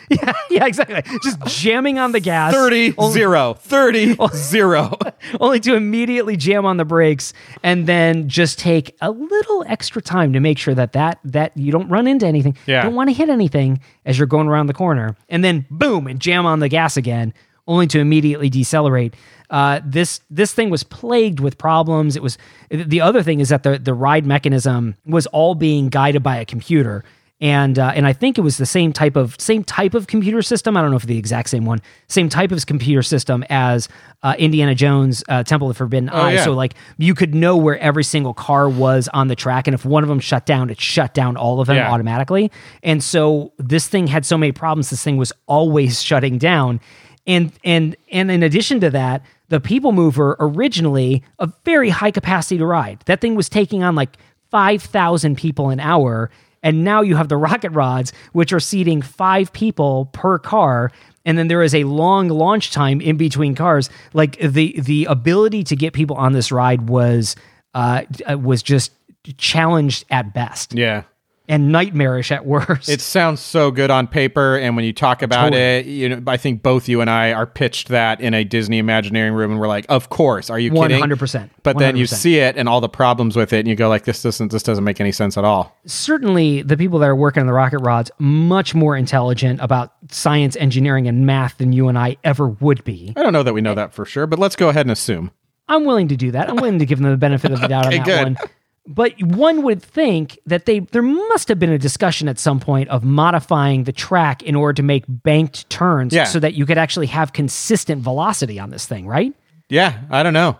yeah, 0.09 0.33
yeah, 0.49 0.65
exactly. 0.65 1.01
Just 1.23 1.39
jamming 1.45 1.99
on 1.99 2.11
the 2.11 2.19
gas. 2.19 2.53
30 2.53 2.95
only, 2.97 3.13
0 3.13 3.53
30 3.53 4.15
0 4.33 4.97
only 5.39 5.59
to 5.59 5.75
immediately 5.75 6.37
jam 6.37 6.65
on 6.65 6.77
the 6.77 6.85
brakes 6.85 7.33
and 7.63 7.87
then 7.87 8.27
just 8.29 8.59
take 8.59 8.95
a 9.01 9.11
little 9.11 9.63
extra 9.67 10.01
time 10.01 10.33
to 10.33 10.39
make 10.39 10.57
sure 10.57 10.73
that 10.73 10.93
that 10.93 11.19
that 11.23 11.55
you 11.55 11.71
don't 11.71 11.89
run 11.89 12.07
into 12.07 12.25
anything. 12.25 12.57
Yeah. 12.65 12.83
Don't 12.83 12.95
want 12.95 13.09
to 13.09 13.13
hit 13.13 13.29
anything 13.29 13.79
as 14.05 14.17
you're 14.17 14.27
going 14.27 14.47
around 14.47 14.67
the 14.67 14.73
corner. 14.73 15.15
And 15.29 15.43
then 15.43 15.65
boom, 15.69 16.07
and 16.07 16.19
jam 16.19 16.45
on 16.45 16.59
the 16.59 16.69
gas 16.69 16.97
again, 16.97 17.33
only 17.67 17.87
to 17.87 17.99
immediately 17.99 18.49
decelerate. 18.49 19.15
Uh, 19.49 19.81
this 19.83 20.21
this 20.29 20.53
thing 20.53 20.69
was 20.69 20.83
plagued 20.83 21.39
with 21.39 21.57
problems. 21.57 22.15
It 22.15 22.21
was 22.21 22.37
the 22.69 23.01
other 23.01 23.23
thing 23.23 23.39
is 23.39 23.49
that 23.49 23.63
the 23.63 23.79
the 23.79 23.93
ride 23.93 24.25
mechanism 24.25 24.95
was 25.05 25.25
all 25.27 25.55
being 25.55 25.89
guided 25.89 26.21
by 26.21 26.37
a 26.37 26.45
computer 26.45 27.03
and 27.41 27.79
uh, 27.79 27.93
and 27.95 28.05
I 28.05 28.11
think 28.13 28.37
it 28.37 28.41
was 28.41 28.57
the 28.57 28.65
same 28.65 28.91
type 28.91 29.15
of 29.15 29.35
same 29.39 29.63
type 29.63 29.93
of 29.93 30.07
computer 30.07 30.41
system. 30.41 30.75
I 30.75 30.81
don't 30.81 30.91
know 30.91 30.97
if 30.97 31.05
the 31.05 31.17
exact 31.17 31.49
same 31.49 31.63
one, 31.65 31.81
same 32.07 32.27
type 32.27 32.51
of 32.51 32.65
computer 32.65 33.01
system 33.01 33.45
as 33.49 33.87
uh, 34.23 34.35
Indiana 34.37 34.75
Jones 34.75 35.23
uh, 35.29 35.43
Temple 35.43 35.69
of 35.69 35.75
the 35.75 35.77
Forbidden 35.77 36.09
Eye. 36.09 36.33
yeah. 36.33 36.43
So 36.43 36.51
like 36.51 36.73
you 36.97 37.15
could 37.15 37.33
know 37.33 37.55
where 37.55 37.79
every 37.79 38.03
single 38.03 38.33
car 38.33 38.67
was 38.67 39.07
on 39.13 39.29
the 39.29 39.35
track, 39.35 39.67
and 39.67 39.73
if 39.73 39.85
one 39.85 40.03
of 40.03 40.09
them 40.09 40.19
shut 40.19 40.45
down, 40.45 40.69
it 40.69 40.81
shut 40.81 41.13
down 41.13 41.37
all 41.37 41.61
of 41.61 41.67
them 41.67 41.77
Yeah. 41.77 41.89
automatically. 41.91 42.51
And 42.83 43.01
so 43.03 43.53
this 43.57 43.87
thing 43.87 44.07
had 44.07 44.25
so 44.25 44.37
many 44.37 44.51
problems. 44.51 44.89
This 44.89 45.03
thing 45.03 45.15
was 45.17 45.31
always 45.47 46.01
shutting 46.01 46.37
down. 46.39 46.81
And 47.25 47.53
and 47.63 47.95
and 48.11 48.29
in 48.31 48.43
addition 48.43 48.79
to 48.81 48.89
that, 48.89 49.23
the 49.47 49.59
People 49.61 49.91
Mover 49.93 50.35
originally 50.39 51.23
a 51.39 51.49
very 51.63 51.89
high 51.89 52.11
capacity 52.11 52.57
to 52.57 52.65
ride. 52.65 52.99
That 53.05 53.21
thing 53.21 53.35
was 53.35 53.47
taking 53.49 53.81
on 53.83 53.95
like 53.95 54.17
five 54.51 54.81
thousand 54.81 55.37
people 55.37 55.69
an 55.69 55.79
hour, 55.79 56.31
and 56.63 56.83
now 56.83 57.01
you 57.01 57.15
have 57.15 57.29
the 57.29 57.37
rocket 57.37 57.71
rods, 57.71 58.13
which 58.33 58.53
are 58.53 58.59
seating 58.59 59.01
five 59.01 59.51
people 59.53 60.09
per 60.13 60.39
car. 60.39 60.91
And 61.25 61.37
then 61.37 61.47
there 61.47 61.61
is 61.61 61.75
a 61.75 61.83
long 61.83 62.29
launch 62.29 62.71
time 62.71 63.01
in 63.01 63.17
between 63.17 63.55
cars. 63.55 63.89
Like 64.13 64.37
the 64.39 64.79
the 64.79 65.05
ability 65.05 65.63
to 65.65 65.75
get 65.75 65.93
people 65.93 66.15
on 66.15 66.33
this 66.33 66.51
ride 66.51 66.89
was 66.89 67.35
uh, 67.73 68.03
was 68.41 68.63
just 68.63 68.91
challenged 69.37 70.05
at 70.09 70.33
best 70.33 70.73
Yeah. 70.73 71.03
And 71.49 71.71
nightmarish 71.71 72.31
at 72.31 72.45
worst. 72.45 72.87
It 72.87 73.01
sounds 73.01 73.41
so 73.41 73.71
good 73.71 73.89
on 73.91 74.07
paper, 74.07 74.55
and 74.57 74.77
when 74.77 74.85
you 74.85 74.93
talk 74.93 75.21
about 75.21 75.45
Totally. 75.51 75.61
it, 75.61 75.85
you 75.87 76.07
know, 76.07 76.21
I 76.27 76.37
think 76.37 76.63
both 76.63 76.87
you 76.87 77.01
and 77.01 77.09
I 77.09 77.33
are 77.33 77.45
pitched 77.45 77.89
that 77.89 78.21
in 78.21 78.33
a 78.33 78.45
Disney 78.45 78.77
Imagineering 78.77 79.33
room, 79.33 79.51
and 79.51 79.59
we're 79.59 79.67
like, 79.67 79.85
"Of 79.89 80.09
course, 80.09 80.49
are 80.49 80.59
you 80.59 80.71
kidding?" 80.71 81.01
100%. 81.01 81.49
But 81.63 81.77
then 81.79 81.97
you 81.97 82.05
100%. 82.05 82.07
see 82.15 82.37
it 82.37 82.55
and 82.55 82.69
all 82.69 82.79
the 82.79 82.87
problems 82.87 83.35
with 83.35 83.51
it, 83.51 83.59
and 83.59 83.67
you 83.67 83.75
go 83.75 83.89
like, 83.89 84.05
"This 84.05 84.21
doesn't, 84.21 84.51
this 84.51 84.63
doesn't 84.63 84.83
make 84.85 85.01
any 85.01 85.11
sense 85.11 85.37
at 85.37 85.43
all." 85.43 85.75
certainly 85.85 86.61
the 86.61 86.77
people 86.77 86.99
that 86.99 87.07
are 87.09 87.15
working 87.15 87.41
on 87.41 87.47
the 87.47 87.53
rocket 87.53 87.79
rods 87.79 88.11
much 88.19 88.75
more 88.75 88.95
intelligent 88.95 89.59
about 89.59 89.93
science 90.11 90.55
engineering 90.57 91.07
and 91.07 91.25
math 91.25 91.57
than 91.57 91.73
you 91.73 91.87
and 91.87 91.97
i 91.97 92.15
ever 92.23 92.47
would 92.47 92.83
be 92.83 93.11
I 93.17 93.23
don't 93.23 93.33
know 93.33 93.41
that 93.43 93.53
we 93.53 93.61
know 93.61 93.73
that 93.73 93.91
for 93.93 94.05
sure, 94.05 94.27
but 94.27 94.37
let's 94.37 94.55
go 94.55 94.69
ahead 94.69 94.85
and 94.85 94.91
assume. 94.91 95.31
i'm 95.67 95.83
willing 95.85 96.09
to 96.09 96.15
do 96.15 96.29
that 96.31 96.47
i'm 96.49 96.57
willing 96.57 96.77
to 96.79 96.85
give 96.85 96.99
them 96.99 97.09
the 97.09 97.17
benefit 97.17 97.51
of 97.51 97.59
the 97.59 97.67
doubt 97.73 97.87
Okay, 97.87 97.97
on 97.99 98.05
that 98.05 98.23
good. 98.23 98.23
one 98.39 98.49
but 98.89 99.13
one 99.21 99.61
would 99.63 99.81
think 99.81 100.39
that 100.47 100.65
they 100.65 100.79
there 100.79 101.01
must 101.03 101.47
have 101.47 101.59
been 101.59 101.69
a 101.71 101.77
discussion 101.77 102.27
at 102.27 102.39
some 102.39 102.59
point 102.59 102.89
of 102.89 103.03
modifying 103.03 103.83
the 103.85 103.91
track 103.93 104.41
in 104.43 104.55
order 104.55 104.73
to 104.73 104.83
make 104.83 105.05
banked 105.07 105.69
turns 105.69 106.11
Yeah. 106.13 106.23
so 106.25 106.39
that 106.39 106.55
you 106.55 106.65
could 106.65 106.77
actually 106.79 107.07
have 107.07 107.31
consistent 107.31 108.01
velocity 108.01 108.59
on 108.59 108.71
this 108.71 108.85
thing 108.85 109.07
right 109.07 109.33
Yeah, 109.69 109.99
I 110.09 110.23
don't 110.23 110.33
know. 110.33 110.57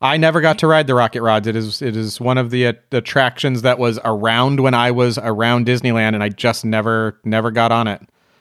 I 0.00 0.16
never 0.16 0.40
got 0.40 0.58
to 0.60 0.66
ride 0.68 0.86
the 0.86 0.94
rocket 0.94 1.22
rods. 1.22 1.46
It 1.48 1.56
is 1.56 1.82
it 1.82 1.96
is 1.96 2.20
one 2.20 2.38
of 2.38 2.50
the 2.50 2.68
uh, 2.68 2.72
attractions 2.92 3.62
that 3.62 3.78
was 3.78 3.98
around 4.04 4.60
when 4.60 4.72
I 4.72 4.92
was 4.92 5.18
around 5.18 5.66
Disneyland, 5.66 6.14
and 6.14 6.22
I 6.22 6.28
just 6.28 6.64
never 6.64 7.18
never 7.24 7.50
got 7.50 7.72
on 7.72 7.88
it. 7.88 8.00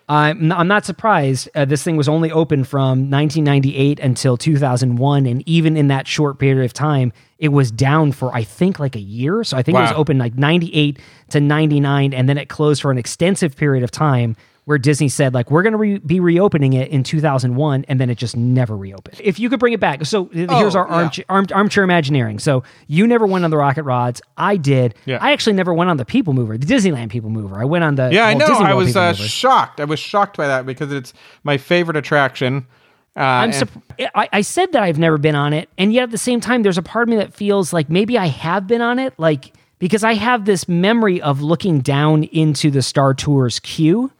I'm 0.09 0.51
I'm 0.53 0.67
not 0.67 0.85
surprised. 0.85 1.49
Uh, 1.53 1.65
this 1.65 1.83
thing 1.83 1.97
was 1.97 2.07
only 2.07 2.31
open 2.31 2.63
from 2.63 3.09
1998 3.09 3.99
until 3.99 4.37
2001, 4.37 5.25
and 5.25 5.43
even 5.47 5.75
in 5.75 5.89
that 5.89 6.07
short 6.07 6.39
period 6.39 6.63
of 6.63 6.71
time, 6.71 7.11
it 7.39 7.49
was 7.49 7.71
down 7.71 8.13
for 8.13 8.33
I 8.33 8.43
think 8.43 8.79
like 8.79 8.95
a 8.95 9.01
year. 9.01 9.43
So 9.43 9.57
I 9.57 9.63
think 9.63 9.77
it 9.77 9.81
was 9.81 9.91
open 9.97 10.17
like 10.17 10.35
98 10.35 10.99
to 11.31 11.41
99, 11.41 12.13
and 12.13 12.29
then 12.29 12.37
it 12.37 12.47
closed 12.47 12.81
for 12.81 12.91
an 12.91 12.97
extensive 12.97 13.57
period 13.57 13.83
of 13.83 13.91
time. 13.91 14.37
Where 14.67 14.77
Disney 14.77 15.07
said 15.07 15.33
like 15.33 15.49
we're 15.49 15.63
going 15.63 15.71
to 15.71 15.77
re- 15.77 15.97
be 15.99 16.19
reopening 16.19 16.73
it 16.73 16.89
in 16.89 17.01
2001, 17.01 17.85
and 17.87 18.01
then 18.01 18.09
it 18.09 18.17
just 18.17 18.35
never 18.35 18.75
reopened. 18.75 19.21
If 19.23 19.39
you 19.39 19.49
could 19.49 19.61
bring 19.61 19.71
it 19.71 19.79
back, 19.79 20.03
so 20.05 20.25
uh, 20.25 20.29
here's 20.57 20.75
Oh, 20.75 20.79
our 20.79 20.87
yeah. 20.89 20.93
armchair, 20.95 21.25
arm, 21.29 21.45
armchair 21.53 21.83
imagineering. 21.85 22.37
So 22.39 22.63
you 22.87 23.07
never 23.07 23.25
went 23.25 23.45
on 23.45 23.49
the 23.49 23.55
rocket 23.55 23.83
rods. 23.83 24.21
I 24.35 24.57
did. 24.57 24.93
Yeah. 25.05 25.19
I 25.21 25.31
actually 25.31 25.53
never 25.53 25.73
went 25.73 25.89
on 25.89 25.95
the 25.95 26.03
People 26.03 26.33
Mover, 26.33 26.57
the 26.57 26.65
Disneyland 26.67 27.11
People 27.11 27.29
Mover. 27.29 27.61
I 27.61 27.63
went 27.63 27.85
on 27.85 27.95
the 27.95 28.09
Yeah, 28.11 28.25
I 28.25 28.33
know. 28.33 28.45
I 28.45 28.73
was 28.73 28.97
uh, 28.97 29.13
shocked. 29.13 29.79
I 29.79 29.85
was 29.85 29.99
shocked 30.01 30.35
by 30.35 30.47
that 30.47 30.65
because 30.65 30.91
it's 30.91 31.13
my 31.45 31.55
favorite 31.57 31.95
attraction. 31.95 32.67
Uh, 33.15 33.19
I'm 33.21 33.51
and- 33.53 34.09
I, 34.15 34.27
I 34.33 34.41
said 34.41 34.73
that 34.73 34.83
I've 34.83 34.99
never 34.99 35.17
been 35.17 35.35
on 35.35 35.53
it, 35.53 35.69
and 35.77 35.93
yet 35.93 36.03
at 36.03 36.11
the 36.11 36.17
same 36.17 36.41
time, 36.41 36.63
there's 36.63 36.77
a 36.77 36.83
part 36.83 37.03
of 37.03 37.09
me 37.09 37.15
that 37.15 37.33
feels 37.33 37.71
like 37.71 37.89
maybe 37.89 38.17
I 38.17 38.25
have 38.27 38.67
been 38.67 38.81
on 38.81 38.99
it, 38.99 39.13
like 39.17 39.53
because 39.79 40.03
I 40.03 40.13
have 40.15 40.43
this 40.43 40.67
memory 40.67 41.21
of 41.21 41.41
looking 41.41 41.79
down 41.79 42.25
into 42.25 42.69
the 42.69 42.81
Star 42.81 43.13
Tours 43.13 43.59
queue. 43.61 44.11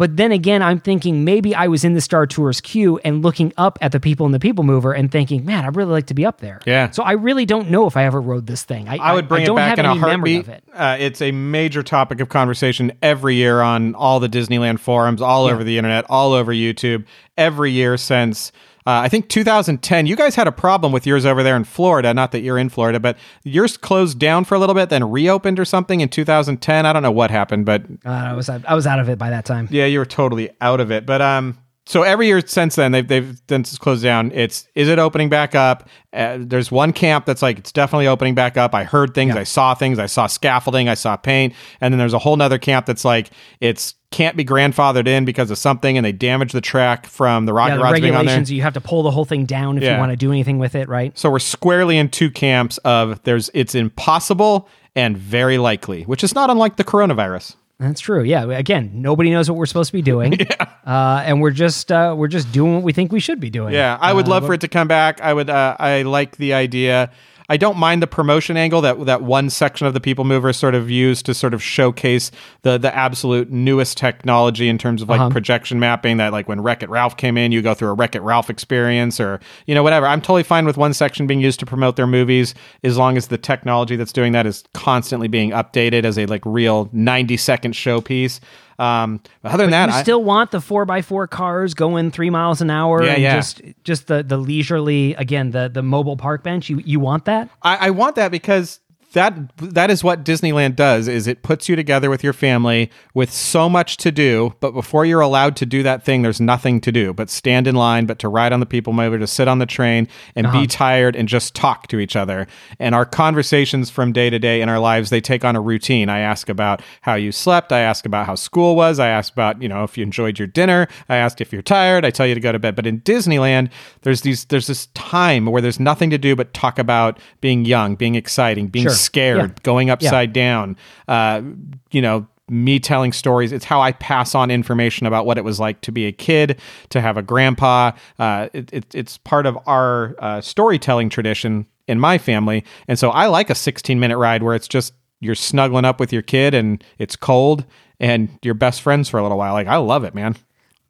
But 0.00 0.16
then 0.16 0.32
again, 0.32 0.62
I'm 0.62 0.80
thinking 0.80 1.24
maybe 1.24 1.54
I 1.54 1.66
was 1.66 1.84
in 1.84 1.92
the 1.92 2.00
Star 2.00 2.26
Tours 2.26 2.62
queue 2.62 2.98
and 3.04 3.20
looking 3.22 3.52
up 3.58 3.78
at 3.82 3.92
the 3.92 4.00
people 4.00 4.24
in 4.24 4.32
the 4.32 4.40
People 4.40 4.64
Mover 4.64 4.94
and 4.94 5.12
thinking, 5.12 5.44
man, 5.44 5.66
I'd 5.66 5.76
really 5.76 5.90
like 5.92 6.06
to 6.06 6.14
be 6.14 6.24
up 6.24 6.40
there. 6.40 6.58
Yeah. 6.64 6.88
So 6.88 7.02
I 7.02 7.12
really 7.12 7.44
don't 7.44 7.68
know 7.70 7.86
if 7.86 7.98
I 7.98 8.06
ever 8.06 8.18
rode 8.18 8.46
this 8.46 8.62
thing. 8.62 8.88
I, 8.88 8.96
I 8.96 9.12
would 9.12 9.28
bring 9.28 9.40
I 9.40 9.42
it 9.42 9.46
don't 9.48 9.56
back 9.56 9.76
in 9.76 9.84
a 9.84 9.94
heartbeat. 9.94 10.40
of 10.40 10.48
it. 10.48 10.64
Uh, 10.72 10.96
it's 10.98 11.20
a 11.20 11.32
major 11.32 11.82
topic 11.82 12.20
of 12.20 12.30
conversation 12.30 12.92
every 13.02 13.34
year 13.34 13.60
on 13.60 13.94
all 13.94 14.20
the 14.20 14.28
Disneyland 14.30 14.78
forums, 14.78 15.20
all 15.20 15.44
over 15.44 15.62
the 15.62 15.76
internet, 15.76 16.06
all 16.08 16.32
over 16.32 16.50
YouTube. 16.50 17.04
Every 17.36 17.70
year 17.70 17.98
since 17.98 18.52
uh, 18.86 19.00
I 19.04 19.08
think 19.08 19.28
2010. 19.28 20.06
You 20.06 20.16
guys 20.16 20.34
had 20.34 20.46
a 20.48 20.52
problem 20.52 20.92
with 20.92 21.06
yours 21.06 21.26
over 21.26 21.42
there 21.42 21.56
in 21.56 21.64
Florida. 21.64 22.12
Not 22.14 22.32
that 22.32 22.40
you're 22.40 22.58
in 22.58 22.68
Florida, 22.70 22.98
but 23.00 23.16
yours 23.44 23.76
closed 23.76 24.18
down 24.18 24.44
for 24.44 24.54
a 24.54 24.58
little 24.58 24.74
bit, 24.74 24.88
then 24.88 25.10
reopened 25.10 25.58
or 25.60 25.64
something 25.64 26.00
in 26.00 26.08
2010. 26.08 26.86
I 26.86 26.92
don't 26.92 27.02
know 27.02 27.10
what 27.12 27.30
happened, 27.30 27.66
but 27.66 27.82
Uh, 28.04 28.08
I 28.10 28.32
was 28.34 28.48
I 28.48 28.74
was 28.74 28.86
out 28.86 28.98
of 28.98 29.08
it 29.08 29.18
by 29.18 29.30
that 29.30 29.44
time. 29.44 29.68
yeah, 29.70 29.86
you 29.86 29.98
were 29.98 30.06
totally 30.06 30.50
out 30.60 30.80
of 30.80 30.90
it. 30.90 31.04
But 31.06 31.20
um, 31.22 31.58
so 31.90 32.04
every 32.04 32.28
year 32.28 32.40
since 32.40 32.76
then, 32.76 32.92
they've 32.92 33.06
they've 33.06 33.36
since 33.48 33.70
it's 33.70 33.78
closed 33.78 34.04
down. 34.04 34.30
It's 34.30 34.68
is 34.76 34.86
it 34.86 35.00
opening 35.00 35.28
back 35.28 35.56
up? 35.56 35.88
Uh, 36.12 36.38
there's 36.38 36.70
one 36.70 36.92
camp 36.92 37.26
that's 37.26 37.42
like 37.42 37.58
it's 37.58 37.72
definitely 37.72 38.06
opening 38.06 38.36
back 38.36 38.56
up. 38.56 38.76
I 38.76 38.84
heard 38.84 39.12
things, 39.12 39.34
I 39.34 39.42
saw 39.42 39.74
things, 39.74 39.98
I 39.98 40.06
saw 40.06 40.28
scaffolding, 40.28 40.88
I 40.88 40.94
saw 40.94 41.16
paint, 41.16 41.52
and 41.80 41.92
then 41.92 41.98
there's 41.98 42.12
a 42.12 42.20
whole 42.20 42.36
nother 42.36 42.58
camp 42.58 42.86
that's 42.86 43.04
like 43.04 43.30
it's 43.58 43.94
can't 44.12 44.36
be 44.36 44.44
grandfathered 44.44 45.08
in 45.08 45.24
because 45.24 45.50
of 45.50 45.58
something, 45.58 45.96
and 45.96 46.06
they 46.06 46.12
damaged 46.12 46.54
the 46.54 46.60
track 46.60 47.06
from 47.06 47.46
the 47.46 47.52
rocket 47.52 47.72
Yeah, 47.72 47.76
the 47.78 47.82
rods 47.82 48.00
being 48.00 48.14
on 48.14 48.24
there. 48.24 48.34
regulations, 48.34 48.52
you 48.52 48.62
have 48.62 48.74
to 48.74 48.80
pull 48.80 49.02
the 49.02 49.10
whole 49.10 49.24
thing 49.24 49.44
down 49.44 49.76
if 49.76 49.82
you 49.82 49.98
want 49.98 50.10
to 50.12 50.16
do 50.16 50.30
anything 50.30 50.60
with 50.60 50.76
it, 50.76 50.88
right? 50.88 51.16
So 51.18 51.28
we're 51.28 51.40
squarely 51.40 51.98
in 51.98 52.08
two 52.08 52.30
camps 52.30 52.78
of 52.78 53.20
there's 53.24 53.50
it's 53.52 53.74
impossible 53.74 54.68
and 54.94 55.18
very 55.18 55.58
likely, 55.58 56.04
which 56.04 56.22
is 56.22 56.36
not 56.36 56.50
unlike 56.50 56.76
the 56.76 56.84
coronavirus. 56.84 57.56
That's 57.80 58.00
true. 58.00 58.22
Yeah. 58.22 58.44
Again, 58.44 58.90
nobody 58.94 59.30
knows 59.30 59.48
what 59.50 59.56
we're 59.56 59.64
supposed 59.66 59.88
to 59.88 59.94
be 59.94 60.02
doing, 60.02 60.38
uh, 60.86 61.22
and 61.24 61.40
we're 61.40 61.50
just 61.50 61.90
uh, 61.90 62.14
we're 62.16 62.28
just 62.28 62.52
doing 62.52 62.74
what 62.74 62.82
we 62.82 62.92
think 62.92 63.10
we 63.10 63.20
should 63.20 63.40
be 63.40 63.48
doing. 63.48 63.72
Yeah, 63.74 63.96
I 63.98 64.12
would 64.12 64.26
Uh, 64.26 64.30
love 64.32 64.44
for 64.46 64.52
it 64.52 64.60
to 64.60 64.68
come 64.68 64.86
back. 64.86 65.20
I 65.22 65.32
would. 65.32 65.48
Uh, 65.48 65.76
I 65.80 66.02
like 66.02 66.36
the 66.36 66.52
idea. 66.52 67.10
I 67.50 67.56
don't 67.56 67.76
mind 67.76 68.00
the 68.00 68.06
promotion 68.06 68.56
angle 68.56 68.80
that 68.82 69.04
that 69.06 69.22
one 69.22 69.50
section 69.50 69.84
of 69.86 69.92
the 69.92 70.00
People 70.00 70.24
Mover 70.24 70.52
sort 70.52 70.76
of 70.76 70.88
used 70.88 71.26
to 71.26 71.34
sort 71.34 71.52
of 71.52 71.60
showcase 71.62 72.30
the 72.62 72.78
the 72.78 72.94
absolute 72.94 73.50
newest 73.50 73.98
technology 73.98 74.68
in 74.68 74.78
terms 74.78 75.02
of 75.02 75.08
like 75.08 75.20
Uh-huh. 75.20 75.30
projection 75.30 75.80
mapping. 75.80 76.18
That 76.18 76.32
like 76.32 76.48
when 76.48 76.60
Wreck 76.60 76.84
It 76.84 76.88
Ralph 76.88 77.16
came 77.16 77.36
in, 77.36 77.50
you 77.50 77.60
go 77.60 77.74
through 77.74 77.88
a 77.90 77.94
Wreck 77.94 78.14
It 78.14 78.22
Ralph 78.22 78.50
experience, 78.50 79.18
or 79.18 79.40
you 79.66 79.74
know 79.74 79.82
whatever. 79.82 80.06
I'm 80.06 80.20
totally 80.20 80.44
fine 80.44 80.64
with 80.64 80.76
one 80.76 80.94
section 80.94 81.26
being 81.26 81.40
used 81.40 81.58
to 81.60 81.66
promote 81.66 81.96
their 81.96 82.06
movies 82.06 82.54
as 82.84 82.96
long 82.96 83.16
as 83.16 83.26
the 83.26 83.36
technology 83.38 83.96
that's 83.96 84.12
doing 84.12 84.30
that 84.32 84.46
is 84.46 84.62
constantly 84.72 85.26
being 85.26 85.50
updated 85.50 86.04
as 86.04 86.16
a 86.18 86.26
like 86.26 86.42
real 86.46 86.88
90 86.92 87.36
second 87.36 87.74
showpiece. 87.74 88.38
Um, 88.80 89.20
but 89.42 89.52
other 89.52 89.64
than 89.64 89.72
that, 89.72 89.90
you 89.90 89.94
I- 89.96 90.02
still 90.02 90.24
want 90.24 90.50
the 90.52 90.60
four 90.60 90.90
x 90.90 91.06
four 91.06 91.26
cars 91.26 91.74
going 91.74 92.10
three 92.10 92.30
miles 92.30 92.60
an 92.62 92.70
hour. 92.70 93.02
Yeah, 93.02 93.12
and 93.12 93.22
yeah. 93.22 93.36
Just 93.36 93.62
just 93.84 94.06
the 94.06 94.22
the 94.22 94.38
leisurely 94.38 95.14
again 95.14 95.50
the 95.50 95.68
the 95.68 95.82
mobile 95.82 96.16
park 96.16 96.42
bench. 96.42 96.70
You 96.70 96.78
you 96.78 96.98
want 96.98 97.26
that? 97.26 97.50
I, 97.62 97.88
I 97.88 97.90
want 97.90 98.16
that 98.16 98.30
because 98.30 98.80
that 99.12 99.34
that 99.58 99.90
is 99.90 100.04
what 100.04 100.24
Disneyland 100.24 100.76
does 100.76 101.08
is 101.08 101.26
it 101.26 101.42
puts 101.42 101.68
you 101.68 101.74
together 101.76 102.08
with 102.10 102.22
your 102.22 102.32
family 102.32 102.90
with 103.14 103.32
so 103.32 103.68
much 103.68 103.96
to 103.98 104.12
do, 104.12 104.54
but 104.60 104.72
before 104.72 105.04
you're 105.04 105.20
allowed 105.20 105.56
to 105.56 105.66
do 105.66 105.82
that 105.82 106.04
thing, 106.04 106.22
there's 106.22 106.40
nothing 106.40 106.80
to 106.82 106.92
do 106.92 107.12
but 107.12 107.28
stand 107.28 107.66
in 107.66 107.74
line, 107.74 108.06
but 108.06 108.18
to 108.20 108.28
ride 108.28 108.52
on 108.52 108.60
the 108.60 108.66
people 108.66 108.92
mover, 108.92 109.18
to 109.18 109.26
sit 109.26 109.48
on 109.48 109.58
the 109.58 109.66
train 109.66 110.06
and 110.36 110.46
Uh-huh. 110.46 110.60
be 110.60 110.66
tired 110.66 111.16
and 111.16 111.28
just 111.28 111.54
talk 111.54 111.86
to 111.88 111.98
each 111.98 112.14
other. 112.14 112.46
And 112.78 112.94
our 112.94 113.04
conversations 113.04 113.90
from 113.90 114.12
day 114.12 114.30
to 114.30 114.38
day 114.38 114.60
in 114.62 114.68
our 114.68 114.78
lives, 114.78 115.10
they 115.10 115.20
take 115.20 115.44
on 115.44 115.56
a 115.56 115.60
routine. 115.60 116.08
I 116.08 116.20
ask 116.20 116.48
about 116.48 116.82
how 117.02 117.14
you 117.14 117.32
slept, 117.32 117.72
I 117.72 117.80
ask 117.80 118.06
about 118.06 118.26
how 118.26 118.34
school 118.36 118.76
was, 118.76 118.98
I 118.98 119.08
ask 119.08 119.32
about, 119.32 119.60
you 119.60 119.68
know, 119.68 119.82
if 119.84 119.98
you 119.98 120.02
enjoyed 120.04 120.38
your 120.38 120.48
dinner, 120.48 120.88
I 121.08 121.16
asked 121.16 121.40
if 121.40 121.52
you're 121.52 121.62
tired, 121.62 122.04
I 122.04 122.10
tell 122.10 122.26
you 122.26 122.34
to 122.34 122.40
go 122.40 122.52
to 122.52 122.58
bed. 122.58 122.76
But 122.76 122.86
in 122.86 123.00
Disneyland, 123.00 123.70
there's 124.02 124.20
these 124.22 124.44
there's 124.46 124.66
this 124.68 124.86
time 124.94 125.46
where 125.46 125.62
there's 125.62 125.80
nothing 125.80 126.10
to 126.10 126.18
do 126.18 126.36
but 126.36 126.54
talk 126.54 126.78
about 126.78 127.18
being 127.40 127.64
young, 127.64 127.96
being 127.96 128.14
exciting, 128.14 128.68
being 128.68 128.84
Sure. 128.84 128.92
Scared, 129.00 129.38
Yeah. 129.38 129.48
going 129.62 129.90
upside 129.90 130.32
down, 130.32 130.76
uh, 131.08 131.42
you 131.90 132.02
know, 132.02 132.26
me 132.48 132.80
telling 132.80 133.12
stories. 133.12 133.52
It's 133.52 133.64
how 133.64 133.80
I 133.80 133.92
pass 133.92 134.34
on 134.34 134.50
information 134.50 135.06
about 135.06 135.24
what 135.24 135.38
it 135.38 135.44
was 135.44 135.60
like 135.60 135.80
to 135.82 135.92
be 135.92 136.06
a 136.06 136.12
kid, 136.12 136.60
to 136.88 137.00
have 137.00 137.16
a 137.16 137.22
grandpa. 137.22 137.92
Uh, 138.18 138.48
it, 138.52 138.72
it, 138.72 138.94
it's 138.94 139.18
part 139.18 139.46
of 139.46 139.56
our 139.66 140.16
uh, 140.18 140.40
storytelling 140.40 141.10
tradition 141.10 141.66
in 141.86 142.00
my 142.00 142.18
family. 142.18 142.64
And 142.88 142.98
so 142.98 143.10
I 143.10 143.26
like 143.26 143.50
a 143.50 143.54
16 143.54 144.00
minute 144.00 144.18
ride 144.18 144.42
where 144.42 144.54
it's 144.56 144.66
just 144.68 144.94
you're 145.20 145.36
snuggling 145.36 145.84
up 145.84 146.00
with 146.00 146.12
your 146.12 146.22
kid 146.22 146.54
and 146.54 146.82
it's 146.98 147.14
cold 147.14 147.64
and 148.00 148.28
you're 148.42 148.54
best 148.54 148.82
friends 148.82 149.08
for 149.08 149.18
a 149.18 149.22
little 149.22 149.38
while. 149.38 149.52
Like, 149.52 149.66
I 149.68 149.76
love 149.76 150.02
it, 150.04 150.14
man. 150.14 150.34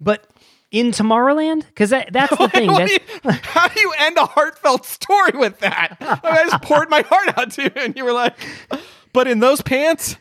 But 0.01 0.30
in 0.71 0.93
Tomorrowland, 0.93 1.67
because 1.67 1.91
that, 1.91 2.13
that's 2.13 2.37
the 2.37 2.49
thing. 2.53 2.73
That's, 2.73 2.93
do 2.93 2.99
you- 3.25 3.31
how 3.43 3.69
do 3.69 3.81
you 3.81 3.93
end 3.99 4.17
a 4.19 4.27
heartfelt 4.27 4.87
story 4.87 5.33
with 5.35 5.59
that? 5.61 5.97
I 6.01 6.45
just 6.49 6.63
poured 6.63 6.89
my 6.91 7.03
heart 7.03 7.39
out 7.39 7.51
to 7.53 7.63
you, 7.65 7.71
and 7.77 7.97
you 7.97 8.05
were 8.05 8.13
like, 8.13 8.35
"But 9.13 9.27
in 9.29 9.41
those 9.41 9.61
pants." 9.63 10.17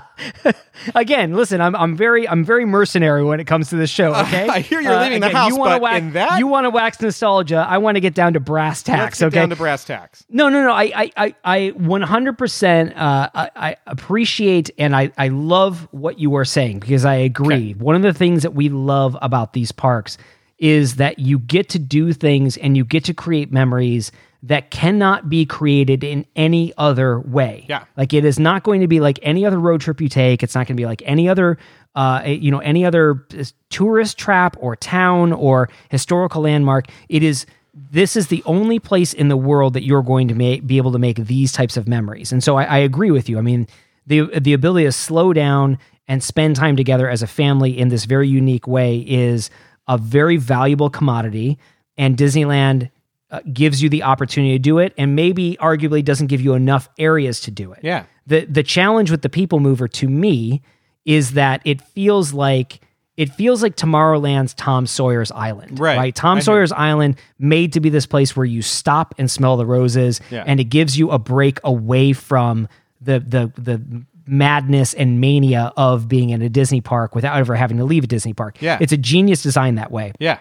again, 0.94 1.34
listen, 1.34 1.60
I'm 1.60 1.74
I'm 1.76 1.96
very 1.96 2.28
I'm 2.28 2.44
very 2.44 2.64
mercenary 2.64 3.24
when 3.24 3.40
it 3.40 3.46
comes 3.46 3.68
to 3.70 3.76
this 3.76 3.90
show. 3.90 4.14
Okay, 4.14 4.48
Uh, 4.48 4.52
I 4.54 4.60
hear 4.60 4.80
you're 4.80 4.98
leaving 4.98 5.20
the 5.20 5.28
house, 5.30 5.50
you 5.52 5.58
but 5.58 5.80
wax, 5.80 5.98
in 5.98 6.12
that- 6.12 6.38
you 6.38 6.46
want 6.46 6.64
to 6.64 6.70
wax 6.70 7.00
nostalgia. 7.00 7.64
I 7.68 7.78
want 7.78 7.96
to 7.96 8.00
get 8.00 8.14
down 8.14 8.32
to 8.34 8.40
brass 8.40 8.78
Let's 8.78 8.82
tacks. 8.82 9.18
get 9.20 9.26
okay, 9.26 9.34
down 9.36 9.50
to 9.50 9.56
brass 9.56 9.84
tacks. 9.84 10.24
No, 10.28 10.48
no, 10.48 10.62
no. 10.62 10.72
I, 10.72 10.84
I, 10.94 11.10
I, 11.16 11.34
I 11.44 11.58
100% 11.76 12.96
uh, 12.96 13.30
I, 13.34 13.50
I 13.56 13.76
appreciate 13.86 14.70
and 14.78 14.94
I, 14.96 15.10
I 15.18 15.28
love 15.28 15.88
what 15.92 16.18
you 16.18 16.34
are 16.36 16.44
saying 16.44 16.80
because 16.80 17.04
I 17.04 17.14
agree. 17.14 17.72
One 17.74 17.96
of 17.96 18.02
the 18.02 18.12
things 18.12 18.42
that 18.42 18.54
we 18.54 18.68
love 18.68 19.16
about 19.22 19.52
these 19.52 19.72
parks 19.72 20.18
is 20.58 20.96
that 20.96 21.18
you 21.18 21.38
get 21.38 21.68
to 21.70 21.78
do 21.78 22.12
things 22.12 22.56
and 22.58 22.76
you 22.76 22.84
get 22.84 23.04
to 23.04 23.14
create 23.14 23.52
memories 23.52 24.12
that 24.44 24.70
cannot 24.70 25.28
be 25.28 25.46
created 25.46 26.02
in 26.02 26.26
any 26.34 26.72
other 26.76 27.20
way. 27.20 27.64
Yeah. 27.68 27.84
Like 27.96 28.12
it 28.12 28.24
is 28.24 28.38
not 28.38 28.64
going 28.64 28.80
to 28.80 28.88
be 28.88 29.00
like 29.00 29.20
any 29.22 29.46
other 29.46 29.58
road 29.58 29.80
trip 29.80 30.00
you 30.00 30.08
take. 30.08 30.42
It's 30.42 30.54
not 30.54 30.66
going 30.66 30.76
to 30.76 30.80
be 30.80 30.86
like 30.86 31.02
any 31.04 31.28
other, 31.28 31.58
uh, 31.94 32.22
you 32.26 32.50
know, 32.50 32.58
any 32.58 32.84
other 32.84 33.24
uh, 33.38 33.44
tourist 33.70 34.18
trap 34.18 34.56
or 34.58 34.74
town 34.74 35.32
or 35.32 35.68
historical 35.90 36.42
landmark. 36.42 36.86
It 37.08 37.22
is. 37.22 37.46
This 37.74 38.16
is 38.16 38.26
the 38.26 38.42
only 38.44 38.78
place 38.78 39.14
in 39.14 39.28
the 39.28 39.36
world 39.36 39.72
that 39.72 39.82
you're 39.82 40.02
going 40.02 40.28
to 40.28 40.34
make, 40.34 40.66
be 40.66 40.76
able 40.76 40.92
to 40.92 40.98
make 40.98 41.16
these 41.16 41.52
types 41.52 41.78
of 41.78 41.88
memories. 41.88 42.30
And 42.30 42.44
so 42.44 42.58
I, 42.58 42.64
I 42.64 42.78
agree 42.78 43.10
with 43.10 43.30
you. 43.30 43.38
I 43.38 43.40
mean, 43.40 43.66
the 44.06 44.38
the 44.38 44.52
ability 44.52 44.84
to 44.84 44.92
slow 44.92 45.32
down 45.32 45.78
and 46.06 46.22
spend 46.22 46.56
time 46.56 46.76
together 46.76 47.08
as 47.08 47.22
a 47.22 47.26
family 47.26 47.78
in 47.78 47.88
this 47.88 48.04
very 48.04 48.28
unique 48.28 48.66
way 48.66 48.98
is 48.98 49.48
a 49.88 49.96
very 49.96 50.36
valuable 50.36 50.90
commodity. 50.90 51.58
And 51.96 52.16
Disneyland 52.16 52.90
uh, 53.32 53.40
gives 53.52 53.82
you 53.82 53.88
the 53.88 54.02
opportunity 54.04 54.52
to 54.52 54.58
do 54.60 54.78
it 54.78 54.92
and 54.96 55.16
maybe 55.16 55.56
arguably 55.60 56.04
doesn't 56.04 56.28
give 56.28 56.40
you 56.40 56.52
enough 56.54 56.88
areas 56.98 57.40
to 57.40 57.50
do 57.50 57.72
it. 57.72 57.80
Yeah. 57.82 58.04
The 58.26 58.44
the 58.44 58.62
challenge 58.62 59.10
with 59.10 59.22
the 59.22 59.28
people 59.28 59.58
mover 59.58 59.88
to 59.88 60.08
me 60.08 60.62
is 61.04 61.32
that 61.32 61.60
it 61.64 61.80
feels 61.82 62.32
like 62.32 62.80
it 63.16 63.30
feels 63.34 63.62
like 63.62 63.74
Tomorrowland's 63.76 64.54
Tom 64.54 64.86
Sawyer's 64.86 65.30
Island. 65.32 65.80
Right. 65.80 65.96
Right. 65.98 66.14
Tom 66.14 66.38
I 66.38 66.40
Sawyer's 66.40 66.72
Island 66.72 67.16
made 67.38 67.72
to 67.72 67.80
be 67.80 67.88
this 67.90 68.06
place 68.06 68.36
where 68.36 68.46
you 68.46 68.62
stop 68.62 69.14
and 69.18 69.30
smell 69.30 69.56
the 69.56 69.66
roses 69.66 70.20
Yeah. 70.30 70.44
and 70.46 70.60
it 70.60 70.64
gives 70.64 70.96
you 70.98 71.10
a 71.10 71.18
break 71.18 71.58
away 71.64 72.12
from 72.12 72.68
the 73.00 73.18
the 73.20 73.52
the 73.60 74.04
madness 74.24 74.94
and 74.94 75.20
mania 75.20 75.72
of 75.76 76.06
being 76.06 76.30
in 76.30 76.42
a 76.42 76.48
Disney 76.48 76.80
park 76.80 77.14
without 77.14 77.36
ever 77.38 77.56
having 77.56 77.76
to 77.78 77.84
leave 77.84 78.04
a 78.04 78.06
Disney 78.06 78.32
park. 78.32 78.56
Yeah. 78.62 78.78
It's 78.80 78.92
a 78.92 78.96
genius 78.96 79.42
design 79.42 79.74
that 79.76 79.90
way. 79.90 80.12
Yeah. 80.20 80.38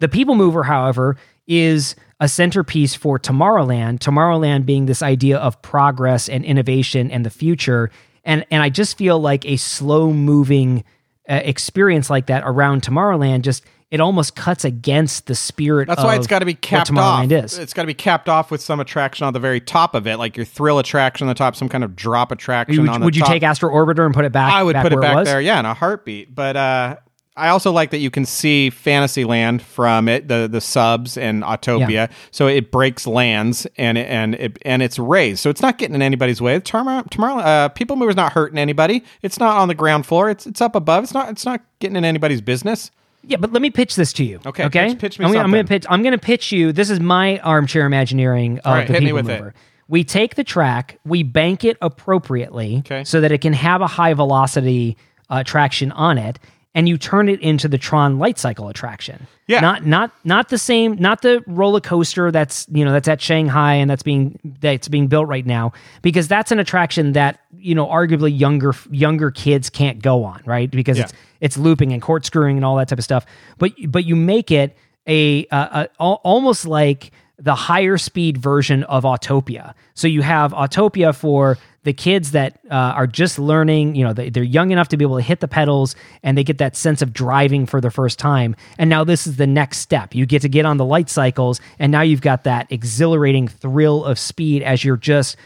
The 0.00 0.08
People 0.08 0.34
Mover, 0.34 0.62
however, 0.62 1.16
is 1.50 1.96
a 2.20 2.28
centerpiece 2.28 2.94
for 2.94 3.18
Tomorrowland. 3.18 3.98
Tomorrowland 3.98 4.64
being 4.64 4.86
this 4.86 5.02
idea 5.02 5.38
of 5.38 5.60
progress 5.62 6.28
and 6.28 6.44
innovation 6.44 7.10
and 7.10 7.26
the 7.26 7.30
future. 7.30 7.90
And 8.24 8.46
and 8.50 8.62
I 8.62 8.70
just 8.70 8.96
feel 8.96 9.18
like 9.18 9.44
a 9.44 9.56
slow 9.56 10.12
moving 10.12 10.84
uh, 11.28 11.40
experience 11.42 12.08
like 12.08 12.26
that 12.26 12.44
around 12.46 12.82
Tomorrowland 12.82 13.42
just 13.42 13.64
it 13.90 13.98
almost 13.98 14.36
cuts 14.36 14.64
against 14.64 15.26
the 15.26 15.34
spirit. 15.34 15.88
That's 15.88 16.04
why 16.04 16.14
it's 16.14 16.28
got 16.28 16.38
to 16.38 16.44
be 16.44 16.54
capped 16.54 16.92
off. 16.92 17.28
Is. 17.32 17.58
It's 17.58 17.72
got 17.72 17.82
to 17.82 17.86
be 17.86 17.94
capped 17.94 18.28
off 18.28 18.52
with 18.52 18.60
some 18.60 18.78
attraction 18.78 19.26
on 19.26 19.32
the 19.32 19.40
very 19.40 19.60
top 19.60 19.96
of 19.96 20.06
it, 20.06 20.16
like 20.16 20.36
your 20.36 20.46
thrill 20.46 20.78
attraction 20.78 21.24
on 21.24 21.28
the 21.28 21.34
top, 21.34 21.56
some 21.56 21.68
kind 21.68 21.82
of 21.82 21.96
drop 21.96 22.30
attraction 22.30 22.82
Would, 22.82 22.90
on 22.90 23.00
the 23.00 23.04
would 23.06 23.16
you 23.16 23.22
top. 23.22 23.30
take 23.30 23.42
Astro 23.42 23.72
Orbiter 23.72 24.06
and 24.06 24.14
put 24.14 24.24
it 24.24 24.30
back? 24.30 24.52
I 24.52 24.62
would 24.62 24.76
put 24.76 24.92
it 24.92 25.00
back 25.00 25.16
was? 25.16 25.26
there, 25.26 25.40
yeah, 25.40 25.58
in 25.58 25.66
a 25.66 25.74
heartbeat. 25.74 26.32
But 26.32 26.56
uh, 26.56 26.96
I 27.40 27.48
also 27.48 27.72
like 27.72 27.90
that 27.90 27.98
you 27.98 28.10
can 28.10 28.24
see 28.24 28.70
Fantasyland 28.70 29.62
from 29.62 30.08
it, 30.08 30.28
the 30.28 30.48
the 30.50 30.60
subs 30.60 31.16
and 31.16 31.42
Autopia. 31.42 31.90
Yeah. 31.90 32.06
So 32.30 32.46
it 32.46 32.70
breaks 32.70 33.06
lands 33.06 33.66
and 33.76 33.96
it, 33.98 34.06
and 34.08 34.34
it, 34.34 34.58
and 34.62 34.82
it's 34.82 34.98
raised, 34.98 35.40
so 35.40 35.50
it's 35.50 35.62
not 35.62 35.78
getting 35.78 35.94
in 35.94 36.02
anybody's 36.02 36.40
way. 36.40 36.60
Tomorrow, 36.60 37.04
tomorrow, 37.10 37.40
uh, 37.40 37.68
People 37.68 37.96
Mover's 37.96 38.16
not 38.16 38.32
hurting 38.32 38.58
anybody. 38.58 39.02
It's 39.22 39.38
not 39.40 39.56
on 39.56 39.68
the 39.68 39.74
ground 39.74 40.06
floor. 40.06 40.30
It's 40.30 40.46
it's 40.46 40.60
up 40.60 40.74
above. 40.76 41.04
It's 41.04 41.14
not 41.14 41.28
it's 41.30 41.44
not 41.46 41.60
getting 41.78 41.96
in 41.96 42.04
anybody's 42.04 42.40
business. 42.40 42.90
Yeah, 43.22 43.36
but 43.36 43.52
let 43.52 43.60
me 43.60 43.70
pitch 43.70 43.96
this 43.96 44.12
to 44.14 44.24
you. 44.24 44.40
Okay, 44.46 44.64
Okay. 44.64 44.88
pitch- 44.90 44.98
pitch 44.98 45.18
me 45.18 45.26
I'm 45.26 45.32
gonna, 45.32 45.44
I'm 45.44 45.50
gonna 45.50 45.64
pitch. 45.64 45.84
I'm 45.90 46.02
gonna 46.02 46.16
pitch 46.18 46.52
you. 46.52 46.72
This 46.72 46.88
is 46.90 47.00
my 47.00 47.38
armchair 47.40 47.84
imagineering 47.86 48.58
of 48.60 48.64
right, 48.74 48.86
the 48.86 48.92
hit 48.94 49.02
me 49.02 49.06
people 49.08 49.16
with 49.22 49.30
it. 49.30 49.38
mover. 49.40 49.54
We 49.88 50.04
take 50.04 50.36
the 50.36 50.44
track, 50.44 50.98
we 51.04 51.22
bank 51.24 51.64
it 51.64 51.76
appropriately, 51.82 52.78
Okay. 52.86 53.04
so 53.04 53.20
that 53.20 53.32
it 53.32 53.38
can 53.40 53.52
have 53.52 53.80
a 53.80 53.86
high 53.86 54.14
velocity 54.14 54.96
uh, 55.28 55.42
traction 55.44 55.90
on 55.92 56.16
it, 56.18 56.38
and 56.74 56.88
you 56.88 56.96
turn 56.96 57.28
it 57.28 57.40
into 57.40 57.66
the 57.66 57.78
Tron 57.78 58.18
light 58.18 58.38
cycle 58.38 58.68
attraction. 58.68 59.26
Yeah. 59.48 59.60
Not 59.60 59.84
not 59.84 60.12
not 60.24 60.48
the 60.50 60.58
same. 60.58 60.94
Not 60.96 61.22
the 61.22 61.42
roller 61.46 61.80
coaster 61.80 62.30
that's 62.30 62.66
you 62.70 62.84
know 62.84 62.92
that's 62.92 63.08
at 63.08 63.20
Shanghai 63.20 63.74
and 63.74 63.90
that's 63.90 64.02
being 64.04 64.38
that's 64.60 64.86
being 64.88 65.08
built 65.08 65.26
right 65.26 65.44
now 65.44 65.72
because 66.02 66.28
that's 66.28 66.52
an 66.52 66.58
attraction 66.60 67.12
that 67.12 67.40
you 67.58 67.74
know 67.74 67.86
arguably 67.86 68.36
younger 68.38 68.72
younger 68.90 69.30
kids 69.32 69.68
can't 69.70 70.00
go 70.00 70.22
on 70.22 70.40
right 70.44 70.70
because 70.70 70.98
Yeah. 70.98 71.04
it's 71.04 71.12
it's 71.40 71.56
looping 71.58 71.92
and 71.92 72.00
corkscrewing 72.00 72.56
and 72.56 72.64
all 72.64 72.76
that 72.76 72.88
type 72.88 72.98
of 72.98 73.04
stuff. 73.04 73.26
But 73.58 73.72
but 73.88 74.04
you 74.04 74.14
make 74.14 74.50
it 74.52 74.76
a, 75.08 75.46
a, 75.50 75.88
a 75.98 76.04
almost 76.04 76.66
like 76.66 77.10
the 77.40 77.54
higher 77.54 77.96
speed 77.96 78.36
version 78.36 78.84
of 78.84 79.04
Autopia. 79.04 79.74
So 79.94 80.06
you 80.06 80.22
have 80.22 80.52
Autopia 80.52 81.14
for 81.14 81.58
the 81.82 81.94
kids 81.94 82.32
that 82.32 82.60
uh, 82.70 82.74
are 82.74 83.06
just 83.06 83.38
learning. 83.38 83.94
You 83.94 84.04
know, 84.04 84.12
they, 84.12 84.28
they're 84.28 84.42
young 84.42 84.70
enough 84.70 84.88
to 84.88 84.98
be 84.98 85.04
able 85.04 85.16
to 85.16 85.22
hit 85.22 85.40
the 85.40 85.48
pedals 85.48 85.96
and 86.22 86.36
they 86.36 86.44
get 86.44 86.58
that 86.58 86.76
sense 86.76 87.00
of 87.00 87.14
driving 87.14 87.64
for 87.64 87.80
the 87.80 87.90
first 87.90 88.18
time. 88.18 88.54
And 88.78 88.90
now 88.90 89.04
this 89.04 89.26
is 89.26 89.36
the 89.36 89.46
next 89.46 89.78
step. 89.78 90.14
You 90.14 90.26
get 90.26 90.42
to 90.42 90.48
get 90.48 90.66
on 90.66 90.76
the 90.76 90.84
light 90.84 91.08
cycles, 91.08 91.60
and 91.78 91.90
now 91.90 92.02
you've 92.02 92.20
got 92.20 92.44
that 92.44 92.70
exhilarating 92.70 93.48
thrill 93.48 94.04
of 94.04 94.18
speed 94.18 94.62
as 94.62 94.84
you're 94.84 94.96
just 94.96 95.36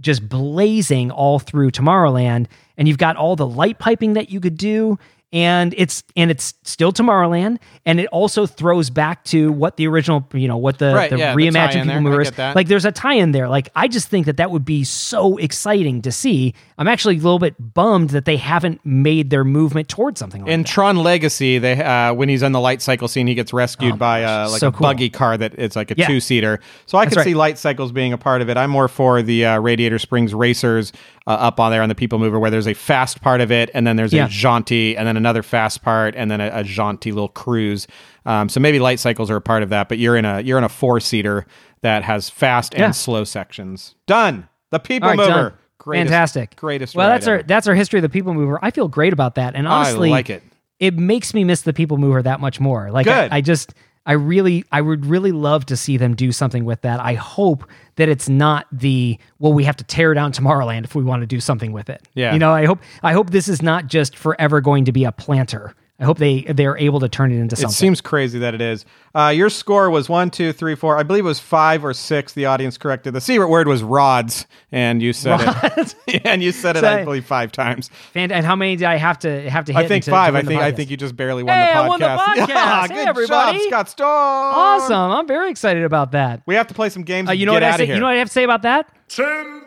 just 0.00 0.28
blazing 0.28 1.10
all 1.10 1.40
through 1.40 1.72
Tomorrowland 1.72 2.46
and 2.76 2.86
you've 2.86 2.98
got 2.98 3.16
all 3.16 3.34
the 3.34 3.46
light 3.46 3.80
piping 3.80 4.12
that 4.12 4.30
you 4.30 4.40
could 4.40 4.56
do 4.56 4.96
and 5.32 5.74
it's 5.76 6.02
and 6.16 6.30
it's 6.30 6.54
still 6.62 6.90
Tomorrowland 6.92 7.58
and 7.84 8.00
it 8.00 8.06
also 8.06 8.46
throws 8.46 8.88
back 8.88 9.24
to 9.24 9.52
what 9.52 9.76
the 9.76 9.86
original 9.86 10.26
you 10.32 10.48
know 10.48 10.56
what 10.56 10.78
the, 10.78 10.94
Right, 10.94 11.10
the 11.10 11.18
yeah, 11.18 11.34
reimagined 11.34 11.52
tie-in 11.52 11.72
people 11.72 11.84
there. 11.86 11.96
I 11.96 12.00
movers 12.00 12.38
like 12.38 12.68
there's 12.68 12.86
a 12.86 12.92
tie 12.92 13.14
in 13.14 13.32
there 13.32 13.46
like 13.48 13.68
I 13.76 13.88
just 13.88 14.08
think 14.08 14.24
that 14.26 14.38
that 14.38 14.50
would 14.50 14.64
be 14.64 14.84
so 14.84 15.36
exciting 15.36 16.00
to 16.02 16.12
see 16.12 16.54
I'm 16.78 16.88
actually 16.88 17.16
a 17.16 17.20
little 17.20 17.38
bit 17.38 17.56
bummed 17.74 18.10
that 18.10 18.24
they 18.24 18.36
haven't 18.38 18.80
made 18.86 19.30
their 19.30 19.44
movement 19.44 19.88
towards 19.88 20.18
something 20.20 20.42
like 20.42 20.46
that. 20.46 20.52
In 20.54 20.62
that 20.62 20.68
Tron 20.68 20.96
Legacy, 20.96 21.58
they 21.58 21.82
uh, 21.82 22.14
when 22.14 22.28
he's 22.28 22.42
on 22.42 22.52
the 22.52 22.60
light 22.60 22.80
cycle 22.80 23.08
scene, 23.08 23.26
he 23.26 23.34
gets 23.34 23.52
rescued 23.52 23.98
by 23.98 24.22
uh, 24.24 24.48
like 24.48 24.54
Oh, 24.54 24.58
so 24.58 24.68
a 24.68 24.72
cool. 24.72 24.86
buggy 24.86 25.10
car 25.10 25.36
that 25.36 25.54
it's 25.58 25.74
like 25.76 25.90
a 25.90 25.94
Yeah. 25.98 26.06
two 26.06 26.20
seater. 26.20 26.60
So 26.86 26.96
I 26.96 27.04
That's 27.04 27.14
could 27.14 27.18
right. 27.20 27.24
see 27.24 27.34
light 27.34 27.58
cycles 27.58 27.90
being 27.92 28.12
a 28.12 28.18
part 28.18 28.40
of 28.42 28.48
it. 28.48 28.56
I'm 28.56 28.70
more 28.70 28.86
for 28.88 29.20
the 29.22 29.44
uh, 29.44 29.58
Radiator 29.58 29.98
Springs 29.98 30.32
Racers 30.32 30.92
uh, 31.26 31.30
up 31.32 31.58
on 31.60 31.72
there 31.72 31.82
on 31.82 31.88
the 31.90 31.94
People 31.96 32.18
Mover, 32.20 32.38
where 32.38 32.50
there's 32.50 32.68
a 32.68 32.74
fast 32.74 33.20
part 33.20 33.40
of 33.40 33.50
it, 33.52 33.70
and 33.74 33.84
then 33.86 33.96
there's 33.96 34.12
Yeah. 34.12 34.26
a 34.26 34.28
jaunty, 34.28 34.96
and 34.96 35.06
then 35.06 35.16
another 35.18 35.42
fast 35.42 35.82
part, 35.82 36.14
and 36.16 36.30
then 36.30 36.40
a, 36.40 36.50
a 36.54 36.64
jaunty 36.64 37.12
little 37.12 37.28
cruise. 37.28 37.86
Um, 38.24 38.48
so 38.48 38.60
maybe 38.60 38.78
light 38.78 39.00
cycles 39.00 39.30
are 39.30 39.36
a 39.36 39.40
part 39.40 39.62
of 39.62 39.68
that, 39.68 39.88
but 39.90 39.98
you're 39.98 40.16
in 40.16 40.24
a 40.24 40.40
you're 40.40 40.58
in 40.58 40.64
a 40.64 40.68
four 40.70 41.00
seater 41.00 41.46
that 41.82 42.02
has 42.04 42.30
fast 42.30 42.74
and 42.74 42.96
slow 42.96 43.24
sections. 43.24 43.94
Done. 44.06 44.48
The 44.70 44.78
People 44.78 45.10
right, 45.10 45.16
Mover. 45.16 45.30
done. 45.30 45.52
Greatest, 45.78 46.10
Fantastic. 46.10 46.56
Greatest. 46.56 46.94
Well, 46.94 47.08
that's 47.08 47.26
our 47.26 47.42
that's 47.42 47.66
our 47.66 47.74
history 47.74 47.98
of 47.98 48.02
the 48.02 48.08
People 48.08 48.34
Mover. 48.34 48.58
I 48.62 48.70
feel 48.70 48.88
great 48.88 49.12
about 49.12 49.36
that, 49.36 49.54
and 49.54 49.66
honestly, 49.66 50.08
I 50.08 50.12
like 50.12 50.30
it. 50.30 50.42
It 50.80 50.96
makes 50.96 51.34
me 51.34 51.44
miss 51.44 51.62
the 51.62 51.72
People 51.72 51.98
Mover 51.98 52.22
that 52.22 52.40
much 52.40 52.60
more. 52.60 52.90
Like 52.90 53.06
I, 53.06 53.28
I 53.32 53.40
just, 53.40 53.74
I 54.08 54.14
really, 54.14 54.64
I 54.72 54.80
would 54.80 55.04
really 55.04 55.32
love 55.32 55.66
to 55.66 55.76
see 55.76 55.98
them 55.98 56.16
do 56.16 56.32
something 56.32 56.64
with 56.64 56.80
that. 56.80 56.98
I 56.98 57.12
hope 57.12 57.68
that 57.96 58.08
it's 58.08 58.26
not 58.26 58.66
the 58.72 59.18
well, 59.38 59.52
we 59.52 59.64
have 59.64 59.76
to 59.76 59.84
tear 59.84 60.14
down 60.14 60.32
Tomorrowland 60.32 60.84
if 60.84 60.94
we 60.94 61.04
want 61.04 61.20
to 61.20 61.26
do 61.26 61.40
something 61.40 61.72
with 61.72 61.90
it. 61.90 62.08
Yeah. 62.14 62.32
you 62.32 62.38
know, 62.38 62.50
I 62.50 62.64
hope, 62.64 62.80
I 63.02 63.12
hope 63.12 63.30
this 63.30 63.48
is 63.48 63.60
not 63.60 63.86
just 63.86 64.16
forever 64.16 64.62
going 64.62 64.86
to 64.86 64.92
be 64.92 65.04
a 65.04 65.12
planter. 65.12 65.74
I 66.00 66.04
hope 66.04 66.18
they 66.18 66.42
they're 66.42 66.78
able 66.78 67.00
to 67.00 67.08
turn 67.08 67.32
it 67.32 67.40
into 67.40 67.56
something. 67.56 67.70
It 67.70 67.76
seems 67.76 68.00
crazy 68.00 68.38
that 68.38 68.54
it 68.54 68.60
is. 68.60 68.84
Uh, 69.16 69.32
your 69.34 69.50
score 69.50 69.90
was 69.90 70.08
one, 70.08 70.30
two, 70.30 70.52
three, 70.52 70.76
four. 70.76 70.96
I 70.96 71.02
believe 71.02 71.24
it 71.24 71.28
was 71.28 71.40
five 71.40 71.84
or 71.84 71.92
six. 71.92 72.34
The 72.34 72.46
audience 72.46 72.78
corrected. 72.78 73.14
The 73.14 73.20
secret 73.20 73.48
word 73.48 73.66
was 73.66 73.82
rods, 73.82 74.46
and 74.70 75.02
you 75.02 75.12
said 75.12 75.40
it. 75.76 76.22
and 76.24 76.40
you 76.40 76.52
said 76.52 76.76
it, 76.76 76.84
I 76.84 77.02
believe, 77.02 77.26
five 77.26 77.50
times. 77.50 77.90
And 78.14 78.30
how 78.30 78.54
many 78.54 78.76
did 78.76 78.84
I 78.86 78.94
have 78.96 79.18
to 79.20 79.50
have 79.50 79.64
to 79.64 79.72
hit? 79.72 79.84
I 79.84 79.88
think 79.88 80.04
to- 80.04 80.10
to 80.12 80.16
five. 80.16 80.34
I 80.36 80.38
win 80.38 80.46
the 80.46 80.50
think 80.52 80.62
I 80.62 80.70
think 80.70 80.90
you 80.90 80.96
just 80.96 81.16
barely 81.16 81.42
won 81.42 81.52
Hey, 81.52 81.66
the 81.66 81.72
podcast. 81.72 81.82
I 81.82 81.88
won 81.88 81.98
the 82.00 82.06
podcast. 82.06 82.48
Yeah, 82.48 82.82
Hey, 82.82 82.88
good 82.94 83.08
everybody. 83.08 83.58
job, 83.58 83.66
Scott 83.68 83.88
Storm. 83.88 84.08
awesome. 84.54 85.10
I'm 85.10 85.26
very 85.26 85.50
excited 85.50 85.82
about 85.82 86.12
that. 86.12 86.42
We 86.46 86.54
have 86.54 86.68
to 86.68 86.74
play 86.74 86.90
some 86.90 87.02
games. 87.02 87.28
Uh, 87.28 87.32
and 87.32 87.40
you 87.40 87.46
know 87.46 87.52
get 87.52 87.56
what 87.56 87.62
I 87.64 87.68
out 87.70 87.76
say? 87.78 87.82
of 87.82 87.86
here. 87.88 87.96
You 87.96 88.00
know 88.00 88.06
what 88.06 88.14
I 88.14 88.18
have 88.18 88.28
to 88.28 88.32
say 88.34 88.44
about 88.44 88.62
that? 88.62 88.88
Simba! 89.08 89.64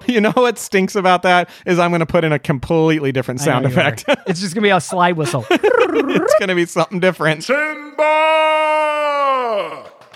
You 0.08 0.22
know 0.22 0.32
what 0.32 0.58
stinks 0.58 0.94
about 0.96 1.20
that 1.24 1.50
is 1.66 1.78
I'm 1.78 1.90
going 1.90 2.00
to 2.00 2.06
put 2.06 2.24
in 2.24 2.32
a 2.32 2.38
completely 2.38 3.12
different 3.12 3.40
sound 3.42 3.66
effect. 3.66 4.06
it's 4.26 4.40
just 4.40 4.54
gonna 4.54 4.64
be 4.64 4.70
a 4.70 4.80
slide 4.80 5.18
whistle. 5.18 5.44
it's 5.50 6.34
going 6.38 6.48
to 6.48 6.54
be 6.54 6.64
something 6.64 6.98
different. 6.98 7.44
Simba! 7.44 7.94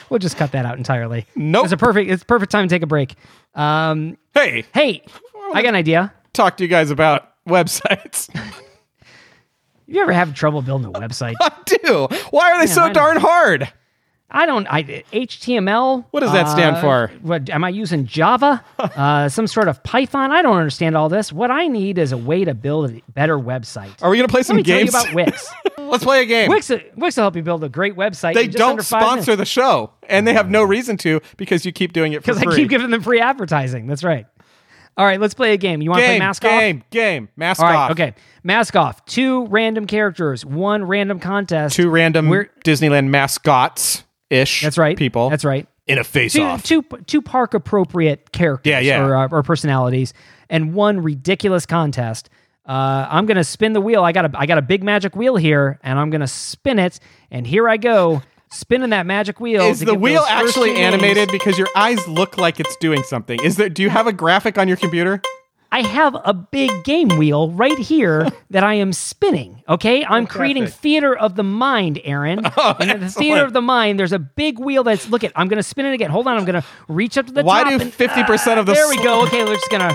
We'll 0.09 0.19
just 0.19 0.39
cut 0.39 0.53
that 0.53 0.65
out 0.65 0.79
entirely. 0.79 1.27
Nope. 1.37 1.65
It's 1.65 1.75
a 1.75 1.77
perfect. 1.77 2.11
It's 2.11 2.23
a 2.23 2.27
perfect 2.27 2.51
time 2.53 2.67
to 2.67 2.75
take 2.75 2.83
a 2.83 2.87
break. 2.87 3.15
Um, 3.55 4.17
Hey, 4.33 4.65
hey, 4.73 5.03
I 5.53 5.61
got 5.61 5.69
an 5.71 5.75
idea. 5.75 6.11
talk 6.33 6.57
to 6.57 6.65
you 6.65 6.69
guys 6.69 6.91
about 6.91 7.29
websites. 7.47 8.31
You 9.87 10.01
ever 10.01 10.13
have 10.13 10.33
trouble 10.33 10.63
building 10.63 10.87
a 10.87 10.93
website? 10.99 11.35
I 11.39 11.53
do. 11.67 12.09
Why 12.31 12.53
are 12.53 12.59
they 12.61 12.65
Man, 12.65 12.75
so 12.75 12.81
I 12.81 12.85
don't- 12.87 12.95
darn 12.95 13.17
hard? 13.19 13.71
I 14.33 14.47
don't. 14.47 14.67
I 14.73 14.83
HTML. 14.83 16.07
What 16.11 16.21
does 16.21 16.33
that 16.33 16.49
stand 16.49 16.77
uh, 16.77 16.81
for? 16.81 17.13
What 17.21 17.51
am 17.51 17.65
I 17.65 17.69
using? 17.69 18.07
Java? 18.07 18.65
uh, 18.79 19.29
some 19.29 19.47
sort 19.47 19.69
of 19.69 19.83
Python? 19.85 20.33
I 20.33 20.41
don't 20.41 20.57
understand 20.57 20.97
all 20.97 21.11
this. 21.11 21.33
What 21.33 21.51
I 21.51 21.69
need 21.69 21.99
is 21.99 22.13
a 22.13 22.17
way 22.17 22.45
to 22.45 22.55
build 22.55 22.91
a 22.91 23.03
better 23.13 23.39
website. 23.39 24.03
Are 24.03 24.11
we 24.11 24.17
going 24.17 24.27
to 24.27 24.33
play 24.33 24.39
Let 24.41 24.47
some 24.47 24.57
me 24.57 24.63
games? 24.63 24.93
tell 24.93 25.05
you 25.07 25.13
about 25.13 25.27
Wix. 25.27 25.53
Let's 25.79 26.05
play 26.05 26.23
a 26.23 26.27
game. 26.27 26.49
Wix, 26.49 26.71
Wix 26.97 27.17
will 27.17 27.25
help 27.25 27.37
you 27.37 27.43
build 27.43 27.63
a 27.63 27.69
great 27.69 27.95
website. 27.95 28.35
they 28.35 28.49
don't 28.49 28.83
sponsor 28.83 29.37
the 29.37 29.45
show, 29.45 29.93
and 30.09 30.27
they 30.27 30.33
have 30.33 30.49
no 30.51 30.63
reason 30.65 30.97
to 30.99 31.21
because 31.37 31.67
you 31.67 31.73
keep 31.73 31.93
doing 31.93 32.15
it 32.15 32.25
for 32.25 32.35
because. 32.35 32.55
I 32.55 32.57
keep 32.57 32.71
giving 32.71 32.91
them 32.91 33.03
free 33.03 33.21
advertising. 33.21 33.87
That's 33.87 34.03
right. 34.03 34.27
All 34.97 35.07
right, 35.07 35.19
let's 35.21 35.33
play 35.35 35.55
a 35.55 35.57
game. 35.57 35.81
You 35.81 35.91
want 35.91 36.01
to 36.01 36.07
play 36.07 36.19
game, 36.19 36.29
Mascoff? 36.29 36.41
game, 36.61 36.85
game, 36.91 37.29
mask 37.37 37.61
All 37.63 37.67
right, 37.67 37.77
off. 37.77 37.91
okay. 37.93 38.15
Mascoff. 38.45 39.05
Two 39.07 39.47
random 39.47 39.87
characters, 39.87 40.45
one 40.45 40.85
random 40.85 41.19
contest. 41.19 41.77
Two 41.77 41.89
random 41.89 42.29
We're- 42.29 42.49
Disneyland 42.63 43.09
mascots 43.09 44.05
ish. 44.33 44.63
That's 44.63 44.79
right. 44.79 44.97
People. 44.97 45.31
That's 45.31 45.45
right. 45.45 45.67
In 45.87 45.99
a 45.99 46.05
face 46.05 46.33
Two, 46.33 46.43
off. 46.43 46.63
two, 46.63 46.83
two 47.07 47.21
park 47.21 47.55
appropriate 47.55 48.31
characters 48.33 48.71
Yeah, 48.71 48.79
yeah. 48.79 49.05
Or, 49.05 49.17
uh, 49.17 49.29
or 49.31 49.43
personalities, 49.43 50.15
and 50.49 50.75
one 50.75 51.01
ridiculous 51.01 51.67
contest. 51.67 52.31
Uh, 52.65 53.07
I'm 53.11 53.27
gonna 53.27 53.43
spin 53.43 53.73
the 53.73 53.81
wheel. 53.81 54.05
I 54.05 54.13
got 54.13 54.27
a 54.27 54.39
I 54.39 54.47
got 54.47 54.59
a 54.59 54.63
big 54.63 54.85
magic 54.85 55.17
wheel 55.17 55.35
here, 55.35 55.81
and 55.83 55.99
I'm 55.99 56.11
gonna 56.11 56.29
spin 56.29 56.79
it. 56.79 57.01
And 57.33 57.45
here 57.45 57.69
I 57.69 57.77
go, 57.77 58.23
spinning 58.53 58.91
that 58.91 59.07
magic 59.07 59.41
wheel. 59.41 59.63
Is 59.63 59.81
the 59.81 59.95
wheel 59.95 60.25
actually 60.29 60.77
animated? 60.77 61.31
Because 61.33 61.59
your 61.59 61.69
eyes 61.75 62.07
look 62.07 62.39
like 62.39 62.61
it's 62.61 62.77
doing 62.77 63.03
something. 63.03 63.43
Is 63.43 63.57
there? 63.57 63.69
Do 63.69 63.83
you 63.83 63.91
have 63.91 64.07
a 64.07 64.13
graphic 64.13 64.59
on 64.59 64.69
your 64.69 64.77
computer? 64.77 65.21
I 65.73 65.81
have 65.81 66.15
a 66.25 66.35
big 66.35 66.71
game 66.85 67.09
wheel 67.09 67.51
right 67.51 67.79
here 67.79 68.29
that 68.51 68.63
I 68.63 68.75
am 68.75 68.93
spinning. 68.93 69.63
Okay, 69.67 70.05
I'm 70.05 70.27
creating 70.27 70.67
theater 70.67 71.17
of 71.17 71.35
the 71.35 71.43
mind, 71.43 72.01
Aaron. 72.05 72.41
Oh, 72.55 72.77
and 72.79 72.91
in 72.91 73.01
the 73.01 73.09
theater 73.09 73.45
of 73.45 73.55
the 73.55 73.63
mind, 73.63 73.99
there's 73.99 74.13
a 74.13 74.19
big 74.19 74.59
wheel 74.59 74.85
that's 74.85 75.09
look 75.09 75.25
at. 75.25 75.33
I'm 75.35 75.49
gonna 75.49 75.63
spin 75.63 75.87
it 75.87 75.95
again. 75.95 76.11
Hold 76.11 76.27
on, 76.27 76.37
I'm 76.37 76.45
gonna 76.45 76.63
reach 76.87 77.17
up 77.17 77.27
to 77.27 77.33
the 77.33 77.43
Why 77.43 77.63
top. 77.63 77.73
Why 77.73 77.79
do 77.79 77.91
50% 77.91 78.59
of 78.59 78.67
the 78.67 78.75
There 78.75 78.89
we 78.89 79.03
go. 79.03 79.23
Okay, 79.25 79.43
we're 79.43 79.55
just 79.55 79.71
gonna 79.71 79.95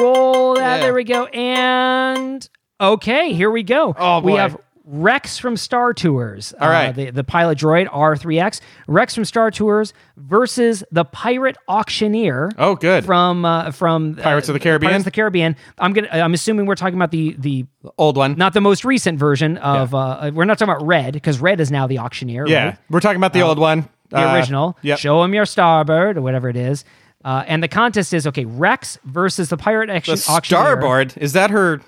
roll 0.00 0.54
that. 0.54 0.76
Yeah. 0.76 0.82
There 0.82 0.94
we 0.94 1.02
go. 1.04 1.24
And 1.26 2.48
okay, 2.80 3.32
here 3.32 3.50
we 3.50 3.64
go. 3.64 3.94
Oh, 3.98 4.20
we 4.20 4.32
boy. 4.32 4.38
have. 4.38 4.56
Rex 4.90 5.36
from 5.38 5.56
Star 5.58 5.92
Tours. 5.92 6.54
All 6.58 6.68
right. 6.68 6.92
the, 6.92 7.10
the 7.10 7.22
pilot 7.22 7.58
droid 7.58 7.88
R3X. 7.88 8.60
Rex 8.86 9.14
from 9.14 9.26
Star 9.26 9.50
Tours 9.50 9.92
versus 10.16 10.82
the 10.90 11.04
pirate 11.04 11.56
auctioneer 11.68 12.50
Oh, 12.56 12.74
good. 12.74 13.04
from 13.04 13.44
uh, 13.44 13.70
from 13.72 14.16
uh, 14.18 14.22
Pirates 14.22 14.48
of 14.48 14.54
the 14.54 14.60
Caribbean? 14.60 14.90
Pirates 14.90 15.02
of 15.02 15.04
the 15.04 15.10
Caribbean. 15.10 15.56
I'm 15.78 15.92
gonna. 15.92 16.08
I'm 16.10 16.32
assuming 16.32 16.64
we're 16.64 16.74
talking 16.74 16.94
about 16.96 17.10
the 17.10 17.34
the 17.38 17.66
Old 17.98 18.16
one. 18.16 18.34
not 18.36 18.54
the 18.54 18.60
most 18.62 18.84
recent 18.84 19.18
version 19.18 19.58
of. 19.58 19.94
Uh, 19.94 20.30
we're 20.34 20.44
not 20.46 20.58
talking 20.58 20.72
about 20.72 20.86
Red 20.86 21.12
because 21.12 21.38
Red 21.38 21.60
is 21.60 21.70
now 21.70 21.86
the 21.86 21.98
auctioneer. 21.98 22.46
yeah, 22.48 22.64
right? 22.64 22.78
we're 22.88 23.00
talking 23.00 23.18
about 23.18 23.32
the 23.34 23.42
old 23.42 23.58
one. 23.58 23.88
the 24.08 24.16
Uh, 24.18 24.34
original. 24.34 24.78
Yep. 24.82 24.98
Show 25.00 25.22
him 25.22 25.34
your 25.34 25.44
starboard 25.46 26.16
or 26.16 26.22
whatever 26.22 26.48
it 26.48 26.56
is. 26.56 26.84
Uh, 27.24 27.44
and 27.46 27.62
the 27.62 27.68
contest 27.68 28.14
is 28.14 28.26
okay. 28.26 28.44
Rex 28.46 28.98
versus 29.04 29.48
the 29.50 29.56
pirate 29.58 29.90
action 29.90 30.14
the 30.14 30.24
auctioneer. 30.30 30.62
starboard 30.62 31.14
is 31.18 31.32
that 31.34 31.50
her 31.50 31.80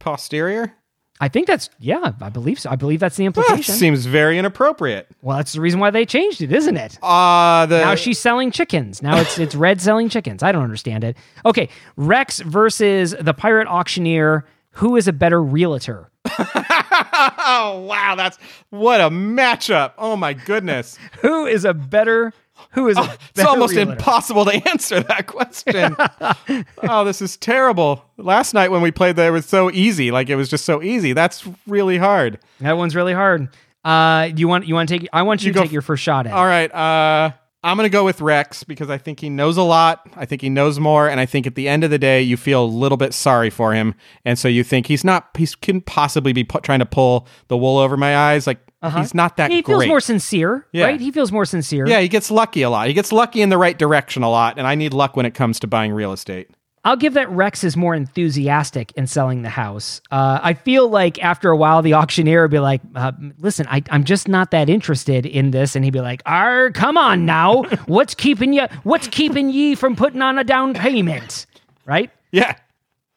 posterior? 0.00 0.74
I 1.20 1.28
think 1.28 1.46
that's 1.46 1.68
yeah. 1.78 2.12
I 2.20 2.30
believe 2.30 2.58
so. 2.58 2.70
I 2.70 2.76
believe 2.76 2.98
that's 3.00 3.16
the 3.16 3.26
implication. 3.26 3.72
That 3.72 3.78
seems 3.78 4.06
very 4.06 4.38
inappropriate. 4.38 5.06
well, 5.20 5.36
that's 5.36 5.52
the 5.52 5.60
reason 5.60 5.78
why 5.78 5.90
they 5.90 6.06
changed 6.06 6.40
it, 6.40 6.50
isn't 6.50 6.76
it? 6.76 6.98
Uh 7.02 7.66
the 7.66 7.78
now 7.80 7.94
she's 7.94 8.18
selling 8.18 8.50
chickens. 8.50 9.02
Now 9.02 9.18
it's 9.20 9.38
it's 9.38 9.54
red 9.54 9.80
selling 9.80 10.08
chickens. 10.08 10.42
I 10.42 10.50
don't 10.52 10.62
understand 10.64 11.04
it. 11.04 11.16
Okay, 11.44 11.68
Rex 11.96 12.40
versus 12.40 13.14
the 13.20 13.34
pirate 13.34 13.68
auctioneer. 13.68 14.46
Who 14.74 14.96
is 14.96 15.08
a 15.08 15.12
better 15.12 15.42
realtor? 15.42 16.10
oh 16.38 17.84
wow, 17.88 18.14
that's 18.16 18.38
what 18.70 19.00
a 19.00 19.10
matchup. 19.10 19.92
Oh 19.98 20.16
my 20.16 20.32
goodness. 20.32 20.98
Who 21.20 21.46
is 21.46 21.64
a 21.64 21.74
better? 21.74 22.32
Who 22.72 22.88
is 22.88 22.96
better 22.96 23.16
It's 23.34 23.44
almost 23.44 23.74
realtor? 23.74 23.92
impossible 23.92 24.44
to 24.44 24.68
answer 24.70 25.00
that 25.02 25.26
question. 25.26 25.96
oh, 26.82 27.04
this 27.04 27.20
is 27.22 27.36
terrible. 27.36 28.04
Last 28.16 28.54
night 28.54 28.70
when 28.70 28.82
we 28.82 28.90
played 28.90 29.16
that, 29.16 29.26
it 29.26 29.30
was 29.32 29.46
so 29.46 29.70
easy. 29.70 30.10
Like 30.10 30.28
it 30.28 30.36
was 30.36 30.48
just 30.48 30.64
so 30.64 30.82
easy. 30.82 31.12
That's 31.12 31.44
really 31.66 31.98
hard. 31.98 32.38
That 32.60 32.76
one's 32.76 32.94
really 32.96 33.14
hard. 33.14 33.48
Uh, 33.84 34.28
you 34.36 34.46
want 34.48 34.66
you 34.66 34.74
want 34.74 34.88
to 34.88 34.98
take? 34.98 35.08
I 35.12 35.22
want 35.22 35.42
you, 35.42 35.48
You 35.48 35.52
to 35.54 35.60
take 35.62 35.72
your 35.72 35.82
first 35.82 36.02
shot 36.02 36.26
at. 36.26 36.32
it. 36.32 36.36
All 36.36 36.44
right. 36.44 36.72
Uh, 36.74 37.32
I'm 37.62 37.76
going 37.76 37.84
to 37.84 37.92
go 37.92 38.04
with 38.06 38.22
Rex 38.22 38.64
because 38.64 38.88
I 38.88 38.96
think 38.96 39.20
he 39.20 39.28
knows 39.28 39.58
a 39.58 39.62
lot. 39.62 40.06
I 40.16 40.24
think 40.24 40.40
he 40.40 40.48
knows 40.48 40.78
more. 40.80 41.08
And 41.10 41.20
I 41.20 41.26
think 41.26 41.46
at 41.46 41.56
the 41.56 41.68
end 41.68 41.84
of 41.84 41.90
the 41.90 41.98
day, 41.98 42.22
you 42.22 42.38
feel 42.38 42.64
a 42.64 42.66
little 42.66 42.96
bit 42.96 43.12
sorry 43.12 43.50
for 43.50 43.74
him. 43.74 43.94
And 44.24 44.38
so 44.38 44.48
you 44.48 44.64
think 44.64 44.86
he's 44.86 45.04
not, 45.04 45.28
he 45.36 45.46
can 45.60 45.82
possibly 45.82 46.32
be 46.32 46.42
pu- 46.42 46.60
trying 46.60 46.78
to 46.78 46.86
pull 46.86 47.26
the 47.48 47.58
wool 47.58 47.76
over 47.76 47.98
my 47.98 48.16
eyes. 48.16 48.46
Like 48.46 48.60
he's 48.82 49.14
not 49.14 49.36
that 49.36 49.50
Uh-huh. 49.50 49.56
He 49.56 49.62
great. 49.62 49.72
feels 49.74 49.86
more 49.88 50.00
sincere, 50.00 50.66
Yeah. 50.72 50.86
right? 50.86 51.00
He 51.00 51.10
feels 51.10 51.30
more 51.32 51.44
sincere. 51.44 51.86
yeah, 51.86 52.00
he 52.00 52.08
gets 52.08 52.30
lucky 52.30 52.62
a 52.62 52.70
lot. 52.70 52.86
He 52.88 52.94
gets 52.94 53.12
lucky 53.12 53.42
in 53.42 53.48
the 53.50 53.58
right 53.58 53.78
direction 53.78 54.22
a 54.22 54.30
lot. 54.30 54.56
And 54.58 54.66
I 54.66 54.74
need 54.74 54.94
luck 54.94 55.16
when 55.16 55.26
it 55.26 55.34
comes 55.34 55.60
to 55.60 55.66
buying 55.66 55.92
real 55.92 56.12
estate. 56.12 56.48
I'll 56.82 56.96
give 56.96 57.12
that 57.12 57.28
Rex 57.30 57.62
is 57.62 57.76
more 57.76 57.94
enthusiastic 57.94 58.92
in 58.96 59.06
selling 59.06 59.42
the 59.42 59.50
house. 59.50 60.00
Uh, 60.10 60.40
I 60.42 60.54
feel 60.54 60.88
like 60.88 61.22
after 61.22 61.50
a 61.50 61.56
while, 61.56 61.82
the 61.82 61.92
auctioneer 61.92 62.40
would 62.40 62.50
be 62.50 62.58
like, 62.58 62.80
uh, 62.94 63.12
"Listen, 63.38 63.66
I, 63.68 63.82
I'm 63.90 64.04
just 64.04 64.28
not 64.28 64.50
that 64.52 64.70
interested 64.70 65.26
in 65.26 65.50
this," 65.50 65.76
and 65.76 65.84
he'd 65.84 65.90
be 65.92 66.00
like, 66.00 66.22
"Ar, 66.24 66.70
come 66.70 66.96
on 66.96 67.26
now, 67.26 67.64
what's 67.86 68.14
keeping 68.14 68.54
you? 68.54 68.62
What's 68.82 69.08
keeping 69.08 69.50
ye 69.50 69.74
from 69.74 69.94
putting 69.94 70.22
on 70.22 70.38
a 70.38 70.44
down 70.44 70.72
payment?" 70.72 71.44
Right? 71.84 72.10
Yeah. 72.32 72.54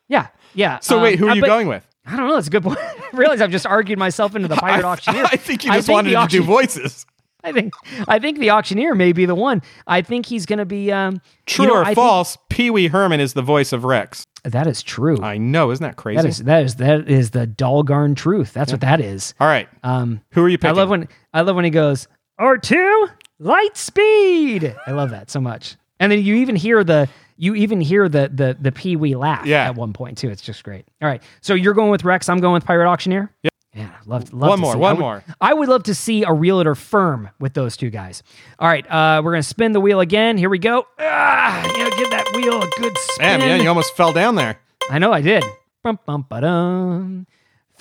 Yeah, 0.09 0.27
yeah. 0.53 0.79
So 0.79 0.97
Um, 0.97 1.03
wait, 1.03 1.17
who 1.19 1.27
uh, 1.27 1.31
are 1.31 1.35
you 1.35 1.41
but- 1.41 1.47
going 1.47 1.67
with? 1.67 1.87
I 2.05 2.17
don't 2.17 2.27
know. 2.27 2.35
That's 2.35 2.47
a 2.47 2.51
good 2.51 2.63
point. 2.63 2.79
I 2.81 2.93
realize 3.13 3.41
I've 3.41 3.51
just 3.51 3.65
argued 3.65 3.99
myself 3.99 4.35
into 4.35 4.47
the 4.47 4.55
pirate 4.57 4.85
auctioneer. 4.85 5.25
I 5.25 5.37
think 5.37 5.63
you 5.63 5.71
just 5.71 5.89
wanted 5.89 6.13
the 6.13 6.21
to 6.21 6.27
do 6.27 6.43
voices. 6.43 7.05
I 7.45 7.51
think 7.51 7.73
I 8.07 8.19
think 8.19 8.39
the 8.39 8.51
auctioneer 8.51 8.95
may 8.95 9.11
be 9.11 9.25
the 9.25 9.35
one. 9.35 9.61
I 9.85 10.01
think 10.01 10.25
he's 10.25 10.45
going 10.45 10.59
to 10.59 10.65
be 10.65 10.91
um, 10.91 11.21
True 11.45 11.65
you 11.65 11.71
know, 11.71 11.77
or 11.77 11.81
I 11.81 11.87
think- 11.87 11.95
false, 11.95 12.37
Pee 12.49 12.69
Wee 12.69 12.87
Herman 12.87 13.19
is 13.19 13.33
the 13.33 13.41
voice 13.41 13.73
of 13.73 13.83
Rex. 13.83 14.23
that 14.45 14.65
is 14.65 14.81
true. 14.81 15.21
I 15.21 15.37
know. 15.37 15.71
Isn't 15.71 15.83
that 15.83 15.97
crazy? 15.97 16.21
that 16.21 16.25
is 16.27 16.37
that 16.39 16.63
is 16.63 16.75
that 16.75 17.09
is 17.09 17.31
the 17.31 17.45
doggone 17.45 18.15
truth. 18.15 18.53
That's 18.53 18.71
what 18.71 18.81
that 18.81 19.01
is. 19.01 19.33
All 19.41 19.47
right. 19.47 19.67
Um, 19.83 20.21
Who 20.31 20.43
are 20.43 20.49
you 20.49 20.57
I 20.63 20.71
love 20.71 20.89
when 20.89 21.07
I 21.33 21.41
love 21.41 21.55
when 21.57 21.65
he 21.65 21.71
goes 21.71 22.07
R 22.39 22.57
two 22.57 23.07
light 23.39 23.75
speed. 23.75 24.75
I 24.87 24.91
love 24.91 25.09
that 25.11 25.29
so 25.29 25.41
much. 25.41 25.75
And 25.99 26.11
then 26.11 26.23
you 26.23 26.35
even 26.35 26.55
hear 26.55 26.83
the 26.83 27.07
you 27.37 27.55
even 27.55 27.81
hear 27.81 28.07
the 28.09 28.29
the 28.33 28.57
the 28.59 28.71
pee 28.71 28.95
wee 28.95 29.15
laugh 29.15 29.45
Yeah. 29.45 29.65
at 29.65 29.75
one 29.75 29.93
point 29.93 30.17
too. 30.17 30.29
It's 30.29 30.41
just 30.41 30.63
great. 30.63 30.85
All 31.01 31.07
right, 31.07 31.21
so 31.41 31.53
you're 31.53 31.73
going 31.73 31.91
with 31.91 32.03
Rex. 32.03 32.29
I'm 32.29 32.39
going 32.39 32.53
with 32.53 32.65
Pirate 32.65 32.89
Auctioneer. 32.89 33.31
Yep. 33.43 33.53
Yeah, 33.75 33.89
love, 34.05 34.31
love 34.31 34.49
One 34.49 34.57
to 34.59 34.61
more, 34.61 34.73
see- 34.73 34.79
one 34.79 34.89
I 34.89 34.93
would- 34.93 34.99
more. 34.99 35.23
I 35.41 35.53
would 35.55 35.67
love 35.67 35.81
to 35.83 35.95
see 35.95 36.23
a 36.23 36.31
realtor 36.31 36.75
firm 36.75 37.31
with 37.39 37.55
those 37.55 37.75
two 37.75 37.89
guys. 37.89 38.21
All 38.59 38.67
right, 38.67 38.85
uh, 38.89 39.21
we're 39.23 39.31
gonna 39.31 39.41
spin 39.41 39.71
the 39.71 39.79
wheel 39.81 39.99
again. 39.99 40.37
Here 40.37 40.49
we 40.49 40.59
go. 40.59 40.85
Ah, 40.99 41.63
you 41.75 41.83
know, 41.83 41.89
give 41.97 42.09
that 42.11 42.27
wheel 42.35 42.61
a 42.61 42.67
good 42.79 42.95
spin. 42.99 43.39
Damn, 43.39 43.49
yeah, 43.49 43.55
you 43.63 43.67
almost 43.69 43.95
fell 43.95 44.13
down 44.13 44.35
there. 44.35 44.59
I 44.91 44.99
know 44.99 45.11
I 45.11 45.21
did. 45.21 45.43
Bum, 45.83 45.97
bum, 46.05 46.25
ba-dum. 46.29 47.25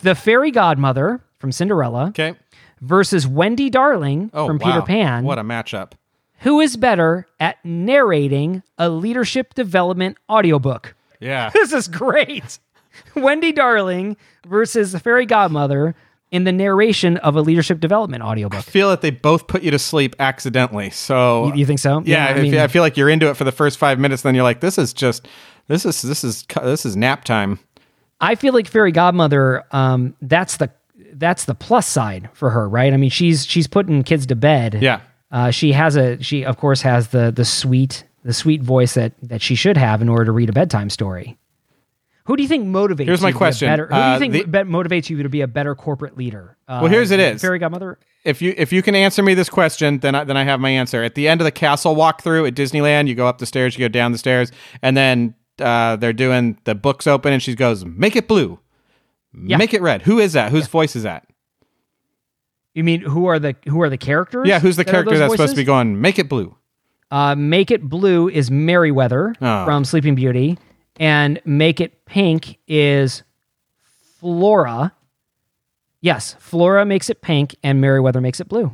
The 0.03 0.15
fairy 0.15 0.51
godmother 0.51 1.21
from 1.39 1.53
Cinderella 1.53 2.07
Okay. 2.09 2.35
versus 2.81 3.27
Wendy 3.27 3.69
Darling 3.69 4.31
Oh, 4.33 4.47
from 4.47 4.59
wow. 4.59 4.67
Peter 4.73 4.83
Pan. 4.87 5.25
What 5.25 5.39
a 5.39 5.43
matchup. 5.45 5.93
Who 6.43 6.61
is 6.61 6.77
better 6.77 7.27
at 7.41 7.57
narrating 7.65 8.63
a 8.79 8.89
leadership 8.89 9.55
development 9.55 10.17
audiobook? 10.31 10.95
Yeah. 11.21 11.51
This 11.55 11.73
is 11.73 11.89
great. 11.89 12.59
Wendy 13.15 13.53
Darling 13.53 14.17
versus 14.47 14.93
the 14.93 15.01
fairy 15.01 15.25
godmother 15.27 15.95
in 16.31 16.45
the 16.45 16.53
narration 16.53 17.17
of 17.19 17.37
a 17.37 17.41
leadership 17.43 17.79
development 17.79 18.23
audiobook. 18.23 18.59
I 18.59 18.63
feel 18.63 18.89
that 18.91 19.03
they 19.03 19.11
both 19.11 19.47
put 19.47 19.63
you 19.63 19.71
to 19.71 19.79
sleep 19.79 20.17
accidentally. 20.19 20.91
So 20.91 21.47
You, 21.49 21.55
you 21.61 21.67
think 21.67 21.79
so? 21.79 22.03
yeah, 22.05 22.27
I 22.27 22.41
mean, 22.41 22.57
I 22.57 22.67
feel 22.69 22.83
like 22.83 22.97
you're 22.97 23.11
into 23.11 23.29
it 23.29 23.37
for 23.37 23.45
the 23.45 23.53
first 23.53 23.79
five 23.79 23.99
minutes, 23.99 24.23
then 24.23 24.35
you're 24.35 24.45
like, 24.45 24.61
this 24.61 24.79
is 24.79 24.93
just 24.93 25.29
this 25.69 25.85
is 25.87 26.03
this 26.03 26.25
is 26.25 26.45
this 26.63 26.85
is 26.87 26.97
nap 26.97 27.25
time. 27.25 27.59
I 28.21 28.35
feel 28.35 28.53
like 28.55 28.67
fairy 28.67 28.93
godmother. 28.93 29.65
Um, 29.73 30.15
that's 30.23 30.57
the 30.57 30.71
that's 31.15 31.45
the 31.45 31.55
plus 31.55 31.87
side 31.87 32.31
for 32.33 32.51
her, 32.51 32.69
right? 32.69 32.93
I 32.93 32.97
mean, 32.97 33.11
she's 33.11 33.47
she's 33.47 33.67
putting 33.67 34.03
kids 34.03 34.27
to 34.27 34.35
bed. 34.37 34.79
Yeah. 34.81 35.01
Uh, 35.33 35.51
she 35.51 35.73
has 35.73 35.97
a 35.97 36.23
she 36.23 36.45
of 36.45 36.57
course 36.59 36.83
has 36.83 37.09
the 37.09 37.33
the 37.33 37.45
sweet 37.45 38.05
the 38.23 38.33
sweet 38.35 38.63
voice 38.63 38.95
that 38.95 39.15
that 39.23 39.41
she 39.43 39.55
should 39.55 39.77
have 39.79 40.03
in 40.03 40.09
order 40.09 40.27
to 40.27 40.33
read 40.33 40.49
a 40.49 40.53
bedtime 40.53 40.91
story. 40.91 41.39
Who 42.27 42.37
do 42.37 42.43
you 42.43 42.49
think 42.49 42.67
motivates? 42.67 43.07
Here's 43.07 43.21
you 43.21 43.27
my 43.27 43.31
to 43.31 43.35
be 43.35 43.37
a 43.37 43.39
question. 43.39 43.69
better- 43.69 43.87
who 43.87 43.95
do 43.95 44.01
Uh, 44.01 44.13
you 44.13 44.19
think 44.21 44.33
the- 44.53 44.59
motivates 44.65 45.11
you 45.11 45.21
to 45.25 45.29
be 45.29 45.41
a 45.41 45.49
better 45.49 45.75
corporate 45.75 46.17
leader? 46.17 46.57
Uh, 46.69 46.79
Well, 46.83 46.91
here's 46.93 47.11
it 47.11 47.19
is. 47.19 47.41
Fairy 47.43 47.59
godmother. 47.59 47.99
if 48.25 48.41
you 48.41 48.55
if 48.57 48.73
you 48.73 48.81
can 48.83 48.95
answer 48.95 49.23
me 49.25 49.35
this 49.35 49.49
question, 49.49 49.99
then 49.99 50.15
I, 50.15 50.23
then 50.25 50.37
I 50.37 50.45
have 50.45 50.61
my 50.61 50.71
answer. 50.71 51.03
At 51.03 51.17
the 51.17 51.27
end 51.27 51.41
of 51.41 51.47
the 51.47 51.51
castle 51.51 51.97
walkthrough 51.97 52.47
at 52.47 52.55
Disneyland, 52.55 53.09
you 53.09 53.17
go 53.17 53.27
up 53.27 53.39
the 53.39 53.47
stairs, 53.47 53.77
you 53.77 53.83
go 53.85 53.89
down 53.89 54.13
the 54.13 54.19
stairs, 54.19 54.53
and 54.83 54.97
then 54.97 55.35
uh, 55.61 55.97
they're 55.97 56.13
doing 56.13 56.59
the 56.65 56.75
books 56.77 57.07
open, 57.09 57.33
and 57.33 57.43
she 57.43 57.55
goes, 57.57 57.85
"Make 57.85 58.15
it 58.15 58.29
blue, 58.29 58.61
Yeah. 59.35 59.57
make 59.57 59.75
it 59.75 59.83
red." 59.83 60.03
Who 60.03 60.19
is 60.21 60.33
that? 60.35 60.53
Whose 60.53 60.69
voice 60.69 60.95
is 60.95 61.03
that? 61.03 61.27
You 62.75 62.85
mean 62.85 63.03
who 63.03 63.27
are 63.27 63.39
the 63.39 63.55
who 63.69 63.81
are 63.83 63.91
the 63.91 63.99
characters? 63.99 64.49
Yeah, 64.49 64.59
who's 64.61 64.77
the 64.77 64.85
that 64.85 64.91
character 64.91 65.19
that's 65.19 65.33
supposed 65.33 65.53
to 65.53 65.61
be 65.61 65.65
going, 65.65 66.01
"Make 66.01 66.19
it 66.19 66.29
blue"? 66.29 66.57
Uh, 67.11 67.35
Make 67.35 67.71
It 67.71 67.83
Blue 67.83 68.29
is 68.31 68.51
Merryweather 68.51 69.35
Oh. 69.43 69.65
from 69.67 69.85
Sleeping 69.85 70.15
Beauty, 70.15 70.59
and 70.99 71.39
Make 71.45 71.79
It 71.79 72.07
Pink 72.07 72.59
is 72.67 73.23
Flora. 74.19 74.93
Yes, 76.01 76.35
Flora 76.39 76.85
makes 76.87 77.11
it 77.11 77.21
pink, 77.21 77.55
and 77.63 77.81
Merryweather 77.81 78.21
makes 78.21 78.41
it 78.41 78.49
blue. 78.49 78.73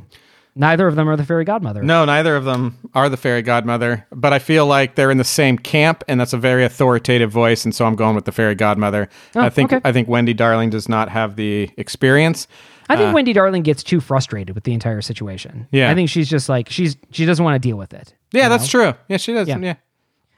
Neither 0.55 0.87
of 0.87 0.95
them 0.95 1.07
are 1.07 1.15
the 1.15 1.23
fairy 1.25 1.43
godmother. 1.45 1.83
No, 1.83 2.05
neither 2.05 2.35
of 2.35 2.43
them 2.43 2.77
are 2.93 3.07
the 3.07 3.17
fairy 3.17 3.41
godmother, 3.41 4.05
but 4.11 4.33
I 4.33 4.39
feel 4.39 4.65
like 4.65 4.95
they're 4.95 5.11
in 5.11 5.17
the 5.17 5.23
same 5.23 5.57
camp, 5.57 6.03
and 6.07 6.19
that's 6.19 6.33
a 6.33 6.37
very 6.37 6.65
authoritative 6.65 7.31
voice, 7.31 7.65
and 7.65 7.73
so 7.75 7.85
I'm 7.85 7.95
going 7.95 8.15
with 8.15 8.25
the 8.25 8.31
fairy 8.31 8.55
godmother. 8.55 9.09
Oh, 9.35 9.41
I 9.41 9.49
think 9.49 9.71
okay. 9.73 9.81
I 9.87 9.91
think 9.91 10.07
Wendy 10.07 10.33
Darling 10.33 10.69
does 10.69 10.89
not 10.89 11.09
have 11.09 11.35
the 11.35 11.69
experience. 11.77 12.47
I 12.89 12.95
think 12.97 13.11
Uh, 13.11 13.13
Wendy 13.13 13.33
Darling 13.33 13.61
gets 13.63 13.83
too 13.83 13.99
frustrated 13.99 14.55
with 14.55 14.63
the 14.63 14.73
entire 14.73 15.01
situation. 15.01 15.67
Yeah. 15.71 15.91
I 15.91 15.95
think 15.95 16.09
she's 16.09 16.27
just 16.29 16.49
like 16.49 16.69
she's 16.69 16.97
she 17.11 17.25
doesn't 17.25 17.43
want 17.45 17.55
to 17.55 17.59
deal 17.67 17.77
with 17.77 17.93
it. 17.93 18.13
Yeah, 18.33 18.49
that's 18.49 18.71
know? 18.73 18.91
true. 18.91 18.99
Yeah, 19.07 19.17
she 19.17 19.33
does. 19.33 19.47
Yeah. 19.47 19.59
Yeah. 19.59 19.75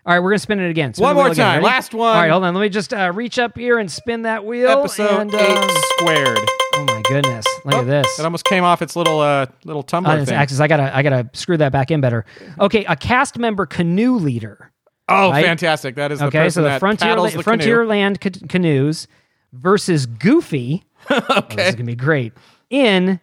All 0.03 0.13
right, 0.15 0.19
we're 0.19 0.31
gonna 0.31 0.39
spin 0.39 0.59
it 0.59 0.69
again. 0.69 0.93
Spin 0.95 1.03
One 1.05 1.15
more 1.15 1.33
time. 1.33 1.57
Ready? 1.57 1.65
Last 1.65 1.93
one. 1.93 2.09
All 2.15 2.21
right, 2.21 2.31
hold 2.31 2.43
on. 2.43 2.53
Let 2.55 2.61
me 2.61 2.69
just 2.69 2.91
uh, 2.93 3.11
reach 3.13 3.37
up 3.37 3.55
here 3.57 3.77
and 3.77 3.89
spin 3.89 4.23
that 4.23 4.43
wheel. 4.43 4.67
Episode 4.67 5.21
and, 5.21 5.33
eight 5.33 5.57
uh, 5.57 5.69
squared. 5.99 6.39
oh 6.73 6.85
my 6.85 7.01
goodness! 7.05 7.45
Look 7.65 7.75
at 7.75 7.85
this. 7.85 8.19
It 8.19 8.25
almost 8.25 8.43
came 8.45 8.63
off 8.63 8.81
its 8.81 8.95
little 8.95 9.19
uh 9.19 9.45
little 9.63 9.83
tumbler 9.83 10.13
Uh, 10.15 10.25
thing. 10.25 10.33
Axis. 10.33 10.59
I 10.59 10.67
gotta 10.67 10.95
I 10.95 11.03
gotta 11.03 11.29
screw 11.33 11.55
that 11.57 11.71
back 11.71 11.91
in 11.91 12.01
better. 12.01 12.25
Okay, 12.59 12.83
a 12.85 12.95
cast 12.95 13.37
member 13.37 13.67
canoe 13.67 14.15
leader. 14.15 14.71
oh, 15.07 15.29
right? 15.29 15.45
fantastic! 15.45 15.93
That 15.95 16.11
is 16.11 16.17
the 16.19 16.25
Okay, 16.25 16.49
so 16.49 16.63
the 16.63 16.79
frontier 16.79 17.09
paddles 17.09 17.33
the 17.33 17.43
Frontierland 17.43 18.19
ca- 18.19 18.47
canoes 18.47 19.07
versus 19.53 20.07
Goofy. 20.07 20.83
Okay, 21.09 21.23
oh, 21.29 21.41
this 21.55 21.69
is 21.69 21.75
gonna 21.75 21.85
be 21.85 21.95
great. 21.95 22.33
In 22.69 23.19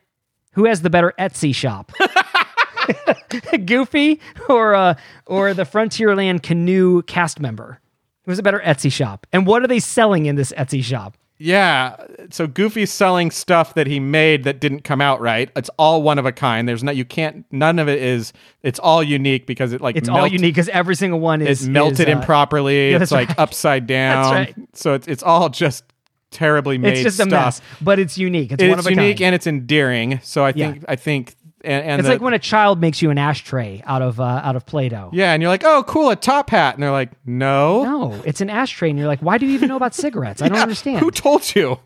who 0.53 0.65
has 0.67 0.83
the 0.83 0.91
better 0.91 1.13
Etsy 1.19 1.55
shop? 1.55 1.93
Goofy 3.67 4.21
or 4.49 4.75
uh, 4.75 4.95
or 5.27 5.55
the 5.55 5.65
Frontierland 5.65 6.43
canoe 6.43 7.03
cast 7.03 7.41
member? 7.41 7.81
Who's 8.25 8.39
a 8.39 8.43
better 8.43 8.61
Etsy 8.65 8.93
shop? 8.93 9.27
And 9.33 9.47
what 9.47 9.63
are 9.63 9.67
they 9.67 9.81
selling 9.81 10.27
in 10.27 10.37
this 10.37 10.53
Etsy 10.53 10.83
shop? 10.83 11.17
Yeah. 11.41 11.97
So 12.31 12.47
Goofy's 12.49 12.91
selling 12.91 13.31
stuff 13.31 13.75
that 13.75 13.87
he 13.87 14.01
made 14.01 14.43
that 14.45 14.61
didn't 14.61 14.81
come 14.83 15.01
out 15.01 15.21
right. 15.21 15.51
It's 15.55 15.71
all 15.79 16.03
one 16.03 16.19
of 16.19 16.27
a 16.27 16.33
kind. 16.33 16.69
There's 16.69 16.83
no 16.83 16.91
you 16.91 17.05
can't 17.05 17.47
none 17.53 17.79
of 17.79 17.89
it 17.89 18.03
is 18.03 18.33
it's 18.63 18.81
all 18.81 19.03
unique 19.03 19.47
because 19.47 19.73
it 19.73 19.81
like 19.81 19.97
It's 19.97 20.09
all 20.09 20.27
unique 20.27 20.55
because 20.55 20.69
every 20.71 20.97
single 20.97 21.21
one 21.21 21.41
is 21.41 21.61
It's 21.63 21.69
melted 21.69 22.09
is, 22.09 22.15
uh, 22.15 22.19
improperly. 22.19 22.91
yeah, 22.91 22.97
it's 22.97 23.11
that's 23.11 23.13
like 23.13 23.39
upside 23.39 23.87
down. 23.87 24.35
right. 24.35 24.55
So 24.75 24.95
it's 24.95 25.07
it's 25.07 25.23
all 25.23 25.49
just 25.49 25.85
terribly 26.31 26.79
made 26.79 26.95
It's 26.95 27.03
just 27.03 27.17
stuff. 27.17 27.29
a 27.29 27.31
mess, 27.31 27.61
but 27.81 27.99
it's 27.99 28.19
unique. 28.19 28.53
It's, 28.53 28.63
It's, 28.63 28.69
one 28.71 28.79
of 28.79 28.87
a 28.87 28.91
unique 28.91 29.21
and 29.21 29.35
it's 29.35 29.47
endearing. 29.47 30.21
So 30.23 30.45
I 30.45 30.53
Yeah. 30.55 30.73
think 30.73 30.85
I 30.89 30.97
think 30.97 31.35
and, 31.65 31.85
and 31.85 31.99
It's 32.01 32.07
the- 32.07 32.15
like 32.15 32.21
when 32.23 32.35
a 32.35 32.39
child 32.39 32.81
makes 32.81 33.03
you 33.03 33.11
an 33.11 33.19
ashtray 33.19 33.83
out 33.85 34.01
of 34.01 34.21
uh, 34.21 34.41
out 34.45 34.55
of 34.55 34.65
Play-Doh. 34.65 35.11
yeah, 35.13 35.33
and 35.33 35.43
you're 35.43 35.51
like, 35.51 35.65
oh, 35.65 35.83
cool, 35.89 36.09
a 36.11 36.15
top 36.17 36.51
hat, 36.51 36.75
and 36.75 36.83
they're 36.83 36.93
like, 36.93 37.11
no, 37.27 37.83
No, 37.83 38.23
it's 38.25 38.41
an 38.41 38.49
ashtray, 38.49 38.91
and 38.91 38.99
you're 38.99 39.09
like, 39.09 39.21
why 39.21 39.39
do 39.39 39.47
you 39.47 39.53
even 39.55 39.69
know 39.69 39.77
about 39.77 39.93
cigarettes? 39.95 40.41
I 40.41 40.49
don't 40.49 40.59
understand. 40.69 41.01
Who 41.01 41.11
told 41.11 41.55
you? 41.57 41.81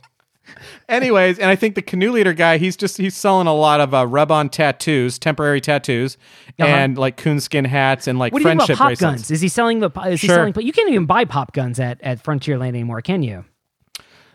Anyways, 0.89 1.39
and 1.39 1.49
I 1.49 1.57
think 1.57 1.75
the 1.75 1.83
canoe 1.83 2.11
leader 2.13 2.33
guy, 2.35 2.59
he's 2.59 2.77
just 2.77 2.99
he's 2.99 3.15
selling 3.17 3.47
a 3.47 3.55
lot 3.55 3.81
of 3.81 3.95
uh, 3.95 4.07
rub-on 4.07 4.49
tattoos, 4.51 5.19
temporary 5.19 5.61
tattoos, 5.61 6.19
Uh-huh. 6.61 6.67
and 6.69 6.99
like 6.99 7.17
coonskin 7.17 7.65
hats 7.65 8.07
and 8.07 8.19
like 8.19 8.33
what 8.33 8.43
do 8.43 8.49
you 8.49 8.51
think 8.51 8.63
about 8.65 8.77
pop 8.77 8.87
bracelets. 8.89 9.01
guns? 9.01 9.31
Is 9.31 9.41
he 9.41 9.49
selling 9.49 9.81
the? 9.81 9.91
Is 10.07 10.21
he 10.21 10.27
Sure. 10.27 10.37
selling? 10.37 10.55
You 10.61 10.73
can't 10.73 10.91
even 10.91 11.07
buy 11.07 11.25
pop 11.25 11.53
guns 11.55 11.81
at 11.81 12.01
at 12.03 12.23
Frontierland 12.23 12.69
anymore, 12.69 13.01
can 13.01 13.23
you? 13.23 13.45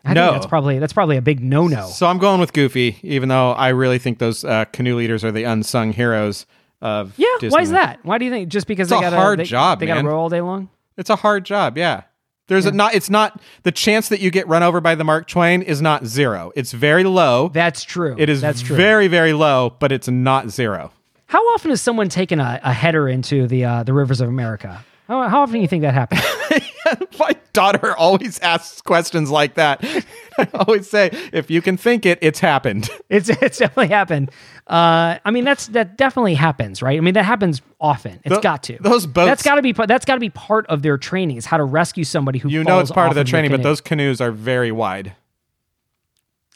I 0.08 0.14
No. 0.14 0.28
think 0.30 0.34
that's 0.42 0.46
probably 0.50 0.80
that's 0.80 0.94
probably 0.94 1.18
a 1.18 1.22
big 1.22 1.42
no 1.44 1.68
no. 1.68 1.88
So 1.88 2.08
I'm 2.08 2.18
going 2.18 2.40
with 2.40 2.54
Goofy, 2.54 2.98
even 3.04 3.30
though 3.30 3.52
I 3.52 3.70
really 3.70 4.00
think 4.00 4.20
those 4.20 4.44
uh, 4.44 4.66
canoe 4.66 4.96
leaders 4.96 5.24
are 5.24 5.32
the 5.32 5.44
unsung 5.44 5.94
heroes 5.94 6.46
of 6.82 7.14
Yeah, 7.18 7.28
why 7.50 7.62
is 7.62 7.72
that? 7.72 8.00
Why 8.04 8.18
do 8.18 8.26
you 8.26 8.32
think? 8.32 8.50
Just 8.50 8.68
because 8.68 8.92
It's 8.92 9.00
they 9.02 9.06
a 9.08 9.10
got 9.12 9.18
hard 9.18 9.40
they, 9.40 9.44
job, 9.44 9.80
They 9.80 9.86
got 9.88 10.02
to 10.02 10.08
row 10.08 10.20
all 10.20 10.30
day 10.30 10.42
long. 10.42 10.70
It's 10.98 11.10
a 11.10 11.16
hard 11.16 11.44
job, 11.46 11.78
yeah. 11.78 12.04
There's 12.48 12.66
a 12.66 12.72
not. 12.72 12.96
It's 12.96 13.10
not 13.10 13.42
the 13.64 13.74
chance 13.74 14.08
that 14.08 14.22
you 14.22 14.32
get 14.32 14.48
run 14.48 14.64
over 14.64 14.80
by 14.80 14.96
the 14.96 15.04
Mark 15.04 15.28
Twain 15.28 15.62
is 15.62 15.82
not 15.82 16.06
zero. 16.06 16.54
It's 16.56 16.72
very 16.72 17.04
low. 17.04 17.50
That's 17.50 17.84
true. 17.84 18.16
It 18.18 18.30
is 18.30 18.40
That's 18.40 18.62
true. 18.62 18.78
very 18.78 19.10
very 19.10 19.34
low, 19.34 19.76
but 19.80 19.92
it's 19.92 20.08
not 20.08 20.50
zero. 20.50 20.92
How 21.26 21.40
often 21.54 21.72
has 21.72 21.82
someone 21.82 22.08
taken 22.08 22.40
a, 22.40 22.62
a 22.64 22.72
header 22.72 23.10
into 23.10 23.48
the 23.48 23.66
uh, 23.66 23.84
the 23.84 23.92
rivers 23.94 24.22
of 24.22 24.30
America? 24.30 24.82
How, 25.10 25.28
how 25.28 25.42
often 25.42 25.56
do 25.56 25.60
you 25.62 25.68
think 25.68 25.82
that 25.82 25.94
happens? 25.94 26.22
My 27.20 27.36
daughter 27.54 27.96
always 27.96 28.40
asks 28.40 28.82
questions 28.82 29.30
like 29.32 29.56
that. 29.56 29.84
I 30.38 30.48
always 30.54 30.90
say, 30.90 31.10
if 31.34 31.50
you 31.50 31.62
can 31.62 31.78
think 31.78 32.06
it, 32.06 32.20
it's 32.22 32.40
happened. 32.40 32.90
It's 33.10 33.30
it's 33.30 33.58
definitely 33.60 33.88
happened. 33.88 34.32
Uh, 34.68 35.18
I 35.24 35.32
mean, 35.32 35.46
that's 35.46 35.68
that 35.68 35.98
definitely 35.98 36.34
happens, 36.34 36.82
right? 36.82 36.98
I 36.98 37.02
mean, 37.02 37.14
that 37.14 37.24
happens 37.24 37.62
often. 37.80 38.20
It's 38.26 38.36
Tho- 38.36 38.42
got 38.42 38.64
to. 38.64 38.78
those 38.82 39.06
boats- 39.08 39.28
That's 39.28 39.44
got 39.44 39.56
to 39.56 39.62
be. 39.62 39.74
part- 39.74 39.88
That's 39.88 40.04
got 40.06 40.16
to 40.16 40.20
be 40.20 40.30
part 40.30 40.66
of 40.68 40.82
their 40.82 40.98
training. 40.98 41.38
Is 41.38 41.46
how 41.46 41.58
to 41.58 41.64
rescue 41.64 42.04
somebody 42.04 42.40
who 42.40 42.50
You 42.50 42.64
know 42.66 42.80
it's 42.80 42.92
part 42.92 43.10
of 43.10 43.16
the 43.16 43.24
training, 43.24 43.52
but 43.52 43.64
those 43.64 43.80
canoes 43.82 44.20
are 44.20 44.32
very 44.32 44.72
wide. 44.72 45.16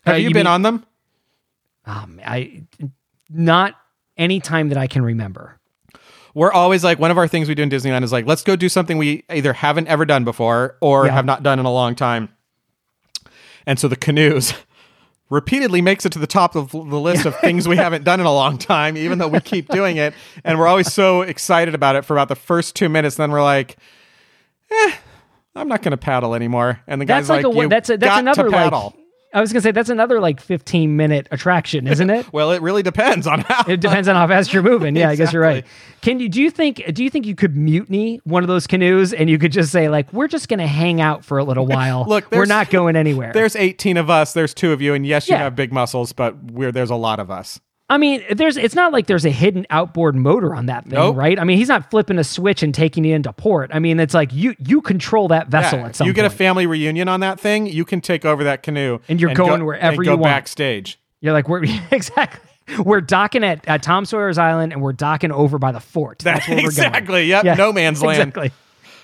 Have 0.05 0.15
Uh, 0.15 0.17
you, 0.17 0.27
you 0.27 0.33
been 0.33 0.41
mean- 0.41 0.47
on 0.47 0.61
them? 0.63 0.85
Um, 1.85 2.19
I 2.25 2.63
not 3.29 3.75
any 4.17 4.39
time 4.41 4.69
that 4.69 4.77
I 4.77 4.87
can 4.87 5.03
remember. 5.03 5.57
We're 6.33 6.51
always 6.51 6.83
like 6.83 6.97
one 6.99 7.11
of 7.11 7.17
our 7.17 7.27
things 7.27 7.47
we 7.49 7.55
do 7.55 7.63
in 7.63 7.69
Disneyland 7.69 8.03
is 8.03 8.11
like, 8.11 8.25
let's 8.25 8.43
go 8.43 8.55
do 8.55 8.69
something 8.69 8.97
we 8.97 9.23
either 9.29 9.53
haven't 9.53 9.87
ever 9.87 10.05
done 10.05 10.23
before 10.23 10.77
or 10.81 11.05
Yeah. 11.05 11.13
have 11.13 11.25
not 11.25 11.43
done 11.43 11.59
in 11.59 11.65
a 11.65 11.71
long 11.71 11.93
time. 11.95 12.29
And 13.65 13.77
so 13.77 13.87
the 13.87 13.95
canoes 13.95 14.53
repeatedly 15.29 15.81
makes 15.81 16.05
it 16.05 16.11
to 16.13 16.19
the 16.19 16.27
top 16.27 16.55
of 16.55 16.71
the 16.71 16.77
list 16.99 17.25
of 17.25 17.35
things 17.41 17.67
we 17.67 17.75
haven't 17.77 18.03
done 18.03 18.19
in 18.19 18.25
a 18.25 18.33
long 18.33 18.57
time, 18.57 18.95
even 18.97 19.17
though 19.17 19.27
we 19.27 19.39
keep 19.41 19.67
doing 19.69 19.97
it. 19.97 20.13
And 20.43 20.57
we're 20.57 20.67
always 20.67 20.91
so 20.91 21.21
excited 21.21 21.75
about 21.75 21.95
it 21.95 22.05
for 22.05 22.13
about 22.15 22.29
the 22.29 22.35
first 22.35 22.75
two 22.75 22.89
minutes. 22.89 23.15
Then 23.17 23.31
we're 23.31 23.43
like, 23.43 23.77
eh, 24.71 24.91
I'm 25.55 25.67
not 25.67 25.81
going 25.81 25.91
to 25.91 25.97
paddle 25.97 26.33
anymore. 26.33 26.81
And 26.87 27.01
the 27.01 27.05
guy's 27.05 27.27
That's 27.27 27.43
like, 27.43 27.45
like, 27.45 27.55
a 27.55 27.63
you 27.63 27.69
that's 27.69 27.89
a, 27.89 27.97
that's 27.97 28.09
got 28.09 28.19
another 28.19 28.43
to 28.43 28.49
like. 28.49 28.93
I 29.33 29.41
was 29.41 29.53
gonna 29.53 29.61
say 29.61 29.71
that's 29.71 29.89
another 29.89 30.19
like 30.19 30.41
15 30.41 30.95
minute 30.97 31.27
attraction, 31.31 31.87
isn't 31.87 32.09
it? 32.09 32.31
well, 32.33 32.51
it 32.51 32.61
really 32.61 32.83
depends 32.83 33.27
on 33.27 33.39
how. 33.41 33.63
It 33.67 33.79
depends 33.79 34.07
on 34.07 34.15
how 34.15 34.27
fast 34.27 34.53
you're 34.53 34.63
moving. 34.63 34.95
Yeah, 34.95 35.09
I 35.09 35.15
guess 35.15 35.31
you're 35.33 35.41
right. 35.41 35.65
Can 36.01 36.19
you 36.19 36.27
do 36.29 36.41
you 36.41 36.51
think 36.51 36.83
do 36.93 37.03
you 37.03 37.09
think 37.09 37.25
you 37.25 37.35
could 37.35 37.55
mutiny 37.55 38.19
one 38.23 38.43
of 38.43 38.47
those 38.47 38.67
canoes 38.67 39.13
and 39.13 39.29
you 39.29 39.37
could 39.37 39.51
just 39.51 39.71
say 39.71 39.87
like 39.89 40.11
we're 40.11 40.27
just 40.27 40.49
gonna 40.49 40.67
hang 40.67 40.99
out 41.01 41.23
for 41.23 41.37
a 41.37 41.43
little 41.43 41.65
while. 41.77 42.05
Look, 42.07 42.29
we're 42.31 42.45
not 42.45 42.69
going 42.69 42.95
anywhere. 42.95 43.31
There's 43.33 43.55
18 43.55 43.97
of 43.97 44.09
us. 44.09 44.33
There's 44.33 44.53
two 44.53 44.73
of 44.73 44.81
you, 44.81 44.93
and 44.93 45.05
yes, 45.05 45.27
you 45.29 45.35
Yeah. 45.35 45.43
have 45.43 45.55
big 45.55 45.71
muscles, 45.71 46.11
but 46.13 46.35
we're 46.51 46.71
there's 46.71 46.89
a 46.89 46.95
lot 46.95 47.19
of 47.19 47.31
us. 47.31 47.59
I 47.91 47.97
mean, 47.97 48.23
there's 48.31 48.55
it's 48.57 48.73
not 48.73 48.93
like 48.93 49.07
there's 49.07 49.25
a 49.25 49.29
hidden 49.29 49.67
outboard 49.69 50.15
motor 50.15 50.55
on 50.55 50.67
that 50.67 50.83
thing, 50.85 50.93
Nope. 50.93 51.17
right? 51.17 51.37
I 51.37 51.43
mean, 51.43 51.57
he's 51.57 51.67
not 51.67 51.91
flipping 51.91 52.17
a 52.17 52.23
switch 52.23 52.63
and 52.63 52.73
taking 52.73 53.03
it 53.03 53.11
into 53.13 53.33
port. 53.33 53.69
I 53.73 53.79
mean, 53.79 53.99
it's 53.99 54.13
like 54.13 54.31
you 54.33 54.55
you 54.59 54.81
control 54.81 55.27
that 55.27 55.49
vessel 55.49 55.79
Yeah, 55.79 55.85
at 55.87 55.95
some 55.97 56.07
you 56.07 56.13
get 56.13 56.25
a 56.25 56.29
family 56.29 56.65
reunion 56.65 57.07
on 57.09 57.19
that 57.19 57.39
thing, 57.39 57.67
you 57.67 57.83
can 57.85 57.99
take 57.99 58.23
over 58.25 58.43
that 58.45 58.63
canoe, 58.63 58.99
And 59.09 59.19
you're 59.19 59.33
go- 59.33 59.45
going 59.47 59.65
wherever 59.65 59.87
and 59.87 59.97
you 59.97 60.03
go 60.05 60.11
want. 60.13 60.23
backstage. 60.23 60.99
You're 61.19 61.33
like 61.33 61.49
we're 61.49 61.63
exactly 61.91 62.49
we're 62.85 63.01
docking 63.01 63.43
at, 63.43 63.67
at 63.67 63.83
Tom 63.83 64.05
Sawyer's 64.05 64.37
Island 64.37 64.71
and 64.71 64.81
we're 64.81 64.93
docking 64.93 65.31
over 65.33 65.57
by 65.59 65.73
the 65.73 65.81
fort. 65.81 66.19
That's 66.19 66.47
where 66.47 66.55
we're 66.57 66.61
going. 66.61 66.65
exactly. 66.87 67.25
Yep. 67.25 67.43
Yeah, 67.43 67.53
No 67.55 67.73
man's 67.73 68.01
land. 68.03 68.19
Exactly. 68.29 68.51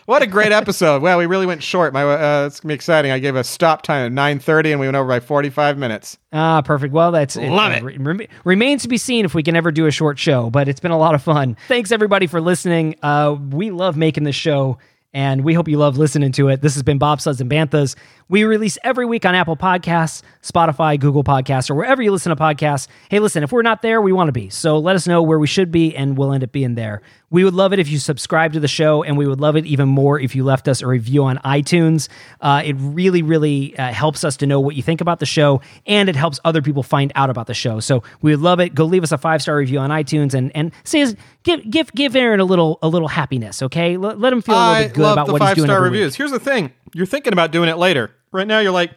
What 0.08 0.22
a 0.22 0.26
great 0.26 0.54
episode! 0.54 1.02
Well, 1.02 1.18
we 1.18 1.26
really 1.26 1.46
went 1.46 1.62
short. 1.62 1.92
My, 1.92 2.04
uh, 2.04 2.46
it's 2.46 2.62
gonna 2.62 2.70
be 2.72 2.76
exciting. 2.76 3.12
I 3.12 3.20
gave 3.20 3.36
a 3.36 3.44
stop 3.44 3.82
time 3.82 4.06
at 4.06 4.12
nine 4.14 4.40
thirty, 4.40 4.72
and 4.72 4.80
we 4.80 4.88
went 4.88 4.96
over 4.96 5.06
by 5.10 5.20
forty 5.20 5.50
five 5.50 5.78
minutes. 5.78 6.18
Ah, 6.32 6.62
perfect. 6.62 6.94
Well, 6.94 7.12
that's 7.12 7.36
Love 7.36 7.74
it. 7.74 7.84
re- 7.84 8.30
remains 8.46 8.84
to 8.84 8.88
be 8.88 8.98
seen 8.98 9.26
if 9.26 9.36
we 9.36 9.44
can 9.44 9.58
ever 9.58 9.70
do 9.70 9.86
a 9.86 9.92
short 9.92 10.18
show, 10.18 10.50
but 10.50 10.70
it's 10.70 10.80
been 10.80 10.92
a 10.92 10.98
lot 10.98 11.14
of 11.14 11.22
fun. 11.22 11.58
Thanks 11.68 11.92
everybody 11.92 12.26
for 12.26 12.40
listening. 12.40 12.96
Uh, 13.04 13.36
we 13.50 13.70
love 13.70 13.98
making 13.98 14.24
this 14.24 14.34
show, 14.38 14.78
and 15.18 15.44
we 15.44 15.56
hope 15.56 15.68
you 15.68 15.80
love 15.80 15.98
listening 15.98 16.32
to 16.32 16.48
it. 16.50 16.62
This 16.62 16.76
has 16.76 16.84
been 16.84 17.00
Bobsleds 17.00 17.42
and 17.42 17.50
Banthas. 17.50 17.96
We 18.30 18.44
release 18.44 18.78
every 18.84 19.08
week 19.08 19.26
on 19.26 19.34
Apple 19.34 19.58
Podcasts, 19.58 20.22
Spotify, 20.44 21.00
Google 21.00 21.24
Podcasts, 21.24 21.72
or 21.72 21.76
wherever 21.76 22.04
you 22.04 22.12
listen 22.12 22.30
to 22.30 22.36
podcasts. 22.36 22.88
Hey, 23.10 23.18
listen, 23.18 23.42
if 23.42 23.52
we're 23.52 23.64
not 23.64 23.82
there, 23.82 24.00
we 24.00 24.12
want 24.12 24.28
to 24.28 24.32
be. 24.32 24.52
So 24.52 24.78
let 24.78 24.96
us 24.96 25.08
know 25.08 25.24
where 25.24 25.40
we 25.40 25.48
should 25.48 25.72
be, 25.72 25.96
and 25.96 26.20
we'll 26.20 26.34
end 26.34 26.44
up 26.44 26.52
being 26.52 26.76
there. 26.76 27.02
We 27.30 27.44
would 27.44 27.56
love 27.56 27.74
it 27.74 27.80
if 27.80 27.90
you 27.90 27.98
subscribe 27.98 28.54
to 28.54 28.60
the 28.60 28.68
show, 28.68 29.04
and 29.04 29.18
we 29.18 29.28
would 29.28 29.42
love 29.42 29.58
it 29.58 29.66
even 29.66 29.90
more 29.90 30.20
if 30.20 30.36
you 30.36 30.46
left 30.46 30.68
us 30.68 30.82
a 30.82 30.88
review 30.88 31.24
on 31.24 31.38
iTunes. 31.40 32.10
Uh, 32.40 32.62
it 32.64 32.76
really, 32.80 33.22
really 33.22 33.78
uh, 33.78 33.92
helps 33.92 34.24
us 34.24 34.38
to 34.38 34.46
know 34.46 34.60
what 34.60 34.76
you 34.76 34.84
think 34.84 35.02
about 35.02 35.20
the 35.20 35.26
show, 35.26 35.62
and 35.86 36.08
it 36.08 36.16
helps 36.16 36.40
other 36.46 36.62
people 36.62 36.84
find 36.84 37.12
out 37.16 37.30
about 37.30 37.48
the 37.48 37.54
show. 37.54 37.80
So 37.80 38.04
we 38.22 38.32
would 38.32 38.40
love 38.40 38.60
it. 38.60 38.76
Go 38.76 38.86
leave 38.86 39.04
us 39.04 39.12
a 39.12 39.18
five 39.18 39.42
star 39.42 39.58
review 39.58 39.80
on 39.80 39.90
iTunes, 39.90 40.34
and 40.34 40.56
and 40.56 40.72
say 40.84 41.16
give 41.44 41.70
give 41.70 41.92
give 41.94 42.16
Aaron 42.16 42.40
a 42.40 42.46
little 42.46 42.80
a 42.82 42.88
little 42.88 43.08
happiness. 43.08 43.62
Okay, 43.62 43.98
let, 43.98 44.20
let 44.20 44.32
him 44.32 44.42
feel 44.42 44.56
a 44.56 44.58
little 44.58 44.74
I 44.74 44.84
bit 44.84 44.94
good 44.94 45.07
love 45.08 45.14
about 45.16 45.28
the 45.28 45.34
what 45.34 45.42
he's 45.42 45.48
five 45.50 45.56
doing 45.58 45.68
star 45.68 45.78
every 45.78 45.90
week. 45.90 45.94
reviews. 46.00 46.16
Here's 46.16 46.32
the 46.32 46.40
thing: 46.40 46.72
you're 46.94 47.06
thinking 47.06 47.34
about 47.34 47.52
doing 47.52 47.70
it 47.70 47.78
later. 47.78 48.12
Right 48.32 48.48
now, 48.48 48.60
you're 48.60 48.72
like, 48.72 48.92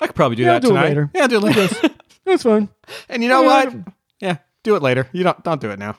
I 0.00 0.06
could 0.06 0.16
probably 0.16 0.36
do 0.36 0.42
Yeah, 0.44 0.54
I'll 0.54 0.60
that 0.60 0.66
do 0.68 0.76
it 0.76 0.80
later. 0.80 1.10
Yeah, 1.14 1.26
do 1.26 1.36
it 1.36 1.40
later. 1.42 1.90
That's 2.24 2.42
fine. 2.42 2.68
and 3.08 3.22
you 3.22 3.28
know 3.28 3.42
Yeah. 3.42 3.64
what? 3.64 3.74
Yeah, 4.20 4.36
do 4.62 4.76
it 4.76 4.82
later. 4.82 5.08
You 5.12 5.24
don't 5.24 5.42
don't 5.44 5.60
do 5.60 5.70
it 5.70 5.78
now. 5.78 5.96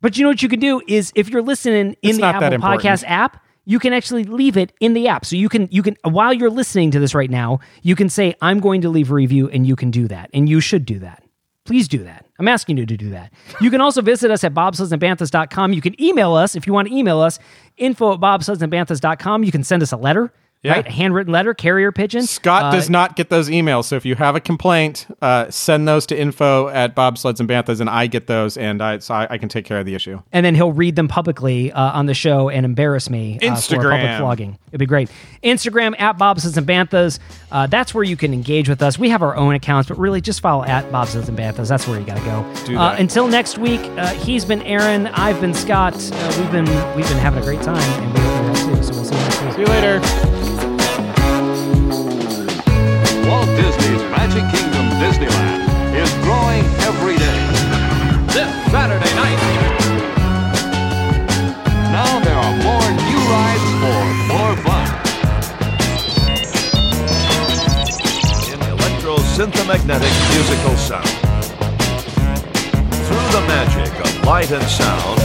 But 0.00 0.16
you 0.16 0.22
know 0.24 0.30
what 0.30 0.42
you 0.42 0.48
can 0.48 0.60
do 0.60 0.82
is 0.88 1.12
if 1.14 1.28
you're 1.28 1.42
listening 1.42 1.92
in 2.02 2.10
It's 2.10 2.18
the 2.18 2.24
Apple. 2.24 2.58
Podcast 2.58 3.04
app, 3.06 3.42
you 3.64 3.78
can 3.78 3.92
actually 3.92 4.24
leave 4.24 4.56
it 4.56 4.72
in 4.80 4.94
the 4.94 5.06
app. 5.08 5.24
So 5.24 5.36
you 5.36 5.48
can 5.48 5.68
you 5.70 5.82
can 5.82 5.96
while 6.02 6.32
you're 6.32 6.50
listening 6.50 6.90
to 6.92 6.98
this 6.98 7.14
right 7.14 7.30
now, 7.30 7.60
you 7.82 7.94
can 7.94 8.08
say 8.08 8.34
I'm 8.42 8.58
going 8.58 8.80
to 8.80 8.88
leave 8.88 9.10
a 9.10 9.14
review 9.14 9.48
and 9.48 9.66
you 9.66 9.76
can 9.76 9.90
do 9.90 10.08
that. 10.08 10.28
And 10.34 10.48
you 10.48 10.60
should 10.60 10.84
do 10.86 10.98
that. 11.00 11.21
Please 11.64 11.86
do 11.86 11.98
that. 11.98 12.26
I'm 12.38 12.48
asking 12.48 12.76
you 12.76 12.86
to 12.86 12.96
do 12.96 13.10
that. 13.10 13.32
You 13.60 13.70
can 13.70 13.80
also 13.80 14.02
visit 14.02 14.30
us 14.30 14.42
at 14.42 14.52
bobsledsandbanthas.com. 14.52 15.72
You 15.72 15.80
can 15.80 16.00
email 16.02 16.34
us 16.34 16.56
if 16.56 16.66
you 16.66 16.72
want 16.72 16.88
to 16.88 16.94
email 16.94 17.20
us, 17.20 17.38
info 17.76 18.14
at 18.14 18.20
bobsledsandbanthas.com. 18.20 19.44
You 19.44 19.52
can 19.52 19.62
send 19.62 19.82
us 19.82 19.92
a 19.92 19.96
letter, 19.96 20.32
Yeah. 20.62 20.72
right? 20.74 20.86
A 20.86 20.90
handwritten 20.92 21.32
letter, 21.32 21.54
carrier 21.54 21.90
pigeon. 21.90 22.22
Scott 22.24 22.64
Uh, 22.66 22.70
does 22.72 22.88
not 22.88 23.16
get 23.16 23.30
those 23.30 23.48
emails. 23.48 23.84
So 23.86 23.96
if 23.96 24.04
you 24.06 24.14
have 24.14 24.36
a 24.36 24.40
complaint, 24.40 25.06
uh, 25.20 25.50
send 25.50 25.88
those 25.88 26.06
to 26.06 26.16
info 26.18 26.68
at 26.68 26.94
bobsleds 26.94 27.40
and 27.40 27.48
banthas, 27.48 27.80
and 27.80 27.90
I 27.90 28.06
get 28.06 28.28
those, 28.28 28.56
and 28.56 28.80
I 28.80 28.98
so 28.98 29.12
I, 29.14 29.26
I 29.30 29.38
can 29.38 29.48
take 29.48 29.64
care 29.64 29.80
of 29.80 29.86
the 29.86 29.94
issue. 29.96 30.20
and 30.32 30.46
then 30.46 30.54
he'll 30.54 30.72
read 30.72 30.94
them 30.94 31.08
publicly 31.08 31.72
uh, 31.72 31.90
on 31.98 32.06
the 32.06 32.14
show 32.14 32.48
and 32.48 32.64
embarrass 32.64 33.10
me 33.10 33.38
uh, 33.42 33.56
for 33.56 33.74
public 33.76 33.92
Instagram. 34.00 34.18
flogging. 34.18 34.58
It'd 34.68 34.78
be 34.78 34.86
great. 34.86 35.10
Instagram 35.42 36.00
at 36.00 36.16
Bobsleds 36.16 36.56
and 36.56 36.66
Banthas. 36.66 37.18
Uh, 37.50 37.66
that's 37.66 37.92
where 37.92 38.04
you 38.04 38.16
can 38.16 38.32
engage 38.32 38.68
with 38.68 38.82
us. 38.82 38.96
We 38.98 39.08
have 39.10 39.20
our 39.22 39.34
own 39.36 39.54
accounts, 39.54 39.88
but 39.88 39.98
really 39.98 40.20
just 40.20 40.40
follow 40.40 40.64
at 40.64 40.90
Bobsleds 40.92 41.28
and 41.28 41.36
Banthas. 41.36 41.68
That's 41.68 41.88
where 41.88 41.98
you 41.98 42.06
got 42.06 42.18
to 42.18 42.24
go. 42.24 42.64
Do 42.66 42.78
Uh, 42.78 42.94
until 42.98 43.26
next 43.26 43.58
week, 43.58 43.80
uh, 43.98 44.06
he's 44.14 44.44
been 44.44 44.62
Aaron. 44.62 45.08
I've 45.08 45.40
been 45.40 45.54
Scott. 45.54 45.94
Uh, 45.94 46.34
we've 46.38 46.52
been 46.52 46.66
we've 46.94 47.08
been 47.08 47.18
having 47.18 47.40
a 47.42 47.44
great 47.44 47.62
time, 47.62 47.76
and 48.02 48.14
we 48.14 48.20
hope 48.20 48.42
you 48.42 48.46
have 48.46 48.76
too. 48.76 48.82
So 48.84 48.94
we'll 48.94 49.04
see 49.04 49.14
you 49.16 49.20
next 49.22 49.42
week. 49.42 49.52
See 49.54 49.60
you 49.62 49.66
later. 49.66 50.31
Magic 54.32 54.60
Kingdom 54.60 54.88
Disneyland 54.96 55.60
is 55.92 56.10
growing 56.24 56.64
every 56.88 57.18
day. 57.18 57.40
This 58.32 58.48
Saturday 58.72 59.14
night. 59.14 59.36
Now 61.92 62.18
there 62.24 62.38
are 62.40 62.56
more 62.64 62.86
new 63.04 63.20
rides 63.28 63.68
for 63.82 64.00
more 64.32 64.56
fun. 64.64 64.88
in 68.48 68.58
electro-synthomagnetic 68.72 70.12
musical 70.32 70.76
sound. 70.78 71.12
Through 73.04 73.28
the 73.36 73.44
magic 73.52 73.92
of 74.00 74.24
light 74.24 74.50
and 74.50 74.64
sound, 74.64 75.20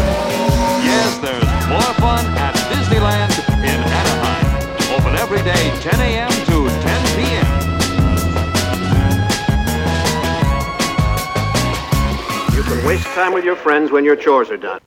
Yes, 0.84 1.18
there's 1.20 1.52
more 1.70 1.94
fun 2.04 2.26
at 2.36 2.56
Disneyland 2.68 3.32
in 3.64 3.80
Anaheim. 4.02 5.00
Open 5.00 5.16
every 5.16 5.42
day, 5.44 5.72
10 5.80 6.02
a.m. 6.02 6.27
waste 12.88 13.06
time 13.08 13.34
with 13.34 13.44
your 13.44 13.58
friends 13.58 13.92
when 13.92 14.06
your 14.06 14.16
chores 14.16 14.50
are 14.50 14.56
done. 14.56 14.80